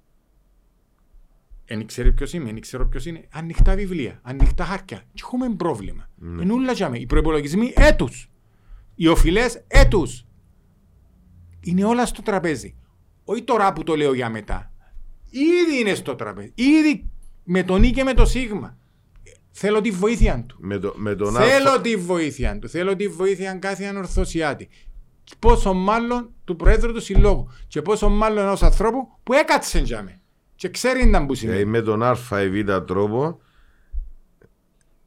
δεν 1.67 1.87
ξέρει 1.87 2.13
ποιος 2.13 2.33
είμαι, 2.33 2.53
δεν 2.53 2.61
ξέρω 2.61 2.89
ποιος 2.89 3.07
είναι. 3.07 3.29
Ανοιχτά 3.33 3.75
βιβλία, 3.75 4.21
ανοιχτά 4.23 4.65
χάρτια. 4.65 5.03
Και 5.13 5.23
έχουμε 5.25 5.55
πρόβλημα. 5.55 6.09
Ναι. 6.17 6.43
Είναι 6.43 6.53
όλα 6.53 6.73
τζάμε. 6.73 6.99
Οι 6.99 7.07
προϋπολογισμοί 7.07 7.73
έτους. 7.77 8.31
Οι 8.95 9.07
οφειλές 9.07 9.65
έτους. 9.67 10.27
Είναι 11.61 11.85
όλα 11.85 12.07
στο 12.07 12.23
τραπέζι. 12.23 12.77
Όχι 13.25 13.43
τώρα 13.43 13.73
που 13.73 13.83
το 13.83 13.97
λέω 13.97 14.15
για 14.15 14.29
μετά. 14.31 14.73
Ήδη 15.31 15.81
είναι 15.81 15.95
στο 15.95 16.15
τραπέζι. 16.15 16.53
Ήδη 16.55 17.11
με 17.45 17.63
τον 17.63 17.83
Ή 17.83 17.91
και 17.91 18.05
με 18.05 18.15
το 18.15 18.25
Σίγμα. 18.25 18.77
Θέλω 19.51 19.81
τη 19.81 19.91
βοήθεια 19.91 20.45
του. 20.49 20.57
Με, 20.61 20.79
το, 20.79 20.93
με 20.97 21.15
τον 21.15 21.33
Θέλω 21.35 21.71
Α- 21.71 21.81
τη 21.81 21.97
βοήθεια 21.97 22.59
του. 22.59 22.69
Θέλω 22.69 22.97
τη 22.97 23.09
βοήθεια 23.09 23.55
κάθε 23.55 23.85
ανορθωσιάτη. 23.85 24.69
Και 25.25 25.35
Πόσο 25.39 25.73
μάλλον 25.75 26.31
του 26.45 26.57
Προέδρου 26.57 26.93
του 26.93 27.01
Συλλόγου. 27.01 27.49
Και 27.69 27.83
πόσο 27.83 28.09
μάλλον 28.09 28.45
ενός 28.45 28.63
ανθρώπου 28.63 29.09
που 29.23 29.33
έκατσε 29.33 29.83
τζάμε. 29.83 30.21
Και 30.55 30.69
ξέρει 30.69 31.07
να 31.07 31.27
που 31.27 31.35
Δηλαδή 31.35 31.57
σημαίνει. 31.59 31.71
με 31.71 31.81
τον 31.83 32.03
Α 32.03 32.17
ή 32.43 32.63
Β 32.63 32.71
τρόπο 32.87 33.41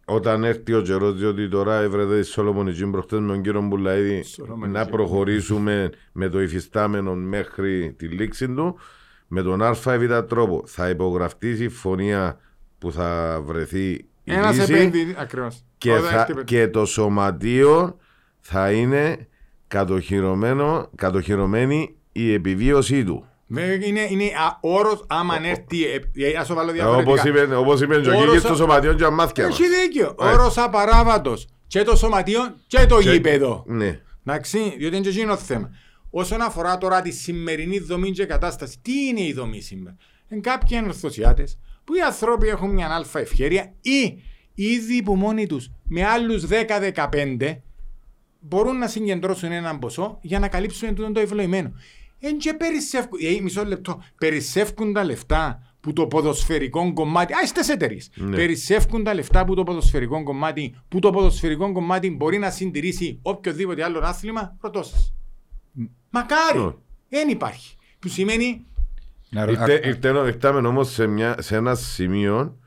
όταν 0.05 0.43
έρθει 0.43 0.73
ο 0.73 0.81
καιρός, 0.81 1.15
διότι 1.15 1.49
τώρα 1.49 1.79
έβρετε 1.81 2.17
η 2.17 2.23
Σολομονική 2.23 2.85
προχτές 2.85 3.19
με 3.19 3.27
τον 3.27 3.41
κύριο 3.41 3.61
Μπουλαίδη 3.61 4.23
Σολομονική. 4.23 4.71
να 4.77 4.85
προχωρήσουμε 4.85 5.89
με 6.11 6.29
το 6.29 6.41
υφιστάμενο 6.41 7.15
μέχρι 7.15 7.93
τη 7.97 8.07
λήξη 8.07 8.47
του, 8.47 8.79
με 9.27 9.41
τον 9.41 9.61
Α 9.61 9.75
ή 9.93 9.97
Β 9.97 10.13
τρόπο 10.17 10.63
θα 10.65 10.89
υπογραφτεί 10.89 11.49
η 11.49 11.55
συμφωνία 11.55 12.39
που 12.77 12.91
θα 12.91 13.39
βρεθεί 13.45 13.89
η 14.23 14.33
Ένας 14.33 14.57
λύση 14.57 14.73
επενδυτή. 14.73 15.15
Ακριβώς. 15.17 15.63
και, 15.77 15.91
θα, 15.93 16.43
και 16.43 16.67
το 16.67 16.85
σωματείο 16.85 17.97
θα 18.39 18.71
είναι 18.71 19.27
κατοχυρωμένο, 19.67 20.89
κατοχυρωμένη 20.95 21.95
η 22.11 22.33
επιβίωσή 22.33 23.03
του. 23.03 23.25
Είναι, 23.61 24.07
είναι 24.09 24.23
όρος 24.61 25.03
άμα 25.07 25.35
έρθει. 25.43 25.83
ε, 25.85 25.99
ε, 26.27 26.35
Ας 26.37 26.47
το 26.47 26.53
βάλω 26.53 26.69
Όπως 26.71 27.01
διαφορετικά. 27.03 27.43
είπε, 27.43 27.55
όπως 27.55 27.81
είπε 27.81 27.99
και 28.01 28.09
ο 28.09 28.17
Όρος 28.17 28.25
Κίκης 28.25 28.43
α- 28.43 28.47
στο 28.47 28.55
σωματείο 28.55 28.93
και 28.93 29.03
αμάθηκια 29.03 29.47
μας. 29.47 29.59
Έχει 29.59 29.69
δίκιο. 29.69 30.15
Ε. 30.21 30.25
Όρος 30.25 30.57
απαράβατος. 30.57 31.47
Και 31.67 31.83
το 31.83 31.95
σωματείο 31.95 32.55
και 32.67 32.85
το 32.85 32.99
Και- 33.01 33.11
γήπεδο. 33.11 33.63
Ναι. 33.67 33.99
Εντάξει, 34.25 34.57
διότι 34.77 34.95
είναι 34.95 34.99
και 35.09 35.09
εκείνο 35.09 35.35
το 35.35 35.41
θέμα. 35.41 35.69
Όσον 36.09 36.41
αφορά 36.41 36.77
τώρα 36.77 37.01
τη 37.01 37.11
σημερινή 37.11 37.79
δομή 37.79 38.11
και 38.11 38.25
κατάσταση, 38.25 38.77
τι 38.81 38.91
είναι 39.07 39.21
η 39.21 39.33
δομή 39.33 39.61
σήμερα; 39.61 39.95
Είναι 40.29 40.41
κάποιοι 40.41 40.77
ανορθωσιάτε 40.77 41.43
που 41.83 41.95
οι 41.95 42.01
άνθρωποι 42.01 42.47
έχουν 42.47 42.69
μια 42.69 42.87
αλφα 42.89 43.19
ευκαιρία 43.19 43.73
ή 43.81 44.23
ήδη 44.53 45.03
που 45.03 45.15
μόνοι 45.15 45.47
τους 45.47 45.71
με 45.83 46.03
άλλους 46.05 46.45
10-15 46.45 47.61
μπορούν 48.39 48.77
να 48.77 48.87
συγκεντρώσουν 48.87 49.51
έναν 49.51 49.79
ποσό 49.79 50.17
για 50.21 50.39
να 50.39 50.47
καλύψουν 50.47 50.95
τούτο 50.95 51.11
το 51.11 51.19
ευλογημένο. 51.19 51.71
Εν 52.27 52.37
και 52.37 52.53
περισσεύκουν, 52.53 53.19
ε, 53.21 53.41
μισό 53.41 53.63
λεπτό, 53.65 54.03
περισσεύκουν 54.17 54.93
τα 54.93 55.03
λεφτά 55.03 55.61
που 55.79 55.93
το 55.93 56.07
ποδοσφαιρικό 56.07 56.93
κομμάτι, 56.93 57.33
α, 57.33 57.45
στις 57.47 57.69
εταιρείες, 57.69 58.09
Ναι. 58.15 58.35
περισσεύκουν 58.35 59.03
τα 59.03 59.13
λεφτά 59.13 59.45
που 59.45 59.53
το 59.55 59.63
ποδοσφαιρικό 59.63 60.23
κομμάτι, 60.23 60.75
που 60.87 60.99
το 60.99 61.09
ποδοσφαιρικό 61.09 61.71
κομμάτι 61.71 62.11
μπορεί 62.11 62.37
να 62.37 62.49
συντηρήσει 62.49 63.19
οποιοδήποτε 63.21 63.83
άλλο 63.83 63.99
άθλημα, 64.03 64.57
ρωτώ 64.61 64.83
σας. 64.83 65.13
Μακάρι, 66.09 66.59
Ναι. 66.59 66.71
δεν 67.09 67.29
υπάρχει. 67.29 67.75
Που 67.99 68.07
σημαίνει, 68.07 68.65
Να 69.29 69.45
ρω- 69.45 69.51
Ήρθε- 69.51 69.83
α- 69.85 69.87
ήρθε- 69.87 70.25
Ήρθαμε 70.27 70.67
όμως 70.67 70.91
σε, 70.91 71.07
μια, 71.07 71.35
σε 71.39 71.55
ένα 71.55 71.75
σημείο 71.75 72.57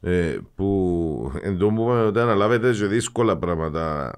ε, 0.00 0.38
που 0.54 1.32
εν 1.42 1.58
τω 1.58 1.68
που 1.68 1.82
είπαμε 1.82 2.02
ότι 2.02 2.18
αναλάβετε 2.18 2.72
και 2.72 2.86
δύσκολα 2.86 3.36
πράγματα 3.38 4.12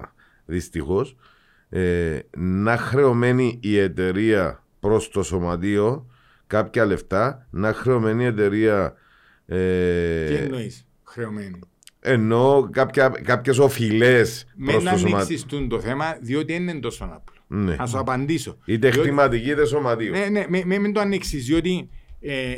δυστυχώς 0.45 1.15
ε, 1.69 2.19
να 2.37 2.77
χρεωμένη 2.77 3.59
η 3.61 3.77
εταιρεία 3.77 4.63
προς 4.85 5.09
το 5.09 5.23
σωματείο 5.23 6.05
κάποια 6.47 6.85
λεφτά, 6.85 7.47
να 7.49 7.73
χρεωμένη 7.73 8.23
η 8.23 8.25
εταιρεία 8.25 8.93
ε, 9.45 10.25
τι 10.27 10.33
εννοείς, 10.33 10.85
χρεωμένοι. 11.03 11.59
ενώ 11.99 12.69
κάποια, 12.71 13.09
κάποιες 13.09 13.57
οφειλές 13.57 14.45
Με 14.55 14.71
προς 14.71 14.83
να 14.83 14.91
το 14.91 14.97
σωματείο. 14.97 15.17
ανοίξεις 15.17 15.45
τούτο 15.45 15.67
το 15.75 15.79
θέμα, 15.81 16.17
διότι 16.21 16.53
δεν 16.53 16.61
είναι 16.67 16.79
τόσο 16.79 17.03
απλό. 17.03 17.35
Ναι. 17.47 17.75
Να 17.75 17.85
σου 17.85 17.99
απαντήσω. 17.99 18.57
Είτε 18.65 18.89
Διότι- 18.89 19.07
χρηματική 19.07 19.49
είτε 19.49 19.65
σωματείο. 19.65 20.11
Ναι, 20.11 20.25
ναι, 20.25 20.45
με, 20.49 20.61
με, 20.65 20.77
μην 20.77 20.93
το 20.93 20.99
ανοίξει, 20.99 21.37
διότι 21.37 21.89
ε, 22.19 22.53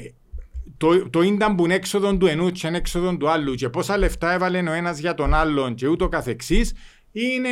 το, 0.77 1.09
το 1.09 1.21
ήταν 1.21 1.55
που 1.55 1.65
είναι 1.65 1.73
έξοδο 1.73 2.17
του 2.17 2.25
ενού 2.25 2.49
και 2.51 2.67
είναι 2.67 2.77
έξοδο 2.77 3.17
του 3.17 3.29
άλλου 3.29 3.53
και 3.53 3.69
πόσα 3.69 3.97
λεφτά 3.97 4.33
έβαλε 4.33 4.59
ο 4.69 4.71
ένας 4.71 4.99
για 4.99 5.13
τον 5.13 5.33
άλλον 5.33 5.75
και 5.75 5.87
ούτω 5.87 6.07
καθεξής 6.07 6.73
είναι, 7.11 7.49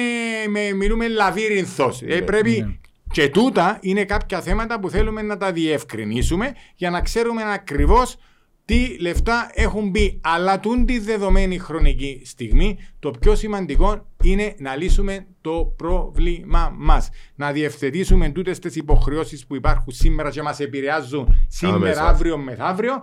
με, 0.49 0.73
μιλούμε 0.73 1.07
λαβύρινθος. 1.07 2.01
Ε, 2.05 2.21
πρέπει, 2.21 2.49
ναι. 2.67 2.77
Και 3.15 3.29
τούτα 3.29 3.77
είναι 3.81 4.05
κάποια 4.05 4.41
θέματα 4.41 4.79
που 4.79 4.89
θέλουμε 4.89 5.21
να 5.21 5.37
τα 5.37 5.51
διευκρινίσουμε 5.51 6.53
για 6.75 6.89
να 6.89 7.01
ξέρουμε 7.01 7.41
ακριβώς 7.53 8.17
τι 8.65 8.97
λεφτά 8.99 9.49
έχουν 9.53 9.89
μπει. 9.89 10.19
Αλλά 10.23 10.59
τούν 10.59 10.85
τη 10.85 10.99
δεδομένη 10.99 11.57
χρονική 11.57 12.21
στιγμή 12.25 12.77
το 12.99 13.11
πιο 13.19 13.35
σημαντικό 13.35 14.07
είναι 14.23 14.55
να 14.57 14.75
λύσουμε 14.75 15.27
το 15.41 15.73
πρόβλημα 15.77 16.73
μας. 16.77 17.09
Να 17.35 17.51
διευθετήσουμε 17.51 18.29
τούτες 18.29 18.59
τις 18.59 18.75
υποχρεώσεις 18.75 19.45
που 19.45 19.55
υπάρχουν 19.55 19.93
σήμερα 19.93 20.29
και 20.29 20.41
μας 20.41 20.59
επηρεάζουν 20.59 21.35
σήμερα, 21.47 21.75
Άμεσα. 21.75 22.07
αύριο, 22.07 22.37
μεθαύριο 22.37 22.93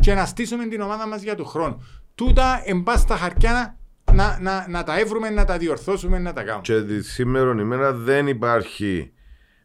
και 0.00 0.14
να 0.14 0.26
στήσουμε 0.26 0.66
την 0.66 0.80
ομάδα 0.80 1.08
μας 1.08 1.22
για 1.22 1.34
του 1.34 1.44
χρόνου. 1.44 1.82
Τούτα 2.14 2.62
εμπά 2.64 2.96
στα 2.96 3.16
χαρτιά 3.16 3.78
να, 4.12 4.38
να, 4.40 4.66
να 4.68 4.84
τα 4.84 4.98
έβρουμε, 4.98 5.30
να 5.30 5.44
τα 5.44 5.58
διορθώσουμε, 5.58 6.18
να 6.18 6.32
τα 6.32 6.42
κάνουμε. 6.42 6.62
Και 6.62 6.82
τη 6.82 7.02
σήμερα 7.02 7.60
ημέρα 7.60 7.92
δεν 7.92 8.26
υπάρχει 8.26 9.11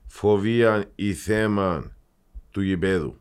φοβία 0.08 0.84
ή 0.96 1.14
θέμα 1.14 1.92
του 2.52 2.62
γηπέδου. 2.62 3.18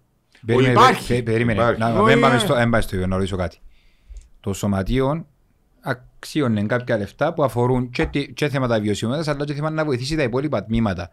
Περίμενε, 0.47 0.73
υπάρχει. 0.73 1.15
πε- 1.15 1.23
περίμενε. 1.25 1.61
Υπάρχει. 1.61 1.81
Να- 1.81 2.01
Όχι, 2.01 2.13
μην 2.13 2.21
πάμε 2.21 2.35
ε. 2.35 2.39
στο- 2.39 2.55
δεν 2.55 2.71
πάει 2.71 2.81
στο 2.81 2.95
ίδιο, 2.97 3.07
να 3.09 3.17
ρωτήσω 3.17 3.37
κάτι. 3.37 3.59
Το 4.41 4.53
σωματείο 4.53 5.27
αξίωνε 5.81 6.63
κάποια 6.63 6.97
λεφτά 6.99 7.35
που 7.35 7.45
αφορούν 7.45 7.91
και, 7.91 8.07
τι- 8.07 8.33
και 8.33 8.49
θέματα 8.49 8.81
βιωσιμότητας 8.81 9.29
αλλά 9.29 9.45
και 9.45 9.55
θέματα 9.55 9.75
να 9.75 9.85
βοηθήσει 9.85 10.17
τα 10.17 10.23
υπόλοιπα 10.23 10.65
τμήματα 10.65 11.11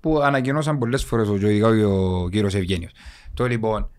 που 0.00 0.20
ανακοινώσαν 0.20 0.78
πολλές 0.78 1.04
φορές 1.04 1.28
ο, 1.28 1.34
ειδικά 1.36 1.68
ο 1.68 2.28
κύριος 2.28 2.54
Ευγένιος. 2.54 2.92
Το 3.34 3.46
λοιπόν, 3.46 3.90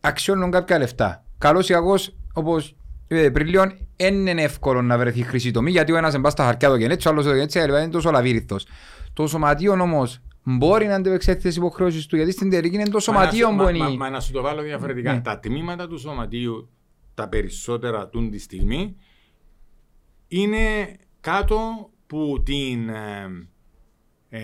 αξιώνουν 0.00 0.50
κάποια 0.50 0.78
λεφτά. 0.78 1.24
Καλώς 1.38 1.68
ή 1.68 1.72
κακώς, 1.72 2.14
όπως 2.32 2.76
είπε 3.08 3.30
πριν 3.30 3.46
λίγο, 3.46 3.64
δεν 3.96 4.26
είναι 4.26 4.42
εύκολο 4.42 4.82
να 4.82 4.98
βρεθεί 4.98 5.22
χρυσή 5.22 5.50
τομή 5.50 5.70
γιατί 5.70 5.92
ο 5.92 5.96
ένας 5.96 6.14
εμπά 6.14 6.30
στα 6.30 6.44
χαρτιά 6.44 6.68
το 6.68 6.74
γενέτσι, 6.76 7.08
ο 7.08 7.10
άλλος 7.10 7.24
το 7.24 7.30
γενέτσι, 7.32 7.58
είναι 7.60 7.88
τόσο 7.88 8.10
λαβύριθος. 8.10 8.66
Το 9.12 9.26
σωματείο 9.26 9.72
όμως 9.72 10.18
μπορεί 10.42 10.86
να 10.86 10.94
αντεπεξέλθει 10.94 11.42
τις 11.42 11.56
υποχρεώσεις 11.56 12.06
του 12.06 12.16
γιατί 12.16 12.32
στην 12.32 12.50
τελική 12.50 12.74
είναι 12.74 12.88
το 12.88 12.98
σωματείο 13.00 13.50
Μα 13.52 13.56
που 13.56 13.62
να, 13.62 13.70
είναι... 13.70 13.88
μα, 13.88 13.94
μα, 13.94 14.10
να 14.10 14.20
σου 14.20 14.32
το 14.32 14.42
βάλω 14.42 14.62
διαφορετικά. 14.62 15.12
Ναι. 15.12 15.20
Τα 15.20 15.38
τμήματα 15.38 15.88
του 15.88 15.98
σωματείου, 15.98 16.70
τα 17.14 17.28
περισσότερα 17.28 18.08
τούν 18.08 18.30
τη 18.30 18.38
στιγμή, 18.38 18.96
είναι 20.28 20.96
κάτω 21.20 21.90
που 22.06 22.42
την. 22.44 22.88
Ε, 22.88 23.48
ε, 24.28 24.40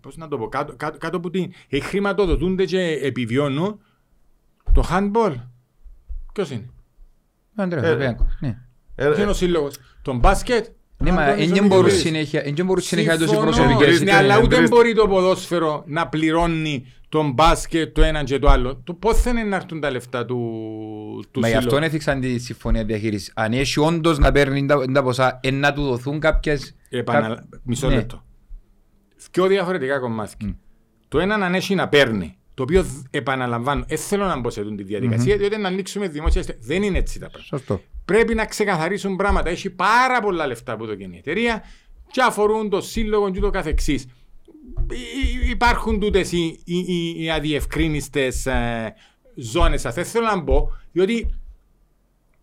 πώς 0.00 0.16
να 0.16 0.28
το 0.28 0.38
πω, 0.38 0.48
κάτω, 0.48 0.76
κάτω, 0.76 0.98
κάτω 0.98 1.20
που 1.20 1.30
την. 1.30 1.52
Ε, 1.68 1.80
χρηματοδοτούνται 1.80 2.64
και 2.64 2.80
επιβιώνουν 2.80 3.80
το 4.72 4.84
handball. 4.90 5.34
Ποιος 6.32 6.50
είναι, 6.50 6.70
Αντρέα, 7.54 7.84
Ε, 7.84 7.90
το 7.90 7.96
Πιάνκο, 7.98 8.28
ναι. 8.40 8.58
Ε, 8.94 9.04
Ποιος 9.04 9.18
είναι 9.18 9.30
ο 9.30 9.34
σύλλογος, 9.34 9.78
τον 10.02 10.18
μπάσκετ. 10.18 10.66
Ναι, 11.02 11.12
μα 11.12 11.22
Αντώνης 11.22 11.50
δεν 11.50 11.64
ο 11.64 11.66
μπορούν 11.66 11.84
Δημητρής. 11.84 12.00
συνέχεια, 12.00 12.42
δεν 12.54 12.64
μπορούν 12.66 12.82
συνέχεια 12.82 13.12
τόσοι 13.18 13.28
Συμφωνώ, 13.28 13.50
προσωπικές. 13.50 14.02
ναι, 14.02 14.12
αλλά 14.14 14.38
ούτε 14.38 14.56
Τρεις- 14.56 14.68
μπορεί 14.68 14.94
το 14.94 15.08
ποδόσφαιρο 15.08 15.82
να 15.86 16.08
πληρώνει 16.08 16.86
τον 17.08 17.32
μπάσκετ 17.32 17.94
το 17.94 18.02
ένα 18.02 18.24
και 18.24 18.38
το 18.38 18.48
άλλο. 18.48 18.80
Το 18.84 18.94
πώς 18.94 19.20
θα 19.20 19.30
είναι 19.30 19.42
να 19.42 19.56
έρθουν 19.56 19.80
τα 19.80 19.90
λεφτά 19.90 20.24
του, 20.24 20.36
του 21.30 21.40
Μα 21.40 21.48
γι' 21.48 21.54
σύλλογου. 21.54 21.74
αυτό 21.74 21.86
έθιξαν 21.86 22.20
τη 22.20 22.38
συμφωνία 22.38 22.84
διαχείρισης. 22.84 23.32
Αν 23.34 23.52
έχει 23.52 23.80
όντως 23.80 24.18
να 24.18 24.32
παίρνει 24.32 24.66
τα, 24.66 24.84
τα 24.92 25.02
ποσά, 25.02 25.38
ε, 25.42 25.50
να 25.50 25.72
του 25.72 25.82
δοθούν 25.82 26.20
κάποιες... 26.20 26.74
Επανα... 26.88 27.28
κά- 27.28 27.44
Μισό 27.62 27.88
Ναι. 27.88 27.94
λεπτό. 27.94 28.22
Πιο 29.30 29.46
διαφορετικά 29.46 29.98
κομμάτια. 29.98 30.36
Μμ. 30.48 30.50
Το 31.08 31.18
ένα 31.18 31.36
να 31.36 31.56
έχει 31.56 31.74
να 31.74 31.88
παίρνει. 31.88 32.36
Το 32.54 32.62
οποίο 32.62 32.82
δ- 32.82 33.06
επαναλαμβάνω, 33.10 33.84
δεν 33.88 33.98
θέλω 33.98 34.24
να 34.24 34.40
μπω 34.40 34.50
σε 34.50 34.60
αυτή 34.60 34.74
τη 34.74 34.82
διαδικασια 34.82 35.36
διότι 35.36 35.56
να 35.56 35.68
ανοίξουμε 35.68 36.08
δημόσια. 36.08 36.42
στε- 36.42 36.58
Δεν 36.60 36.82
είναι 36.82 36.98
έτσι 36.98 37.18
τα 37.18 37.26
πράγματα. 37.30 37.56
Σωστό. 37.56 37.80
Πρέπει 38.04 38.34
να 38.34 38.44
ξεκαθαρίσουν 38.44 39.16
πράγματα. 39.16 39.50
Έχει 39.50 39.70
πάρα 39.70 40.20
πολλά 40.20 40.46
λεφτά 40.46 40.76
που 40.76 40.86
το 40.86 40.96
κάνει 40.96 41.14
η 41.14 41.18
εταιρεία 41.18 41.62
και 42.10 42.22
αφορούν 42.22 42.68
το 42.70 42.80
σύλλογο 42.80 43.30
και 43.30 43.40
το 43.40 43.50
καθεξής. 43.50 44.06
Υ- 44.90 45.50
Υπάρχουν 45.50 46.00
τούτες 46.00 46.32
οι, 46.32 46.60
οι, 46.64 46.78
οι, 46.78 47.14
οι 47.24 47.30
αδιευκρίνηστες 47.30 48.46
ε, 48.46 48.94
ζώνες. 49.34 49.82
Δεν 49.82 50.04
θέλω 50.04 50.26
να 50.26 50.40
μπω, 50.40 50.68
διότι 50.92 51.34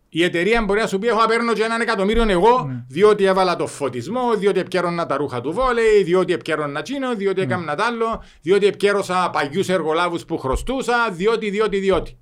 η 0.09 0.23
εταιρεία 0.23 0.63
μπορεί 0.63 0.79
να 0.79 0.87
σου 0.87 0.99
πει: 0.99 1.07
Εγώ 1.07 1.19
να 1.19 1.25
παίρνω 1.25 1.53
και 1.53 1.63
έναν 1.63 1.81
εκατομμύριο 1.81 2.29
εγώ, 2.29 2.83
διότι 2.87 3.23
έβαλα 3.23 3.55
το 3.55 3.67
φωτισμό, 3.67 4.35
διότι 4.37 4.59
επικέρωνα 4.59 5.05
τα 5.05 5.17
ρούχα 5.17 5.41
του 5.41 5.51
βόλεϊ, 5.53 6.03
διότι 6.03 6.33
επικέρωνα 6.33 6.81
τσίνο, 6.81 7.15
διότι 7.15 7.41
έκανα 7.41 7.75
τ' 7.75 7.81
άλλο, 7.81 8.23
διότι 8.41 8.65
επικέρωσα 8.65 9.29
παγιού 9.33 9.63
εργολάβους 9.67 10.25
που 10.25 10.37
χρωστούσα, 10.37 11.09
διότι, 11.11 11.49
διότι, 11.49 11.77
διότι. 11.79 12.17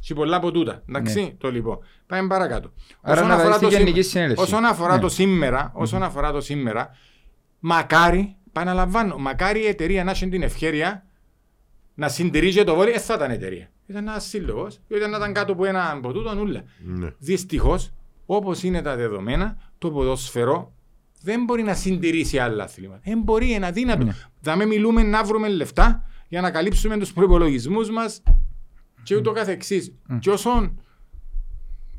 Και 0.00 0.14
πολλά 0.14 0.36
από 0.36 0.50
τούτα. 0.50 0.82
Εντάξει, 0.88 1.34
το 1.38 1.50
λοιπόν. 1.50 1.78
Πάμε 2.06 2.28
παρακάτω. 2.28 2.72
Άρα 3.02 3.22
να 3.22 3.36
πάει 3.36 3.52
στη 3.52 3.60
το 3.60 3.68
Γενικής 3.68 3.92
σήμε- 3.92 4.04
Συνέλευση. 4.04 4.42
όσον 4.42 4.64
αφορά 4.64 4.94
Ναι. 4.94 5.00
το 5.00 5.08
σήμερα, 5.08 5.70
όσον 5.74 6.02
αφορά 6.02 6.32
το 6.32 6.40
σήμερα, 6.40 6.90
μακάρι, 7.58 8.36
επαναλαμβάνω, 8.48 9.16
μακάρι 9.18 9.60
η 9.60 9.66
εταιρεία 9.66 10.04
να 10.04 10.10
έχει 10.10 10.28
την 10.28 10.42
ευχαίρεια 10.42 11.04
να 11.94 12.08
συντηρεί 12.08 12.52
και 12.52 12.64
το 12.64 12.74
βόλιο, 12.74 12.92
δεν 12.92 13.00
θα 13.00 13.14
ήταν 13.14 13.30
εταιρεία. 13.30 13.70
Ήταν 13.90 14.08
ένας 14.08 14.24
σύλλογος, 14.24 14.78
ήταν 14.88 15.10
να 15.10 15.16
ήταν 15.16 15.32
κάτω 15.32 15.52
από 15.52 15.64
ένα 15.64 15.90
από 15.90 16.12
τούτον 16.12 16.38
ούλα. 16.38 16.64
Ναι. 16.84 17.10
Δυστυχώς, 17.18 17.90
όπως 18.26 18.62
είναι 18.62 18.82
τα 18.82 18.96
δεδομένα, 18.96 19.56
το 19.78 19.90
ποδόσφαιρο 19.90 20.72
δεν 21.22 21.44
μπορεί 21.44 21.62
να 21.62 21.74
συντηρήσει 21.74 22.38
άλλα 22.38 22.64
αθλήματα. 22.64 23.00
Δεν 23.04 23.20
μπορεί, 23.22 23.50
είναι 23.52 23.66
αδύνατο. 23.66 24.04
Ναι. 24.04 24.14
Θα 24.40 24.56
με 24.56 24.64
μιλούμε 24.66 25.02
να 25.02 25.24
βρούμε 25.24 25.48
λεφτά 25.48 26.04
για 26.28 26.40
να 26.40 26.50
καλύψουμε 26.50 26.98
τους 26.98 27.12
προπολογισμού 27.12 27.86
μας 27.92 28.22
και 29.02 29.16
ούτω 29.16 29.32
καθεξής. 29.32 29.92
Και 30.18 30.30
όσο 30.30 30.74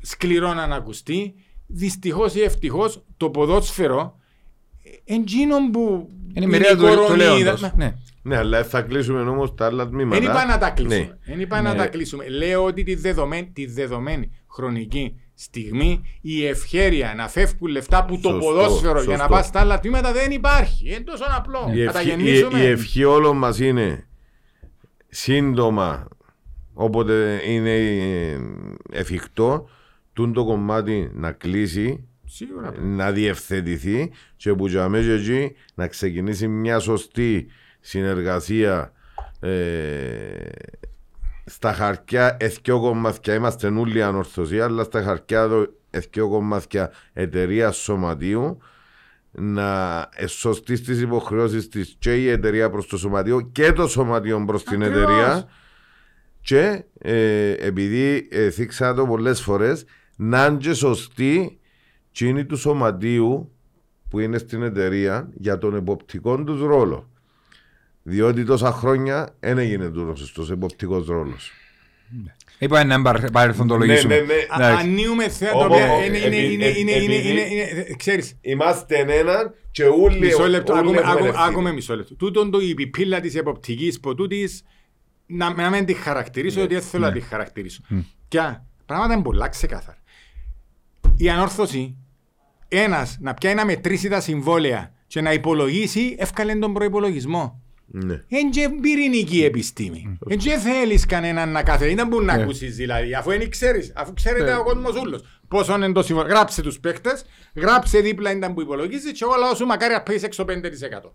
σκληρό 0.00 0.54
να 0.54 0.62
ακουστεί, 0.62 1.34
δυστυχώς 1.66 2.34
ή 2.34 2.40
ευτυχώς 2.40 3.04
το 3.16 3.30
ποδόσφαιρο 3.30 4.18
εντζήνων 5.04 5.70
που 5.70 6.08
Είναι 6.34 6.44
η 6.44 6.48
μοιραία 6.48 6.70
του, 6.76 6.76
του 6.76 6.86
κορονίδα- 6.86 7.16
λέοντος. 7.16 7.72
Ναι. 7.76 7.94
Ναι, 8.22 8.36
αλλά 8.36 8.64
θα 8.64 8.82
κλείσουμε 8.82 9.20
όμως 9.20 9.54
τα 9.54 9.66
άλλα 9.66 9.88
τμήματα. 9.88 10.20
Δεν 10.20 10.30
είπα 10.30 10.46
να 10.46 10.58
τα 10.58 10.66
Ναι. 10.66 10.74
κλείσουμε. 10.74 11.18
Δεν 11.26 11.40
είπα 11.40 11.60
να 11.62 11.72
Ναι. 11.72 11.78
τα 11.78 11.86
κλείσουμε. 11.86 12.28
Λέω 12.28 12.64
ότι 12.64 12.82
τη 12.82 12.94
δεδομένη, 12.94 13.50
τη 13.52 13.66
δεδομένη 13.66 14.30
χρονική 14.50 15.20
στιγμή 15.34 16.00
η 16.20 16.46
ευχέρεια 16.46 17.14
να 17.16 17.28
φεύγουν 17.28 17.70
λεφτά 17.70 18.04
που 18.04 18.20
το 18.20 18.28
Σωστό, 18.28 18.46
ποδόσφαιρο 18.46 19.02
για 19.02 19.10
να 19.10 19.16
σωστό. 19.16 19.34
πά 19.34 19.42
στα 19.42 19.60
άλλα 19.60 19.80
τμήματα 19.80 20.12
δεν 20.12 20.30
υπάρχει. 20.30 20.88
Είναι 20.88 21.00
τόσο 21.00 21.24
απλό. 21.36 21.70
Η 21.74 21.84
Να 21.84 21.92
τα 21.92 21.98
ευχή, 21.98 22.10
η, 22.10 22.14
γεννήσουμε. 22.14 22.58
η 22.58 22.66
ευχή 22.66 23.04
όλων 23.04 23.36
μας 23.36 23.58
είναι 23.58 24.06
σύντομα 25.08 26.08
όποτε 26.74 27.40
είναι 27.46 27.76
ε, 27.76 28.38
εφικτό 28.92 29.68
τούν 30.12 30.32
το 30.32 30.44
κομμάτι 30.44 31.10
να 31.14 31.32
κλείσει 31.32 32.08
Σίγουρα. 32.24 32.72
να 32.80 33.12
διευθετηθεί 33.12 34.10
και 34.36 34.54
που 34.54 34.66
για 34.66 34.88
μέσα 34.88 35.12
εκεί 35.12 35.52
να 35.74 35.86
ξεκινήσει 35.86 36.48
μια 36.48 36.78
σωστή 36.78 37.46
συνεργασία 37.82 38.92
ε, 39.40 39.50
στα 41.44 41.72
χαρτιά 41.72 42.36
εθκιό 42.40 42.80
κομμάτια 42.80 43.34
είμαστε 43.34 43.66
όλοι 43.68 44.02
ανορθωσία 44.02 44.64
αλλά 44.64 44.84
στα 44.84 45.02
χαρτιά 45.02 45.48
το 45.48 45.66
εθκιό 45.90 46.28
κομμάτια 46.28 46.92
εταιρεία 47.12 47.70
σωματείου 47.70 48.58
να 49.30 50.08
σωστεί 50.26 50.76
στις 50.76 51.00
υποχρεώσεις 51.00 51.68
της 51.68 51.96
και 51.98 52.16
η 52.16 52.28
εταιρεία 52.28 52.70
προς 52.70 52.86
το 52.86 52.98
σωματείο 52.98 53.40
και 53.40 53.72
το 53.72 53.88
σωματείο 53.88 54.44
προς 54.46 54.64
την 54.64 54.82
Ακριβώς. 54.82 55.02
εταιρεία 55.02 55.48
και 56.40 56.84
ε, 56.98 57.50
επειδή 57.50 58.28
ε, 58.30 58.50
θίξα 58.50 58.94
το 58.94 59.06
πολλές 59.06 59.40
φορές 59.40 59.84
να 60.16 60.46
είναι 60.46 60.56
και 60.56 60.72
σωστή 60.72 61.58
τσίνη 62.12 62.44
του 62.44 62.56
σωματείου 62.56 63.52
που 64.08 64.18
είναι 64.18 64.38
στην 64.38 64.62
εταιρεία 64.62 65.28
για 65.34 65.58
τον 65.58 65.74
εποπτικό 65.74 66.44
τους 66.44 66.60
ρόλο. 66.60 67.11
Διότι 68.02 68.44
τόσα 68.44 68.72
χρόνια 68.72 69.36
δεν 69.40 69.58
έγινε 69.58 69.90
τούτος 69.90 70.18
σωστός 70.18 70.50
εποπτικός 70.50 71.06
ρόλος. 71.06 71.50
Είπα 72.58 72.84
να 72.84 72.98
μην 72.98 73.30
παρελθοντολογήσουμε. 73.32 74.14
Ναι, 74.14 74.20
ναι, 74.20 74.26
ναι. 74.26 74.34
Α- 74.48 74.68
Εντάξει. 74.68 74.86
Ανοίγουμε 74.86 75.28
θέματα 75.28 75.58
Όπο- 75.58 75.68
τα 75.68 75.74
οποία 75.74 75.92
όπο- 75.92 76.04
είναι- 76.04 76.18
είναι- 76.18 76.36
επει- 76.36 76.52
είναι- 76.52 76.64
επει- 76.64 76.78
είναι- 76.78 76.92
είναι- 76.92 77.14
επειδή- 77.14 77.30
είναι- 77.30 77.70
είναι- 77.72 77.94
Ξέρεις, 77.96 78.38
Είμαστε 78.40 78.96
έναν 78.96 79.54
και 79.70 79.84
όλοι 79.84 80.18
μισό 80.18 80.48
λεπτό, 80.48 80.72
όλοι 80.72 80.80
άκουμε- 80.82 80.98
έχουμε 81.00 81.12
άκουμε- 81.12 81.28
ευθύνη. 81.34 81.48
άκουμε 81.48 81.72
μισό 81.72 81.96
λεπτό. 81.96 82.14
Τούτον 82.14 82.50
το 82.50 82.60
η 82.60 82.74
πιπίλα 82.74 83.20
της 83.20 83.34
εποπτικής 83.34 84.00
ποτούτης 84.00 84.62
να, 85.26 85.54
να 85.54 85.70
μην 85.70 85.84
τη 85.84 85.94
χαρακτηρίσω, 85.94 86.58
Ναι. 86.58 86.64
ότι 86.64 86.74
δεν 86.74 86.82
θέλω 86.82 87.04
να 87.06 87.12
τη 87.12 87.20
χαρακτηρίσω. 87.20 87.80
Και 88.28 88.38
πράγματα 88.86 89.14
είναι 89.14 89.22
πολλά 89.22 89.48
ξεκάθαρα. 89.48 89.98
Η 91.16 91.28
ανόρθωση, 91.30 91.96
ένας 92.68 93.16
να 93.20 93.34
πιάει 93.34 93.54
να 93.54 93.64
μετρήσει 93.64 94.08
τα 94.08 94.20
συμβόλαια 94.20 94.92
και 95.06 95.20
να 95.20 95.32
υπολογίσει, 95.32 96.16
εύκαλε 96.18 96.54
τον 96.54 96.72
προϋπολογισμό. 96.72 97.62
Ναι. 97.94 98.14
Εν 98.28 98.50
και 98.50 98.68
πυρηνική 98.80 99.44
επιστήμη. 99.44 100.18
Εν 100.28 100.38
και 100.38 100.50
θέλεις 100.56 101.06
κανέναν 101.06 101.48
να 101.52 101.62
κάθεται. 101.62 101.90
Ήταν 101.90 102.08
που 102.08 102.20
να 102.22 102.36
Ναι. 102.36 102.42
ακούσεις 102.42 102.76
δηλαδή. 102.76 103.14
Αφού 103.14 103.30
δεν 103.30 103.50
ξέρεις. 103.50 103.92
Αφού 103.94 104.12
ξέρετε 104.14 104.44
Ναι. 104.44 104.56
ο 104.56 104.62
κόσμος 104.62 105.00
ούλος. 105.00 105.22
Πόσο 105.48 105.74
είναι 105.74 105.92
το 105.92 106.02
συμβόλαιο. 106.02 106.32
Γράψε 106.34 106.62
τους 106.62 106.80
παίκτες. 106.80 107.24
Γράψε 107.54 108.00
δίπλα 108.00 108.30
ήταν 108.30 108.54
που 108.54 108.60
υπολογίζεις 108.60 109.12
και 109.12 109.18
εγώ 109.24 109.34
λέω 109.44 109.54
σου 109.54 109.66
μακάρι 109.66 109.92
να 109.92 110.02
πεις 110.02 110.22
έξω 110.22 110.44
5%. 110.44 111.12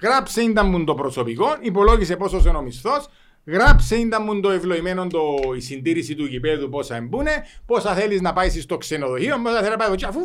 Γράψε 0.00 0.42
ήταν 0.42 0.70
που 0.70 0.84
το 0.84 0.94
προσωπικό. 0.94 1.56
Υπολόγισε 1.60 2.16
πόσο 2.16 2.42
είναι 2.48 2.56
ο 2.56 2.62
μισθός. 2.62 3.08
Γράψε 3.46 3.96
ήταν 3.96 4.24
που 4.24 4.40
το 4.40 4.50
ευλογημένο 4.50 5.06
το, 5.06 5.20
η 5.56 5.60
συντήρηση 5.60 6.14
του 6.14 6.24
γηπέδου 6.24 6.68
πόσα 6.68 6.96
εμπούνε. 6.96 7.30
Πόσα 7.66 7.94
θέλεις 7.94 8.20
να 8.20 8.32
πάεις 8.32 8.62
στο 8.62 8.76
ξενοδοχείο. 8.78 9.40
Πόσα 9.42 9.56
θέλεις 9.56 9.70
να 9.70 9.76
πάεις 9.76 9.92
εκεί. 9.92 10.04
Αφού 10.04 10.20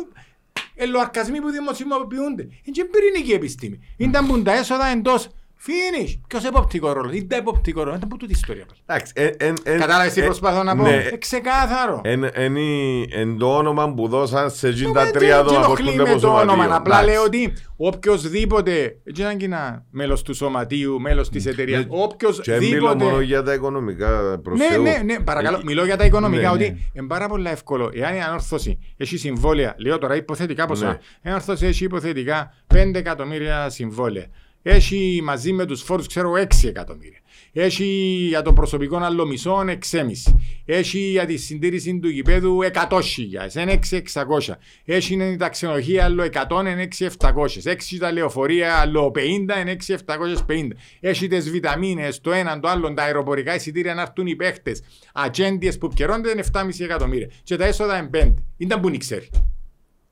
ελοαρκασμοί 0.74 1.40
που 1.40 1.50
δημοσιοποιούνται. 1.50 2.42
Είναι 2.42 2.52
και 2.72 2.84
πυρηνική 2.84 3.32
επιστήμη. 3.32 3.80
Ήταν 3.96 4.26
που 4.26 4.42
τα 4.42 4.52
έσοδα 4.52 4.86
εντός 4.86 5.28
Finish. 5.66 6.20
Ποιος 6.26 6.44
εποπτικό 6.44 6.92
ρόλο. 6.92 7.10
Ήταν 7.12 7.38
εποπτικό 7.38 7.82
ρόλο. 7.82 7.96
Ήταν 7.96 8.08
που 8.08 8.16
τούτη 8.16 8.32
ιστορία. 8.32 8.64
πάλι. 8.66 8.80
Εντάξει, 8.86 9.12
εν- 9.16 9.34
εν- 9.48 9.54
εν- 9.72 9.78
Κατάλαβες 9.80 10.12
τι 10.12 10.20
ε, 10.20 10.24
προσπαθώ 10.24 10.62
να 10.62 10.76
πω; 10.76 10.82
ναι. 10.82 10.94
Ε, 11.12 11.16
ξεκάθαρο. 11.16 12.00
Εν, 12.04 12.24
εν, 12.32 12.56
η- 12.56 13.06
εν 13.12 13.38
το 13.38 13.56
όνομα 13.56 13.94
που 13.94 14.08
δώσαν 14.08 14.50
σε 14.50 14.68
εκείνα 14.68 14.92
τα 14.92 15.02
Δεν- 15.04 15.12
τρία 15.12 15.36
δεν 15.36 15.44
δώμα 15.44 15.58
που 15.60 15.64
ενοχλεί 15.64 15.86
έρχονται 15.88 16.02
με 16.02 16.10
από 16.10 16.20
το 16.20 16.28
όνομα. 16.28 16.50
σωματείο. 16.52 16.76
Απλά 16.76 16.98
Εντάξει. 17.00 17.14
λέω 17.14 17.24
ότι 17.24 17.52
οποιοδήποτε. 17.76 18.72
Έτσι 19.04 19.22
ήταν 19.22 19.36
και 19.36 19.44
ένα 19.44 19.84
μέλος 19.90 20.22
του 20.22 20.34
σωματείου, 20.34 21.00
μέλος 21.00 21.28
της 21.30 21.46
εταιρείας. 21.46 21.78
Ναι, 21.78 21.84
Και 21.84 21.90
μιλώ 21.94 22.04
Οποιοδήποτε. 22.04 23.04
μόνο 23.04 23.20
για 23.20 23.42
τα 23.42 23.52
οικονομικά 23.54 24.40
προς 24.42 24.58
Ναι, 24.58 24.66
Θεού. 24.70 24.82
ναι, 24.82 25.00
ναι, 25.04 25.20
παρακαλώ. 25.20 25.56
Ε, 25.56 25.60
Μιλώ 25.64 25.84
για 25.84 25.96
τα 25.96 26.04
οικονομικά. 26.04 26.40
ναι, 26.42 26.48
ναι. 26.58 26.64
Ότι 26.64 26.90
είναι 26.92 27.06
πάρα 27.06 27.28
πολύ 27.28 27.48
εύκολο. 27.48 27.90
Εάν 27.94 28.14
η 28.14 28.22
ανόρθωση 28.22 28.78
έχει 28.96 29.16
συμβόλαια, 29.16 29.74
λέω 29.78 29.98
τώρα 29.98 30.16
υποθετικά 30.16 30.66
ποσά. 30.66 30.86
Ναι. 30.86 30.98
Η 31.22 31.28
ανόρθωση 31.28 31.66
έχει 31.66 31.84
υποθετικά 31.84 32.54
5 32.74 32.98
εκατομμύρια 32.98 33.68
συμβόλαια. 33.68 34.26
Έχει 34.62 35.20
μαζί 35.22 35.52
με 35.52 35.64
τους 35.66 35.82
φόρους, 35.82 36.06
ξέρω, 36.06 36.32
6 36.32 36.68
εκατομμύρια. 36.68 37.18
Έχει 37.52 37.84
για 38.28 38.42
το 38.42 38.52
προσωπικό 38.52 38.96
άλλο 38.96 39.26
μισό 39.26 39.64
6,5. 39.66 40.34
Έχει 40.64 40.98
για 40.98 41.26
τη 41.26 41.36
συντήρηση 41.36 41.98
του 41.98 42.08
γηπέδου 42.08 42.58
100.000, 42.62 43.60
είναι 43.60 43.78
6.600. 43.90 44.54
Έχει 44.84 45.12
είναι 45.12 45.36
τα 45.36 45.48
ξενοδοχεία 45.48 46.04
άλλο 46.04 46.22
100, 46.22 46.60
είναι 46.60 46.88
6.700. 46.98 47.64
Έχει 47.64 47.98
τα 47.98 48.12
λεωφορεία 48.12 48.74
άλλο 48.74 49.12
50, 49.14 49.18
είναι 49.60 49.76
6.750. 49.86 50.68
Έχει 51.00 51.26
τις 51.26 51.50
βιταμίνες, 51.50 52.20
το 52.20 52.32
έναν, 52.32 52.60
το 52.60 52.68
άλλο, 52.68 52.94
τα 52.94 53.02
αεροπορικά 53.02 53.54
εισιτήρια 53.54 53.94
να 53.94 54.02
έρθουν 54.02 54.26
οι 54.26 54.36
παίχτες. 54.36 54.82
Ατζέντιες 55.14 55.78
που 55.78 55.86
επικαιρώνται 55.86 56.30
είναι 56.30 56.44
7,5 56.52 56.84
εκατομμύρια. 56.84 57.30
Και 57.42 57.56
τα 57.56 57.64
έσοδα 57.64 57.98
είναι 57.98 58.10
5. 58.12 58.34
Ήταν 58.56 58.80
που 58.80 58.90
δεν 58.90 58.98
ξέρει. 58.98 59.28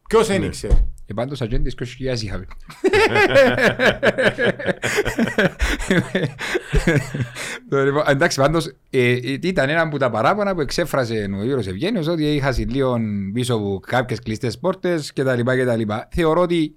Ποιος 0.08 0.26
δεν 0.26 0.50
ξέρει. 0.50 0.92
Και 1.08 1.14
πάντως 1.14 1.40
ατζέντες 1.42 1.74
20.000 1.78 2.22
είχαμε. 2.22 2.46
Το 7.68 7.84
λοιπόν, 7.84 8.02
Εντάξει, 8.08 8.40
πάντως 8.40 8.66
ε, 8.90 9.12
ε, 9.12 9.38
ήταν 9.42 9.68
ένα 9.68 9.80
από 9.80 9.98
τα 9.98 10.10
παράπονα 10.10 10.54
που 10.54 10.60
εξέφρασε 10.60 11.28
ο 11.40 11.44
Γιώργος 11.44 11.66
Ευγένιος 11.66 12.06
ότι 12.06 12.34
είχα 12.34 12.54
λίγο 12.58 12.98
πίσω 13.32 13.54
από 13.54 13.80
κάποιες 13.86 14.20
κλειστές 14.20 14.58
πόρτες 14.58 15.12
κτλ. 15.12 15.40
κτλ. 15.44 15.92
Θεωρώ 16.10 16.40
ότι 16.40 16.74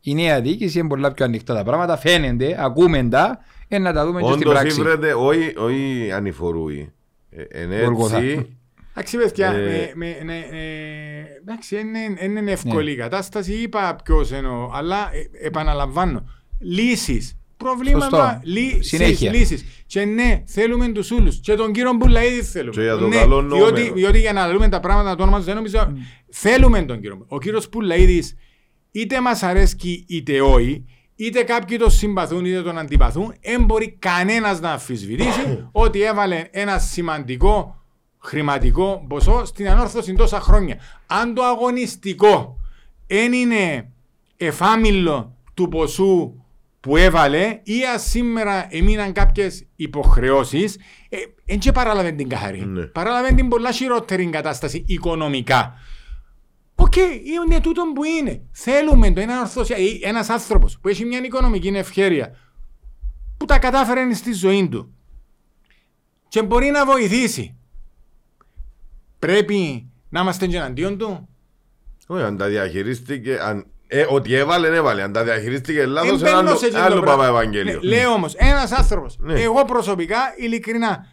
η 0.00 0.14
νέα 0.14 0.40
διοίκηση 0.40 0.78
είναι 0.78 0.88
πολλά 0.88 1.12
πιο 1.12 1.24
ανοιχτά 1.24 1.54
τα 1.54 1.62
πράγματα. 1.64 1.96
Φαίνεται, 1.96 2.56
ακούμε 2.58 3.08
τα, 3.10 3.38
ε, 3.68 3.78
να 3.78 3.92
τα 3.92 4.06
δούμε 4.06 4.20
και 4.20 4.26
στην 4.26 4.40
Όντως 4.40 4.52
πράξη. 4.52 4.80
ήβρεται, 4.80 5.12
όχι, 5.14 5.52
όχι 5.56 6.10
ανηφορούει. 6.12 6.92
Ε, 7.30 7.42
Εν 7.62 7.82
Γολγοθά. 7.84 8.18
έτσι, 8.18 8.56
Εντάξει, 8.98 9.16
παιδιά, 9.16 9.50
Ε, 9.52 9.60
με- 9.64 9.92
με- 9.94 10.20
ναι, 10.24 10.38
ε, 10.38 11.40
εντάξει, 11.40 11.76
είναι- 11.78 12.38
είναι 12.40 12.50
εύκολη 12.52 12.90
η 12.90 12.96
κατάσταση. 12.96 13.52
Είπα 13.52 13.96
ποιος 14.04 14.32
εννοώ, 14.32 14.70
αλλά 14.74 15.10
ε, 15.40 15.46
επαναλαμβάνω. 15.46 16.28
Λύσεις. 16.60 17.36
Προβλήματα, 17.56 18.04
Σωστό. 18.04 18.40
λύσεις, 18.42 18.86
Συνέχεια. 18.88 19.32
λύσεις. 19.32 19.64
Και 19.86 20.04
ναι, 20.04 20.42
θέλουμε 20.46 20.88
τους 20.88 21.10
ούλους. 21.10 21.40
Και 21.40 21.54
τον 21.54 21.72
κύριο 21.72 21.92
Μπουλαίδη 21.92 22.42
θέλουμε. 22.42 22.70
Και 22.72 22.80
για 22.82 22.96
το 22.96 23.06
ναι, 23.06 23.16
καλό 23.16 23.42
διότι, 23.42 23.72
νούμερο. 23.80 23.94
διότι 23.94 24.18
για 24.18 24.32
να 24.32 24.46
λέμε 24.46 24.68
τα 24.68 24.80
πράγματα 24.80 25.14
το 25.14 25.22
όνομα 25.22 25.38
του 25.38 25.44
δεν 25.44 25.54
νομίζω. 25.54 25.92
Θέλουμε 26.30 26.82
τον 26.82 27.00
κύριο. 27.00 27.24
Ο 27.28 27.38
κύριος 27.38 27.68
Πουλαίδης 27.68 28.36
είτε 28.90 29.20
μας 29.20 29.42
αρέσκει 29.42 30.04
είτε 30.08 30.40
όχι, 30.40 30.84
είτε 31.16 31.42
κάποιοι 31.42 31.76
τον 31.76 31.90
συμπαθούν 31.90 32.44
είτε 32.44 32.62
τον 32.62 32.78
αντιπαθούν, 32.78 33.34
δεν 33.42 33.64
μπορεί 33.64 33.96
κανένας 33.98 34.60
να 34.60 34.70
αμφισβητήσει 34.70 35.68
ότι 35.72 36.02
έβαλε 36.02 36.44
ένα 36.50 36.78
σημαντικό 36.78 37.80
χρηματικό 38.26 39.04
ποσό 39.08 39.44
στην 39.44 39.68
ανόρθωση 39.68 40.12
τόσα 40.12 40.40
χρόνια. 40.40 40.76
Αν 41.06 41.34
το 41.34 41.42
αγωνιστικό 41.42 42.60
δεν 43.06 43.32
είναι 43.32 43.90
εφάμιλο 44.36 45.36
του 45.54 45.68
ποσού 45.68 46.44
που 46.80 46.96
έβαλε 46.96 47.60
ή 47.62 47.84
αν 47.92 48.00
σήμερα 48.00 48.66
έμειναν 48.70 49.12
κάποιες 49.12 49.66
υποχρεώσεις, 49.76 50.76
ε, 51.08 51.16
δεν 51.44 51.58
και 51.58 51.72
παράλαβε 51.72 52.10
την 52.10 52.28
καθαρή. 52.28 52.66
Ναι. 52.66 52.82
Παράλαβε 52.82 53.32
την 53.32 53.48
πολλά 53.48 53.72
χειρότερη 53.72 54.26
κατάσταση 54.26 54.84
οικονομικά. 54.86 55.74
Οκ, 56.74 56.96
είναι 56.96 57.60
τούτο 57.60 57.82
που 57.94 58.04
είναι. 58.04 58.42
Θέλουμε 58.52 59.12
το 59.12 59.20
ένα 59.20 59.40
ορθώσια, 59.40 59.76
ένας 60.02 60.28
άνθρωπος 60.28 60.78
που 60.80 60.88
έχει 60.88 61.04
μια 61.04 61.20
οικονομική 61.24 61.68
ευχέρεια 61.68 62.36
που 63.36 63.44
τα 63.44 63.58
κατάφερε 63.58 64.14
στη 64.14 64.32
ζωή 64.32 64.68
του 64.68 64.94
και 66.28 66.42
μπορεί 66.42 66.70
να 66.70 66.84
βοηθήσει. 66.84 67.55
Πρέπει 69.18 69.90
να 70.08 70.20
είμαστε 70.20 70.46
και 70.46 70.56
εναντίον 70.56 70.98
του; 70.98 71.28
όχι, 72.06 72.22
αν 72.22 72.36
τα 72.36 72.46
διαχειρίστηκε, 72.46 73.38
αν 73.42 73.66
Ε, 73.88 74.06
ότι 74.08 74.34
έβαλε, 74.34 74.76
έβαλε. 74.76 75.02
Αν 75.02 75.12
τα 75.12 75.24
διαχειρίστηκε 75.24 75.86
λάθος, 75.86 76.20
Εν 76.20 76.26
ένα 76.26 76.36
μπαίνω 76.36 76.48
άλλο, 76.48 76.58
σε 76.58 76.66
εκείνο 76.66 76.82
άλλο 76.82 76.94
το 76.94 77.00
πράγμα. 77.00 77.22
Παπα 77.22 77.28
Ευαγγέλιο. 77.38 77.80
Ναι, 77.82 77.88
Λέω 77.88 78.10
όμως, 78.12 78.34
ένας 78.34 78.72
άνθρωπος, 78.72 79.16
Ναι. 79.18 79.40
εγώ 79.40 79.64
προσωπικά, 79.64 80.16
ειλικρινά, 80.36 81.06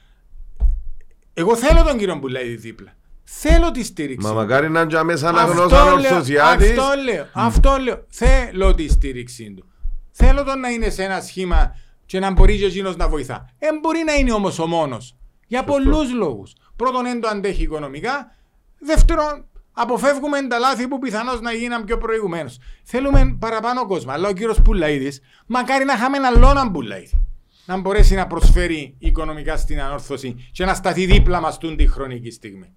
εγώ 1.34 1.56
θέλω 1.56 1.84
τον 1.84 1.98
κύριο 1.98 2.16
Μπουλάιδη 2.16 2.56
δίπλα. 2.56 2.94
Θέλω 3.24 3.72
τη 3.72 3.84
στήριξη. 3.84 4.28
Μα 4.28 4.34
μακάρι 4.34 4.70
να 4.70 4.82
είναι 4.82 5.04
μέσα 5.04 5.32
να 5.32 5.42
Αυτό 5.42 5.54
γνώσαν 5.62 5.86
λέω, 5.86 5.94
ορθωσιάτης. 5.94 6.70
Αυτό 6.70 6.84
λέω, 7.04 7.28
αυτό 7.34 7.78
λέω. 7.84 8.06
Θέλω 8.08 8.76
τη 8.76 8.88
στήριξή 8.88 9.54
του. 9.58 9.66
Θέλω 10.12 10.44
τον 10.44 10.60
να 10.60 10.70
είναι 10.70 10.90
σε 10.90 11.04
ένα 11.04 11.22
σχήμα 11.22 11.76
και 12.06 12.20
να 12.20 12.32
μπορεί 12.32 12.58
και 12.58 12.66
εκείνος 12.66 12.96
να 12.96 13.08
βοηθά. 13.08 13.50
Δεν 13.60 13.80
μπορεί 13.82 14.04
να 14.06 14.14
είναι 14.14 14.34
όμως 14.34 14.60
ο 14.60 14.68
μόνος. 14.68 15.16
Για 15.48 15.64
πολλούς 15.64 16.14
λόγους. 16.14 16.54
Πρώτον, 16.76 17.04
δεν 17.04 17.22
το 17.22 17.28
αντέχει 17.28 17.64
οικονομικά. 17.64 18.36
Δεύτερον, 18.80 19.45
αποφεύγουμε 19.72 20.48
τα 20.48 20.58
λάθη 20.60 20.88
που 20.88 21.00
πιθανώς 21.00 21.41
να 21.41 21.52
γίναν 21.52 21.84
πιο 21.84 21.98
προηγουμένως. 21.98 22.60
Θέλουμε 22.84 23.36
παραπάνω 23.40 23.88
κόσμο. 23.88 24.12
Αλλά 24.12 24.28
ο 24.30 24.34
κύριος 24.34 24.62
Πουλαίδης, 24.62 25.22
μακάρι 25.45 25.86
να 25.86 25.94
είχαμε 25.94 26.18
έναν 26.18 26.44
άλλον 26.45 26.72
Πουλαίδη. 26.72 27.26
Να 27.66 27.78
μπορέσει 27.80 28.16
να 28.16 28.28
προσφέρει 28.28 28.95
οικονομικά 29.00 29.58
στην 29.58 29.82
ανόρθωση 29.82 30.50
και 30.52 30.66
να 30.66 30.74
σταθεί 30.74 31.06
δίπλα 31.06 31.40
μας 31.41 31.58
τούν 31.58 31.76
τη 31.76 31.88
χρονική 31.88 32.32
στιγμή. 32.32 32.74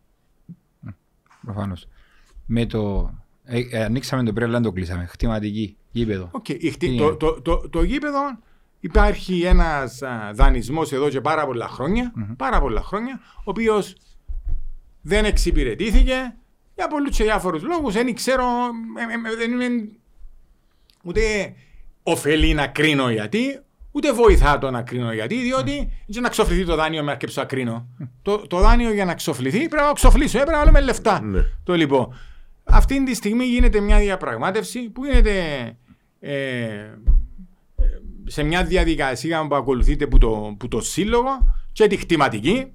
Προφανώς. 1.44 1.89
Με 2.47 2.66
το... 2.66 3.10
Ε, 3.44 3.60
ε, 3.70 3.85
ανοίξαμε 3.85 4.23
το 4.23 4.32
πριν, 4.32 4.44
αλλά 4.47 4.55
δεν 4.55 4.62
το 4.62 4.73
κλείσαμε. 4.73 5.06
Χτιματική, 5.06 5.77
γήπεδο. 5.90 6.28
Οκ, 6.32 6.48
η 6.48 6.70
χτυ- 6.70 6.78
Τι 6.90 6.97
το, 6.97 7.05
είναι; 7.05 7.14
το, 7.16 7.40
το, 7.43 7.68
το 7.68 7.82
γήπεδο 7.82 8.18
υπάρχει 8.81 9.43
ένας 9.43 10.03
α, 10.03 10.31
δανεισμός 10.35 10.93
εδώ 10.93 11.09
και 11.09 11.20
πάρα 11.20 11.47
πολλά 11.47 11.69
χρόνια, 11.69 12.12
πάρα 12.36 12.61
πολλά 12.61 12.82
χρόνια, 12.82 13.20
ο 13.39 13.43
οποίος 13.44 13.97
δεν 15.03 15.24
εξυπηρετήθηκε 15.24 16.36
για 16.74 16.89
πολλούς 16.89 17.16
και 17.16 17.24
διάφορους 17.24 17.62
λόγους. 17.62 17.94
Δεν 17.94 18.15
ξέρω, 18.15 18.44
ε, 18.98 19.28
ε, 19.28 19.32
ε, 19.32 19.36
δεν 19.36 19.53
είμαι 19.53 19.89
ούτε 21.03 21.55
ωφελεί 22.03 22.55
να 22.55 22.66
κρίνω 22.66 23.11
γιατί, 23.11 23.61
ούτε 23.90 24.12
βοηθά 24.12 24.59
το 24.59 24.70
να 24.70 24.82
κρίνω 24.82 25.12
γιατί, 25.12 25.43
διότι 25.43 25.93
για 26.07 26.20
να 26.20 26.28
ξοφληθεί 26.28 26.65
το 26.65 26.74
δάνειο 26.74 27.03
με 27.03 27.11
αρκεψω 27.11 27.40
να 27.40 27.47
κρίνω. 27.47 27.89
το, 28.23 28.47
το 28.47 28.59
δάνειο 28.59 28.93
για 28.93 29.05
να 29.05 29.15
ξοφληθεί 29.15 29.59
πρέπει 29.59 29.74
να 29.74 29.86
το 29.86 29.93
ξοφλήσω, 29.93 30.39
ε, 30.39 30.40
πρέπει 30.40 30.57
να 30.57 30.59
βάλουμε 30.59 30.81
λεφτά. 30.81 31.20
Ναι. 31.20 31.40
Το 31.65 31.74
λοιπόν. 31.74 32.15
Αυτή 32.65 33.05
τη 33.05 33.15
στιγμή 33.15 33.44
γίνεται 33.44 33.81
μια 33.81 33.98
διαπραγμάτευση 33.98 34.90
που 34.90 35.05
γίνεται 35.05 35.77
ε, 36.20 36.35
σε 38.27 38.43
μια 38.43 38.65
διαδικασία 38.65 39.47
που 39.47 39.55
ακολουθείται 39.55 40.07
που 40.07 40.19
το, 40.19 40.55
που 40.59 40.69
το 40.69 40.81
σύλλογο 40.81 41.55
και 41.73 41.86
τη 41.86 41.97
χτιματική. 41.97 42.73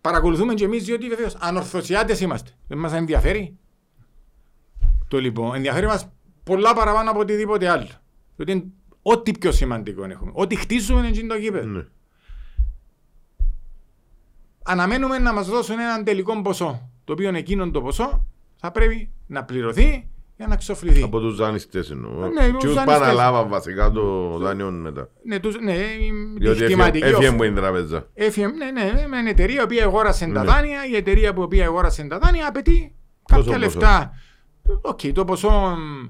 Παρακολουθούμε 0.00 0.54
και 0.54 0.64
εμείς 0.64 0.84
διότι 0.84 1.08
βεβαίως 1.08 1.36
ανορθωσιάτες 1.40 2.20
είμαστε. 2.20 2.50
Δεν 2.66 2.78
μας 2.78 2.92
ενδιαφέρει. 2.92 3.56
Το 5.08 5.18
λοιπόν, 5.20 5.54
ενδιαφέρει 5.54 5.86
μας 5.86 6.08
πολλά 6.44 6.74
παραπάνω 6.74 7.10
από 7.10 7.20
οτιδήποτε 7.20 7.68
άλλο. 7.68 7.88
Διότι 8.36 8.52
είναι 8.52 8.64
ό,τι 9.02 9.32
πιο 9.32 9.52
σημαντικό 9.52 10.04
έχουμε. 10.04 10.30
Ό,τι 10.34 10.56
χτίζουμε 10.56 11.06
είναι 11.06 11.26
το 11.26 11.34
γήπεδο. 11.34 11.66
Ναι. 11.66 11.84
Αναμένουμε 14.62 15.18
να 15.18 15.32
μας 15.32 15.48
δώσουν 15.48 15.78
έναν 15.78 16.04
τελικό 16.04 16.42
ποσό. 16.42 16.90
Το 17.04 17.12
οποίο 17.12 17.34
εκείνο 17.34 17.70
το 17.70 17.80
ποσό 17.80 18.26
θα 18.56 18.70
πρέπει 18.70 19.10
να 19.26 19.44
πληρωθεί 19.44 20.08
για 20.38 20.46
να 20.46 20.56
ξοφληθεί. 20.56 21.02
Από 21.02 21.20
τους 21.20 21.36
δανειστές 21.36 21.90
εννοώ. 21.90 22.10
Ναι, 22.28 22.48
τους 22.48 22.56
Ποιους 22.58 22.74
δανειστές. 22.74 22.98
παναλάβαν 22.98 23.48
βασικά 23.48 23.90
το 23.90 24.36
δάνειο 24.38 24.70
μετά. 24.70 25.08
Ναι, 25.24 25.38
τους, 25.38 25.56
ναι, 25.60 25.72
η- 25.72 26.12
τη 26.34 26.38
Διότι 26.40 26.62
κτηματική 26.64 27.04
έφυγε 27.04 27.28
οφ- 27.28 27.36
που 27.36 27.44
είναι 27.44 27.58
η 27.58 27.62
τραπέζα. 27.62 28.06
Έφυγε, 28.14 28.46
ναι, 28.46 28.70
ναι, 28.70 29.06
με 29.08 29.20
μια 29.22 29.30
εταιρεία 29.30 29.66
που 29.66 29.76
αγόρασε 29.82 30.26
τα 30.26 30.44
Ναι. 30.44 30.50
δάνεια. 30.50 30.78
Η 30.90 30.96
εταιρεία 30.96 31.34
που 31.34 31.42
οποία 31.42 31.66
αγόρασε 31.66 32.04
τα 32.04 32.18
δάνεια 32.18 32.48
απαιτεί 32.48 32.94
Πόσο 33.22 33.40
κάποια 33.40 33.52
ποσό; 33.52 33.58
λεφτά. 33.58 34.12
Οκ, 34.82 35.00
το 35.12 35.24
ποσό 35.24 35.50
μ, 35.50 36.06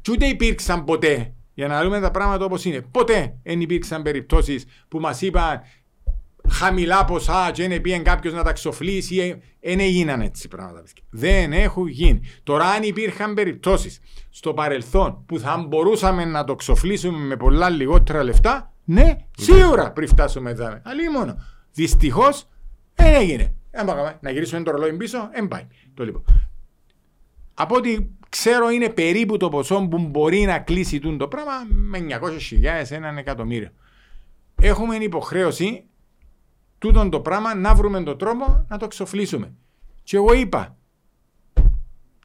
κι 0.00 0.10
ούτε 0.10 0.26
υπήρξαν 0.26 0.84
ποτέ. 0.84 1.34
Για 1.54 1.66
να 1.68 1.82
δούμε 1.82 2.00
τα 2.00 2.10
πράγματα 2.10 2.44
όπως 2.44 2.64
είναι. 2.64 2.80
Ποτέ 2.90 3.36
δεν 3.42 3.60
υπήρξαν 3.60 4.02
περιπτώσεις 4.02 4.64
που 4.88 4.98
μας 5.00 5.20
είπαν 5.22 5.60
χαμηλά 6.52 7.04
ποσά 7.04 7.50
και 7.52 7.68
δεν 7.68 7.80
πήγαινε 7.80 8.02
κάποιος 8.02 8.34
να 8.34 8.42
τα 8.42 8.52
ξοφλήσει. 8.52 9.42
Δεν 9.60 9.80
έγιναν 9.80 10.20
έτσι 10.20 10.48
πράγματα. 10.48 10.82
παιδιά. 10.82 11.02
Δεν 11.10 11.52
έχουν 11.52 11.86
γίνει. 11.86 12.20
Τώρα, 12.42 12.64
αν 12.66 12.82
υπήρχαν 12.82 13.34
περιπτώσεις 13.34 14.00
στο 14.30 14.54
παρελθόν 14.54 15.24
που 15.26 15.38
θα 15.38 15.64
μπορούσαμε 15.68 16.24
να 16.24 16.44
το 16.44 16.54
ξοφλήσουμε 16.54 17.18
με 17.18 17.36
πολλά 17.36 17.70
λιγότερα 17.70 18.22
λεφτά, 18.22 18.72
ναι, 18.84 19.16
σίγουρα 19.36 19.92
πριν 19.92 20.08
φτάσουμε 20.08 20.50
εδώ. 20.50 20.66
Αλλά 20.66 21.10
μόνο. 21.12 21.36
Δυστυχώς 21.72 22.48
δεν 22.94 23.14
έγινε. 23.14 23.54
Δεν 23.70 23.84
πάμε. 23.84 24.18
Να 24.20 24.30
γυρίσουμε 24.30 24.62
το 24.62 24.70
ρολόι 24.70 24.92
πίσω, 24.92 25.28
δεν 25.34 25.48
πάει. 25.48 25.66
Το 25.94 26.04
λοιπόν. 26.04 26.24
Από 27.54 27.74
ό,τι 27.74 27.96
ξέρω 28.28 28.70
είναι 28.70 28.88
περίπου 28.88 29.36
το 29.36 29.48
ποσό 29.48 29.88
που 29.88 29.98
μπορεί 29.98 30.40
να 30.40 30.58
κλείσει 30.58 30.98
τούν 30.98 31.18
το 31.18 31.28
πράγμα 31.28 31.52
με 31.68 31.98
900.000 32.08 32.90
έναν 32.90 33.18
εκατομμύριο. 33.18 33.68
Έχουμε 34.60 34.96
υποχρέωση 34.96 35.84
τούτον 36.82 37.10
το 37.10 37.20
πράγμα 37.20 37.54
να 37.54 37.74
βρούμε 37.74 38.02
τον 38.02 38.18
τρόπο 38.18 38.66
να 38.68 38.76
το 38.76 38.84
εξοφλήσουμε. 38.84 39.54
Και 40.02 40.16
εγώ 40.16 40.32
είπα, 40.32 40.76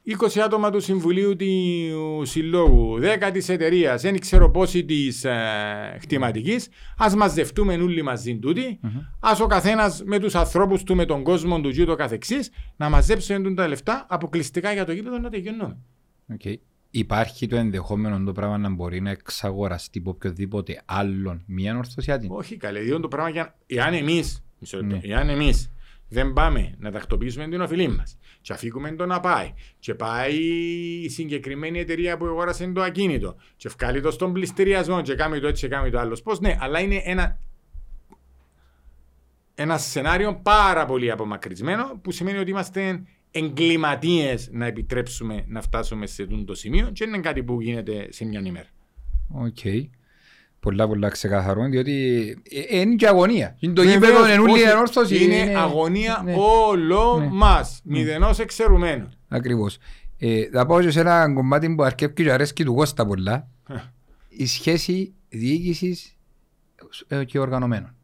20 0.06 0.38
άτομα 0.44 0.70
του 0.70 0.80
Συμβουλίου 0.80 1.36
του 1.36 2.22
Συλλόγου, 2.24 2.98
10 3.00 3.30
τη 3.32 3.52
εταιρείας, 3.52 4.02
δεν 4.02 4.18
ξέρω 4.18 4.50
πόσοι 4.50 4.84
της 4.84 5.24
ε, 5.24 5.98
κτηματικής, 6.00 6.68
ας 6.96 7.14
μαζευτούμε 7.14 7.74
όλοι 7.74 8.02
μαζί 8.02 8.38
τούτοι, 8.38 8.80
ας 9.20 9.40
ο 9.40 9.46
καθένας 9.46 10.02
με 10.04 10.18
τους 10.18 10.34
ανθρώπους 10.34 10.82
του, 10.82 10.94
με 10.96 11.04
τον 11.04 11.22
κόσμο 11.22 11.60
του 11.60 11.70
και 11.70 11.82
ούτω 11.82 11.94
καθεξής, 11.94 12.50
να 12.76 12.88
μαζέψουν 12.88 13.54
τα 13.54 13.68
λεφτά 13.68 14.06
αποκλειστικά 14.08 14.72
για 14.72 14.84
το 14.84 14.92
γήπεδο 14.92 15.18
να 15.18 15.30
τελειώνουμε. 15.30 15.76
Οκ. 16.32 16.42
Υπάρχει 16.90 17.46
το 17.46 17.56
ενδεχόμενο 17.56 18.24
το 18.24 18.32
πράγμα 18.32 18.58
να 18.58 18.68
μπορεί 18.68 19.00
να 19.00 19.10
εξαγοραστεί 19.10 19.98
από 19.98 20.10
οποιοδήποτε 20.10 20.82
άλλον 20.84 21.42
μία 21.46 21.76
ορθωσιάτη; 21.76 22.26
Όχι 22.30 22.56
καλέ, 22.56 22.80
διότι 22.80 23.02
το 23.02 23.08
πράγμα 23.08 23.30
για... 23.30 23.56
Εάν 23.66 23.94
εμείς, 23.94 24.42
Ναι. 24.84 25.00
εάν 25.02 25.28
εμείς 25.28 25.72
δεν 26.08 26.32
πάμε 26.32 26.74
να 26.78 26.90
τακτοποιήσουμε 26.90 27.48
την 27.48 27.60
οφειλή 27.60 27.88
μας 27.88 28.18
και 28.40 28.52
αφήκουμε 28.52 28.92
το 28.92 29.06
να 29.06 29.20
πάει 29.20 29.52
και 29.78 29.94
πάει 29.94 30.36
η 31.02 31.08
συγκεκριμένη 31.08 31.78
εταιρεία 31.78 32.16
που 32.16 32.24
αγόρασε 32.24 32.66
το 32.66 32.82
ακίνητο 32.82 33.36
και 33.56 33.68
βγάλει 33.68 34.00
το 34.00 34.10
στον 34.10 34.32
πληστηριασμό 34.32 35.02
και 35.02 35.14
κάνει 35.14 35.40
το 35.40 35.46
έτσι 35.46 35.68
και 35.68 35.74
κάνει 35.74 35.90
το 35.90 35.98
άλλος 35.98 36.22
πώς 36.22 36.40
ναι, 36.40 36.56
αλλά 36.60 36.80
είναι 36.80 37.02
ένα 37.04 37.38
ένα 39.54 39.78
σενάριο 39.78 40.40
πάρα 40.42 40.86
πολύ 40.86 41.10
απομακρυσμένο 41.10 41.98
που 42.02 42.10
σημαίνει 42.10 42.38
ότι 42.38 42.50
είμαστε 42.50 43.02
εγκληματίες 43.30 44.48
να 44.52 44.66
επιτρέψουμε 44.66 45.44
να 45.46 45.60
φτάσουμε 45.60 46.06
σε 46.06 46.22
αυτό 46.22 46.44
το 46.44 46.54
σημείο 46.54 46.90
και 46.92 47.04
δεν 47.04 47.14
είναι 47.14 47.22
κάτι 47.22 47.42
που 47.42 47.60
γίνεται 47.60 48.06
σε 48.12 48.24
μια 48.24 48.40
ημέρα. 48.40 48.68
Οκ. 49.28 49.58
Πολλά 50.60 50.88
πολλά 50.88 51.08
ξεκαθαρό, 51.08 51.64
διότι 51.68 52.36
ε, 52.70 52.80
είναι 52.80 52.94
και 52.94 53.06
αγωνία. 53.06 53.56
Είναι 53.58 53.72
το 53.72 53.82
Βεβαίως, 53.82 54.06
γήπεδο, 54.06 54.32
είναι 54.32 54.42
όλη 54.42 54.52
όχι, 54.52 54.62
η 54.62 54.66
Ανόρθωση. 54.66 55.24
Είναι 55.24 55.54
αγωνία 55.56 56.22
ναι. 56.24 56.34
όλο 56.68 57.18
Ναι. 57.18 57.28
μας, 57.32 57.80
μηδενός 57.84 58.38
εξαιρουμένου. 58.38 59.08
Ακριβώς. 59.28 59.78
Ε, 60.18 60.48
θα 60.52 60.66
πάω 60.66 60.80
και 60.80 60.90
σε 60.90 61.00
ένα 61.00 61.32
κομμάτι 61.32 61.74
που 61.74 61.82
αρκεύει 61.82 62.12
και 62.12 62.32
αρέσκει 62.32 62.64
του 62.64 62.74
Κώστα 62.74 63.06
πολλά. 63.06 63.48
Η 64.28 64.46
σχέση 64.46 65.14
διοίκησης 65.28 66.16
ε, 67.08 67.24
και 67.24 67.38
οργανωμένων. 67.38 67.96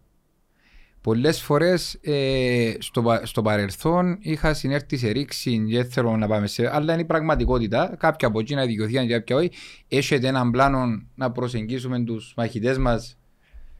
Πολλές 1.05 1.43
φορές 1.43 1.99
ε, 2.03 2.75
στο, 2.79 3.03
πα- 3.03 3.27
στο 3.27 3.43
παρελθόν 3.43 4.17
είχα 4.21 4.55
συνέρθει 4.55 4.97
σε 4.97 5.09
ρήξη 5.11 5.65
και 5.69 5.77
δεν 5.77 5.91
θέλω 5.91 6.17
να 6.17 6.27
πάμε 6.27 6.47
σε... 6.47 6.75
Αλλά 6.75 6.93
είναι 6.93 7.03
η 7.03 7.05
πραγματικότητα. 7.05 7.97
Κάποια 7.99 8.29
από 8.29 8.41
εκείνα 8.41 8.67
δικαιωθήκαν 8.67 9.07
και 9.07 9.13
κάποια 9.13 9.37
όχι. 9.37 9.51
Έχετε 9.89 10.27
έναν 10.29 10.51
πλάνο 10.51 11.03
να 11.15 11.31
προσεγγίσουμε 11.33 12.01
τους 12.05 12.33
μαχητές 12.37 12.79
μας. 12.79 13.19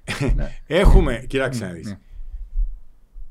Έχουμε, 0.67 1.25
κοιτάξτε 1.29 1.67
να 1.67 1.73
δεις. 1.73 1.87
ναι. 1.87 1.99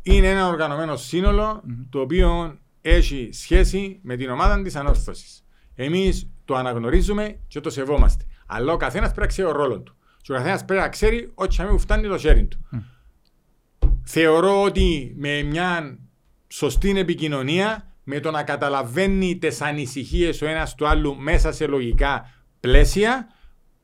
Είναι 0.03 0.27
ένα 0.29 0.47
οργανωμένο 0.47 0.95
σύνολο 0.95 1.63
το 1.89 1.99
οποίο 1.99 2.57
έχει 2.81 3.29
σχέση 3.33 3.99
με 4.01 4.15
την 4.15 4.29
ομάδα 4.29 4.61
της 4.61 4.75
ανόρθωσης. 4.75 5.43
Εμείς 5.75 6.29
το 6.45 6.55
αναγνωρίζουμε 6.55 7.39
και 7.47 7.59
το 7.59 7.69
σεβόμαστε. 7.69 8.23
Αλλά 8.45 8.73
ο 8.73 8.77
καθένας 8.77 9.07
πρέπει 9.07 9.21
να 9.21 9.27
ξέρει 9.27 9.47
ο 9.47 9.51
ρόλος 9.51 9.83
του. 9.83 9.95
Και 10.21 10.31
ο 10.31 10.35
καθένας 10.35 10.65
πρέπει 10.65 10.81
να 10.81 10.89
ξέρει 10.89 11.31
ότι 11.33 11.55
θα 11.55 11.63
μην 11.63 11.79
φτάνει 11.79 12.07
το 12.07 12.17
χέρι 12.17 12.45
του. 12.45 12.57
Θεωρώ 14.03 14.61
ότι 14.63 15.13
με 15.17 15.41
μια 15.41 15.99
σωστή 16.47 16.99
επικοινωνία, 16.99 17.87
με 18.03 18.19
το 18.19 18.31
να 18.31 18.43
καταλαβαίνει 18.43 19.37
τις 19.37 19.61
ανησυχίες 19.61 20.41
ο 20.41 20.45
ένας 20.45 20.75
του 20.75 20.87
άλλου 20.87 21.15
μέσα 21.15 21.51
σε 21.51 21.67
λογικά 21.67 22.33
πλαίσια, 22.59 23.27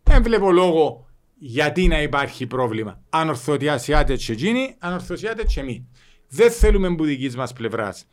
δεν 0.03 0.23
βλέπω 0.23 0.51
λόγο 0.51 1.07
γιατί 1.35 1.87
να 1.87 2.01
υπάρχει 2.01 2.47
πρόβλημα. 2.47 3.01
Αν 3.09 3.29
ορθωτιάσιάτε 3.29 4.15
και 4.15 4.31
εκείνοι, 4.31 4.75
αν 4.79 4.93
ορθωσιάτε 4.93 5.43
και 5.43 5.59
εμεί. 5.59 5.87
Δεν 6.27 6.51
θέλουμε 6.51 6.95
που 6.95 7.03
δικής 7.03 7.35
μας 7.35 7.53
πλευράς 7.53 8.05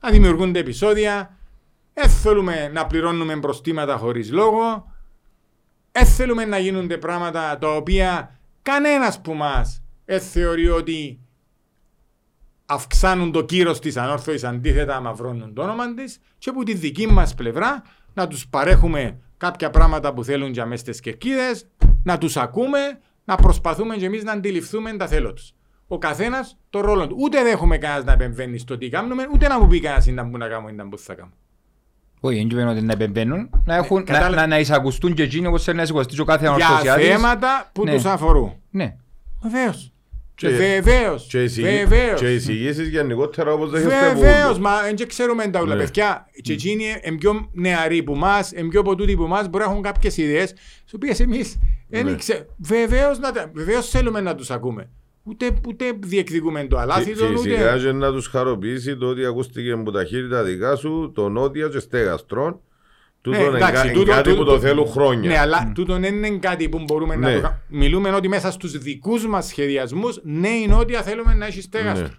να 0.00 0.10
δημιουργούνται 0.10 0.58
επεισόδια, 0.58 1.36
δεν 1.94 2.08
θέλουμε 2.10 2.68
να 2.68 2.86
πληρώνουμε 2.86 3.40
προστήματα 3.40 3.96
χωρίς 3.96 4.30
λόγο, 4.30 4.92
δεν 5.92 6.06
θέλουμε 6.06 6.44
να 6.44 6.58
γίνονται 6.58 6.98
πράγματα 6.98 7.58
τα 7.58 7.76
οποία 7.76 8.38
κανένας 8.62 9.20
που 9.20 9.34
μας 9.34 9.82
δεν 10.06 10.20
θεωρεί 10.20 10.68
ότι 10.68 11.18
αυξάνουν 12.66 13.32
το 13.32 13.44
κύρος 13.44 13.78
της 13.80 13.96
ανόρθωσης 13.96 14.44
αντίθετα 14.44 15.00
μαυρώνουν 15.00 15.54
το 15.54 15.62
όνομα 15.62 15.94
της 15.94 16.18
και 16.38 16.52
που 16.52 16.62
τη 16.62 16.74
δική 16.74 17.06
μας 17.06 17.34
πλευρά 17.34 17.82
να 18.14 18.26
τους 18.26 18.48
παρέχουμε 18.48 19.18
κάποια 19.36 19.70
πράγματα 19.70 20.14
που 20.14 20.24
θέλουν 20.24 20.50
για 20.52 20.66
μέσα 20.66 20.80
στις 20.82 21.00
κερκίδες, 21.00 21.66
να 22.04 22.18
τους 22.18 22.36
ακούμε, 22.36 22.78
να 23.24 23.36
προσπαθούμε 23.36 23.96
και 23.96 24.04
εμείς 24.06 24.24
να 24.24 24.32
αντιληφθούμε 24.32 24.92
τα 24.96 25.06
θέλω 25.06 25.32
τους. 25.32 25.52
Ο 25.88 25.98
καθένας 25.98 26.58
το 26.70 26.80
ρόλο 26.80 27.06
του. 27.06 27.16
Ούτε 27.18 27.42
δέχομαι 27.42 27.78
κανένας 27.78 28.04
να 28.04 28.12
επεμβαίνει 28.12 28.58
στο 28.58 28.78
τι 28.78 28.88
κάνουμε, 28.88 29.26
ούτε 29.32 29.48
να 29.48 29.60
μου 29.60 29.66
πει 29.66 29.80
κανένας 29.80 30.06
να 30.06 30.28
που 30.30 30.36
να 30.36 30.48
κάνω 30.48 30.68
ή 30.68 30.72
να 30.72 30.88
που 30.88 30.98
θα 30.98 31.14
κάνω. 31.14 31.32
Όχι, 32.20 32.36
δεν 32.36 32.48
σημαίνει 32.50 32.70
ότι 32.70 32.80
να 32.80 32.92
επεμβαίνουν, 32.92 33.50
να, 33.64 33.74
έχουν, 33.74 34.04
κατάλαβα. 34.04 34.34
να, 34.34 34.40
να, 34.40 34.46
να 34.46 34.58
εισακουστούν 34.58 35.14
και 35.14 35.22
εκείνοι 35.22 35.46
όπως 35.46 35.62
θέλει 35.64 35.76
να 35.76 35.82
εισακουστεί 35.82 36.20
ο 36.20 36.24
κάθε 36.24 36.40
Για 36.44 36.66
ανορθωσιάτης. 36.66 37.06
θέματα 37.06 37.70
που 37.72 37.84
Ναι. 37.84 37.94
τους 37.94 38.04
αφορούν. 38.04 38.52
Ναι. 38.70 38.96
Βεβαίως. 39.42 39.92
Και- 40.36 40.48
Βεβαίως. 40.48 41.26
Και 41.30 41.42
εισηγη- 41.42 41.66
Βεβαίως. 41.88 42.20
Και 42.20 42.34
εισηγήσεις 42.34 42.88
γενικότερα 42.88 43.52
όπως 43.52 43.70
δέχεστε 43.70 44.08
από 44.10 44.20
Βεβαίως, 44.20 44.44
όλους. 44.46 44.58
μα 44.58 44.70
δεν 44.96 45.08
ξέρουμε 45.08 45.46
τα 45.48 45.60
όλα 45.60 45.74
Ναι. 45.74 45.82
παιδιά. 45.82 46.26
Και 46.42 46.52
εκείνοι 46.52 46.84
είναι 47.04 47.16
πιο 47.18 47.50
νεαροί 47.52 48.02
που 48.02 48.14
μας, 48.14 48.52
είναι 48.52 48.68
πιο 48.68 48.82
ποτούτοι 48.82 49.14
που 49.16 49.26
μας, 49.26 49.48
μπορεί 49.48 49.64
να 49.64 49.70
έχουν 49.70 49.82
κάποιες 49.82 50.16
ιδέες, 50.16 50.52
τις 50.52 50.94
οποίες 50.94 51.20
εμείς 51.20 51.58
δεν 51.88 52.04
Ναι. 52.04 52.10
ήξε- 52.10 52.46
Βεβαίως, 52.58 53.18
να 53.18 53.32
τα- 53.32 53.50
βεβαίως 53.54 53.88
θέλουμε 53.88 54.20
να 54.20 54.34
τους 54.34 54.50
ακούμε. 54.50 54.90
Ούτε, 55.22 55.50
ούτε 55.68 55.84
διεκδικούμε 55.98 56.64
το 56.64 56.78
αλάθητο, 56.78 57.26
Φυσικά 57.26 57.40
ούτε... 57.72 57.78
και 57.82 57.92
να 57.92 58.12
τους 58.12 58.26
χαροποιήσει 58.26 58.96
το 58.96 59.06
ότι 59.06 59.24
ακούστηκε 59.26 59.70
από 59.70 59.90
τα 59.90 60.04
χέρια 60.04 60.42
δικά 60.42 60.76
σου 60.76 61.12
το 61.14 61.28
νότια 61.28 61.68
και 61.68 61.78
στέγαστρον. 61.78 62.60
Τούτο 63.26 63.38
Ναι, 63.38 63.44
είναι 63.44 63.56
εντάξει, 63.56 63.74
κα- 63.74 63.84
είναι 63.84 63.92
τούτο- 63.92 64.10
κάτι 64.12 64.30
που 64.30 64.36
τούτο- 64.36 64.50
το 64.52 64.60
θέλουν 64.60 64.86
χρόνια. 64.86 65.30
Ναι, 65.30 65.38
αλλά 65.38 65.72
τούτο 65.74 65.98
δεν 65.98 66.14
είναι 66.24 66.38
κάτι 66.38 66.68
που 66.68 66.82
μπορούμε 66.86 67.16
να 67.16 67.28
Ναι. 67.28 67.34
το 67.34 67.40
κάνουμε. 67.40 67.60
Μιλούμε 67.68 68.10
ότι 68.10 68.28
μέσα 68.28 68.50
στους 68.50 68.78
δικούς 68.78 69.26
μας 69.26 69.46
σχεδιασμούς, 69.46 70.20
ναι, 70.22 70.48
η 70.48 70.66
νότια 70.66 71.02
θέλουμε 71.02 71.34
να 71.34 71.46
έχει 71.46 71.60
στέγαστρο. 71.62 72.06
Ναι. 72.06 72.14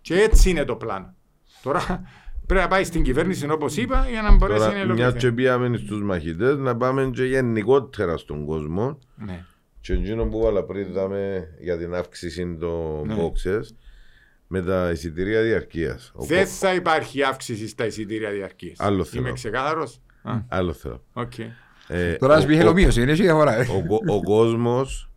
Και 0.00 0.14
έτσι 0.20 0.50
είναι 0.50 0.64
το 0.64 0.74
πλάνο. 0.76 1.14
Τώρα 1.62 2.02
πρέπει 2.46 2.62
να 2.62 2.68
πάει 2.68 2.84
στην 2.84 3.02
κυβέρνηση 3.02 3.50
όπως 3.50 3.76
είπα 3.76 4.06
για 4.10 4.22
να 4.22 4.34
μπορέσει 4.36 4.58
να 4.60 4.64
Τώρα, 4.66 4.76
μια 4.84 4.84
υλοποιηθεί. 4.84 5.18
και 5.18 5.32
πήγαμε 5.32 5.76
στους 5.76 6.02
μαχητές, 6.02 6.56
να 6.56 6.76
πάμε 6.76 7.10
και 7.14 7.24
γενικότερα 7.24 8.16
στον 8.16 8.44
κόσμο. 8.44 8.98
Ναι. 9.16 9.44
Και 9.80 9.92
εκείνο 9.92 10.24
που 10.26 10.40
βάλα 10.40 10.64
πριν 10.64 10.88
είδαμε 10.88 11.48
για 11.60 11.78
την 11.78 11.94
αύξηση 11.94 12.56
των 12.60 13.06
Ναι. 13.06 13.14
boxes 13.18 13.60
με 14.46 14.62
τα 14.62 14.90
εισιτήρια 14.90 15.42
διαρκείας. 15.42 16.12
Ο 16.14 16.24
Δεν 16.24 16.44
κο- 16.44 16.50
θα 16.50 16.74
υπάρχει 16.74 17.22
αύξηση 17.22 17.68
στα 17.68 17.86
εισιτήρια 17.86 18.30
διαρκείας. 18.30 18.80
Άλλο 18.80 19.04
θέλω. 19.04 19.22
Είμαι 19.22 19.32
ξεκάθαρος. 19.32 20.00
Α, 20.30 20.40
Άλλο 20.48 20.72
θέλω. 20.72 21.02
οκ. 21.12 21.32
Ε, 21.88 22.12
Τώρα 22.14 22.34
ο- 22.34 22.36
ας 22.36 22.46
πει 22.46 22.52
ο- 22.52 22.56
θέλω 22.56 22.75
μείωση, 22.75 23.02
είναι 23.02 23.10
έτσι 23.10 23.22
διαφορά. 23.22 23.54
ε. 23.54 23.66
ο, 23.70 23.86
κο- 23.86 24.14
ο 24.14 24.22
κόσμος 24.22 25.10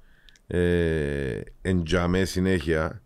ε, 0.48 1.41
εντιαμέ 1.61 2.23
συνέχεια 2.26 3.02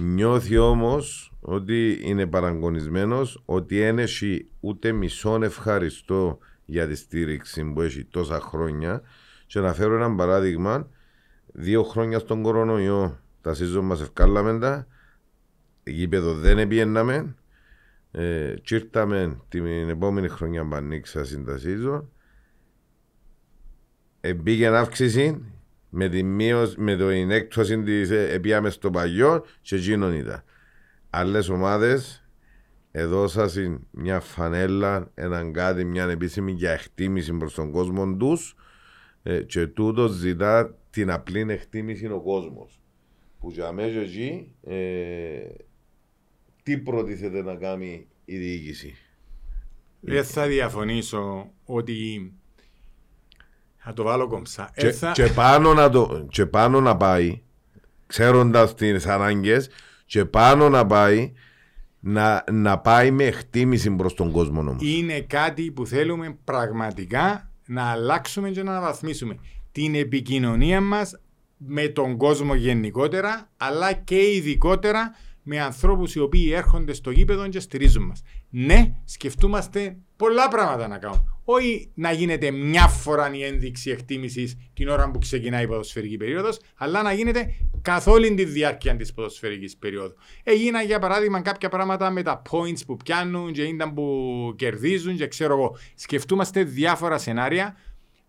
νιώθει 0.00 0.56
όμως 0.58 1.32
ότι 1.40 1.98
είναι 2.02 2.26
παραγωνισμένος 2.26 3.42
ότι 3.44 3.78
δεν 3.78 3.98
έχει 3.98 4.48
ούτε 4.60 4.92
μισόν 4.92 5.42
ευχαριστώ 5.42 6.38
για 6.64 6.86
τη 6.88 6.94
στήριξη 6.94 7.64
που 7.64 7.80
έχει 7.82 8.04
τόσα 8.04 8.40
χρόνια 8.40 9.02
και 9.46 9.60
να 9.60 9.72
φέρω 9.72 9.94
ένα 9.96 10.14
παράδειγμα 10.14 10.88
δύο 11.46 11.82
χρόνια 11.82 12.18
στον 12.18 12.42
κορονοϊό 12.42 13.18
τα 13.40 13.54
σύζων 13.54 13.84
μας 13.84 14.00
ευκάλαμε 14.00 14.58
τα 14.58 14.86
γήπεδο 15.84 16.34
δεν 16.34 16.58
επιέναμε 16.58 17.34
ε, 18.18 18.54
και 18.62 18.74
ήρθαμε 18.74 19.40
την 19.48 19.88
επόμενη 19.88 20.28
χρονιά 20.28 20.66
που 20.68 20.74
ανοίξα 20.74 21.26
τα 21.44 21.58
σύζων 21.58 22.10
ε, 24.20 24.34
μπήκε 24.34 24.66
αύξηση 24.66 25.44
με, 25.90 26.08
τη 26.08 26.22
μείωση, 26.22 26.80
με 26.80 26.96
το 26.96 27.08
την 27.08 27.30
έκπτωση 27.30 27.82
της 27.82 28.10
ε, 28.10 28.32
επίαμες 28.32 28.74
στο 28.74 28.90
παλιό 28.90 29.44
και 29.60 29.76
εκείνον 29.76 30.12
ήταν. 30.12 30.44
Άλλες 31.10 31.48
ομάδες 31.48 32.28
έδωσαν 32.90 33.86
μια 33.90 34.20
φανέλα, 34.20 35.10
έναν 35.14 35.52
κάτι, 35.52 35.84
μια 35.84 36.04
επίσημη 36.04 36.52
για 36.52 36.70
εκτίμηση 36.70 37.32
προς 37.32 37.54
τον 37.54 37.70
κόσμο 37.70 38.16
τους 38.16 38.56
ε, 39.22 39.42
και 39.42 39.66
τούτος 39.66 40.10
ζητά 40.10 40.78
την 40.90 41.10
απλή 41.10 41.46
εκτίμηση 41.48 42.06
ο 42.06 42.20
κόσμος. 42.20 42.80
Που 43.40 43.50
για 43.50 43.72
μέσα 43.72 44.00
εκεί 44.00 44.54
ε, 44.62 44.76
τι 46.66 46.78
προτίθεται 46.78 47.42
να 47.42 47.54
κάνει 47.54 48.06
η 48.24 48.36
διοίκηση; 48.36 48.94
Δεν 50.00 50.24
θα 50.24 50.46
διαφωνήσω 50.46 51.50
ότι 51.64 52.32
θα 53.76 53.92
το 53.92 54.02
βάλω 54.02 54.26
κομψά. 54.26 54.70
Και, 54.76 54.86
Ε, 54.86 54.92
θα- 54.92 55.12
και, 55.12 55.26
πάνω 55.26 55.74
να 55.74 55.90
το, 55.90 56.26
και 56.30 56.46
πάνω 56.46 56.80
να 56.80 56.96
πάει, 56.96 57.42
ξέροντας 58.06 58.74
τις 58.74 59.06
ανάγκες, 59.06 59.68
και 60.06 60.24
πάνω 60.24 60.68
να 60.68 60.86
πάει 60.86 61.32
να, 62.00 62.44
να 62.52 62.78
πάει 62.78 63.10
με 63.10 63.24
εκτίμηση 63.24 63.90
προς 63.90 64.14
τον 64.14 64.30
κόσμο 64.30 64.60
όμως. 64.60 64.82
είναι 64.82 65.20
κάτι 65.20 65.70
που 65.70 65.86
θέλουμε 65.86 66.38
πραγματικά 66.44 67.50
να 67.66 67.82
αλλάξουμε 67.90 68.50
και 68.50 68.62
να 68.62 68.70
αναβαθμίσουμε. 68.70 69.38
Την 69.72 69.94
επικοινωνία 69.94 70.80
μας 70.80 71.20
με 71.56 71.88
τον 71.88 72.16
κόσμο 72.16 72.54
γενικότερα, 72.54 73.50
αλλά 73.56 73.92
και 73.92 74.30
ειδικότερα 74.34 75.14
με 75.48 75.60
ανθρώπους 75.60 76.14
οι 76.14 76.20
οποίοι 76.20 76.50
έρχονται 76.54 76.92
στο 76.92 77.10
γήπεδο 77.10 77.48
και 77.48 77.60
στηρίζουν 77.60 78.02
μας. 78.02 78.22
Ναι, 78.50 78.92
σκεφτούμαστε 79.04 79.96
πολλά 80.16 80.48
πράγματα 80.48 80.88
να 80.88 80.98
κάνουμε. 80.98 81.24
Όχι 81.44 81.90
να 81.94 82.12
γίνεται 82.12 82.50
μια 82.50 82.88
φορά 82.88 83.34
η 83.34 83.44
ένδειξη 83.44 83.90
εκτίμησης 83.90 84.56
την 84.74 84.88
ώρα 84.88 85.10
που 85.10 85.18
ξεκινάει 85.18 85.64
η 85.64 85.66
ποδοσφαιρική 85.66 86.16
περίοδος, 86.16 86.58
αλλά 86.76 87.02
να 87.02 87.12
γίνεται 87.12 87.54
καθ' 87.82 88.06
όλη 88.06 88.34
τη 88.34 88.44
διάρκεια 88.44 88.96
της 88.96 89.12
ποδοσφαιρικής 89.12 89.76
περίοδου. 89.76 90.14
Έγιναν 90.42 90.86
για 90.86 90.98
παράδειγμα 90.98 91.40
κάποια 91.40 91.68
πράγματα 91.68 92.10
με 92.10 92.22
τα 92.22 92.42
points 92.50 92.86
που 92.86 92.96
πιάνουν 92.96 93.52
και 93.52 93.62
ήταν 93.62 93.94
που 93.94 94.54
κερδίζουν 94.56 95.16
και 95.16 95.26
ξέρω 95.26 95.52
εγώ. 95.52 95.76
Σκεφτούμαστε 95.94 96.62
διάφορα 96.62 97.18
σενάρια. 97.18 97.76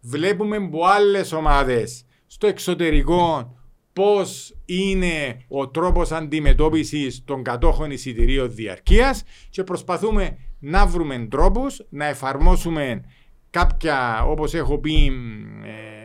Βλέπουμε 0.01 0.55
από 0.55 0.85
άλλες 0.85 1.31
ομάδες 1.31 2.05
στο 2.27 2.47
εξωτερικό 2.47 3.56
πώς 3.97 4.55
είναι 4.65 5.37
ο 5.47 5.69
τρόπος 5.69 6.11
αντιμετώπισης 6.11 7.23
των 7.25 7.43
κατόχων 7.43 7.91
εισιτηρίων 7.91 8.55
διαρκείας 8.55 9.23
και 9.49 9.63
προσπαθούμε 9.63 10.37
να 10.59 10.85
βρούμε 10.85 11.27
τρόπους 11.29 11.85
να 11.89 12.05
εφαρμόσουμε 12.05 13.03
κάποια, 13.49 14.23
όπως 14.23 14.53
έχω 14.53 14.77
πει, 14.77 15.11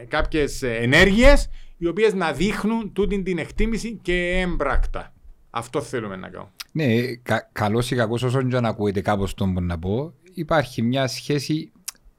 ε, 0.00 0.04
κάποιες 0.04 0.62
ενέργειες 0.62 1.48
οι 1.78 1.86
οποίες 1.86 2.14
να 2.14 2.32
δείχνουν 2.32 2.92
τούτη 2.92 3.22
την 3.22 3.38
εκτίμηση 3.38 3.98
και 4.02 4.40
έμπρακτα. 4.40 5.12
Αυτό 5.50 5.80
θέλουμε 5.80 6.16
να 6.16 6.28
κάνουμε. 6.28 6.50
Ναι, 6.72 7.14
κα, 7.14 7.48
καλός 7.52 7.90
ή 7.90 7.94
κακός 7.94 8.22
όσον 8.22 8.48
και 8.48 8.56
αν 8.56 8.64
ακούεται 8.64 9.00
κάπως 9.00 9.34
τον 9.34 9.54
που 9.54 9.60
να 9.60 9.78
πω, 9.78 10.14
υπάρχει 10.34 10.82
μια 10.82 11.06
σχέση 11.06 11.72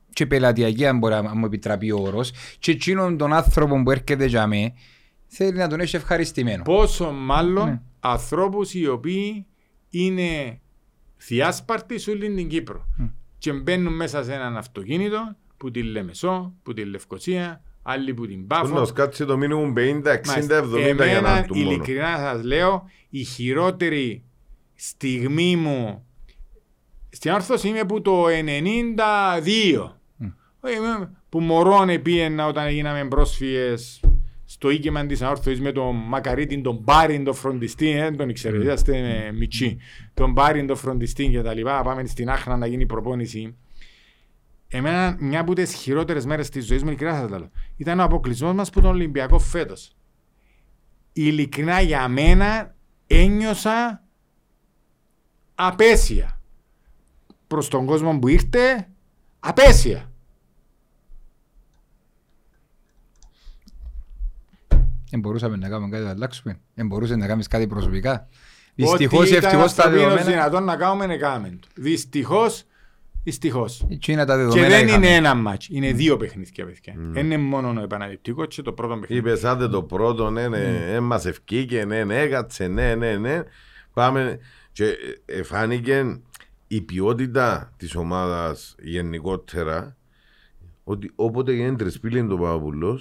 και 0.09 0.25
πελατειακή 0.25 0.85
αν 0.85 0.97
μπορεί 0.97 1.13
να 1.13 1.35
μου 1.35 1.45
επιτραπεί 1.45 1.91
ο 1.91 1.97
όρος 2.01 2.31
και 2.59 2.71
εκείνον 2.71 3.17
τον 3.17 3.33
άνθρωπο 3.33 3.83
που 3.83 3.91
έρχεται 3.91 4.25
για 4.25 4.47
μέ 4.47 4.73
θέλει 5.35 5.57
να 5.57 5.67
τον 5.67 5.79
έχει 5.79 5.95
ευχαριστημένο. 5.95 6.63
Πόσο 6.63 7.11
μάλλον 7.11 7.65
Ναι. 7.69 7.81
ανθρώπους 7.99 8.73
οι 8.73 8.87
οποίοι 8.87 9.45
είναι 9.89 10.59
θειάσπαρτοι 11.17 11.99
σε 11.99 12.11
όλη 12.11 12.33
την 12.35 12.47
Κύπρο 12.47 12.85
και 13.37 13.51
μπαίνουν 13.53 13.95
μέσα 13.95 14.23
σε 14.23 14.33
έναν 14.33 14.57
αυτοκίνητο 14.57 15.35
που 15.57 15.71
την 15.71 15.85
Λεμεσό, 15.85 16.53
που 16.63 16.73
την 16.73 16.87
Λευκοσία, 16.87 17.61
άλλοι 17.81 18.13
που 18.13 18.27
την 18.27 18.47
Πάφο. 18.47 18.79
Να 18.79 18.85
σκάτσει 18.85 19.25
το 19.25 19.37
μήνυμο 19.37 19.73
50, 19.75 20.11
60, 20.11 20.57
70 20.57 20.77
για 20.77 20.87
Εμένα, 20.87 21.21
να 21.35 21.43
του 21.45 21.55
μόνο. 21.57 21.71
ειλικρινά 21.71 22.17
σας 22.17 22.43
λέω, 22.43 22.89
η 23.09 23.23
χειρότερη 23.23 24.23
στιγμή 24.75 25.55
μου 25.55 26.05
στην 27.09 27.31
όρθωση 27.31 27.67
είμαι 27.67 27.83
που 27.85 28.01
το 28.01 28.27
92. 28.27 29.97
Ε, 30.65 30.71
είμαι- 30.75 31.09
Που 31.29 31.39
μωρόν 31.39 31.89
επίαινα 31.89 32.47
όταν 32.47 32.69
γίναμε 32.69 33.07
πρόσφυγες 33.07 33.99
στο 34.45 34.69
οίκημα 34.69 35.05
της 35.05 35.21
αόρθωσης 35.21 35.61
με 35.61 35.71
τον 35.71 35.95
Μακαρίτη, 35.95 36.61
τον 36.61 36.79
Μπάριν, 36.83 37.23
τον 37.23 37.33
φροντιστή, 37.33 37.89
ε, 37.89 38.01
δεν 38.01 38.17
τον 38.17 38.29
ήξερε, 38.29 38.57
είσαστε 38.57 38.97
ε, 38.97 39.31
μητσί. 39.31 39.77
Τον 40.13 40.31
Μπάριν, 40.31 40.67
τον 40.67 40.75
φροντιστή 40.75 41.27
και 41.27 41.41
τα 41.41 41.53
λοιπά, 41.53 41.81
πάμε 41.81 42.05
στην 42.05 42.29
Άχνα 42.29 42.57
να 42.57 42.65
γίνει 42.65 42.85
προπόνηση. 42.85 43.55
Εμένα, 44.67 45.17
μια 45.19 45.39
από 45.39 45.53
τις 45.53 45.73
χειρότερες 45.73 46.25
μέρες 46.25 46.49
της 46.49 46.65
ζωής 46.65 46.83
μου, 46.83 46.89
ειλικρινά 46.89 47.15
σα 47.15 47.29
λέω, 47.29 47.49
ήταν 47.77 47.99
ο 47.99 48.03
αποκλεισμός 48.03 48.53
μας 48.53 48.69
που 48.69 48.81
τον 48.81 48.89
Ολυμπιακό 48.89 49.39
φέτος. 49.39 49.95
Ειλικρινά 51.13 51.81
για 51.81 52.07
μένα 52.07 52.75
ένιωσα 53.07 54.03
απέσια. 55.55 56.41
Προς 57.47 57.67
τον 57.67 57.85
κόσμο 57.85 58.19
που 58.19 58.27
ήρθε, 58.27 58.87
απέσια. 59.39 60.12
Δεν 65.13 65.21
μπορούσαμε 65.21 65.55
να 65.55 65.69
κάνουμε 65.69 65.89
κάτι 65.89 66.03
να 66.03 66.09
αλλάξουμε. 66.09 66.59
Δεν 66.73 66.87
μπορούσες 66.87 67.17
να 67.17 67.27
κάνεις 67.27 67.47
κάτι 67.47 67.67
προσωπικά. 67.67 68.27
Δυστυχώς 68.75 69.19
Ό,τι 69.19 69.29
ή 69.29 69.37
ήταν 69.37 69.49
ευτυχώς 69.49 69.73
τα 69.73 69.83
ανθρωπίνως 69.83 70.13
δεδομένα. 70.13 70.37
δυνατόν 70.37 70.63
να 70.63 70.75
κάνουμε, 70.75 71.13
έκαμε 71.13 71.57
το. 71.61 71.67
Δυστυχώς, 71.75 72.63
δυστυχώς. 73.23 73.85
Έτσι 73.89 74.11
είναι 74.11 74.25
τα 74.25 74.33
Και 74.35 74.41
δεδομένα. 74.41 74.67
δεν 74.67 74.87
είχαμε. 74.87 75.05
είναι 75.05 75.15
ένα 75.15 75.35
μάτς, 75.35 75.67
είναι 75.69 75.91
δύο 75.91 76.17
παιχνίδια, 76.17 76.65
παιδιά. 76.65 76.93
Δεν 76.97 77.25
είναι 77.25 77.37
μόνο 77.37 77.79
ο 77.79 77.83
επαναληπτικός 77.83 78.55
και 78.55 78.61
το 78.61 78.73
πρώτο 78.73 78.97
παιχνίδι. 78.97 79.21
Είπες 79.21 79.43
άντε 79.43 79.67
το 79.67 79.83
πρώτο, 79.83 80.29
ναι, 80.29 80.47
ναι, 80.47 80.57
ναι, 80.91 80.99
μας 80.99 81.25
ευκήκε, 81.25 81.85
ναι, 81.85 82.03
ναι, 82.03 82.19
έκατσε, 82.19 82.67
ναι, 82.67 82.95
ναι, 82.95 83.15
ναι. 83.15 83.41
Πάμε 83.93 84.39
και 84.71 84.95
ε, 85.25 85.43
φάνηκε 85.43 86.19
η 86.67 86.81
ποιότητα 86.81 87.73
της 87.77 87.95
ομάδας 87.95 88.75
γενικότερα, 88.83 89.95
ότι 90.83 91.11
όποτε 91.15 91.53
γίνεται 91.53 91.83
τρισπίλιν 91.83 92.27
το 92.27 92.37
Παπαπουλό, 92.37 92.99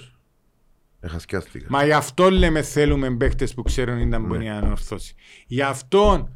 εχασκιάστηκα. 1.03 1.65
Μα 1.69 1.85
γι' 1.85 1.91
αυτό 1.91 2.29
λέμε 2.31 2.61
θέλουμε 2.61 3.15
παίχτες 3.15 3.53
που 3.53 3.61
ξέρουν 3.61 3.97
την 3.97 4.11
ταμπονία 4.11 4.51
Ναι. 4.51 4.57
ανορθώσει. 4.57 5.15
Γι' 5.47 5.61
αυτό 5.61 6.29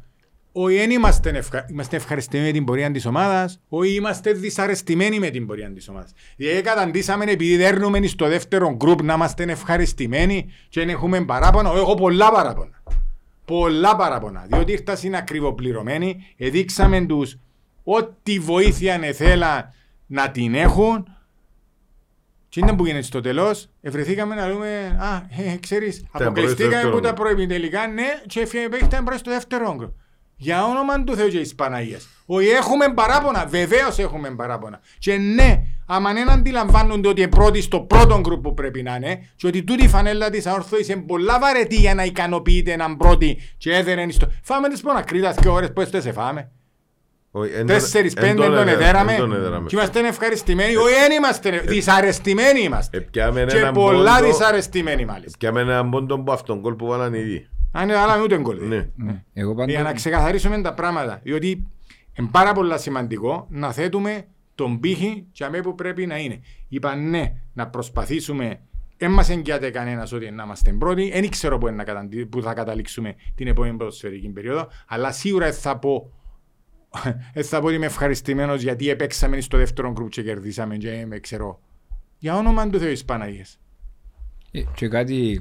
όχι 0.52 0.76
δεν 0.76 0.90
είμαστε, 0.90 1.30
ευχα... 1.30 1.66
είμαστε 1.70 1.96
ευχαριστημένοι 1.96 2.46
με 2.46 2.52
την 2.52 2.64
πορεία 2.64 2.90
της 2.90 3.06
ομάδας, 3.06 3.60
όχι 3.68 3.94
είμαστε 3.94 4.32
δυσαρεστημένοι 4.32 5.18
με 5.18 5.30
την 5.30 5.46
πορεία 5.46 5.72
της 5.72 5.88
ομάδας. 5.88 6.12
Δηλαδή 6.36 6.60
καταντήσαμε 6.60 7.24
επειδή 7.24 7.56
δέρνουμε 7.56 8.06
στο 8.06 8.28
δεύτερο 8.28 8.74
γκρουπ 8.76 9.02
να 9.02 9.14
είμαστε 9.14 9.44
ευχαριστημένοι 9.44 10.46
και 10.68 10.84
να 10.84 10.90
έχουμε 10.90 11.24
παράπονα. 11.24 11.70
Έχω 11.70 11.94
πολλά 11.94 12.32
παράπονα. 12.32 12.82
Πολλά 13.44 13.96
παράπονα. 13.96 14.46
Διότι 14.48 14.72
ήρθαν 14.72 15.14
ακριβοπληρωμένοι, 15.14 16.16
εδείξαμε 16.36 17.06
τους 17.06 17.38
ό,τι 17.84 18.38
βοήθεια 18.38 18.98
εθέλα 19.02 19.74
να 20.06 20.30
την 20.30 20.54
έχουν 20.54 21.06
και 22.48 22.60
είναι 22.60 22.72
που 22.72 22.84
γίνεται 22.86 23.04
στο 23.04 23.20
τέλος, 23.20 23.68
ευρεθήκαμε 23.80 24.34
να 24.34 24.50
δούμε. 24.50 24.98
Α, 25.00 25.42
ε, 25.42 25.56
ξέρεις, 25.60 26.04
αποκλειστήκαμε 26.10 26.70
δεύτερο 26.70 26.92
από 26.92 27.02
τα 27.02 27.08
όγκο. 27.08 27.22
προεπιτελικά, 27.22 27.86
ναι, 27.86 28.06
και 28.26 28.40
έφυγαν 28.40 29.02
μπρο 29.02 29.16
στο 29.16 29.30
δεύτερο 29.30 29.68
όγκο. 29.68 29.94
Για 30.40 30.64
όνομα 30.64 31.04
του 31.04 31.16
Θεού 31.16 31.28
και 31.28 31.38
της 31.38 31.54
Παναγίας. 31.54 32.08
Όχι, 32.26 32.48
έχουμε 32.48 32.92
παράπονα, 32.94 33.46
βεβαίως 33.46 33.98
έχουμε 33.98 34.30
παράπονα. 34.30 34.80
Και 34.98 35.16
ναι, 35.16 35.62
άμα 35.86 36.12
δεν 36.12 36.30
αντιλαμβάνονται 36.30 37.08
ότι 37.08 37.20
είναι 37.20 37.30
πρώτοι 37.30 37.60
στο 37.60 37.80
πρώτο 37.80 38.20
γκρουπ 38.20 38.42
που 38.42 38.54
πρέπει 38.54 38.82
να 38.82 38.94
είναι, 38.94 39.28
και 39.36 39.46
ότι 39.46 39.62
τούτη 39.62 39.84
η 39.84 39.88
φανέλα 39.88 40.30
της 40.30 40.46
αόρθωσης 40.46 40.88
είναι 40.88 41.00
πολλά 41.00 41.38
βαρετή 41.38 41.76
για 41.76 41.94
να 41.94 42.04
ικανοποιείται 42.04 42.72
έναν 42.72 42.96
πρώτη 42.96 43.38
και 43.58 43.74
έδερεν 43.74 44.10
στο. 44.10 44.28
Φάμε 44.42 44.68
τις 44.68 44.80
πονακρίδα 44.80 45.34
και 45.40 45.48
ώρες 45.48 45.72
που 45.72 45.80
έστε 45.80 46.00
σε 46.00 46.12
φάμε. 46.12 46.50
Όχι, 47.30 47.50
εν 47.52 47.58
τον- 47.58 47.66
Τέσσερις 47.66 48.14
εν 48.14 48.22
πέντε 48.22 48.34
τον 48.42 48.52
εδέρα- 48.52 48.70
εδέραμε 48.70 49.12
εν 49.12 49.18
τον 49.18 49.32
εδέραμε. 49.32 49.66
και 49.66 49.76
είμαστε 49.76 50.06
ευχαριστημένοι. 50.06 50.76
Όχι, 50.76 50.94
δεν 50.94 51.10
είμαστε, 51.12 51.50
δυσαρεστημένοι 51.66 52.60
είμαστε. 52.60 52.96
Επιάμε 52.96 53.44
Και 53.44 53.56
έναν 53.56 53.74
πολλά 53.74 54.14
πόντο- 54.14 54.26
δυσαρεστημένοι 54.26 55.04
μάλιστα. 55.04 55.30
Επιάμε 55.34 55.60
έναν 55.60 55.90
πόντο 55.90 56.18
που 56.18 56.32
αυτόν 56.32 56.60
κόλ 56.60 56.74
που 56.74 56.86
βάλαν 56.86 57.14
ήδη. 57.14 57.48
Αν 57.72 57.88
είναι 57.88 57.96
άλλα 57.98 58.22
ούτε 58.22 58.38
γκολ. 58.38 58.58
Ναι. 58.68 58.88
Ναι. 58.96 59.22
Εγώ 59.34 59.52
Για 59.66 59.78
να 59.78 59.82
πάντα... 59.84 59.92
ξεκαθαρίσουμε 59.94 60.60
τα 60.62 60.74
πράγματα. 60.74 61.20
Διότι 61.22 61.66
είναι 62.18 62.28
πάρα 62.30 62.52
πολύ 62.52 62.78
σημαντικό 62.78 63.46
να 63.50 63.72
θέτουμε 63.72 64.24
τον 64.54 64.80
πύχη 64.80 65.26
και 65.32 65.44
αμέ 65.44 65.60
που 65.62 65.74
πρέπει 65.74 66.06
να 66.06 66.18
είναι. 66.18 66.40
Είπα 66.68 66.94
ναι, 66.94 67.32
να 67.52 67.66
προσπαθήσουμε. 67.68 68.60
Δεν 68.96 69.10
μας 69.10 69.30
εγγυάται 69.30 69.70
κανένας 69.70 70.12
ότι 70.12 70.30
να 70.30 70.42
είμαστε 70.42 70.72
πρώτοι. 70.72 71.10
Δεν 71.12 71.30
ξέρω 71.30 71.58
που, 71.58 71.66
είναι 71.66 71.76
να 71.76 71.84
καταντι- 71.84 72.26
που 72.26 72.42
θα 72.42 72.54
καταλήξουμε 72.54 73.14
την 73.34 73.46
επόμενη 73.46 73.76
ποδοσφαιρική 73.76 74.28
περίοδο. 74.28 74.68
Αλλά 74.86 75.12
σίγουρα 75.12 75.44
δεν 75.44 75.54
θα 75.54 75.76
πω. 75.78 76.12
Δεν 77.34 77.44
θα 77.44 77.60
πω 77.60 77.66
ότι 77.66 77.74
είμαι 77.74 77.86
ευχαριστημένος 77.86 78.62
γιατί 78.62 78.88
επέξαμε 78.90 79.40
στο 79.40 79.56
δεύτερο 79.58 79.92
γκρουπ 79.92 80.08
και 80.10 80.22
κερδίσαμε 80.22 80.76
και 80.76 81.04
με 81.08 81.18
ξέρω. 81.18 81.60
Για 82.18 82.36
όνομα 82.36 82.68
του 82.70 82.78
Θεού 82.78 82.92
της 82.92 83.04
Παναγίας. 83.04 83.58
Ε, 84.50 84.60
Και 84.74 84.88
κάτι... 84.88 85.40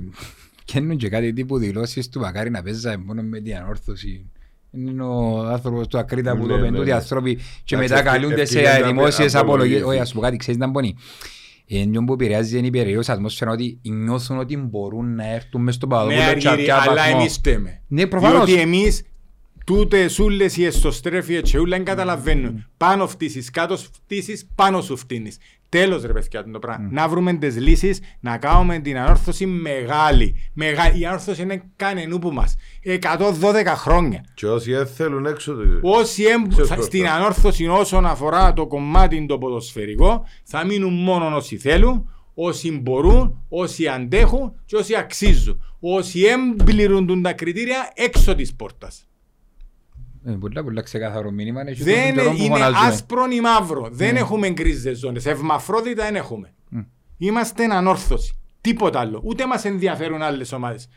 Καίνουν 0.66 0.98
και 0.98 1.10
κάτι 1.10 1.34
τύπου 1.34 1.58
δηλώσεις 1.58 2.10
του 2.10 2.20
μακάρι 2.20 2.50
να 2.50 2.62
παίζαμε 2.64 3.04
μόνο 3.06 3.22
με 3.22 3.40
την 3.40 3.56
ανόρθωση. 3.56 4.30
Είναι 4.72 5.04
ο 5.04 5.40
άνθρωπος 5.48 5.88
του 5.88 5.98
Ακρίτα 5.98 6.38
που 6.38 6.42
Ναι, 6.46 6.48
το 6.48 6.58
ναι, 6.58 6.62
πεντούν 6.64 6.82
οι 6.82 6.86
ναι. 6.86 6.94
άνθρωποι 6.94 7.36
και 7.64 7.76
Εντάξει, 7.76 7.94
μετά 7.94 8.04
καλούνται 8.12 8.46
σε 8.46 8.60
ευκαιρία 8.60 8.80
να 8.80 8.88
δημόσιες 8.88 9.36
απολογηθούν. 9.36 9.78
απολογίες. 9.78 9.84
Όχι, 9.84 10.00
ας 10.00 10.14
πω 10.14 10.20
κάτι, 10.20 10.38
ξέρεις 10.38 10.60
να 10.60 10.68
μπονεί. 10.68 10.96
Εν 11.68 11.92
που 12.06 12.14
επηρεάζει 12.14 12.58
είναι 12.58 12.68
η 12.68 12.70
περιοχή 12.70 13.12
ατμόσφαιρα 13.12 13.52
ότι 13.52 13.80
νιώθουν 13.84 14.38
ότι 14.40 14.58
μπορούν 14.58 15.16
να 15.16 15.34
έρθουν 15.34 15.62
μες 15.64 15.76
στο 15.76 15.86
Ναι, 15.86 15.92
Παπαδόπουλο 15.94 16.22
και 16.22 16.30
Αργύρι, 16.30 16.48
αρκετά 16.72 16.82
αλλά 16.92 16.94
βαθμό. 17.02 17.18
εμείς 17.20 17.36
θέμε. 17.44 17.82
Ναι, 17.88 18.06
προφανώς. 18.08 18.46
Διότι 18.46 18.62
εμείς 18.62 19.04
τούτες 19.72 20.20
ούλες 20.20 20.58
οι 20.58 20.66
εσωστρέφειες 20.66 21.42
και 21.52 21.60
ούλα 21.60 21.76
δεν 21.76 21.86
καταλαβαίνουν. 21.86 22.66
Πάνω 22.78 23.08
φτύσεις, 23.08 23.50
κάτω 23.52 23.78
φτύσεις, 23.78 24.48
πάνω 24.56 24.82
σου 24.82 24.98
φτύνεις. 24.98 25.38
Τέλος 25.70 26.02
ρε 26.04 26.14
παιδιά 26.14 26.44
το 26.52 26.60
πράγμα. 26.60 26.88
Να 26.92 27.08
βρούμε 27.08 27.34
τις 27.34 27.58
λύσεις, 27.58 28.00
να 28.20 28.38
κάνουμε 28.38 28.80
την 28.80 28.98
ανόρθωση 28.98 29.46
μεγάλη. 29.46 30.36
μεγάλη. 30.54 31.00
Η 31.00 31.06
ανόρθωση 31.06 31.42
είναι 31.42 31.64
κανενού 31.76 32.20
που 32.20 32.32
μας. 32.32 32.56
112 32.84 33.76
χρόνια. 33.76 34.24
Και 34.34 34.48
όσοι 34.48 34.72
δεν 34.72 34.88
θέλουν 34.88 35.26
έξω 35.26 35.54
το... 35.54 35.64
Όσοι 35.82 36.24
εμ- 36.24 36.48
Ξέρεις 36.50 36.70
θα- 36.70 36.76
πώς 36.76 36.86
στην 36.86 37.04
το- 37.04 37.12
ανόρθωση 37.12 37.68
όσον 37.68 38.06
αφορά 38.06 38.54
το 38.54 38.68
κομμάτι 38.68 39.26
το 39.26 39.38
ποδοσφαιρικό 39.38 40.26
θα 40.44 40.66
μείνουν 40.66 40.94
μόνο 40.94 41.36
όσοι 41.36 41.58
θέλουν, 41.58 42.10
όσοι 42.34 42.72
μπορούν, 42.72 43.46
όσοι 43.50 43.88
αντέχουν 43.88 44.54
και 44.66 44.76
όσοι 44.76 44.96
αξίζουν. 44.96 45.62
Όσοι 45.80 46.22
εμπληρούν 46.60 47.22
τα 47.22 47.34
κριτήρια 47.34 47.92
έξω 47.96 48.36
της 48.36 48.54
πόρτας. 48.56 49.08
Ε, 50.28 50.32
Πολλά 50.32 50.64
πολλά 50.64 50.82
ξεκάθαρο 50.82 51.32
μήνυμα. 51.32 51.62
είναι 51.62 51.72
και 51.72 51.84
Δεν 51.84 52.06
τον 52.06 52.24
καιρό 52.24 52.30
που 52.30 52.36
είναι 52.38 52.54
φωνάζουμε. 52.54 52.88
άσπρο 52.88 53.26
ή 53.32 53.40
μαύρο. 53.42 53.90
Δεν 53.92 54.16
έχουμε 54.16 54.50
γκρίζες 54.50 54.98
ζώνες. 54.98 55.26
Ευμαφρότητα 55.26 56.04
δεν 56.04 56.16
έχουμε. 56.16 56.54
Είμαστε 57.18 57.64
ανόρθωση. 57.64 58.40
Τίποτα 58.62 59.00
άλλο. 59.00 59.22
Ούτε 59.24 59.46
μας 59.48 59.66
ενδιαφέρουν 59.66 60.22
άλλες 60.22 60.52
ομάδες. 60.52 60.88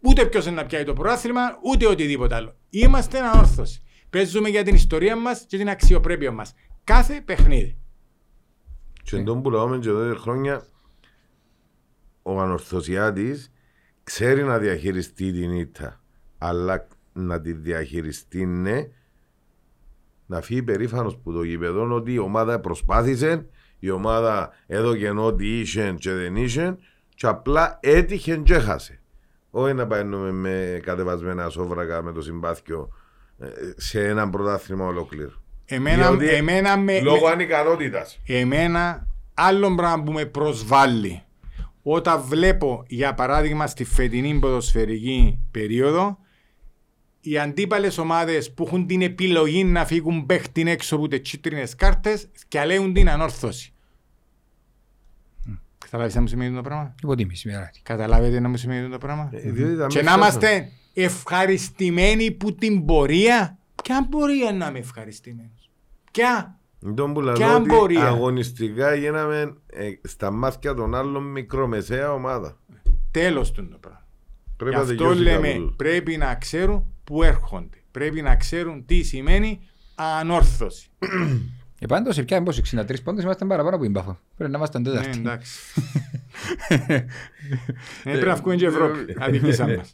Ούτε 0.00 0.24
ποιος 0.26 0.46
είναι 0.46 0.54
να 0.54 0.66
πιάει 0.66 0.84
το 0.84 0.92
πρωτάθλημα, 0.92 1.40
ούτε 1.62 1.86
οτιδήποτε 1.86 2.34
άλλο. 2.34 2.56
Είμαστε 2.70 3.18
ανόρθωση. 3.18 3.82
Παίζουμε 4.10 4.48
για 4.48 4.62
την 4.62 4.74
ιστορία 4.74 5.16
μας 5.16 5.44
και 5.46 5.56
την 5.56 5.68
αξιοπρέπεια 5.68 6.30
μας. 6.32 6.54
Κάθε 6.84 7.20
παιχνίδι. 7.24 7.76
Και 9.02 9.22
τον 9.22 9.42
που 9.42 9.50
λέμε 9.50 9.78
και 9.78 9.88
εδώ 9.88 10.14
χρόνια 10.14 10.66
ο 12.22 12.40
ανορθωσιάτης 12.40 13.52
ξέρει 14.02 14.42
να 14.44 14.58
διαχειριστεί 14.58 15.32
την 15.32 15.52
ήττα 15.52 16.00
αλλά 16.38 16.86
να 17.12 17.40
τη 17.40 17.52
διαχειριστεί 17.52 18.46
ναι. 18.46 18.86
Να 20.26 20.40
φύγει 20.40 20.62
περήφανος 20.62 21.16
που 21.16 21.32
το 21.32 21.42
γηπεδόν 21.42 21.92
ότι 21.92 22.12
η 22.12 22.18
ομάδα 22.18 22.60
προσπάθησε 22.60 23.46
η 23.78 23.90
ομάδα 23.90 24.50
έδωκε 24.66 25.10
ό,τι 25.10 25.58
είχε 25.60 25.94
και 25.98 26.12
δεν 26.12 26.36
είχε 26.36 26.76
και 27.14 27.26
απλά 27.26 27.78
έτυχε 27.82 28.36
και 28.36 28.54
έχασε. 28.54 29.00
Όχι 29.50 29.74
να 29.74 29.86
παίρνουμε 29.86 30.30
με 30.32 30.80
κατεβασμένα 30.82 31.48
σόβρακα 31.48 32.02
με 32.02 32.12
το 32.12 32.22
συμπάθειο 32.22 32.88
ε, 33.38 33.46
σε 33.76 34.06
έναν 34.06 34.30
πρωτάθλημα 34.30 34.86
ολόκληρο. 34.86 35.32
Εμένα, 35.64 36.08
Διότι 36.10 36.28
εμένα, 36.28 36.76
με, 36.76 37.00
λόγω 37.00 37.24
με- 37.26 37.30
ανικανότητας. 37.32 38.20
εμένα 38.26 39.06
άλλο 39.34 39.74
πράγμα 39.74 40.02
που 40.04 40.12
με 40.12 40.24
προσβάλλει. 40.24 41.22
Όταν 41.82 42.20
βλέπω 42.20 42.84
για 42.86 43.14
παράδειγμα 43.14 43.66
στη 43.66 43.84
φετινή 43.84 44.38
ποδοσφαιρική 44.38 45.38
περίοδο 45.50 46.18
οι 47.24 47.38
αντίπαλες 47.38 47.98
ομάδες 47.98 48.52
που 48.52 48.64
έχουν 48.66 48.86
την 48.86 49.02
επιλογή 49.02 49.64
να 49.64 49.84
φύγουν 49.84 50.26
παίχτην 50.26 50.66
έξω 50.66 50.96
από 50.96 51.08
τις 51.08 51.20
κίτρινες 51.20 51.74
κάρτες 51.74 52.28
και 52.48 52.64
λέουν 52.64 52.92
την 52.92 53.08
ανόρθωση. 53.10 53.72
Καταλάβεις 55.78 56.14
τι 56.14 56.20
μου 56.20 56.26
σημαίνει 56.26 56.54
το 56.56 56.60
πράγμα; 56.62 56.94
Υποτίμηση, 57.02 57.48
μεγάλη. 57.48 57.68
Καταλάβετε 57.82 58.40
να 58.40 58.48
μου 58.48 58.56
σημαίνει 58.56 58.88
το 58.88 58.98
πράγμα; 58.98 59.30
Ε, 59.32 59.50
διότι 59.50 59.76
τα 59.76 59.86
Και 59.86 60.02
μέσα 60.02 60.16
να 60.16 60.22
σου- 60.24 60.28
είμαστε 60.40 60.70
ευχαριστημένοι 60.94 62.30
που 62.30 62.54
την 62.54 62.84
πορεία. 62.84 63.58
Ποια 63.82 64.08
πορεία 64.08 64.52
να 64.52 64.66
είμαι 64.66 64.78
ευχαριστημένος. 64.78 65.70
Ποια. 66.12 66.56
Τον 66.94 67.12
που 67.12 67.20
Ποια 67.20 67.46
λέω 67.46 67.56
ότι 67.56 67.68
πορεία; 67.68 68.06
αγωνιστικά 68.06 68.94
γίναμε 68.94 69.56
ε, 69.66 69.88
στα 70.02 70.30
μάτια 70.30 70.74
των 70.74 70.94
άλλων 70.94 71.22
μικρομεσαία 71.24 72.12
ομάδα. 72.12 72.56
Τέλος 73.10 73.52
του 73.52 73.68
το 73.68 73.76
πράγμα. 73.76 74.06
Πρέπει 74.56 74.70
Γι' 74.74 74.76
να 74.76 74.82
αυτό 74.82 74.96
τελειώσει 74.96 75.20
λέμε 75.22 75.48
κάπου. 75.52 75.74
πρέπει 75.76 76.16
να 76.16 76.34
ξέρουν 76.34 76.91
που 77.12 77.22
έρχονται. 77.22 77.76
Πρέπει 77.90 78.22
να 78.22 78.36
ξέρουν 78.36 78.84
τι 78.86 79.02
σημαίνει 79.02 79.60
ανόρθωση. 79.94 80.88
Ε, 81.78 81.86
πάντως, 81.86 82.14
σε 82.14 82.22
ποια 82.22 82.42
63 82.42 83.02
πόντους 83.04 83.22
είμαστε 83.24 83.44
παραπάνω 83.44 83.74
από 83.76 83.84
την 83.84 83.92
Πάφο. 83.92 84.18
Πρέπει 84.36 84.50
να 84.52 84.58
είμαστε 84.58 84.78
ναι, 84.78 84.84
τέταρτη. 84.88 85.18
εντάξει. 85.18 85.58
ναι, 86.88 87.06
πρέπει 88.12 88.26
να 88.26 88.34
βγουν 88.34 88.56
και 88.56 88.66
Ευρώπη. 88.66 89.16
Αδικήσαμε 89.18 89.76
μας. 89.76 89.92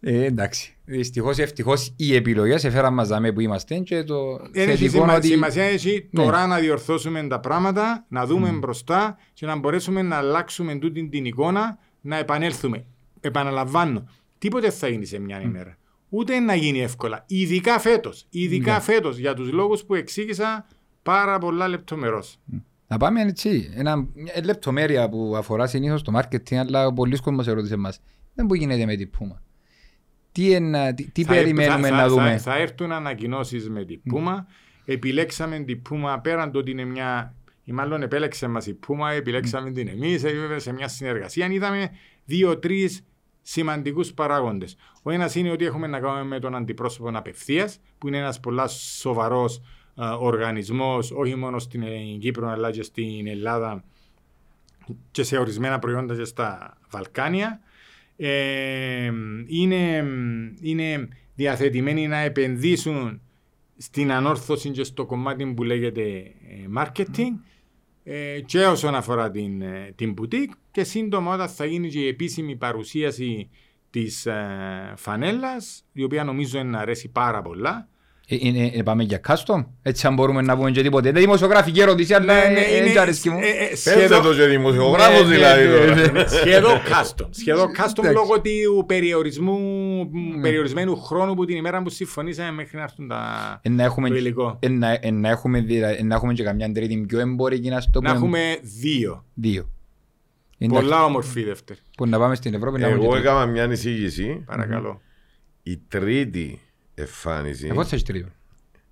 Ε, 0.00 0.24
εντάξει. 0.24 0.76
Δυστυχώς, 0.84 1.38
ευτυχώς, 1.38 1.92
οι 1.96 2.14
επιλογές 2.14 2.64
έφεραν 2.64 2.94
μας 2.94 3.08
δάμε 3.08 3.32
που 3.32 3.40
είμαστε 3.40 3.78
και 3.78 4.02
το 4.04 4.36
Δεν 4.52 4.68
έχει 4.68 4.76
θετικό 4.88 5.02
σημα- 5.02 5.16
ότι... 5.16 5.26
σημασία 5.26 5.64
έχει 5.64 6.08
Ναι. 6.10 6.22
τώρα 6.24 6.46
να 6.46 6.58
διορθώσουμε 6.58 7.22
τα 7.26 7.40
πράγματα, 7.40 8.04
να 8.08 8.26
δούμε 8.26 8.50
μπροστά 8.50 9.18
και 9.32 9.46
να 9.46 9.56
μπορέσουμε 9.56 10.02
να 10.02 10.16
αλλάξουμε 10.16 10.74
τούτη 10.74 11.08
την 11.08 11.24
εικόνα, 11.24 11.78
να 12.00 12.16
επανέλθουμε. 12.16 12.84
Επαναλαμβάνω, 13.20 14.08
τίποτε 14.38 14.70
θα 14.70 14.88
γίνει 14.88 15.06
σε 15.06 15.18
μια 15.18 15.40
ημέρα. 15.40 15.76
Ούτε 16.14 16.38
να 16.38 16.54
γίνει 16.54 16.80
εύκολα. 16.82 17.24
Ειδικά 17.26 17.78
φέτος. 17.78 18.26
Ειδικά 18.30 18.72
Ναι. 18.74 18.80
φέτος 18.80 19.16
για 19.18 19.34
τους 19.34 19.50
λόγους 19.52 19.84
που 19.84 19.94
εξήγησα 19.94 20.66
πάρα 21.02 21.38
πολλά 21.38 21.68
λεπτομερώς. 21.68 22.38
Να 22.86 22.96
πάμε 22.96 23.20
έτσι. 23.22 23.70
Ένα, 23.74 23.96
μια 23.96 24.32
λεπτομέρεια 24.44 25.08
που 25.08 25.34
αφορά 25.36 25.66
συνήθως 25.66 26.02
το 26.02 26.12
marketing, 26.18 26.54
αλλά 26.54 26.92
πολλοί 26.92 27.16
κόσμος 27.18 27.46
ερώτησε 27.46 27.76
μας. 27.76 28.00
Δεν 28.34 28.46
που 28.46 28.54
γίνεται 28.54 28.84
με 28.86 28.96
την 28.96 29.10
Πούμα. 29.10 29.42
Τι, 30.32 30.50
είναι, 30.50 30.94
τι, 30.94 31.10
τι 31.10 31.24
Θα- 31.24 31.32
περιμένουμε 31.34 31.88
θα- 31.88 31.94
να 31.94 32.00
θα- 32.02 32.08
δούμε; 32.08 32.30
Θα, 32.30 32.38
θα 32.52 32.58
έρθουν 32.58 32.92
ανακοινώσεις 32.92 33.70
με 33.70 33.84
την 33.84 34.00
Πούμα. 34.02 34.46
Επιλέξαμε 34.84 35.58
την 35.58 35.82
Πούμα 35.82 36.20
πέραν 36.20 36.52
το 36.52 36.58
ότι 36.58 36.70
είναι 36.70 36.84
μια. 36.84 37.34
ή 37.64 37.72
μάλλον 37.72 38.02
επέλεξε 38.02 38.48
μας 38.48 38.66
η 38.66 38.74
Πούμα, 38.74 39.12
επιλέξαμε 39.12 39.70
την 39.70 39.88
εμείς 39.88 40.22
σε 40.56 40.72
μια 40.72 40.88
συνεργασία. 40.88 41.46
Είδαμε 41.46 41.90
δύο-τρεις 42.24 43.04
σημαντικούς 43.42 44.12
παράγοντες. 44.12 44.76
Ο 45.02 45.10
ένας 45.10 45.34
είναι 45.34 45.50
ότι 45.50 45.64
έχουμε 45.64 45.86
να 45.86 46.00
κάνουμε 46.00 46.24
με 46.24 46.38
τον 46.38 46.54
αντιπρόσωπο 46.54 47.10
απευθείας, 47.14 47.80
που 47.98 48.08
είναι 48.08 48.18
ένας 48.18 48.40
πολλά 48.40 48.68
σοβαρός 48.68 49.62
ε, 49.98 50.04
οργανισμός, 50.04 51.10
όχι 51.10 51.34
μόνο 51.34 51.58
στην 51.58 51.84
Κύπρο 52.18 52.48
αλλά 52.48 52.70
και 52.70 52.82
στην 52.82 53.26
Ελλάδα 53.26 53.84
και 55.10 55.22
σε 55.22 55.38
ορισμένα 55.38 55.78
προϊόντα 55.78 56.16
και 56.16 56.24
στα 56.24 56.78
Βαλκάνια. 56.90 57.60
Ε, 58.16 59.10
είναι, 59.46 60.04
είναι 60.60 61.08
διαθετημένοι 61.34 62.06
να 62.06 62.16
επενδύσουν 62.16 63.20
στην 63.76 64.12
ανόρθωση 64.12 64.70
και 64.70 64.84
στο 64.84 65.06
κομμάτι 65.06 65.46
που 65.46 65.62
λέγεται 65.62 66.02
ε, 66.02 66.68
marketing 66.76 67.32
ε, 68.04 68.40
και 68.40 68.66
όσον 68.66 68.94
αφορά 68.94 69.30
την, 69.30 69.62
ε, 69.62 69.92
την 69.94 70.14
boutique 70.18 70.52
και 70.72 70.84
σύντομα 70.84 71.34
όταν 71.34 71.48
θα 71.48 71.64
γίνει 71.64 71.88
και 71.88 71.98
η 71.98 72.06
επίσημη 72.08 72.56
παρουσίαση 72.56 73.50
της 73.90 74.26
ε, 74.26 74.34
φανέλας 74.96 75.84
η 75.92 76.02
οποία 76.04 76.24
νομίζω 76.24 76.58
είναι 76.58 76.68
να 76.70 76.78
αρέσει 76.78 77.08
πάρα 77.08 77.42
πολλά 77.42 77.86
Ε, 78.28 78.36
είναι- 78.38 78.70
ε, 78.74 78.82
Πάμε 78.82 79.02
για 79.02 79.20
custom, 79.28 79.64
έτσι 79.82 80.06
αν 80.06 80.14
μπορούμε 80.14 80.42
να 80.42 80.56
πούμε 80.56 80.70
και 80.70 80.82
τίποτε. 80.82 81.08
Είναι 81.08 81.20
δημοσιογραφική 81.20 81.80
ερώτηση, 81.80 82.14
αλλά 82.14 82.34
Ναι, 82.34 82.48
ναι, 82.54 82.60
ε, 82.60 82.76
είναι- 82.76 82.86
δεν 82.86 82.98
αρέσκει 82.98 83.30
μου. 83.30 83.38
ε, 83.38 83.48
ε, 83.64 83.68
Πέστε 83.68 83.90
σχεδόν- 83.90 84.22
το 84.22 84.34
και 84.34 84.44
δημοσιογράφος 84.44 85.26
Ναι, 85.28 85.34
δηλαδή 85.34 85.66
ναι, 85.66 85.72
τώρα. 85.74 85.94
ναι, 85.94 86.06
ναι. 86.06 86.26
Σχεδόν 86.26 86.78
custom. 86.78 87.26
Σχεδόν 87.30 87.68
custom 87.70 87.98
Εντάξει. 87.98 88.12
λόγω 88.12 88.40
του 88.40 88.84
περιορισμού, 88.86 89.58
Ναι. 90.34 90.40
περιορισμένου 90.42 90.96
χρόνου 90.96 91.34
που 91.34 91.44
την 91.44 91.56
ημέρα 91.56 91.82
που 91.82 91.90
συμφωνήσαμε 91.90 92.50
μέχρι 92.52 92.76
να 92.76 92.82
έρθουν 92.82 93.08
τα, 93.08 93.60
Ε, 93.62 93.68
να 93.68 93.82
έχουμε- 93.84 94.08
το 94.08 94.14
υλικό. 94.16 94.56
ε, 94.60 94.68
να- 94.68 94.98
ε, 95.00 95.10
να 95.10 95.28
έχουμε 95.28 95.60
δηλα- 95.60 95.98
ε, 95.98 96.02
να 96.02 96.14
έχουμε 96.14 96.32
και 96.32 96.42
καμιά 96.42 96.72
τρίτη 96.72 96.96
πιο 97.08 97.18
εμπορική 97.20 97.68
να 97.68 97.80
στο 97.80 98.00
Να 98.00 98.14
πούμε. 98.14 98.16
έχουμε 98.26 98.58
δύο. 98.80 99.24
Δύο. 99.34 99.70
Εντάξει, 100.64 100.80
Πολλά 100.82 101.04
όμορφη 101.04 101.42
δεύτερη. 101.44 101.78
Που 101.96 102.06
να 102.06 102.18
πάμε 102.18 102.34
στην 102.34 102.54
Ευρώπη 102.54 102.80
να 102.80 102.86
έχουμε 102.86 103.04
Εγώ 103.04 103.12
και 103.14 103.18
τρίτο. 103.20 103.30
έκανα 103.30 103.46
μια 103.50 103.64
εισήγηση. 103.72 104.42
Παρακαλώ. 104.46 105.00
Η 105.62 105.76
τρίτη 105.88 106.60
εμφάνιση. 106.94 107.66
Εγώ 107.66 107.84
θες 107.84 108.02
τρίτο. 108.02 108.28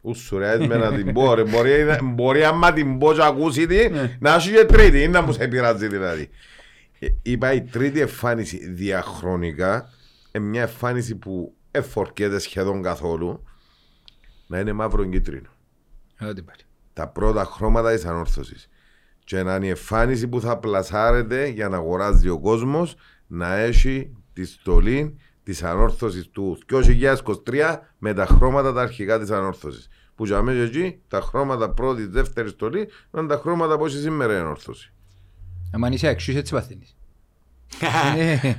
Ούσου 0.00 0.38
ρε, 0.38 0.66
με 0.66 0.76
να 0.76 0.92
την 0.94 1.12
πω 1.12 1.34
ρε. 1.34 1.44
Μπορεί, 1.44 1.84
μπορεί 2.14 2.44
άμα 2.44 2.72
την 2.72 2.98
πω 2.98 3.12
και 3.12 3.22
ακούσει 3.24 3.66
τη, 3.66 3.88
Ναι. 3.88 4.16
να 4.20 4.34
έχει 4.34 4.52
και 4.52 4.64
τρίτη. 4.64 5.02
Είναι 5.02 5.12
να 5.18 5.22
μου 5.22 5.32
σε 5.32 5.48
πειράζει 5.48 5.88
δηλαδή. 5.88 6.28
Ε, 6.98 7.06
Είπα 7.22 7.52
η 7.52 7.62
τρίτη 7.62 8.00
εμφάνιση 8.00 8.70
διαχρονικά, 8.70 9.90
είναι 10.32 10.44
μια 10.46 10.62
εμφάνιση 10.62 11.14
που 11.16 11.54
εφορκέται 11.70 12.38
σχεδόν 12.38 12.82
καθόλου, 12.82 13.44
να 14.46 14.58
είναι 14.58 14.72
μαύρο 14.72 15.04
κίτρινο. 15.04 15.48
Ό,τι 16.20 16.42
πάλι. 16.42 16.60
τα 16.92 17.08
πρώτα 17.08 17.44
χρώματα 17.44 17.92
της 17.94 18.04
ανόρθωσης. 18.04 18.68
Και 19.30 19.42
να 19.42 19.54
είναι 19.54 19.66
η 19.66 19.68
εμφάνιση 19.68 20.28
που 20.28 20.40
θα 20.40 20.58
πλασάρεται 20.58 21.46
για 21.46 21.68
να 21.68 21.76
αγοράζει 21.76 22.28
ο 22.28 22.40
κόσμος 22.40 22.94
να 23.26 23.56
έχει 23.56 24.12
τη 24.32 24.44
στολή 24.44 25.16
της 25.42 25.62
ανόρθωσης 25.62 26.28
του 26.28 26.58
2023 26.70 27.78
με 27.98 28.14
τα 28.14 28.26
χρώματα 28.26 28.72
τα 28.72 28.80
αρχικά 28.80 29.18
της 29.18 29.30
ανόρθωσης. 29.30 29.88
Που 30.14 30.24
για 30.24 30.42
μέσα 30.42 30.62
εκεί 30.62 31.00
τα 31.08 31.20
χρώματα 31.20 31.70
πρώτης, 31.70 32.06
δεύτερης 32.08 32.50
στολής 32.50 32.84
είναι 33.16 33.26
τα 33.26 33.36
χρώματα 33.36 33.78
που 33.78 33.86
έχεις 33.86 34.00
σήμερα 34.00 34.32
η 34.32 34.36
ανόρθωση. 34.36 34.92
Αν 35.70 35.92
είσαι 35.92 36.08
αξίος 36.08 36.36
έτσι 36.36 36.52
παθαίνεις. 36.52 36.96
Ε, 38.18 38.32
Ε, 38.32 38.54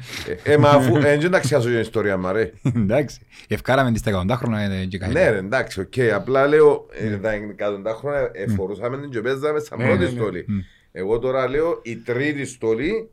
ε, 0.54 0.58
μα 0.58 0.70
αφού 0.70 0.96
ε, 0.96 1.18
δεν 1.18 1.32
τα 1.32 1.40
ξιάσω 1.40 1.68
για 1.68 1.78
την 1.78 1.86
ιστορία 1.86 2.18
μου, 2.18 2.32
ρε. 2.32 2.52
Εντάξει. 2.76 3.20
Ευκάραμε 3.48 3.92
τις 3.92 4.02
100 4.06 4.24
χρόνια 4.36 4.60
ε, 4.60 4.86
και 4.86 4.98
κάτι. 4.98 5.14
Ναι, 5.14 5.30
ρε, 5.30 5.38
εντάξει, 5.38 5.80
οκ. 5.80 5.94
Απλά 6.16 6.48
λέω, 6.48 6.86
ε, 6.92 7.18
τα 7.18 7.32
εκατοντά 7.32 7.94
χρόνια 7.94 8.30
ε, 8.34 8.48
φορούσαμε 8.48 8.98
την 8.98 9.10
και 9.10 9.22
παίζαμε 9.22 9.60
στα 9.60 9.78
Ναι, 9.78 9.84
πρώτη 9.86 10.00
ναι, 10.00 10.06
ναι. 10.06 10.12
στολή. 10.12 10.46
Εγώ 10.92 11.20
τώρα 11.20 11.48
λέω 11.50 11.80
η 11.84 11.96
τρίτη 11.98 12.46
στολή, 12.46 13.10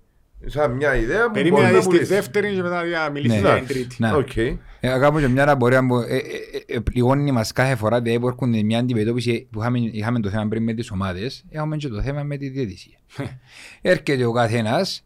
σαν 0.46 0.70
μια 0.72 0.96
ιδέα 0.96 1.24
που 1.26 1.30
Περίμενα 1.32 1.62
μπορεί 1.62 1.66
να 1.66 1.70
να 1.72 1.76
δεις 1.78 1.86
τη 1.86 1.90
πουλήσεις. 1.92 2.08
δεύτερη 2.08 2.54
και 2.54 2.62
μετά 2.62 2.82
να 2.84 3.10
μιλήσεις 3.10 3.42
Ναι. 3.42 3.48
για 3.48 3.48
την 3.48 3.56
Εντάξει. 3.56 3.72
τρίτη. 3.74 3.96
Να. 3.98 4.14
Οκ. 4.14 4.36
Ε, 4.36 4.98
Κάπου 5.00 5.18
και 5.18 5.28
μια 5.28 5.50
απορία 5.50 5.86
που 5.86 5.96
ε, 5.96 6.16
ε, 6.16 6.16
ε, 6.16 6.74
ε, 6.76 6.78
πληγώνει 6.78 7.32
μας 7.32 7.52
κάθε 7.52 7.74
φορά 7.76 8.00
δηλαδή 8.00 8.20
που 8.20 8.26
έρχονται 8.28 8.62
μια 8.62 8.78
αντιμετώπιση 8.78 9.48
που 9.52 9.60
είχαμε, 9.60 9.78
είχαμε 9.78 10.20
το 10.20 10.28
θέμα 10.30 10.46
πριν 10.48 10.62
με 10.62 10.74
τις 10.74 10.90
ομάδες 10.90 11.44
έχουμε 11.50 11.76
και 11.76 11.88
το 11.88 12.02
θέμα 12.02 12.22
με 12.22 12.36
τη 12.36 12.48
διαιτησία. 12.48 12.98
έρχεται 13.82 14.24
ο 14.24 14.32
καθένας 14.32 15.02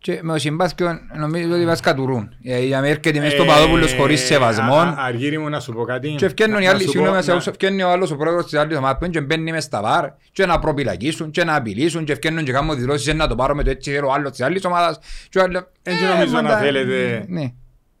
και 0.00 0.20
με 0.22 0.32
ο 0.32 0.38
συμπάθκιο 0.38 0.98
νομίζω 1.18 1.54
ότι 1.54 1.64
μας 1.64 1.80
κατουρούν. 1.80 2.28
Ε, 2.42 2.64
για 2.64 2.80
να 2.80 2.86
έρχεται 2.86 3.18
μέσα 3.20 3.30
στο 3.36 3.44
παδόπουλος 3.44 3.94
χωρίς 3.94 4.22
Ε, 4.22 4.24
σεβασμό 4.24 4.74
α- 4.74 4.82
α- 4.82 4.94
Αργύρι 4.98 5.38
μου 5.38 5.48
να 5.48 5.60
σου 5.60 5.72
πω 5.72 5.84
κάτι. 5.84 6.14
και 6.18 6.24
ευκαινούν 6.24 6.60
οι 6.60 6.64
Να 6.64 6.70
άλλοι, 6.70 6.78
σου 6.78 6.84
πω- 6.84 6.90
συγγνώμη, 6.92 7.16
να- 7.26 7.40
σε 7.40 7.50
ευκαινεί 7.50 7.82
ο 7.82 7.90
άλλος 7.90 8.10
ο 8.10 8.16
πρόεδρος 8.16 8.44
της 8.44 8.54
άλλης 8.58 8.76
ομάδας 8.76 8.98
που 8.98 9.04
είναι 9.04 9.12
και 9.14 9.20
μπαίνει 9.20 9.50
μες 9.52 9.64
στα 9.64 9.82
βάρ 9.82 10.04
και 10.32 10.46
να 10.46 10.58
προπυλακίσουν 10.58 11.30
και 11.30 11.44
να 11.44 11.54
απειλήσουν 11.54 12.04
και 12.04 12.12
ευκαινούν 12.12 12.44
και 12.44 12.52
κάνουν 12.52 12.76
δηλώσεις 12.78 13.06
«Ε, 13.06 13.12
να 13.12 13.26
το 13.28 13.34
πάρω 13.34 13.54
με 13.54 13.62
το 13.62 13.70
έτσι 13.70 13.90
θέλω 13.92 14.06
ο 14.08 14.12
άλλος 14.12 14.30
της 14.30 14.40
άλλης 14.40 14.64
ομάδας 14.64 14.98
και 15.28 15.38
ο 15.38 15.42
άλλος 15.42 15.62
Δεν 15.82 15.94
«Ε, 15.96 16.14
νομίζω 16.14 16.34
να 16.36 16.42
μαντά». 16.42 16.58
θέλετε- 16.58 17.24
Ναι. 17.28 17.52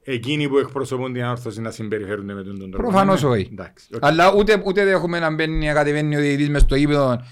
Εκείνοι 0.04 0.48
που 0.48 0.58
εκπροσωπούν 0.58 1.12
την 1.12 1.22
ανόρθωση 1.24 1.60
να 1.60 1.70
συμπεριφέρονται 1.70 2.32
με 2.32 2.42
τον 2.42 2.58
τον 2.58 2.70
τρόπο. 2.70 2.88
Προφανώς 2.88 3.22
Ναι, 3.22 3.28
ναι. 3.28 3.34
όχι. 3.34 3.48
Εντάξει, 3.52 3.86
οκ. 3.94 4.04
Αλλά 4.06 4.32
ούτε, 4.36 4.62
ούτε 4.64 4.84
δεν 4.84 4.94
έχουμε 4.94 5.18
να 5.18 5.34
μπαίνει 5.34 5.66
να 5.66 5.72
κατεβαίνει 5.72 6.16
ο 6.16 6.20
διαιτητής 6.20 6.48
μες 6.48 6.60
στο 6.62 6.74
γήπεδο 6.76 7.22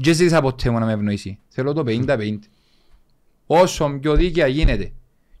και 0.00 0.12
ζήτησα 0.12 0.40
ποτέ 0.40 0.70
μου 0.70 0.78
να 0.78 0.84
με 0.86 0.92
ευνοήσει. 0.92 1.38
Θέλω 1.48 1.72
το 1.72 1.82
50-50. 1.82 2.48
Όσο 3.46 3.98
πιο 4.00 4.14
δίκαια 4.14 4.46
γίνεται. 4.46 4.92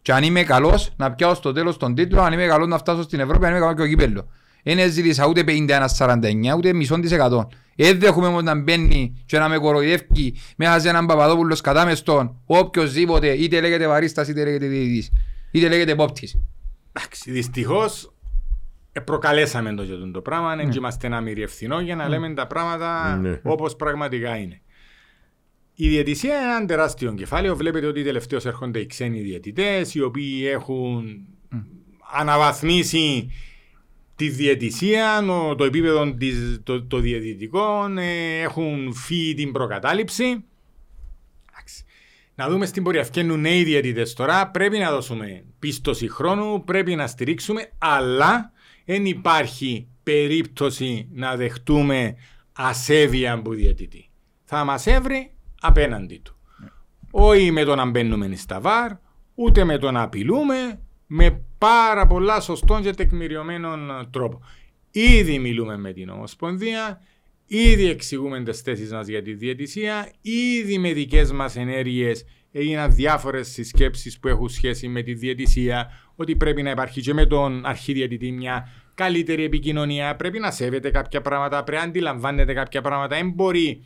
Και 0.02 0.12
αν 0.12 0.22
είμαι 0.22 0.42
καλός 0.42 0.92
να 0.96 1.12
πιάω 1.12 1.34
στο 1.34 1.52
τέλος 1.52 1.76
τον 1.76 1.94
τίτλο, 1.94 2.20
αν 2.20 2.32
είμαι 2.32 2.46
καλός 2.46 2.68
να 2.68 2.78
φτάσω 2.78 3.02
στην 3.02 3.20
Ευρώπη, 3.20 3.44
αν 3.44 3.50
είμαι 3.50 3.60
καλός 3.60 3.74
και 3.76 3.82
ο 3.82 3.86
κύπελλο. 3.86 4.28
Δεν 4.62 4.90
ζήτησα 4.92 5.26
ούτε 5.26 5.44
51-49, 5.46 6.56
ούτε 6.56 6.72
μισόν 6.72 7.00
της 7.00 7.12
εκατό. 7.12 7.48
Δεν 7.76 7.98
δέχομαι 7.98 8.26
όμως 8.26 8.42
να 8.42 8.54
μπαίνει 8.54 9.22
και 9.26 9.38
να 9.38 9.48
με 9.48 9.58
κοροϊδεύει 9.58 10.34
μέσα 10.56 10.80
σε 10.80 10.88
έναν 10.88 11.06
Παπαδόπουλος 11.06 11.60
κατά 11.60 11.84
μεστόν, 11.84 12.36
οποιοςδήποτε, 12.46 13.28
είτε 13.28 13.60
λέγεται 13.60 13.86
βαρίστας, 13.86 14.28
είτε 14.28 14.44
λέγεται 14.44 14.66
διαιτητής, 14.66 15.10
είτε 15.50 15.68
λέγεται 15.68 15.92
επόπτης. 15.92 16.36
Εντάξει, 16.92 17.30
δυστυχώς 17.30 18.12
ε, 18.92 19.00
προκαλέσαμε 19.00 19.74
το, 19.74 19.86
το, 19.86 20.10
το 20.10 20.20
πράγμα, 20.20 20.54
Ναι. 20.54 20.62
δεν 20.62 20.72
είμαστε 20.72 21.06
ένα 21.06 21.20
μυρί 21.20 21.42
ευθυνό 21.42 21.80
για 21.80 21.96
να 21.96 22.08
λέμε 22.08 22.34
τα 22.34 22.46
πράγματα 22.46 23.16
Ναι. 23.16 23.40
όπως 23.42 23.76
πραγματικά 23.76 24.36
είναι. 24.36 24.60
Η 25.78 25.88
διαιτησία 25.88 26.34
είναι 26.40 26.56
ένα 26.56 26.66
τεράστιο 26.66 27.14
κεφάλαιο. 27.14 27.56
Βλέπετε 27.56 27.86
ότι 27.86 28.02
τελευταίως 28.02 28.44
έρχονται 28.44 28.78
οι 28.78 28.86
ξένοι 28.86 29.20
διαιτητές, 29.20 29.94
οι 29.94 30.00
οποίοι 30.02 30.44
έχουν 30.52 31.26
αναβαθμίσει 32.12 33.30
τη 34.16 34.28
διαιτησία, 34.28 35.18
ο- 35.18 35.54
το 35.54 35.64
επίπεδο 35.64 36.14
της, 36.14 36.60
το, 36.62 36.82
το 36.84 36.98
διαιτητικών, 36.98 37.98
ε, 37.98 38.40
έχουν 38.40 38.92
φύγει 38.94 39.34
την 39.34 39.52
προκατάληψη. 39.52 40.24
Εντάξει. 41.50 41.84
Να 42.34 42.48
δούμε 42.48 42.66
στην 42.66 42.82
πορεία. 42.82 43.04
Φκένουν 43.04 43.40
νέοι 43.40 43.62
διαιτητές 43.64 44.12
τώρα. 44.12 44.48
Πρέπει 44.50 44.78
να 44.78 44.90
δώσουμε 44.90 45.44
πίστοση 45.58 46.08
χρόνου, 46.08 46.64
πρέπει 46.64 46.94
να 46.94 47.06
στηρίξουμε, 47.06 47.70
αλλά 47.78 48.52
δεν 48.84 49.06
υπάρχει 49.06 49.86
περίπτωση 50.02 51.08
να 51.12 51.36
δεχτούμε 51.36 52.16
ασέβεια 52.52 53.32
από 53.32 53.52
διαιτητή. 53.52 54.08
Θα 54.44 54.64
μας 54.64 54.86
έβρει 54.86 55.30
απέναντι 55.60 56.20
του. 56.24 56.36
Όχι 57.10 57.50
με 57.50 57.64
το 57.64 57.74
να 57.74 57.90
μπαίνουμε 57.90 58.36
στα 58.36 58.60
βαρ, 58.60 58.90
ούτε 59.34 59.64
με 59.64 59.78
το 59.78 59.90
να 59.90 60.02
απειλούμε, 60.02 60.80
με 61.06 61.42
πάρα 61.58 62.06
πολλά 62.06 62.40
σωστών 62.40 62.82
και 62.82 62.90
τεκμηριωμένων 62.90 64.08
τρόπο. 64.10 64.40
Ήδη 64.90 65.38
μιλούμε 65.38 65.76
με 65.76 65.92
την 65.92 66.08
Ομοσπονδία, 66.08 67.00
ήδη 67.46 67.88
εξηγούμε 67.88 68.42
τις 68.42 68.60
θέσεις 68.60 68.92
μας 68.92 69.06
για 69.06 69.22
τη 69.22 69.34
διαιτησία, 69.34 70.12
ήδη 70.20 70.78
με 70.78 70.92
δικές 70.92 71.32
μας 71.32 71.56
ενέργειες 71.56 72.24
έγιναν 72.52 72.94
διάφορες 72.94 73.48
συσκέψεις 73.48 74.18
που 74.18 74.28
έχουν 74.28 74.48
σχέση 74.48 74.88
με 74.88 75.02
τη 75.02 75.14
διαιτησία, 75.14 75.90
ότι 76.16 76.36
πρέπει 76.36 76.62
να 76.62 76.70
υπάρχει 76.70 77.00
και 77.00 77.14
με 77.14 77.26
τον 77.26 77.66
αρχιδιαιτητή 77.66 78.32
μια 78.32 78.68
καλύτερη 78.94 79.44
επικοινωνία, 79.44 80.16
πρέπει 80.16 80.38
να 80.38 80.50
σέβεται 80.50 80.90
κάποια 80.90 81.20
πράγματα, 81.20 81.64
πρέπει 81.64 81.82
να 81.82 81.88
αντιλαμβάνεται 81.88 82.52
κάποια 82.52 82.80
πράγματα. 82.80 83.16
Δεν 83.16 83.30
μπορεί 83.30 83.82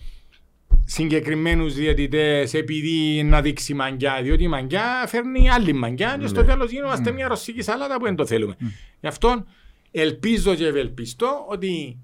συγκεκριμένους 0.92 1.74
διαιτητές 1.74 2.54
επειδή 2.54 3.22
να 3.22 3.40
δείξει 3.40 3.74
μαγκιά, 3.74 4.22
διότι 4.22 4.42
η 4.42 4.48
μαγκιά 4.48 5.04
φέρνει 5.06 5.50
άλλη 5.50 5.72
μαγκιά 5.72 6.16
και 6.20 6.26
στο 6.26 6.44
τέλος 6.44 6.70
γίνομαστε 6.70 7.12
μια 7.12 7.28
ρωσική 7.28 7.62
σαλάτα 7.62 7.96
που 7.96 8.04
δεν 8.04 8.16
το 8.16 8.26
θέλουμε. 8.26 8.56
Γι' 9.00 9.06
αυτό 9.06 9.44
ελπίζω 9.90 10.54
και 10.54 10.66
ευελπιστώ 10.66 11.46
ότι 11.48 11.98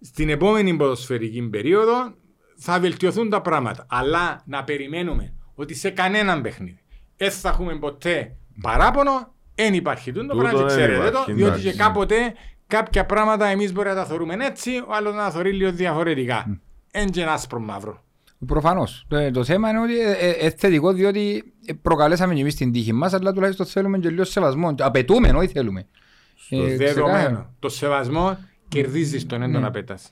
στην 0.00 0.28
επόμενη 0.28 0.76
ποδοσφαιρική 0.76 1.42
περίοδο 1.42 2.14
θα 2.56 2.80
βελτιωθούν 2.80 3.30
τα 3.30 3.40
πράγματα. 3.40 3.86
Αλλά 3.88 4.42
να 4.46 4.64
περιμένουμε 4.64 5.34
ότι 5.54 5.74
σε 5.74 5.90
κανέναν 5.90 6.42
παιχνίδι 6.42 6.80
δεν 7.16 7.30
θα 7.30 7.48
έχουμε 7.48 7.78
ποτέ 7.78 8.36
παράπονο, 8.60 9.34
δεν 9.54 9.74
υπάρχει 9.74 10.12
τούτο 10.12 10.26
Τούτο 10.26 10.36
πράγμα 10.36 10.58
και 10.58 10.64
δεν 10.64 10.76
ξέρετε 10.76 11.02
το, 11.02 11.08
υπάρχει, 11.08 11.32
διότι 11.32 11.50
εντάξει. 11.50 11.70
και 11.70 11.76
κάποτε 11.76 12.34
κάποια 12.66 13.06
πράγματα 13.06 13.46
εμείς 13.46 13.72
μπορεί 13.72 13.88
να 13.88 13.94
τα 13.94 14.04
θεωρούμε 14.04 14.36
έτσι, 14.40 14.70
ο 14.70 14.94
άλλος 14.94 15.14
να 15.14 15.24
τα 15.24 15.30
θεωρεί 15.30 15.52
λίγο 15.52 15.72
διαφορετικά. 15.72 16.60
Εν 16.90 17.10
και 17.10 17.20
ένα 17.20 17.32
άσπρο 17.32 17.60
μαύρο. 17.60 18.04
Προφανώς. 18.46 19.04
Το, 19.08 19.30
το 19.30 19.44
θέμα 19.44 19.68
είναι 19.70 19.80
ότι 19.80 19.98
ε, 20.00 20.10
ε, 20.10 20.30
ε, 20.46 20.50
θετικό 20.50 20.92
διότι 20.92 21.52
ε, 21.66 21.72
προκαλέσαμε 21.82 22.34
και 22.34 22.40
εμείς 22.40 22.54
την 22.54 22.72
τύχη 22.72 22.92
μας 22.92 23.12
αλλά 23.12 23.32
τουλάχιστον 23.32 23.66
θέλουμε 23.66 23.98
και 23.98 24.08
λίγο 24.08 24.24
σεβασμό. 24.24 24.74
Απαιτούμε, 24.78 25.28
όχι 25.28 25.48
θέλουμε. 25.48 25.86
Το 26.48 26.56
Ε, 26.64 26.76
δεδομένο. 26.76 27.16
ξεκάθαρα. 27.16 27.54
Το 27.58 27.68
σεβασμό 27.68 28.38
κερδίζεις 28.68 29.26
τον 29.26 29.38
Ναι. 29.38 29.44
έντονα 29.44 29.70
πέτας. 29.70 30.10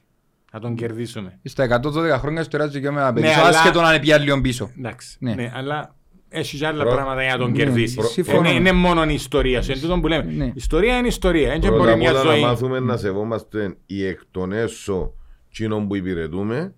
Να 0.52 0.60
τον 0.60 0.74
κερδίσουμε. 0.74 1.38
Στα 1.44 1.62
112 1.62 2.18
χρόνια 2.18 2.42
στο 2.42 2.50
τεράστιο 2.50 2.80
δικαίωμα 2.80 3.00
να 3.00 3.12
Ναι, 3.12 3.20
πετύσω, 3.20 3.40
αλλά- 3.40 3.48
άσχετο 3.48 3.80
να 3.80 3.88
είναι 3.94 4.00
πια 4.00 4.18
λίγο 4.18 4.40
πίσω. 4.40 4.70
Εντάξει. 4.78 5.16
Ναι. 5.20 5.34
Ναι. 5.34 5.52
αλλά 5.54 5.94
έχεις 6.28 6.58
και 6.60 6.66
άλλα 6.66 6.82
Προ- 6.82 6.94
πράγματα 6.94 7.22
για 7.22 7.32
να 7.32 7.38
τον 7.38 7.50
Ναι, 7.50 7.56
κερδίσεις. 7.56 8.06
συμφωνώ. 8.10 8.38
Είναι, 8.48 8.58
είναι 8.58 8.72
μόνο 8.72 9.04
η 9.04 9.14
ιστορία 9.14 9.62
σου, 9.62 9.70
είναι 9.72 9.80
τούτο 9.80 10.00
που 10.00 10.08
λέμε. 10.08 10.32
Ναι. 10.32 10.44
Η 10.44 10.52
ιστορία 10.54 10.96
είναι 10.98 11.06
ιστορία, 11.06 11.48
δεν 11.48 11.60
Πρώτα 11.60 11.76
μπορεί 11.76 11.90
απ' 11.90 11.96
μια 11.98 12.10
όλα 12.10 12.22
να 12.24 12.30
ζωή. 12.30 12.40
μάθουμε 12.40 12.80
να 12.80 12.96
σεβόμαστε 12.96 13.76
οι 13.86 14.06
εκ 14.06 14.20
των 14.30 14.52
έσω 14.52 15.14
κοινών 15.50 15.88
που 15.88 15.96
υπηρετούμε 15.96 16.74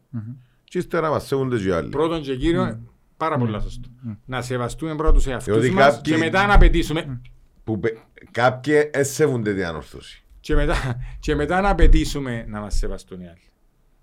και 0.77 0.83
ύστερα 0.83 1.11
μας 1.11 1.27
σέβονται 1.27 1.57
και 1.59 1.67
οι 1.69 1.71
άλλοι. 1.71 1.89
Πρώτον 1.89 2.23
και 2.23 2.37
κύριο, 2.37 2.81
πάρα 3.17 3.39
πολύ 3.39 3.61
σωστό. 3.61 3.89
Να 4.25 4.43
σεβαστούμε 4.43 4.95
πρώτα 4.95 5.13
τους 5.13 5.27
εαυτούς 5.27 5.53
Διότι 5.53 5.71
μας 5.71 5.95
κάποιοι- 5.97 6.13
και 6.13 6.19
μετά 6.19 6.47
να 6.47 6.55
απαιτήσουμε 6.55 7.21
Που 7.65 7.81
πε- 7.81 7.97
κάποιοι 8.31 8.91
εσέβονται 8.93 9.55
την 9.55 9.65
ανορθώση. 9.65 10.25
και 10.41 10.55
μετά, 10.55 10.97
και 11.21 11.35
μετά 11.35 11.61
να 11.61 11.69
απαιτήσουμε 11.69 12.45
να 12.49 12.61
μας 12.61 12.75
σεβαστούν 12.77 13.21
οι 13.21 13.29
άλλοι. 13.29 13.41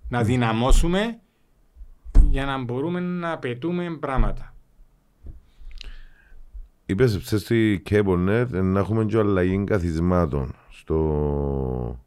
Να 0.10 0.24
δυναμώσουμε 0.24 1.20
για 2.30 2.46
να 2.46 2.64
μπορούμε 2.64 3.00
να 3.00 3.32
απαιτούμε 3.32 3.98
πράγματα. 4.00 4.56
Είπες 6.86 7.18
ψες 7.20 7.42
στη 7.42 7.84
CableNet 7.90 8.46
να 8.50 8.80
έχουμε 8.80 9.06
και 9.06 9.18
αλλαγή 9.18 9.64
καθισμάτων 9.64 10.56
στο... 10.70 12.00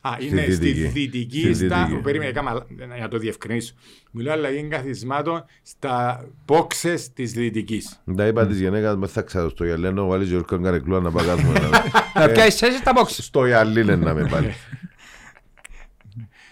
Α, 0.00 0.10
Στη 0.14 0.26
είναι 0.26 0.42
στη 0.42 0.54
Δυτική. 0.54 0.86
δυτική, 0.88 1.54
Στη 1.54 1.66
στα, 1.66 1.84
Δυτική. 1.84 2.02
περίμενε, 2.02 2.32
κάμα, 2.32 2.66
για 2.96 3.08
το 3.08 3.18
διευκρινίσω. 3.18 3.74
Μιλάω 4.10 4.32
αλλαγή 4.34 4.62
καθισμάτων 4.68 5.44
στα 5.62 6.24
boxes 6.46 7.00
της 7.14 7.32
δυτικής. 7.32 8.02
Τα 8.16 8.26
είπα 8.26 8.46
της 8.46 8.60
γενέκας 8.60 8.96
μες 8.96 9.12
θα 9.12 9.22
ξέρω 9.22 9.48
στο 9.48 9.64
Ιαλένο 9.64 10.06
βάλεις 10.06 10.28
και 10.28 10.36
ορκόν 10.36 10.62
καρεκλούα 10.62 11.00
να 11.00 11.10
παγάσουμε. 11.10 11.52
Να 12.14 12.28
πιάσεις 12.32 12.62
εσύ 12.62 12.82
τα 12.82 12.92
box. 12.96 13.06
Στο 13.08 13.46
Ιαλή 13.46 13.84
λένε 13.84 14.04
να 14.04 14.14
με 14.14 14.28
πάλι. 14.28 14.52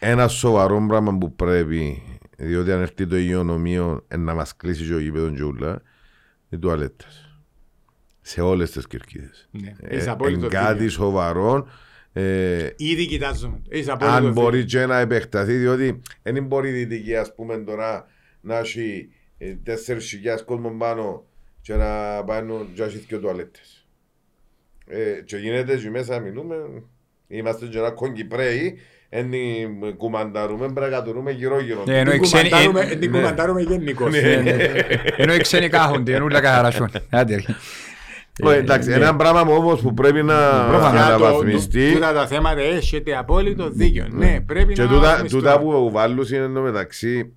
Ένα 0.01 0.29
σοβαρό 0.29 0.85
πράγμα 0.89 1.19
που 1.19 1.35
πρέπει, 1.35 2.03
διότι 2.37 2.73
αν 2.73 2.81
έρθει 2.81 3.07
το 3.07 3.17
υγειονομείο 3.17 4.05
ε, 4.09 4.17
να 4.17 4.35
μας 4.35 4.57
κλείσει 4.57 4.87
και 4.87 4.95
ο 4.95 4.99
γήπεδος 4.99 5.33
και 5.37 5.43
ούλα, 5.43 5.83
οι 6.49 6.59
τουαλέτες. 6.59 7.39
Σε 8.21 8.41
όλες 8.41 8.71
τις 8.71 8.87
κερκίδες. 8.87 9.49
Ναι, 9.51 9.73
Ε, 9.81 9.95
έχεις 9.95 10.09
απόλυτο 10.09 10.45
εν 10.45 10.51
κάτι 10.51 10.73
δίκιο. 10.79 10.91
σοβαρό. 10.91 11.69
Ε, 12.21 12.71
Ήδη 12.77 13.07
κοιτάζομαι. 13.07 13.63
Έχεις 13.69 13.89
απόλυτο 13.89 14.17
αν 14.17 14.27
δίκιο. 14.27 14.43
μπορεί 14.43 14.65
και 14.65 14.87
να 14.87 14.99
επεκταθεί, 14.99 15.53
διότι 15.57 16.01
δεν 16.23 16.45
μπορεί 16.45 16.69
η 16.69 16.73
Δυτική 16.73 17.17
ας 17.17 17.35
πούμε 17.35 17.57
τώρα 17.57 18.07
να 18.41 18.59
έχει 18.59 19.09
ε, 19.39 19.55
τέσσερις 19.63 20.09
χιλιάδες 20.09 20.45
κόσμο 20.45 20.71
πάνω 20.79 21.25
και 21.61 21.75
να 21.75 22.25
πάνουν 22.25 22.69
και 22.75 22.81
να 22.81 22.87
έχει 22.87 22.97
δύο 22.99 23.19
τουαλέτες. 23.21 23.87
Ε, 24.87 25.23
και 25.25 25.37
γίνεται 25.37 25.77
και 25.77 25.91
μέσα 25.91 26.19
μιλούμε, 26.21 26.57
είμαστε 27.29 27.67
και 27.67 27.79
ένα 27.79 27.91
κογκυπρέοι, 27.91 28.79
εν 29.09 29.31
κουμανταρούμε, 29.97 30.73
πρέπει 30.73 30.91
να 30.91 30.97
κατουρούμε 30.99 31.31
γύρω 31.31 31.61
γύρω. 31.61 31.85
Ναι, 31.87 31.99
ενώ 31.99 32.11
οι 32.11 32.15
Την 32.15 32.23
ξένοι- 32.23 32.49
κουμαντάρουμε- 32.49 32.91
ε, 32.93 32.97
την 32.97 33.11
ναι. 33.11 33.19
κουμαντάρουμε 33.19 33.61
γενικώς. 33.63 34.13
Ναι. 34.13 34.21
Ναι, 34.21 34.37
ναι. 34.53 34.73
Ενώ 35.17 35.35
οι 35.35 35.39
ξένοι 35.39 35.69
κάχονται, 35.69 36.15
ενώ 36.15 36.25
όλα 36.25 36.41
καθαράσουν. 36.41 36.91
Άντε, 37.11 37.43
ρε. 38.43 38.49
Ω, 38.49 38.51
εντάξει, 38.51 38.91
ένα 38.91 39.17
πράγμα 39.17 39.41
όμως 39.41 39.81
που 39.81 39.95
πρέπει 39.95 40.23
να 40.23 40.67
Προφανώς. 40.69 41.07
Για 41.07 41.17
το- 41.17 41.27
αναβαθμιστεί 41.27 41.93
Τούτα 41.93 42.13
τα 42.13 42.27
θέματα 42.27 42.61
έχετε 42.61 43.17
απόλυτο 43.17 43.71
δίκιο. 43.71 44.07
Ναι, 44.11 44.41
πρέπει 44.41 44.73
και 44.73 44.83
να 44.83 44.89
τούτα, 44.89 45.01
αναβαθμιστούν. 45.01 45.41
τούτα 45.41 45.59
που 45.59 45.91
βάλουν 45.91 46.25
είναι 46.33 46.49
το 46.49 46.61
μεταξύ 46.61 47.33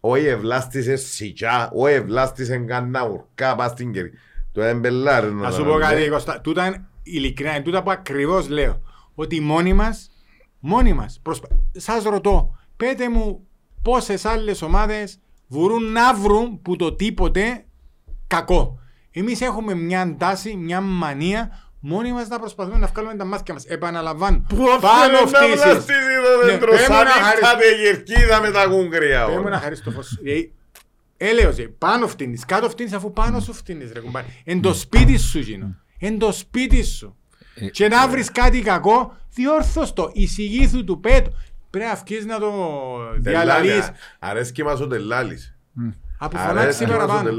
όχι 0.00 0.26
ευλάστησε 0.26 0.96
σικιά, 0.96 1.70
όχι 1.74 1.94
ευλάστησε 1.94 2.56
κανένα 2.58 3.04
ουρκά 3.04 3.54
πας 3.54 3.70
στην 3.70 3.92
κερκίδα. 3.92 4.22
Το 4.52 4.62
εμπελάρε 4.62 5.30
Να 5.30 5.50
σου 5.50 5.64
πω 5.64 5.72
κάτι, 5.78 6.08
Κώστα. 6.08 6.40
Τούτα 6.40 6.66
είναι 6.66 6.84
ειλικρινά, 7.02 7.54
είναι 7.54 7.64
τούτα 7.64 7.82
που 7.82 7.90
ακριβώς 7.90 8.48
λέω. 8.48 8.80
Ότι 9.14 9.40
μόνοι 9.40 9.72
μας, 9.72 10.10
μόνοι 10.58 10.92
μας, 10.92 11.20
προσπα... 11.22 11.46
σας 11.76 12.02
ρωτώ, 12.04 12.54
πέτε 12.76 13.08
μου 13.10 13.46
πόσες 13.82 14.24
άλλες 14.24 14.62
ομάδες 14.62 15.18
μπορούν 15.48 15.92
να 15.92 16.14
βρουν 16.14 16.62
που 16.62 16.76
το 16.76 16.92
τίποτε 16.94 17.64
κακό. 18.26 18.78
Εμείς 19.12 19.40
έχουμε 19.40 19.74
μια 19.74 20.14
τάση, 20.18 20.56
μια 20.56 20.80
μανία, 20.80 21.58
μόνοι 21.80 22.12
μας 22.12 22.28
να 22.28 22.38
προσπαθούμε 22.38 22.78
να 22.78 22.86
βγάλουμε 22.86 23.14
τα 23.14 23.24
μάτια 23.24 23.54
μας. 23.54 23.64
Επαναλαμβάνω, 23.64 24.44
πάνω 24.80 25.18
φτύσεις. 25.26 25.64
Ναι, 25.64 26.50
δέντρο, 26.50 26.70
πέμουν 26.70 26.84
σαν 26.86 27.04
να 27.04 27.10
χαρι- 27.10 27.38
είχατε 27.42 27.74
γερκίδα 27.82 28.40
με 28.40 28.50
τα 28.50 28.66
κουγκριά. 28.66 29.26
Πέμουν 29.26 29.50
να 29.50 29.58
χαρίσεις 29.58 29.84
το 29.84 29.90
φως. 29.90 30.18
Ε, 30.24 30.40
Έλεος, 31.22 31.58
ε, 31.58 31.62
πάνω 31.78 32.06
φτύνεις, 32.08 32.44
κάτω 32.44 32.68
φτύνεις 32.70 32.92
αφού 32.92 33.12
πάνω 33.12 33.40
σου 33.40 33.52
φτύνεις 33.52 33.92
ρε 33.92 34.00
κουμπάρι. 34.00 34.26
Εν 34.44 34.60
το 34.60 34.74
σπίτι 34.74 35.18
σου 35.18 35.38
γίνω. 35.38 35.74
Εν 35.98 36.18
το 36.18 36.32
σπίτι 36.32 36.82
σου. 36.84 37.16
Ε, 37.54 37.66
Και 37.66 37.88
να 37.88 38.08
βρεις 38.08 38.30
κάτι 38.32 38.60
κακό, 38.60 39.16
διόρθως 39.34 39.92
το. 39.92 40.10
Εισηγήθου 40.12 40.84
του 40.84 41.00
πέτω. 41.00 41.30
Πρέπει 41.70 41.86
να 41.88 41.94
βγεις 41.94 42.26
να 42.26 42.38
το 42.38 42.52
διαλαλείς. 43.18 43.90
Αρέσκει 44.18 44.62
μας 44.64 44.80
ο 44.80 44.86
Τελάλης. 44.86 45.54
Από 46.18 46.36
φωνάξει 46.38 46.58
Αρέσκει 46.62 46.84
μας 46.86 46.94
ο 46.94 46.96
παραπάνω. 47.06 47.30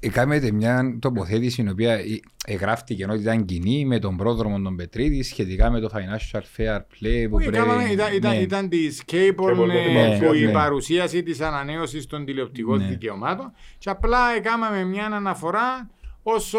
Τελάλης. 0.00 0.16
Κάμετε 0.18 0.52
μια 0.52 0.96
τοποθέτηση 1.00 1.62
η 1.62 1.68
οποία 1.70 1.92
ε- 1.92 2.02
εγγράφτηκε 2.46 3.02
ενώ 3.02 3.14
ήταν 3.14 3.44
κοινή 3.44 3.84
με 3.84 3.98
τον 3.98 4.16
πρόδρομο 4.16 4.60
των 4.60 4.76
Πετρίδη 4.76 5.22
σχετικά 5.22 5.70
με 5.70 5.80
το 5.80 5.88
financial 5.92 6.40
fair 6.56 6.76
play 6.76 7.26
που 7.28 7.36
Όχι, 7.36 7.48
πρέπει... 7.48 7.56
έκαναμε- 7.56 7.90
ήταν, 7.90 8.14
ήταν, 8.14 8.30
Ναι. 8.34 8.40
ήταν 8.40 8.68
της 8.68 9.02
Cable 9.12 9.34
Cable, 9.36 9.68
ε, 9.68 9.92
ναι, 9.92 10.18
που 10.18 10.30
ναι. 10.32 10.36
η 10.38 10.50
παρουσίαση 10.52 11.22
της 11.22 11.40
ανανέωσης 11.40 12.06
των 12.06 12.24
τηλεοπτικών 12.24 12.78
Ναι. 12.78 12.86
δικαιωμάτων 12.86 13.52
και 13.78 13.90
απλά 13.90 14.34
έκαναμε 14.36 14.84
μια 14.84 15.06
αναφορά 15.06 15.90
όσο 16.22 16.58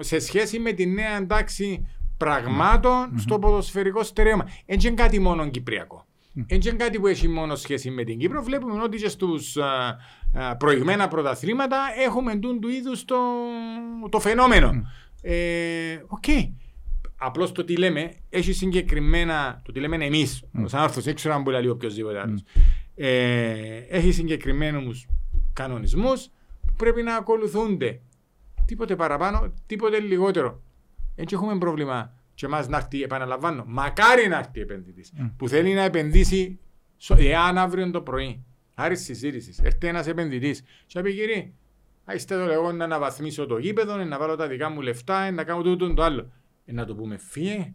σε 0.00 0.18
σχέση 0.18 0.58
με 0.58 0.72
τη 0.72 0.86
νέα 0.86 1.16
εντάξει 1.16 1.86
πραγμάτων 2.16 3.18
στο 3.18 3.38
ποδοσφαιρικό 3.38 4.02
στερέωμα. 4.02 4.48
Έτσι 4.66 4.86
είναι 4.86 4.96
κάτι 4.96 5.18
μόνο 5.18 5.48
κυπριακό. 5.50 6.06
Έτσι 6.46 6.68
είναι 6.68 6.76
κάτι 6.76 6.98
που 6.98 7.06
έχει 7.06 7.28
μόνο 7.28 7.54
σχέση 7.54 7.90
με 7.90 8.04
την 8.04 8.18
Κύπρο. 8.18 8.42
Βλέπουμε 8.42 8.82
ότι 8.82 8.96
και 8.96 9.08
στους 9.08 9.56
α, 9.56 9.96
α, 10.32 10.56
προηγμένα 10.56 11.08
πρωταθλήματα 11.08 11.78
έχουμε 12.04 12.36
τούν 12.36 12.60
του 12.60 12.68
είδους 12.68 13.04
το, 13.04 13.16
το 14.08 14.20
φαινόμενο. 14.20 14.82
Ε, 15.22 16.02
Οκ. 16.06 16.24
Απλώς 17.16 17.52
το 17.52 17.64
τι 17.64 17.76
λέμε 17.76 18.14
έχει 18.28 18.52
συγκεκριμένα. 18.52 19.62
Το 19.64 19.72
τι 19.72 19.80
λέμε 19.80 20.04
εμείς, 20.04 20.44
mm. 20.58 20.62
σαν 20.64 20.80
άρθρο, 20.80 21.02
δεν 21.02 21.14
ξέρω 21.14 21.34
αν 21.34 21.42
μπορεί 21.42 21.56
να 21.56 21.62
λέει 21.62 21.70
οποιοδήποτε 21.70 22.20
άλλος. 22.20 22.42
Ε, 22.94 23.78
έχει 23.88 24.12
συγκεκριμένους 24.12 25.06
κανονισμούς 25.52 26.28
που 26.66 26.72
πρέπει 26.76 27.02
να 27.02 27.16
ακολουθούνται. 27.16 28.00
Τίποτε 28.64 28.96
παραπάνω, 28.96 29.52
τίποτε 29.66 30.00
λιγότερο. 30.00 30.62
Έτσι 31.14 31.34
έχουμε 31.34 31.58
πρόβλημα. 31.58 32.14
Και 32.42 32.48
εμά 32.48 32.68
να 32.68 32.76
έρθει, 32.76 33.02
επαναλαμβάνω, 33.02 33.64
μακάρι 33.66 34.28
να 34.28 34.38
έρθει 34.38 34.60
επενδυτής 34.60 35.12
που 35.36 35.48
θέλει 35.48 35.74
να 35.74 35.82
επενδύσει, 35.82 36.58
σο- 36.96 37.16
εάν 37.18 37.58
αύριο 37.58 37.90
το 37.90 38.00
πρωί, 38.00 38.44
χάρη 38.74 38.96
συζήτησης, 38.96 39.58
έρθει 39.58 39.86
ένας 39.86 40.06
επενδυτής, 40.06 40.60
και 40.60 40.92
θα 40.98 41.02
πει 41.02 41.14
κύριε, 41.14 41.50
Α, 42.04 42.14
είστε 42.14 42.34
εδώ 42.34 42.50
εγώ 42.52 42.72
να 42.72 42.84
αναβαθμίσω 42.84 43.46
το 43.46 43.58
γήπεδο, 43.58 43.96
να 43.96 44.18
βάλω 44.18 44.36
τα 44.36 44.46
δικά 44.46 44.68
μου 44.70 44.80
λεφτά, 44.80 45.30
να 45.30 45.44
κάνω 45.44 45.62
τούτο 45.62 45.94
το 45.94 46.02
άλλο. 46.02 46.32
Ε, 46.64 46.72
να 46.72 46.84
το 46.84 46.94
πούμε 46.94 47.16
φύγε. 47.18 47.72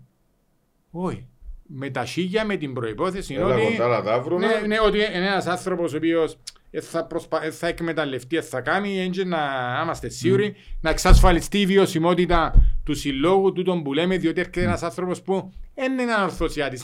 Όχι. 0.91 1.27
Με 1.67 1.89
τα 1.89 2.05
σίγια, 2.05 2.45
με 2.45 2.55
την 2.57 2.73
προπόθεση 2.73 3.33
Έλα 3.33 3.45
ότι. 3.55 3.63
κοντά 3.63 3.87
να 3.87 4.01
τα 4.03 4.21
βρούμε. 4.21 4.45
Ναι, 4.47 4.67
ναι, 4.67 4.79
ότι 4.79 4.97
είναι 4.97 5.07
ένας 5.27 5.45
άνθρωπος 5.47 5.93
ο 5.93 5.97
οποίος 5.97 6.37
θα, 6.81 7.05
προσπα... 7.05 7.43
ε, 7.43 7.51
θα 7.51 7.67
εκμεταλλευτεί, 7.67 8.37
ε, 8.37 8.41
θα 8.41 8.61
κάνει, 8.61 8.99
έτσι 8.99 9.23
να 9.23 9.37
είμαστε 9.83 10.09
σίγουροι, 10.09 10.55
να 10.81 10.89
εξασφαλιστεί 10.89 11.59
η 11.61 11.65
βιωσιμότητα 11.65 12.53
του 12.87 12.95
συλλόγου, 12.95 13.51
τούτον 13.53 13.83
που 13.83 13.93
λέμε, 13.93 14.17
διότι 14.17 14.39
έρχεται 14.39 14.61
ένας 14.61 14.83
άνθρωπος 14.83 15.21
που 15.21 15.53
δεν 15.75 15.97
είναι 15.99 16.13
ανορθωσιάτη, 16.13 16.77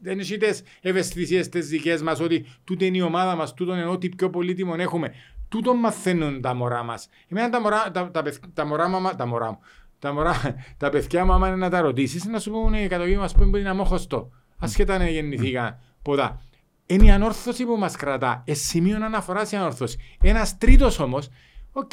δεν 0.00 0.18
έχει 0.18 0.36
τις 0.38 0.62
ευαισθησίες 0.80 1.48
τις 1.48 1.68
δικές 1.68 2.02
μας, 2.02 2.20
ότι 2.20 2.46
τούτη 2.64 2.86
είναι 2.86 2.96
η 2.96 3.00
ομάδα 3.00 3.34
μας, 3.36 3.54
τούτον 3.54 3.76
είναι 3.76 3.86
ό,τι 3.86 4.08
πιο 4.08 4.30
πολύτιμο 4.30 4.74
έχουμε. 4.78 5.12
Τούτον 5.48 5.76
μαθαίνουν 5.76 6.40
τα 6.40 6.54
μωρά 6.54 6.82
μας. 6.82 7.08
Εμένα 7.28 7.50
τα 7.50 7.60
μωρά, 7.60 7.90
τα, 7.90 8.10
τα, 8.10 8.22
παιδ- 8.22 8.44
τα 8.54 8.66
μωρά, 8.66 8.88
μαμα- 8.88 9.14
τα 9.16 9.26
μωρά 9.26 9.50
μου. 9.50 9.58
Τα, 9.98 10.12
μωρά, 10.12 10.54
τα 10.76 10.90
παιδιά 10.90 11.24
μου, 11.24 11.32
άμα 11.32 11.46
είναι 11.48 11.56
να 11.56 11.70
τα 11.70 11.80
ρωτήσεις, 11.80 12.24
να 12.24 12.38
σου 12.38 12.50
πούνε 12.50 12.82
η 12.82 12.86
καταγωγή 12.88 13.16
μας 13.16 13.34
που 13.34 13.56
είναι 13.56 13.68
αμόχωστο. 13.68 14.30
Ασχετά 14.58 14.94
αν 14.94 15.06
γεννηθήκα 15.06 15.80
ποδά. 16.02 16.42
Είναι 16.86 17.04
η 17.04 17.10
ανόρθωση 17.10 17.64
που 17.64 17.76
μας 17.76 17.96
κρατά. 17.96 18.42
Ε, 18.46 18.54
σημείο 18.54 19.04
αναφοράς 19.04 19.52
η 19.52 19.56
ανόρθωση. 19.56 19.98
Ένας 20.22 20.58
τρίτος 20.58 20.98
όμως, 20.98 21.28
οκ, 21.72 21.90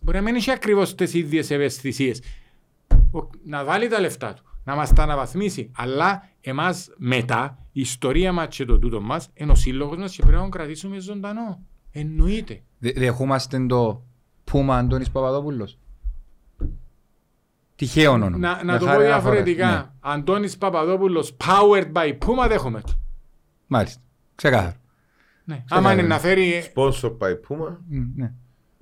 μπορεί 0.00 0.16
να 0.16 0.22
μην 0.22 0.34
έχει 0.34 0.50
ακριβώς 0.50 0.94
τις 0.94 1.14
ίδιες 1.14 1.50
ευαισθησίες. 1.50 2.22
Να 3.44 3.64
βάλει 3.64 3.88
τα 3.88 4.00
λεφτά 4.00 4.34
του, 4.34 4.42
να 4.64 4.74
μας 4.74 4.92
τα 4.92 5.02
αναβαθμίσει. 5.02 5.70
Αλλά 5.76 6.28
εμάς 6.40 6.88
μετά, 6.96 7.58
η 7.72 7.80
ιστορία 7.80 8.32
μας 8.32 8.56
και 8.56 8.64
το 8.64 8.78
τούτο 8.78 9.00
μας, 9.00 9.28
είναι 9.34 9.52
ο 9.52 9.54
σύλλογος 9.54 9.96
μας 9.98 10.12
και 10.14 10.20
πρέπει 10.22 10.36
να 10.36 10.40
τον 10.42 10.50
κρατήσουμε 10.50 10.98
ζωντανό. 10.98 11.60
Εννοείται. 11.90 12.62
Δε- 12.78 12.92
Δεχόμαστε 12.92 13.66
το 13.66 14.02
Πούμα 14.44 14.76
Αντώνης 14.76 15.10
Παπαδόπουλος. 15.10 15.78
Τυχαίο 17.76 18.12
όνομα. 18.12 18.36
Να, 18.36 18.56
να 18.56 18.64
Μια 18.64 18.78
το 18.78 18.84
πω 18.84 18.90
χαρά 18.90 19.04
αναφορά. 19.04 19.20
διαφορετικά. 19.20 19.70
Ναι, 19.70 19.90
Αντώνης 20.00 20.58
Παπαδόπουλος, 20.58 21.36
powered 21.44 21.92
by 21.92 22.18
Puma, 22.18 22.48
δέχομαι 22.48 22.80
το. 22.80 22.92
Μάλιστα. 23.66 24.00
Ξεκάθαρο. 24.34 24.74
Ναι. 25.44 25.64
Άμα 25.68 25.92
είναι 25.92 26.02
να 26.02 26.18
φέρει. 26.18 26.72
Sponsor 26.74 27.16
by 27.18 27.30
Puma. 27.48 27.76
Μ, 27.88 27.98
Ναι. 28.14 28.32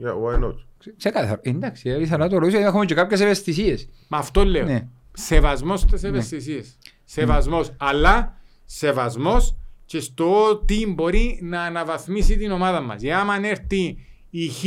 Yeah, 0.03 0.13
why 0.13 0.45
not? 0.45 0.55
Ξε- 0.79 0.97
Ξεκάθαρο. 0.97 1.41
Εντάξει, 1.43 1.89
ε, 1.91 2.01
ήθελα 2.01 2.25
να 2.25 2.29
το 2.29 2.39
ρωτήσω, 2.39 2.59
έχουμε 2.59 2.85
και 2.85 2.95
κάποιες 2.95 3.21
ευαισθησίες. 3.21 3.89
Με 4.09 4.17
αυτό 4.17 4.45
λέω. 4.45 4.65
Ναι. 4.65 4.89
Σεβασμός 5.13 5.81
στις 5.81 6.03
ευαισθησίες. 6.03 6.79
Σεβασμός. 7.05 7.71
Αλλά 7.77 8.37
σεβασμός 8.65 9.57
και 9.85 10.01
στο 10.01 10.45
ότι 10.49 10.87
μπορεί 10.95 11.39
να 11.43 11.63
αναβαθμίσει 11.63 12.37
την 12.37 12.51
ομάδα 12.51 12.81
μας. 12.81 13.03
Για 13.03 13.19
άμα 13.21 13.47
έρθει 13.47 13.97
η 14.31 14.49
Χ 14.49 14.65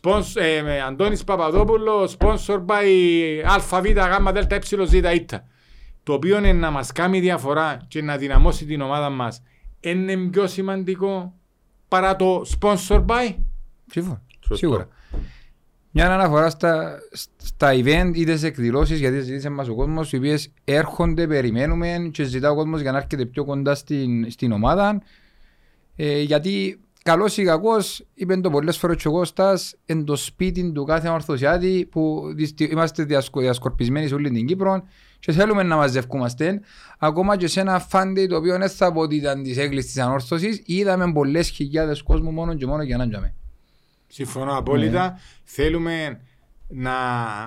Sponsor, 0.00 0.22
ε, 0.34 0.62
με 0.62 0.80
Αντώνης 0.80 1.24
Παπαδόπουλος, 1.24 2.16
sponsor 2.18 2.64
by 2.66 3.42
ΑΒ 3.44 3.86
γ 3.86 4.32
δελτα 4.32 4.54
ε 4.54 4.86
ζ 4.86 4.92
ήτα. 4.92 5.44
Το 6.02 6.12
οποίο 6.12 6.38
είναι 6.38 6.52
να 6.52 6.70
μας 6.70 6.92
κάνει 6.92 7.20
διαφορά 7.20 7.76
και 7.88 8.02
να 8.02 8.16
δυναμώσει 8.16 8.64
την 8.64 8.80
ομάδα 8.80 9.10
μας 9.10 9.42
είναι 9.80 10.16
πιο 10.16 10.46
σημαντικό 10.46 11.34
παρά 11.88 12.16
το 12.16 12.42
sponsor 12.60 13.04
by; 13.06 13.34
Σίγουρα. 13.90 14.22
Σωστό. 14.38 14.56
Σίγουρα. 14.56 14.88
Μια 15.98 16.14
αναφορά 16.14 16.50
στα, 16.50 16.98
στα 17.36 17.72
event 17.72 18.10
ή 18.12 18.24
τις 18.24 18.42
εκδηλώσεις 18.42 18.98
γιατί 18.98 19.20
ζήτησε 19.20 19.48
μας 19.48 19.68
ο 19.68 19.74
κόσμος 19.74 20.12
οι 20.12 20.16
οποίες 20.16 20.52
έρχονται, 20.64 21.26
περιμένουμε 21.26 22.08
και 22.12 22.24
ζητά 22.24 22.50
ο 22.50 22.54
κόσμος 22.54 22.80
για 22.80 22.92
να 22.92 22.98
έρχεται 22.98 23.24
πιο 23.24 23.44
κοντά 23.44 23.74
στην, 23.74 24.30
στην 24.30 24.52
ομάδα 24.52 25.02
ε, 25.96 26.20
γιατί 26.20 26.80
καλός 27.02 27.36
ή 27.36 27.42
κακός 27.44 28.06
είπε 28.14 28.36
το 28.36 28.50
πολλές 28.50 28.78
φορές 28.78 28.96
και 28.96 29.08
ο 29.08 29.10
Κώστας 29.10 29.74
εν 29.86 30.04
το 30.04 30.16
σπίτι 30.16 30.72
του 30.72 30.84
κάθε 30.84 31.08
ορθωσιάτη 31.08 31.88
που 31.90 32.32
δυστι- 32.34 32.72
είμαστε 32.72 33.04
διασκο, 33.04 33.40
διασκορπισμένοι 33.40 34.08
σε 34.08 34.14
όλη 34.14 34.30
την 34.30 34.46
Κύπρο 34.46 34.82
και 35.18 35.32
θέλουμε 35.32 35.62
να 35.62 35.76
μαζευκούμαστε 35.76 36.60
ακόμα 36.98 37.36
και 37.36 37.46
σε 37.46 37.60
ένα 37.60 37.78
φάντι 37.78 38.26
το 38.26 38.36
οποίο 38.36 38.58
δεν 38.58 38.68
θα 38.68 38.92
πω 38.92 39.00
ότι 39.00 39.16
ήταν 39.16 39.42
της 39.42 39.56
έγκλης 39.56 39.86
της 39.86 39.98
ανόρθωσης 39.98 40.62
είδαμε 40.64 41.12
πολλές 41.12 41.48
χιλιάδες 41.48 42.02
κόσμου 42.02 42.30
μόνο 42.30 42.54
και 42.54 42.66
μόνο 42.66 42.82
για 42.82 42.96
να 42.96 43.08
τζαμε. 43.08 43.34
Συμφωνώ 44.16 44.56
απόλυτα. 44.56 45.18
Θέλουμε 45.44 46.20
να 46.68 46.92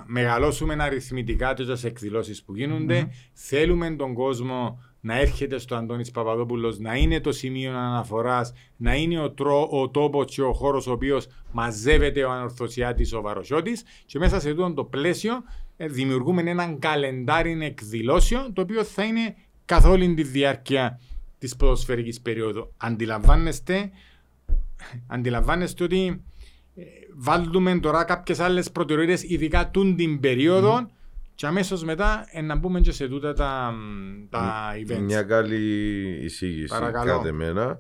μεγαλώσουμε 0.06 0.76
αριθμητικά 0.80 1.54
τις 1.54 1.84
εκδηλώσεις 1.84 2.44
που 2.44 2.56
γίνονται. 2.56 3.10
Θέλουμε 3.34 3.92
τον 3.92 4.14
κόσμο 4.14 4.84
να 5.00 5.20
έρχεται 5.20 5.58
στο 5.58 5.76
Αντώνης 5.76 6.12
Παπαδόπουλος, 6.12 6.80
να 6.80 6.96
είναι 6.96 7.20
το 7.20 7.32
σημείο 7.32 7.72
αναφοράς, 7.72 8.54
να 8.78 8.96
είναι 8.96 9.20
ο, 9.20 9.32
τρό, 9.32 9.68
ο 9.72 9.90
τόπος 9.90 10.34
και 10.34 10.42
ο 10.42 10.54
χώρος 10.54 10.88
ο 10.88 10.92
οποίος 10.92 11.28
μαζεύεται 11.52 12.24
ο 12.24 12.32
ανορθωσιάτης, 12.32 13.14
ο 13.14 13.22
βαροσιώτης 13.22 13.84
και 14.06 14.20
μέσα 14.20 14.40
σε 14.40 14.50
αυτό 14.50 14.74
το 14.74 14.84
πλαίσιο 14.84 15.44
ε, 15.78 15.88
δημιουργούμε 15.88 16.42
έναν 16.42 16.80
καλεντάρι 16.80 17.58
εκδηλώσεων 17.62 18.54
το 18.54 18.62
οποίο 18.62 18.84
θα 18.84 19.04
είναι 19.04 19.36
καθ' 19.66 19.86
όλη 19.86 20.14
τη 20.14 20.24
διάρκεια 20.24 21.00
της 21.40 21.56
ποδοσφαιρικής 21.56 22.22
περίοδου. 22.22 22.74
Αντιλαμβάνεστε, 22.78 23.92
αντιλαμβάνεστε 25.08 25.84
ότι 25.84 26.08
ε, 26.08 26.29
βάλουμε 27.16 27.80
τώρα 27.80 28.04
κάποιες 28.04 28.40
άλλες 28.40 28.72
προτεραιότητες 28.72 29.24
ειδικά 29.24 29.70
τούν 29.70 29.96
την 29.96 30.20
περίοδο 30.20 30.90
και 31.36 31.46
αμέσως 31.46 31.84
μετά 31.84 32.28
ε, 32.32 32.42
να 32.42 32.56
μπούμε 32.56 32.80
και 32.82 32.92
σε 32.92 33.08
τούτα 33.08 33.34
τα, 33.34 33.74
τα 34.30 34.72
events. 34.74 35.00
Μια 35.00 35.24
καλή 35.24 35.66
εισήγηση 36.24 36.68
Παρακαλώ. 36.68 37.12
κάθε 37.12 37.32
μέρα. 37.32 37.80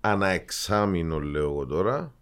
Ανά 0.00 0.28
εξάμηνο 0.28 1.20
λέω 1.20 1.42
εγώ 1.50 1.66
τώρα 1.66 2.12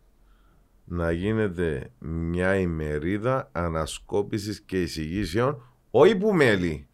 να 0.85 1.11
γίνεται 1.11 1.91
μια 1.99 2.57
ημερίδα 2.57 3.49
ανασκόπησης 3.53 4.61
και 4.61 4.83
εισηγήσεων 4.83 5.63
όχι 5.91 6.17
που 6.17 6.35
μέλη 6.35 6.87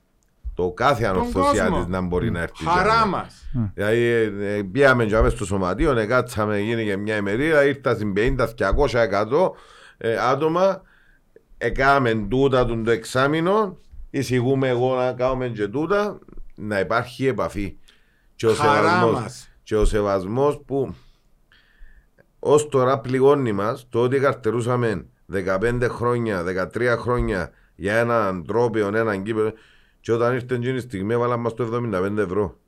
το 0.58 0.70
κάθε 0.70 1.04
ανορθωσιάτης 1.04 1.70
κόσμο. 1.70 1.86
να 1.88 2.00
μπορεί 2.00 2.30
να 2.30 2.40
έρθει 2.40 2.64
Χαρά 2.64 2.94
για 2.94 3.06
μας. 3.06 3.50
Δηλαδή, 3.74 3.98
ε, 3.98 4.56
ε, 4.56 4.62
πήγαμε 4.62 5.04
και 5.04 5.16
μέσα 5.16 5.36
στο 5.36 5.44
σωματείο, 5.44 5.98
ε, 5.98 6.06
κάτσαμε, 6.06 6.58
γίνει 6.58 6.84
και 6.84 6.96
μια 6.96 7.16
ημερίδα, 7.16 7.64
ήρθα 7.64 7.94
στην 7.94 8.12
50, 8.16 8.46
200, 8.54 9.02
100 9.02 9.50
ε, 9.98 10.16
άτομα, 10.16 10.82
έκαμε 11.58 12.26
τούτα 12.30 12.64
τον 12.64 12.84
το 12.84 12.90
εξάμεινο, 12.90 13.78
εισηγούμε 14.10 14.68
εγώ 14.68 14.96
να 14.96 15.12
κάνουμε 15.12 15.48
και 15.48 15.68
τούτα, 15.68 16.18
να 16.54 16.78
υπάρχει 16.78 17.26
επαφή. 17.26 17.76
Και 18.34 18.46
ο 18.46 18.54
Χαρά 18.54 18.88
σεβασμός, 18.88 19.20
μας. 19.20 19.48
και 19.62 19.76
ο 19.76 19.84
σεβασμός 19.84 20.60
που 20.66 20.94
ως 22.38 22.68
τώρα 22.68 22.98
πληγώνει 22.98 23.52
μας 23.52 23.86
το 23.88 24.00
ότι 24.00 24.18
καρτερούσαμε 24.18 25.06
15 25.32 25.86
χρόνια, 25.88 26.44
13 26.74 26.96
χρόνια 26.98 27.50
για 27.74 27.96
έναν 27.96 28.44
τρόπο, 28.46 28.78
έναν 28.78 29.22
κύπελο 29.22 29.52
και 30.08 30.14
όταν 30.14 30.34
ήρθε 30.34 30.54
εκείνη 30.54 30.76
η 30.76 30.80
στιγμή 30.80 31.12
έβαλαν 31.12 31.40
μας 31.40 31.54
το 31.54 31.80
75 31.92 32.16
ευρώ. 32.18 32.58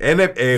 Είναι, 0.00 0.32
ε, 0.36 0.52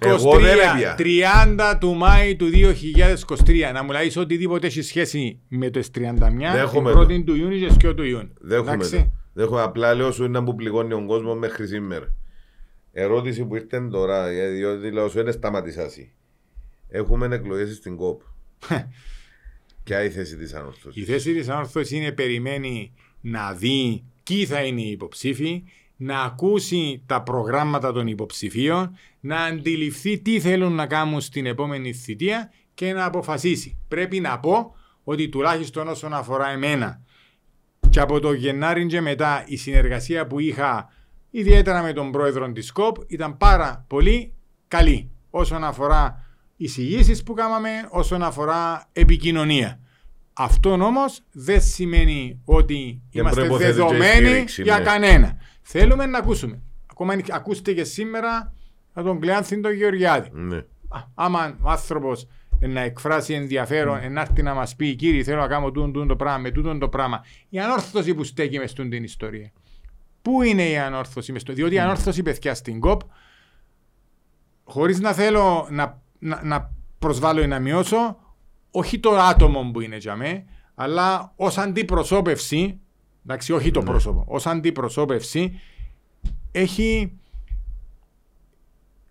Εγώ 0.00 0.38
δεν 0.38 0.58
έπια. 0.58 0.96
2023, 0.96 1.54
30 1.56 1.76
του 1.80 1.94
Μάη 1.94 2.36
του 2.36 2.50
2023. 2.50 3.72
Να 3.72 3.82
μου 3.82 3.90
λέει 3.90 4.12
οτιδήποτε 4.16 4.66
έχει 4.66 4.82
σχέση 4.82 5.40
με 5.48 5.70
το 5.70 5.80
31, 5.94 6.52
Δέχομαι 6.52 6.90
την 6.90 6.98
πρώτη 6.98 7.24
του 7.24 7.34
Ιούνιου 7.34 7.58
και 7.58 7.72
σκιό 7.72 7.94
του 7.94 8.02
Ιούνιου. 8.02 8.32
Δέχομαι 8.40 8.72
Εντάξει. 8.72 8.96
το. 8.96 9.12
Δέχομαι 9.32 9.62
απλά 9.62 9.94
λέω 9.94 10.12
σου 10.12 10.24
είναι 10.24 10.42
που 10.42 10.54
πληγώνει 10.54 10.88
τον 10.88 11.06
κόσμος 11.06 11.38
μέχρι 11.38 11.66
σήμερα. 11.66 12.14
Ερώτηση 12.92 13.44
που 13.44 13.56
ήρθε 13.56 13.88
τώρα, 13.90 14.26
ε, 14.26 14.48
διότι 14.48 14.90
λέω 14.90 15.08
σου 15.08 15.18
είναι 15.18 15.30
σταματησάσι. 15.30 16.12
Έχουμε 16.88 17.34
εκλογές 17.34 17.76
στην 17.76 17.96
ΚΟΠ. 17.96 18.20
Ποια 19.86 20.04
η 20.04 20.10
θέση 20.10 20.36
της 20.36 20.52
Η 20.52 20.56
ανόρθωσης. 20.56 21.04
θέση 21.04 21.34
της 21.34 21.48
ανόρθωσης 21.48 21.90
είναι 21.90 22.12
περιμένει 22.12 22.92
να 23.20 23.52
δει 23.52 24.04
ποιοι 24.22 24.46
θα 24.46 24.62
είναι 24.62 24.80
οι 24.80 24.90
υποψήφοι, 24.90 25.64
να 25.96 26.20
ακούσει 26.20 27.02
τα 27.06 27.22
προγράμματα 27.22 27.92
των 27.92 28.06
υποψηφίων, 28.06 28.96
να 29.20 29.40
αντιληφθεί 29.40 30.18
τι 30.18 30.40
θέλουν 30.40 30.72
να 30.72 30.86
κάνουν 30.86 31.20
στην 31.20 31.46
επόμενη 31.46 31.92
θητεία 31.92 32.52
και 32.74 32.92
να 32.92 33.04
αποφασίσει. 33.04 33.78
Πρέπει 33.88 34.20
να 34.20 34.38
πω 34.38 34.74
ότι 35.04 35.28
τουλάχιστον 35.28 35.88
όσον 35.88 36.14
αφορά 36.14 36.48
εμένα 36.50 37.02
και 37.90 38.00
από 38.00 38.20
το 38.20 38.32
Γενάρη 38.32 38.86
και 38.86 39.00
μετά 39.00 39.44
η 39.46 39.56
συνεργασία 39.56 40.26
που 40.26 40.38
είχα 40.40 40.88
ιδιαίτερα 41.30 41.82
με 41.82 41.92
τον 41.92 42.10
πρόεδρο 42.10 42.52
της 42.52 42.72
ΚΟΠ 42.72 42.96
ήταν 43.06 43.36
πάρα 43.36 43.84
πολύ 43.88 44.32
καλή 44.68 45.10
όσον 45.30 45.64
αφορά 45.64 46.25
εισηγήσεις 46.56 47.22
που 47.22 47.32
κάναμε, 47.32 47.70
όσον 47.90 48.22
αφορά 48.22 48.88
επικοινωνία. 48.92 49.80
Αυτό 50.32 50.70
όμως 50.70 51.22
δεν 51.32 51.60
σημαίνει 51.60 52.40
ότι 52.44 53.02
είμαστε 53.10 53.40
προϋποθέτει 53.40 53.70
και 53.70 53.76
δεδομένοι 53.76 54.26
στήριξη, 54.26 54.62
για 54.62 54.78
ναι. 54.78 54.84
κανένα. 54.84 55.36
Θέλουμε 55.62 56.06
να 56.06 56.18
ακούσουμε. 56.18 56.60
Ακόμα 56.90 57.12
αν 57.12 57.24
ακούστε 57.30 57.72
και 57.72 57.84
σήμερα 57.84 58.52
από 58.92 59.06
τον 59.06 59.20
Κλεάνθιν 59.20 59.62
τον 59.62 59.72
Γεωργιάδη. 59.72 60.30
Ναι. 60.32 60.56
Α, 60.88 61.00
άμα 61.14 61.58
ο 61.62 61.70
άνθρωπος 61.70 62.26
να 62.60 62.80
εκφράσει 62.80 63.34
ενδιαφέρον, 63.34 64.12
να 64.12 64.20
έρθει 64.20 64.42
να 64.42 64.54
μας 64.54 64.76
πει, 64.76 64.94
κύριε, 64.94 65.22
θέλω 65.22 65.40
να 65.40 65.46
κάνω 65.46 65.70
τούτο, 65.70 65.90
τούτο 65.90 66.06
το 66.06 66.16
πράγμα, 66.16 66.38
με 66.38 66.50
τούτο 66.50 66.78
το 66.78 66.88
πράγμα. 66.88 67.24
Η 67.48 67.58
ανόρθωση 67.58 68.14
που 68.14 68.24
στέκει 68.24 68.58
μες 68.58 68.70
στην 68.70 69.04
ιστορία. 69.04 69.52
Πού 70.22 70.42
είναι 70.42 70.68
η 70.68 70.78
ανόρθωση 70.78 71.32
μες 71.32 71.40
στο. 71.40 71.52
Διότι 71.52 71.74
η 71.74 71.78
ανόρθωση, 71.78 72.22
παιδιά, 72.22 72.54
στην 72.54 72.80
ΚΟΠ, 72.80 73.00
χωρίς 74.64 75.00
να 75.00 75.12
θέλω 75.12 75.68
να, 75.70 76.02
να, 76.18 76.40
να 76.44 76.72
προσβάλλω 76.98 77.42
ή 77.42 77.46
να 77.46 77.58
μειώσω, 77.58 78.16
όχι 78.70 78.98
το 79.00 79.10
άτομο 79.10 79.70
που 79.72 79.80
είναι 79.80 79.96
για 79.96 80.16
μέ, 80.16 80.44
αλλά 80.74 81.32
ως 81.36 81.58
αντιπροσώπευση, 81.58 82.78
εντάξει, 83.24 83.52
όχι 83.52 83.70
το 83.70 83.82
πρόσωπο, 83.82 84.24
ως 84.28 84.46
αντιπροσώπευση, 84.46 85.60
έχει 86.52 87.12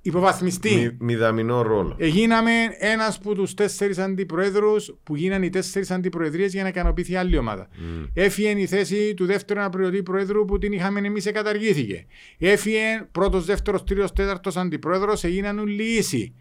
υποβαθμιστεί. 0.01 0.75
Μη- 0.75 0.95
Μηδαμινό 0.99 1.61
ρόλο. 1.61 1.95
Έγιναμε 1.99 2.51
ένας 2.77 3.17
από 3.17 3.33
τους 3.35 3.53
τέσσερις 3.53 3.97
αντιπροέδρους 3.97 4.95
που 5.03 5.15
γίναν 5.15 5.43
οι 5.43 5.49
τέσσερις 5.49 5.91
αντιπροεδρίες 5.91 6.53
για 6.53 6.63
να 6.63 6.69
ικανοποιηθεί 6.69 7.15
άλλη 7.15 7.37
ομάδα. 7.37 7.67
Μμ. 7.77 8.03
Έφυγε 8.13 8.49
η 8.49 8.65
θέση 8.65 9.13
του 9.13 9.25
δεύτερου 9.25 9.59
αναπληρωτή 9.59 10.03
προέδρου 10.03 10.45
που 10.45 10.57
την 10.57 10.71
είχαμε 10.71 10.99
εμείς 10.99 11.31
καταργήθηκε. 11.31 12.05
Έφυγε 12.37 13.07
πρώτος, 13.11 13.45
δεύτερος, 13.45 13.83
τρίτος, 13.83 14.13
τέταρτος 14.13 14.55
αντιπρόεδρος, 14.57 15.23
έγιναν 15.23 15.59
όλοι 15.59 15.83
ίσοι. 15.83 16.33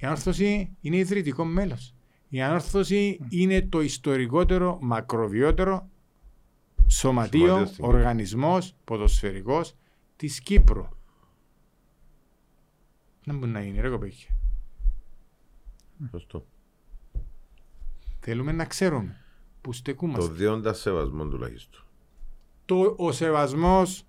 Η 0.00 0.06
ανόρθωση 0.06 0.76
είναι 0.80 0.96
ιδρυτικό 0.96 1.44
μέλος. 1.44 1.94
Η 2.28 2.42
ανόρθωση 2.42 3.20
είναι 3.28 3.62
το 3.62 3.80
ιστορικότερο, 3.80 4.78
μακροβιότερο 4.80 5.88
σωματείο, 6.86 7.46
Σωματείο 7.46 7.64
στην 7.66 7.76
Κύπρο. 7.76 7.96
οργανισμός 7.96 8.74
ποδοσφαιρικός 8.84 9.74
της 10.16 10.40
Κύπρου. 10.40 10.86
Να 13.24 13.34
μπορεί 13.34 13.50
να 13.50 13.60
είναι 13.60 13.80
ρε 13.80 13.88
κοπέκια. 13.88 14.30
Σωστό. 16.10 16.46
Θέλουμε 18.20 18.52
να 18.52 18.64
ξέρουμε 18.64 19.16
που 19.60 19.70
Το 19.70 19.76
στεκούμαστε. 19.76 20.32
δίοντα 20.32 20.72
σεβασμό 20.72 21.24
τουλάχιστον. 21.28 21.82
Το, 22.64 22.94
ο 22.98 23.12
σεβασμός 23.12 24.04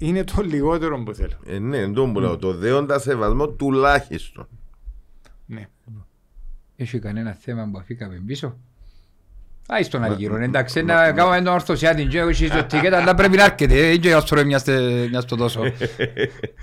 είναι 0.00 0.24
το 0.24 0.42
λιγότερο 0.42 1.02
που 1.02 1.14
θέλω. 1.14 1.36
Ε, 1.46 1.58
ναι, 1.58 1.78
εντό 1.78 2.12
που 2.12 2.20
λέω. 2.20 2.36
Το 2.36 2.54
δέοντα 2.54 2.98
σεβασμό 2.98 3.48
τουλάχιστον. 3.48 4.48
Ναι. 5.46 5.68
Έχει 6.76 6.98
κανένα 6.98 7.32
θέμα 7.32 7.68
που 7.72 7.78
αφήκαμε 7.78 8.22
πίσω; 8.26 8.58
Άι 9.72 9.82
στον 9.82 10.04
Αργύρο, 10.04 10.36
εντάξει, 10.36 10.82
να 10.82 11.12
κάνουμε 11.12 11.36
τον 11.42 11.52
ορθωσιάτη 11.54 12.04
και 12.04 12.22
όχι 12.22 12.46
στο 12.46 12.64
τικέτα, 12.64 12.96
αλλά 13.00 13.14
πρέπει 13.14 13.36
να 13.36 13.44
έρχεται, 13.44 13.66
δεν 13.74 14.00
και 14.00 14.12
άστρο 14.14 14.44
μια 14.44 14.58
στο 15.20 15.36
τόσο. 15.36 15.62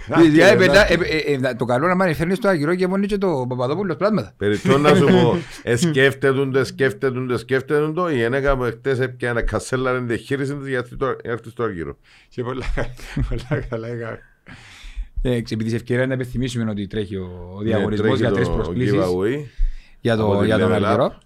Δηλαδή, 0.07 0.41
ε, 0.41 0.55
μετά, 0.55 0.91
ε, 0.91 0.97
ε, 1.27 1.47
ε, 1.49 1.53
Το 1.53 1.65
καλό 1.65 1.87
να 1.87 1.95
μάθει 1.95 2.13
φέρνεις 2.13 2.37
στον 2.37 2.49
Αργύρο 2.49 2.75
και 2.75 2.87
μόνοι 2.87 3.07
και 3.07 3.17
το 3.17 3.45
Παπαδόπουλος 3.49 3.95
πλάσματα. 3.95 4.33
Περιττώ 4.37 4.77
να 4.77 4.95
σου 4.95 5.05
πω, 5.05 5.37
εσκέφτετουν 5.63 6.51
το, 6.51 6.63
σκέφτετουν 6.65 7.27
το, 7.27 7.37
σκέφτετουν 7.37 7.93
το, 7.93 8.09
η 8.09 8.15
γυναίκα 8.15 8.55
μου 8.55 8.63
χτες 8.63 8.99
έπια 8.99 9.29
ένα 9.29 9.41
κασέλα 9.41 9.91
εν 9.91 10.07
διαχείριση 10.07 10.55
της 10.55 10.67
για 10.67 10.77
να 10.77 10.83
έρθει 10.83 10.95
στο- 10.95 11.15
έρθει 11.23 11.49
στο 11.49 11.63
Αργύρο. 11.63 11.97
Και 12.29 12.43
πολλά, 12.43 12.65
πολλά 13.29 13.61
καλά 13.69 13.87
έκαμε. 13.87 14.19
Ε, 15.21 15.41
επειδή 15.49 15.69
σε 15.69 15.75
ευκαιρία 15.75 16.07
να 16.07 16.13
επιθυμίσουμε 16.13 16.69
ότι 16.71 16.87
τρέχει 16.87 17.15
ο 17.15 17.51
ο 17.55 17.61
Ναι, 17.61 17.67
διαγωνισμός 17.69 18.07
τρέχει 18.07 18.21
για 18.21 18.29
το 18.29 18.35
τρεις 18.35 18.49
προσκλήσεις 18.49 18.93
giveaway. 18.99 19.45
για, 20.01 20.13
από 20.13 20.33
το, 20.33 20.39
τη 20.39 20.45
για 20.45 20.57
τον 20.57 20.69
Level 20.71 20.75
Up. 20.75 20.83
Αργυρό. 20.83 21.17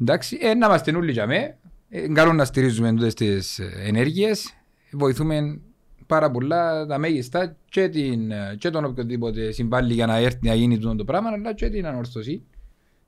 Εντάξει, 0.00 0.38
ε, 0.40 0.54
να 0.54 0.66
είμαστε 0.66 0.96
όλοι 0.96 1.12
για 1.12 1.26
μέ. 1.26 1.56
Ε, 1.88 2.08
καλό 2.08 2.32
να 2.32 2.44
στηρίζουμε 2.44 2.90
τούτες 2.92 3.14
τις 3.14 3.58
ε, 3.58 3.72
ενέργειες. 3.86 4.54
Βοηθούμε 4.92 5.60
πάρα 6.06 6.30
πολλά 6.30 6.86
τα 6.86 6.98
μέγιστα 6.98 7.56
και, 7.68 7.88
την, 7.88 8.30
ε, 8.30 8.54
και 8.58 8.70
τον 8.70 8.84
οποιοδήποτε 8.84 9.50
συμβάλλει 9.52 9.92
για 9.92 10.06
να 10.06 10.16
έρθει 10.16 10.38
να 10.48 10.54
γίνει 10.54 10.78
τούτο 10.78 10.96
το 10.96 11.04
πράγμα, 11.04 11.28
αλλά 11.30 11.54
και 11.54 11.68
την 11.68 11.86
ανόρθωση. 11.86 12.42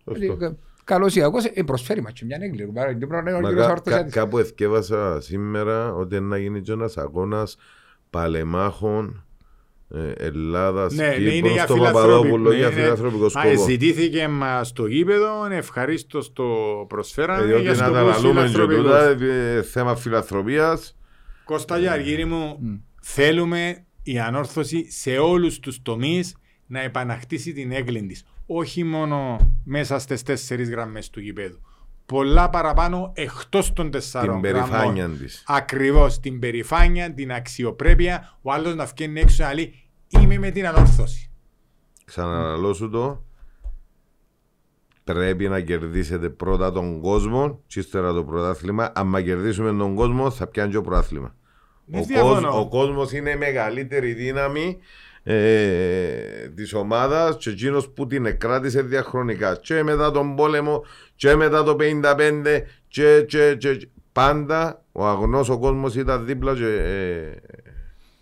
Σωστό. 0.04 0.44
Ε, 0.44 0.56
Καλός 0.84 1.14
ή 1.16 1.20
κακός, 1.20 1.44
ε, 1.44 1.62
προσφέρει 1.62 2.02
μας 2.02 2.12
και 2.12 2.24
μια 2.24 2.38
έγκλη. 2.40 2.66
Πάρα- 2.66 2.88
Δεν 2.88 3.08
πρέπει 3.08 3.12
να 3.24 3.30
είναι 3.30 3.38
ο 3.38 3.40
Μα 3.40 3.48
κύριος 3.48 3.66
κα- 3.66 3.72
όρθος 3.72 3.94
κα- 3.94 4.04
της. 4.04 4.12
κάπου 4.14 4.38
εθκεύασα 4.38 5.20
σήμερα 5.20 5.94
ότι 5.94 6.20
να 6.20 6.38
γίνει 6.38 6.60
και 6.60 6.72
ένας 6.72 6.96
αγώνας 6.96 7.56
παλεμάχων 8.10 9.24
ε, 9.94 10.12
Ελλάδας, 10.26 10.92
Ναι, 10.94 11.06
ναι, 11.06 11.14
είναι 11.14 11.30
Κύπρος, 11.30 11.52
για 11.52 11.62
στο 11.64 11.74
φιλανθρωπικό. 11.74 12.08
Παπαδόπουλο 12.12 12.52
για 12.52 12.70
φιλανθρωπικό 12.70 13.24
Α, 13.26 13.28
σκοπό. 13.28 13.62
Ζητήθηκε 13.64 14.28
μα 14.28 14.64
στο 14.64 14.86
γήπεδο, 14.86 15.46
ευχαρίστως 15.50 16.32
το 16.32 16.44
προσφέραμε 16.88 17.42
Ε, 17.42 17.46
Διότι 17.46 17.62
για 17.62 17.70
να 17.70 17.76
σκοπούς 17.76 17.94
τα 17.94 18.02
λαλούμε 18.02 18.40
και 18.42 18.48
φιλανθρωπικούς. 18.48 18.82
τούτα, 18.84 19.24
ε, 19.24 19.62
θέμα 19.62 19.96
φιλανθρωπίας. 19.96 20.96
Κώστα 21.44 21.80
και 21.80 21.88
Αργύρι 21.90 22.24
μου, 22.24 22.58
θέλουμε 23.02 23.84
η 24.02 24.18
ανόρθωση 24.18 24.90
σε 24.92 25.10
όλους 25.18 25.58
τους 25.60 25.82
τομείς 25.82 26.36
να 26.66 26.80
επανακτήσει 26.80 27.52
την 27.52 27.72
έγκλη 27.72 28.06
της. 28.06 28.24
Όχι 28.46 28.84
μόνο 28.84 29.36
μέσα 29.64 29.98
στις 29.98 30.22
τέσσερις 30.22 30.70
γραμμές 30.70 31.10
του 31.10 31.20
γηπέδου. 31.20 31.60
Πολλά 32.06 32.50
παραπάνω 32.50 33.12
εκτός 33.14 33.72
των 33.72 33.90
τεσσάρων 33.90 34.32
την 34.32 34.40
περηφάνεια 34.52 34.94
γραμμών. 35.02 35.18
της. 35.18 35.42
Ακριβώς, 35.46 36.20
την 36.20 36.38
περηφάνεια, 36.38 37.12
την 37.14 37.32
αξιοπρέπεια, 37.32 38.38
ο 38.42 38.52
άλλος 38.52 38.74
να 38.74 38.84
βγαίνει 38.84 39.20
έξω 39.20 39.44
να 39.44 39.54
λέει 39.54 39.74
είμαι 40.20 40.38
με 40.38 40.50
την 40.50 40.66
ανόρθωση. 40.66 41.30
Ξαναλαλώ 42.04 42.72
σου 42.74 42.90
το. 42.90 43.24
Πρέπει 45.04 45.48
να 45.48 45.60
κερδίσετε 45.60 46.28
πρώτα 46.28 46.72
τον 46.72 47.00
κόσμο 47.00 47.60
και 47.66 47.78
ύστερα 47.78 48.12
το 48.12 48.24
πρωτάθλημα. 48.24 48.92
Αν 48.94 49.24
κερδίσουμε 49.24 49.72
τον 49.78 49.94
κόσμο 49.94 50.30
θα 50.30 50.46
πιάνει 50.46 50.70
και 50.70 50.76
το 50.76 50.82
πρωτάθλημα. 50.82 51.34
Δεν 51.84 52.00
Ο, 52.00 52.04
διαφωνώ. 52.04 52.34
κόσμος, 52.34 52.54
ο 52.54 52.68
κόσμος 52.68 53.12
είναι 53.12 53.30
η 53.30 53.36
μεγαλύτερη 53.36 54.12
δύναμη 54.12 54.78
ε, 55.22 56.48
της 56.54 56.72
ομάδας 56.74 57.36
και 57.36 57.50
εκείνος 57.50 57.88
που 57.90 58.06
την 58.06 58.26
εκράτησε 58.26 58.82
διαχρονικά 58.82 59.56
και 59.56 59.82
μετά 59.82 60.10
τον 60.10 60.36
πόλεμο 60.36 60.84
και 61.14 61.34
μετά 61.34 61.62
το 61.62 61.76
55 61.80 62.60
και, 62.88 63.24
και, 63.28 63.54
και, 63.58 63.74
και. 63.76 63.88
πάντα 64.12 64.84
ο 64.92 65.06
αγνός 65.06 65.48
ο 65.48 65.58
κόσμος 65.58 65.94
ήταν 65.94 66.24
δίπλα 66.26 66.54
και 66.54 66.66
ε, 66.66 67.34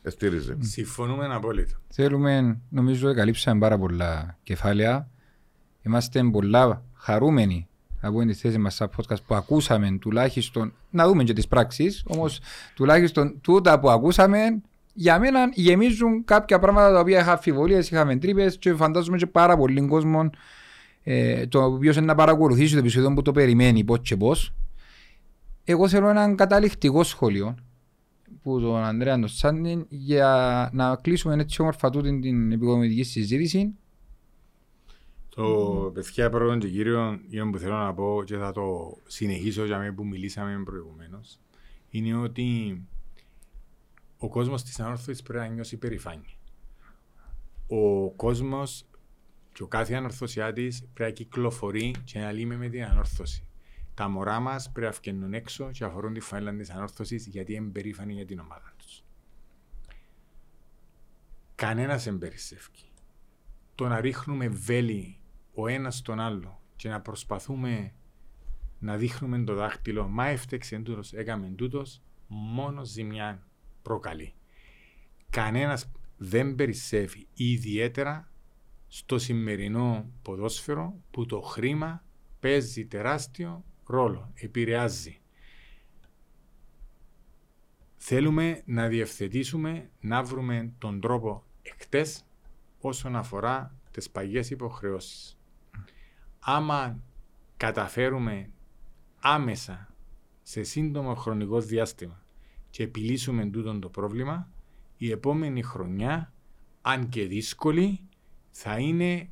στήριζε. 0.04 0.56
Συμφωνούμε 0.60 1.34
απόλυτα. 1.34 1.80
Θέλουμε, 1.88 2.60
νομίζω 2.68 3.08
ότι 3.08 3.16
καλύψαμε 3.16 3.60
πάρα 3.60 3.78
πολλά 3.78 4.38
κεφάλαια. 4.42 5.08
Είμαστε 5.82 6.22
πολλά 6.22 6.82
χαρούμενοι 6.94 7.68
από 8.00 8.24
τη 8.24 8.34
θέση 8.34 8.58
μας 8.58 8.74
σαν 8.74 8.90
podcast 8.96 9.22
που 9.26 9.34
ακούσαμε 9.34 9.98
τουλάχιστον, 10.00 10.72
να 10.90 11.06
δούμε 11.06 11.24
και 11.24 11.32
τις 11.32 11.48
πράξεις, 11.48 12.04
όμως 12.06 12.40
τουλάχιστον 12.74 13.40
τούτα 13.40 13.80
που 13.80 13.90
ακούσαμε 13.90 14.38
για 14.92 15.18
μένα 15.18 15.50
γεμίζουν 15.54 16.24
κάποια 16.24 16.58
πράγματα 16.58 16.92
τα 16.92 17.00
οποία 17.00 17.20
είχα 17.20 17.32
αμφιβολίες, 17.32 17.90
είχαμε 17.90 18.16
τρύπες 18.16 18.58
και 18.58 18.74
φαντάζομαι 18.74 19.16
και 19.16 19.26
πάρα 19.26 19.56
πολύ 19.56 19.86
κόσμο 19.86 20.30
ε, 21.02 21.46
το 21.46 21.64
οποίος 21.64 21.96
είναι 21.96 22.06
να 22.06 22.14
παρακολουθήσει 22.14 22.72
το 22.72 22.78
επεισόδιο 22.78 23.12
που 23.12 23.22
το 23.22 23.32
περιμένει 23.32 23.84
πώς 23.84 23.98
και 24.02 24.16
πώς. 24.16 24.54
Εγώ 25.64 25.88
θέλω 25.88 26.08
έναν 26.08 26.36
καταληκτικό 26.36 27.02
σχόλιο 27.02 27.54
που 28.42 28.60
τον 28.60 28.76
Ανδρέα 28.76 29.18
τον 29.18 29.28
Σάντιν 29.28 29.86
για 29.88 30.70
να 30.72 30.96
κλείσουμε 30.96 31.34
έτσι 31.34 31.60
όμορφα 31.60 31.90
τούτη 31.90 32.20
την 32.20 32.52
επικοδομητική 32.52 33.02
συζήτηση. 33.02 33.74
Το 35.28 35.90
παιδιά 35.94 36.30
πρώτον 36.30 36.58
και 36.58 36.68
κύριο 36.68 37.20
για 37.28 37.50
που 37.50 37.58
θέλω 37.58 37.76
να 37.76 37.94
πω 37.94 38.22
και 38.24 38.36
θα 38.36 38.52
το 38.52 38.96
συνεχίσω 39.06 39.64
για 39.64 39.78
μένα 39.78 39.94
που 39.94 40.06
μιλήσαμε 40.06 40.62
προηγουμένως 40.64 41.38
είναι 41.90 42.16
ότι 42.16 42.80
ο 44.18 44.28
κόσμος 44.28 44.62
της 44.62 44.80
ανόρθωσης 44.80 45.22
πρέπει 45.22 45.44
να 45.44 45.54
νιώσει 45.54 45.76
περηφάνεια. 45.76 46.30
Ο 47.68 48.10
κόσμος 48.10 48.84
και 49.52 49.62
ο 49.62 49.66
κάθε 49.66 49.94
ανορθωσιάτης 49.94 50.80
πρέπει 50.94 51.10
να 51.10 51.16
κυκλοφορεί 51.16 51.94
και 52.04 52.18
να 52.18 52.32
λύμε 52.32 52.56
με 52.56 52.68
την 52.68 52.84
ανόρθωση. 52.84 53.44
Τα 53.94 54.08
μωρά 54.08 54.40
μας 54.40 54.70
πρέπει 54.72 54.92
να 54.92 54.98
βγαίνουν 55.00 55.34
έξω 55.34 55.70
και 55.70 55.84
αφορούν 55.84 56.12
τη 56.12 56.20
φανέλα 56.20 56.56
της 56.56 56.70
ανόρθωσης 56.70 57.26
γιατί 57.26 57.54
είναι 57.54 57.70
περήφανοι 57.70 58.12
για 58.12 58.24
την 58.24 58.38
ομάδα 58.38 58.72
τους. 58.78 59.04
Κανένας 61.54 62.04
δεν 62.04 62.18
περισσεύει. 62.18 62.70
Το 63.74 63.88
να 63.88 64.00
ρίχνουμε 64.00 64.48
βέλη 64.48 65.18
ο 65.54 65.68
ένας 65.68 65.96
στον 65.96 66.20
άλλο 66.20 66.62
και 66.76 66.88
να 66.88 67.00
προσπαθούμε 67.00 67.92
να 68.78 68.96
δείχνουμε 68.96 69.44
το 69.44 69.54
δάχτυλο 69.54 70.08
μα 70.08 70.26
έφτεξε 70.26 70.78
τούτος, 70.78 71.12
έκαμε 71.12 71.48
τούτος, 71.48 72.02
μόνο 72.26 72.84
ζημιά 72.84 73.46
προκαλεί. 73.82 74.34
Κανένας 75.30 75.90
δεν 76.16 76.54
περισσεύει 76.54 77.26
ιδιαίτερα 77.34 78.28
στο 78.88 79.18
σημερινό 79.18 80.10
ποδόσφαιρο 80.22 80.94
που 81.10 81.26
το 81.26 81.40
χρήμα 81.40 82.04
παίζει 82.40 82.86
τεράστιο 82.86 83.64
ρόλο, 83.90 84.32
επηρεάζει. 84.34 85.20
Θέλουμε 87.96 88.62
να 88.64 88.88
διευθετήσουμε, 88.88 89.90
να 90.00 90.22
βρούμε 90.22 90.72
τον 90.78 91.00
τρόπο 91.00 91.44
εκτές 91.62 92.24
όσον 92.80 93.16
αφορά 93.16 93.74
τις 93.90 94.10
παγιές 94.10 94.50
υποχρεώσεις. 94.50 95.38
Άμα 96.38 97.00
καταφέρουμε 97.56 98.50
άμεσα 99.20 99.94
σε 100.42 100.62
σύντομο 100.62 101.14
χρονικό 101.14 101.60
διάστημα 101.60 102.22
και 102.70 102.82
επιλύσουμε 102.82 103.46
τούτο 103.46 103.78
το 103.78 103.88
πρόβλημα, 103.88 104.50
η 104.96 105.10
επόμενη 105.10 105.62
χρονιά, 105.62 106.32
αν 106.80 107.08
και 107.08 107.26
δύσκολη, 107.26 108.08
θα 108.50 108.78
είναι 108.78 109.30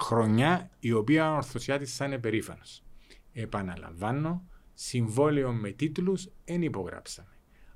χρονιά 0.00 0.70
η 0.78 0.92
οποία 0.92 1.32
ο 1.32 1.36
Ορθωσιάτης 1.36 1.96
θα 1.96 2.04
είναι 2.04 2.18
περήφανος. 2.18 2.84
Επαναλαμβάνω, 3.32 4.44
συμβόλαιο 4.74 5.52
με 5.52 5.70
τίτλους 5.70 6.28
δεν 6.44 6.62
υπογράψαμε. 6.62 7.28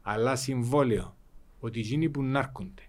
Αλλά 0.03 0.37
συμβόλαιο 0.37 1.17
ότι 1.61 1.81
εκείνοι 1.81 2.09
που 2.11 2.23
νάρκονται 2.23 2.83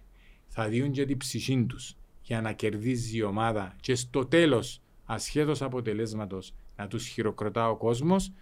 θα 0.46 0.68
διούν 0.68 0.90
και 0.92 1.04
την 1.04 1.16
ψυχή 1.16 1.64
τους 1.68 1.96
για 2.22 2.40
να 2.40 2.52
κερδίζει 2.52 3.16
η 3.16 3.22
ομάδα 3.22 3.76
και 3.80 3.94
στο 3.94 4.26
τέλος 4.26 4.82
ασχέτως 5.04 5.62
αποτελέσματος 5.62 6.54
να 6.76 6.86
τους 6.86 7.06
χειροκροτά 7.06 7.70
ο 7.70 7.76
κόσμος, 7.76 8.32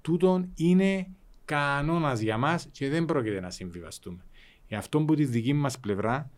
τούτον 0.00 0.52
είναι 0.54 1.10
κανόνας 1.44 2.20
για 2.20 2.38
μας 2.38 2.68
και 2.72 2.88
δεν 2.88 3.04
πρόκειται 3.04 3.40
να 3.40 3.50
συμβιβαστούμε. 3.50 4.24
Γι' 4.68 4.74
αυτό 4.74 5.04
που 5.04 5.14
τη 5.14 5.24
δική 5.24 5.52
μας 5.52 5.80
πλευρά, 5.80 6.30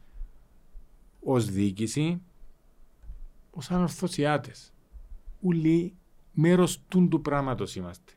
ως 1.20 1.50
διοίκηση, 1.50 2.20
ως 3.50 3.70
ανορθωσιάτες, 3.70 4.72
ούλοι 5.40 5.94
μέρος 6.40 6.82
τούν 6.88 7.08
του 7.08 7.20
πράγματος 7.20 7.76
είμαστε. 7.76 8.12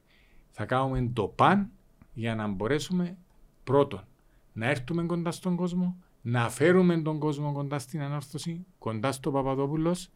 Θα 0.52 0.66
κάνουμε 0.66 1.10
το 1.14 1.24
παν 1.24 1.72
για 2.14 2.36
να 2.36 2.48
μπορέσουμε 2.48 3.18
πρώτον 3.64 4.06
να 4.54 4.70
έρθουμε 4.70 5.04
κοντά 5.04 5.32
στον 5.32 5.56
κόσμο, 5.56 5.98
να 6.22 6.50
φέρουμε 6.50 7.02
τον 7.02 7.20
κόσμο 7.20 7.52
κοντά 7.52 7.80
στην 7.80 8.02
ανόρθωση, 8.02 8.66
κοντά 8.78 9.12
στο 9.12 9.32
Παπαδόπουλος 9.32 10.10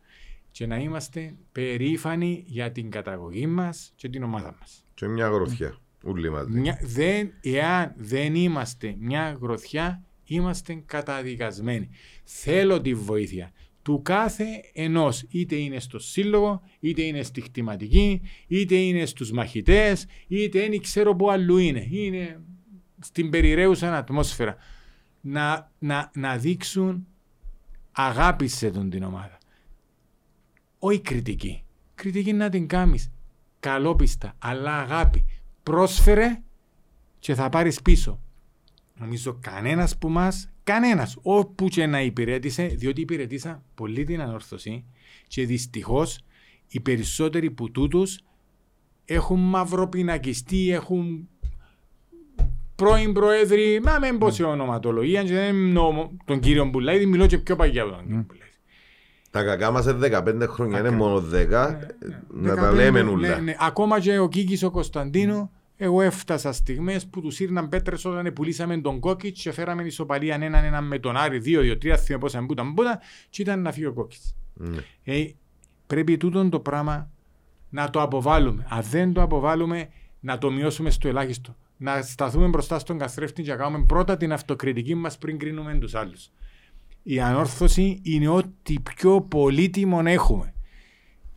και 0.51 0.65
να 0.65 0.77
είμαστε 0.77 1.35
περήφανοι 1.51 2.43
για 2.47 2.71
την 2.71 2.89
καταγωγή 2.89 3.47
μας 3.47 3.93
και 3.95 4.09
την 4.09 4.23
ομάδα 4.23 4.55
μας. 4.59 4.85
Και 4.93 5.07
μια 5.07 5.27
γροθιά. 5.27 5.77
Ούλοι 6.03 6.29
μαζί. 6.29 6.59
Μια, 6.59 6.79
δεν, 6.83 7.31
εάν 7.41 7.93
δεν 7.97 8.35
είμαστε 8.35 8.95
μια 8.99 9.37
γροθιά, 9.41 10.03
είμαστε 10.23 10.83
καταδικασμένοι. 10.85 11.89
Θέλω 12.23 12.81
τη 12.81 12.93
βοήθεια 12.93 13.51
του 13.85 14.01
κάθε 14.03 14.45
ενός, 14.73 15.25
είτε 15.29 15.55
είναι 15.55 15.79
στο 15.79 15.99
σύλλογο, 15.99 16.61
είτε 16.79 17.01
είναι 17.01 17.23
στη 17.23 17.41
χτηματική, 17.41 18.21
είτε 18.47 18.75
είναι 18.75 19.05
στους 19.05 19.31
μαχητές, 19.31 20.05
είτε 20.27 20.61
είναι 20.61 20.77
ξέρω 20.77 21.15
που 21.15 21.31
αλλού 21.31 21.57
είναι, 21.57 21.87
είναι 21.89 22.39
στην 22.99 23.29
περιραίουσα 23.29 23.97
ατμόσφαιρα. 23.97 24.55
Να, 25.21 25.71
να, 25.79 26.11
να 26.15 26.37
δείξουν 26.37 27.07
αγάπη 27.91 28.47
σε 28.47 28.71
τον 28.71 28.89
την 28.89 29.03
ομάδα. 29.03 29.37
Όχι 30.79 31.01
κριτική. 31.01 31.63
Κριτική 31.95 32.33
να 32.33 32.49
την 32.49 32.67
κάνεις 32.67 33.11
καλόπιστα, 33.59 34.35
αλλά 34.39 34.79
αγάπη. 34.79 35.25
Πρόσφερε 35.63 36.41
και 37.19 37.35
θα 37.35 37.49
πάρεις 37.49 37.81
πίσω. 37.81 38.19
Νομίζω 38.97 39.37
κανένας 39.41 39.97
που 39.97 40.09
μας, 40.09 40.49
κανένας, 40.65 41.17
όπου 41.21 41.67
και 41.67 41.85
να 41.85 42.01
υπηρέτησε, 42.01 42.65
διότι 42.65 43.01
υπηρετήσα 43.01 43.63
πολύ 43.75 44.03
την 44.03 44.21
ανόρθωση 44.21 44.85
και 45.27 45.45
δυστυχώς 45.45 46.19
οι 46.67 46.79
περισσότεροι 46.79 47.51
που 47.51 47.71
τούτους 47.71 48.19
έχουν 49.05 49.39
μαυροπινακιστεί, 49.39 50.71
έχουν 50.71 51.29
πρώην 52.75 53.13
προέδροι, 53.13 53.79
να 53.83 53.99
μην 53.99 54.17
πω 54.17 54.31
σε 54.31 54.43
ονοματολογία, 54.43 55.23
και 55.23 55.33
δεν 55.33 55.55
εννοώ 55.55 56.09
τον 56.25 56.39
κύριο 56.39 56.65
Μπουλάιδη, 56.65 57.05
μιλώ 57.05 57.27
και 57.27 57.37
πιο 57.37 57.55
παγιά 57.55 57.81
από 57.83 57.91
τον 57.91 58.01
κύριο 58.05 58.25
Μπουλάιδη. 58.27 58.49
Τα 59.31 59.43
κακά 59.43 59.71
μας 59.71 59.85
είναι 59.85 59.97
15 59.97 60.47
χρόνια, 60.47 60.79
είναι 60.79 60.87
Ακριβώς. 60.87 61.07
μόνο 61.07 61.27
10. 61.31 61.77
Να 62.29 62.55
τα 62.55 62.71
15, 62.71 62.73
λέμε 62.75 63.01
ναι, 63.03 63.09
νουλά. 63.11 63.39
ναι. 63.39 63.55
Ακόμα 63.59 63.99
και 63.99 64.17
ο 64.17 64.29
Κίκης 64.29 64.63
ο 64.63 64.71
Κωνσταντίνο, 64.71 65.51
εγώ 65.77 66.01
έφτασα 66.01 66.51
στιγμές 66.51 67.07
που 67.07 67.21
τους 67.21 67.39
ήρναν 67.39 67.69
πέτρες 67.69 68.05
όταν 68.05 68.33
πουλήσαμε 68.33 68.77
τον 68.77 68.99
Κόκκιτς 68.99 69.41
και 69.41 69.51
φέραμε 69.51 69.83
ισοπαλία 69.83 70.35
έναν 70.35 70.63
έναν 70.63 70.87
με 70.87 70.99
τον 70.99 71.17
Άρη, 71.17 71.39
δύο, 71.39 71.61
δύο, 71.61 71.77
τρία, 71.77 71.97
θυμάμαι 71.97 72.23
πόσα 72.23 72.41
μπούταν, 72.41 72.71
μπούταν 72.71 72.99
και 73.29 73.41
ήταν 73.41 73.61
να 73.61 73.71
φύγει 73.71 73.85
ο 73.85 73.93
Κόκκιτς. 73.93 74.35
Ναι. 74.53 74.77
Ε, 75.03 75.25
πρέπει 75.87 76.17
τούτο 76.17 76.49
το 76.49 76.59
πράγμα 76.59 77.09
να 77.69 77.89
το 77.89 78.01
αποβάλουμε. 78.01 78.65
Αν 78.69 78.81
δεν 78.83 79.13
το 79.13 79.21
αποβάλουμε, 79.21 79.89
να 80.19 80.37
το 80.37 80.51
μειώσουμε 80.51 80.89
στο 80.89 81.07
ελάχιστο. 81.07 81.55
Να 81.77 82.01
σταθούμε 82.01 82.47
μπροστά 82.47 82.79
στον 82.79 82.97
καθρέφτη 82.97 83.43
και 83.43 83.51
να 83.51 83.57
κάνουμε 83.57 83.85
πρώτα 83.85 84.17
την 84.17 84.33
αυτοκριτική 84.33 84.95
μας 84.95 85.17
πριν 85.17 85.37
κρίνουμε 85.37 85.73
τους 85.73 85.95
άλλους. 85.95 86.31
Η 87.03 87.19
ανόρθωση 87.19 87.99
είναι 88.03 88.27
ό,τι 88.27 88.79
πιο 88.79 89.21
πολύτιμο 89.21 90.01
έχουμε. 90.05 90.53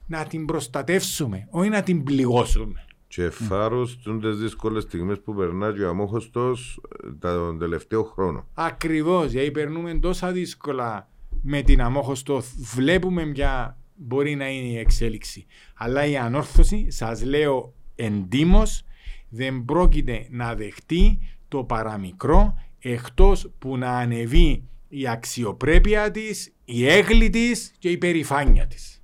Να 0.06 0.24
την 0.24 0.44
προστατεύσουμε, 0.44 1.46
όχι 1.50 1.68
να 1.68 1.82
την 1.82 2.02
πληγώσουμε. 2.02 2.84
Και 3.08 3.30
φάρος 3.30 3.98
τις 4.22 4.38
δύσκολες 4.38 4.82
στιγμές 4.82 5.20
που 5.20 5.34
περνάς 5.34 5.74
και 5.74 5.82
ο 5.82 5.88
αμόχωστος 5.88 6.80
ε, 7.04 7.10
τον 7.18 7.58
τελευταίο 7.58 8.02
χρόνο. 8.02 8.46
Ακριβώς, 8.54 9.30
γιατί 9.32 9.50
περνούμε 9.50 9.94
τόσα 9.94 10.32
δύσκολα 10.32 11.08
με 11.42 11.62
την 11.62 11.80
αμόχωστο, 11.80 12.42
βλέπουμε 12.74 13.26
ποια 13.26 13.78
μπορεί 13.94 14.34
να 14.34 14.48
είναι 14.48 14.68
η 14.68 14.78
εξέλιξη. 14.78 15.46
Αλλά 15.74 16.06
η 16.06 16.16
ανόρθωση, 16.16 16.90
σας 16.90 17.24
λέω 17.24 17.74
εντύμως, 17.94 18.84
δεν 19.28 19.64
πρόκειται 19.64 20.26
να 20.30 20.54
δεχτεί 20.54 21.18
το 21.48 21.64
παραμικρό 21.64 22.58
εκτός 22.78 23.50
που 23.58 23.76
να 23.76 23.90
ανεβεί 23.90 24.68
η 24.88 25.08
αξιοπρέπεια 25.08 26.10
της, 26.10 26.52
η 26.64 26.88
έγκλη 26.88 27.30
της 27.30 27.72
και 27.78 27.90
η 27.90 27.98
περηφάνεια 27.98 28.66
της. 28.66 28.97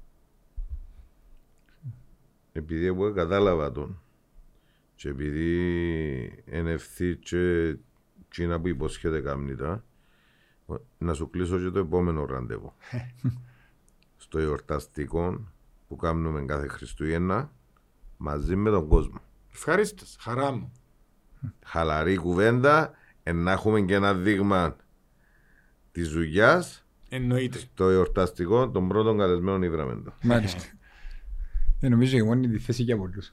Επειδή 2.56 2.86
εγώ 2.86 3.12
κατάλαβα 3.12 3.72
τον 3.72 4.00
και 4.94 5.08
επειδή 5.08 6.44
είναι 6.52 6.70
ευθύ 6.70 7.16
και 7.16 7.76
τσίνα 8.28 8.60
που 8.60 8.68
υποσχέται 8.68 9.20
κάμνητα, 9.20 9.84
να 10.98 11.12
σου 11.12 11.30
κλείσω 11.30 11.58
και 11.58 11.70
το 11.70 11.78
επόμενο 11.78 12.24
ραντεβού. 12.24 12.72
Στο 14.16 14.38
εορταστικό 14.38 15.48
που 15.88 15.96
κάνουμε 15.96 16.44
κάθε 16.44 16.68
Χριστούγεννα 16.68 17.52
μαζί 18.16 18.56
με 18.56 18.70
τον 18.70 18.88
κόσμο. 18.88 19.20
Ευχαριστώ, 19.52 20.04
χαρά 20.18 20.52
μου. 20.52 20.72
Χαλαρή 21.64 22.16
κουβέντα, 22.16 22.94
εν 23.22 23.36
να 23.36 23.52
έχουμε 23.52 23.80
και 23.80 23.94
ένα 23.94 24.14
δείγμα 24.14 24.76
της 25.92 26.10
δουλειάς 26.10 26.86
Εννοείται. 27.08 27.58
στο 27.58 27.88
εορταστικό 27.88 28.70
των 28.70 28.88
πρώτων 28.88 29.18
καλεσμένων 29.18 29.62
Ιβραμέντο. 29.62 30.12
Μάλιστα. 30.22 30.62
Δεν 31.84 31.92
νομίζω 31.92 32.16
η 32.16 32.22
μόνη 32.22 32.48
τη 32.48 32.58
θέση 32.58 32.82
για 32.82 32.96
πολλούς. 32.96 33.32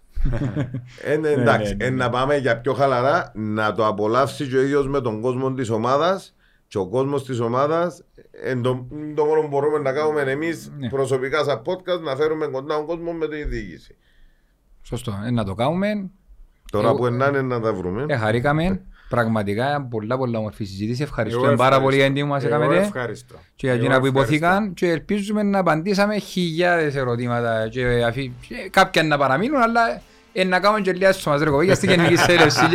Ε, 1.03 1.15
ναι, 1.18 1.30
εντάξει, 1.30 1.76
ναι, 1.76 1.86
ναι, 1.90 1.94
ε, 1.94 1.98
να 1.98 2.10
πάμε 2.10 2.38
για 2.38 2.60
πιο 2.61 2.73
χαλαρά, 2.73 3.32
να 3.36 3.73
το 3.73 3.86
απολαύσει 3.88 4.48
και 4.48 4.57
ο 4.57 4.61
ίδιος 4.61 4.88
με 4.88 5.02
τον 5.02 5.22
κόσμο 5.22 5.53
της 5.53 5.69
ομάδας. 5.69 6.36
Και 6.68 6.78
ο 6.78 6.88
κόσμος 6.88 7.26
της 7.26 7.40
ομάδας, 7.40 8.03
το, 8.61 8.86
το 9.15 9.26
μόνο 9.26 9.41
που 9.41 9.48
μπορούμε 9.48 9.78
να 9.80 9.91
κάνουμε 9.94 10.22
εμείς 10.22 10.72
Ναι. 10.78 10.90
προσωπικά 10.90 11.44
σαν 11.44 11.61
podcast, 11.65 12.02
να 12.03 12.15
φέρουμε 12.15 12.48
κοντά 12.48 12.76
τον 12.76 12.86
κόσμο 12.86 13.11
με 13.11 13.28
την 13.28 13.49
διοίκηση. 13.49 13.95
Σωστό. 14.82 15.14
Ε, 15.26 15.32
να 15.32 15.44
το 15.44 15.53
κάνουμε. 15.53 16.10
Τώρα 16.72 16.88
Εγώ- 16.88 16.98
που 16.98 17.06
ενάνε 17.06 17.41
να 17.41 17.60
τα 17.60 17.73
βρούμε. 17.73 18.06
Ε, 18.07 18.15
χαρήκαμε. 18.15 18.64
Πραγματικά 19.15 19.88
πολλά 19.89 20.17
πολλά 20.17 20.38
όμορφη 20.39 20.63
συζήτηση. 20.63 21.01
Εγώ 21.01 21.09
Ευχαριστούμε 21.11 21.55
πάρα 21.55 21.81
πολύ 21.81 21.95
για 21.95 22.05
την 22.05 22.13
τιμή 22.13 22.27
που 22.27 22.33
μας 22.33 22.43
Εγώ 22.43 22.55
έκαμε. 22.55 22.77
ευχαριστώ. 22.77 23.35
Και 23.55 23.65
για 23.67 23.71
Εγώ 23.75 23.83
εκείνα 23.83 23.99
που 23.99 24.05
ευχαριστώ. 24.05 24.35
υποθήκαν 24.35 24.73
και 24.73 24.89
ελπίζουμε 24.89 25.43
να 25.43 25.59
απαντήσαμε 25.59 26.17
χιλιάδες 26.17 26.95
ερωτήματα 26.95 27.67
και, 27.71 28.03
αφή, 28.07 28.31
και 28.47 28.55
κάποια 28.71 29.03
να 29.03 29.17
παραμείνουν 29.17 29.61
αλλά 29.61 30.01
ε, 30.33 30.43
να 30.43 30.59
κάνουμε 30.59 30.81
και 30.81 30.91
λίγα 30.93 31.11
στο 31.13 31.29
μας 31.29 31.41
ρε 31.41 31.49
κοπέκια 31.49 31.75
στην 31.75 31.89
γενική 31.89 32.15
σέλευση 32.15 32.65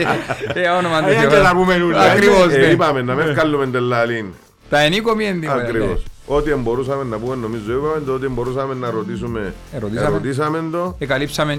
και 0.53 0.61
ε, 0.61 0.69
όνομα 0.79 1.03
του 1.03 1.09
Ε, 1.09 1.15
Θεού. 1.15 1.29
και 1.31 1.37
τα 1.37 1.53
πούμε 1.55 1.75
όλα. 1.75 2.01
Ακριβώς, 2.01 2.53
Ε, 2.55 2.59
ναι. 2.59 2.65
είπαμε 2.67 3.03
να 3.03 3.15
μην 3.15 3.27
βγάλουμε 3.27 3.67
τελαλήν. 3.67 4.27
Τα 4.71 4.79
ενίκομη 4.79 5.25
έντυπα. 5.27 5.53
Ακριβώς. 5.55 6.05
Ό,τι 6.27 6.55
μπορούσαμε 6.55 7.05
να 7.05 7.19
πούμε, 7.19 7.35
νομίζω 7.35 7.73
είπαμε, 7.73 8.01
το 8.07 8.13
ό,τι 8.13 8.29
μπορούσαμε 8.29 8.75
να 8.75 8.91
ρωτήσουμε, 8.91 9.55
Ερωτήσαμε. 9.75 10.07
ερωτήσαμε 10.07 10.65
το. 10.73 10.97
Εκαλύψαμε 10.99 11.59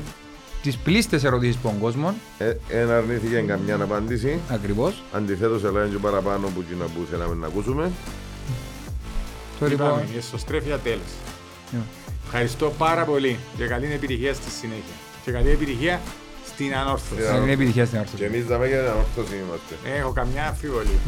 τις 0.68 0.77
πλήστες 0.77 1.23
ερωτήσεις 1.23 1.56
από 1.56 1.68
τον 1.68 1.80
κόσμο. 1.80 2.15
Ε, 2.38 2.53
Εν 2.69 2.91
αρνήθηκε 2.91 3.39
καμιά 3.48 3.76
απάντηση. 3.76 4.39
Ακριβώς. 4.49 5.03
Αντιθέτως, 5.11 5.64
έλαβε 5.64 5.88
και 5.88 5.98
παραπάνω 5.98 6.48
που 6.48 6.64
εκείνα 6.65 6.85
που 6.85 7.06
θέλαμε 7.11 7.35
να 7.35 7.48
ακούσουμε. 7.48 7.91
Το 9.60 9.65
λοιπόν, 9.68 9.88
Είπαμε, 9.88 10.06
η 10.14 10.18
εσωστρέφεια 10.18 10.77
τέλος. 10.77 11.11
Ναι. 11.72 11.80
Ευχαριστώ 12.26 12.73
πάρα 12.77 13.03
πολύ 13.03 13.39
και 13.57 13.65
καλή 13.65 13.85
επιτυχία 13.94 14.34
στη 14.34 14.49
συνέχεια. 14.49 14.95
Και 15.26 15.31
καλή 15.31 15.49
επιτυχία 15.49 16.02
στην 16.45 16.76
ανόρθωση. 16.76 17.22
Yeah. 17.34 17.41
είναι 17.41 17.52
επιτυχία 17.52 17.85
στην 17.85 17.98
Και 17.98 18.03
όρθωση. 18.06 18.23
εμείς 18.23 18.45
δάμε 18.45 18.68
για 18.68 18.77
την 18.80 18.88
ορθώση 18.88 19.35
είμαστε. 19.44 19.73
Έχω 19.99 20.11
καμιά 20.11 20.48
αμφιβολία. 20.48 20.99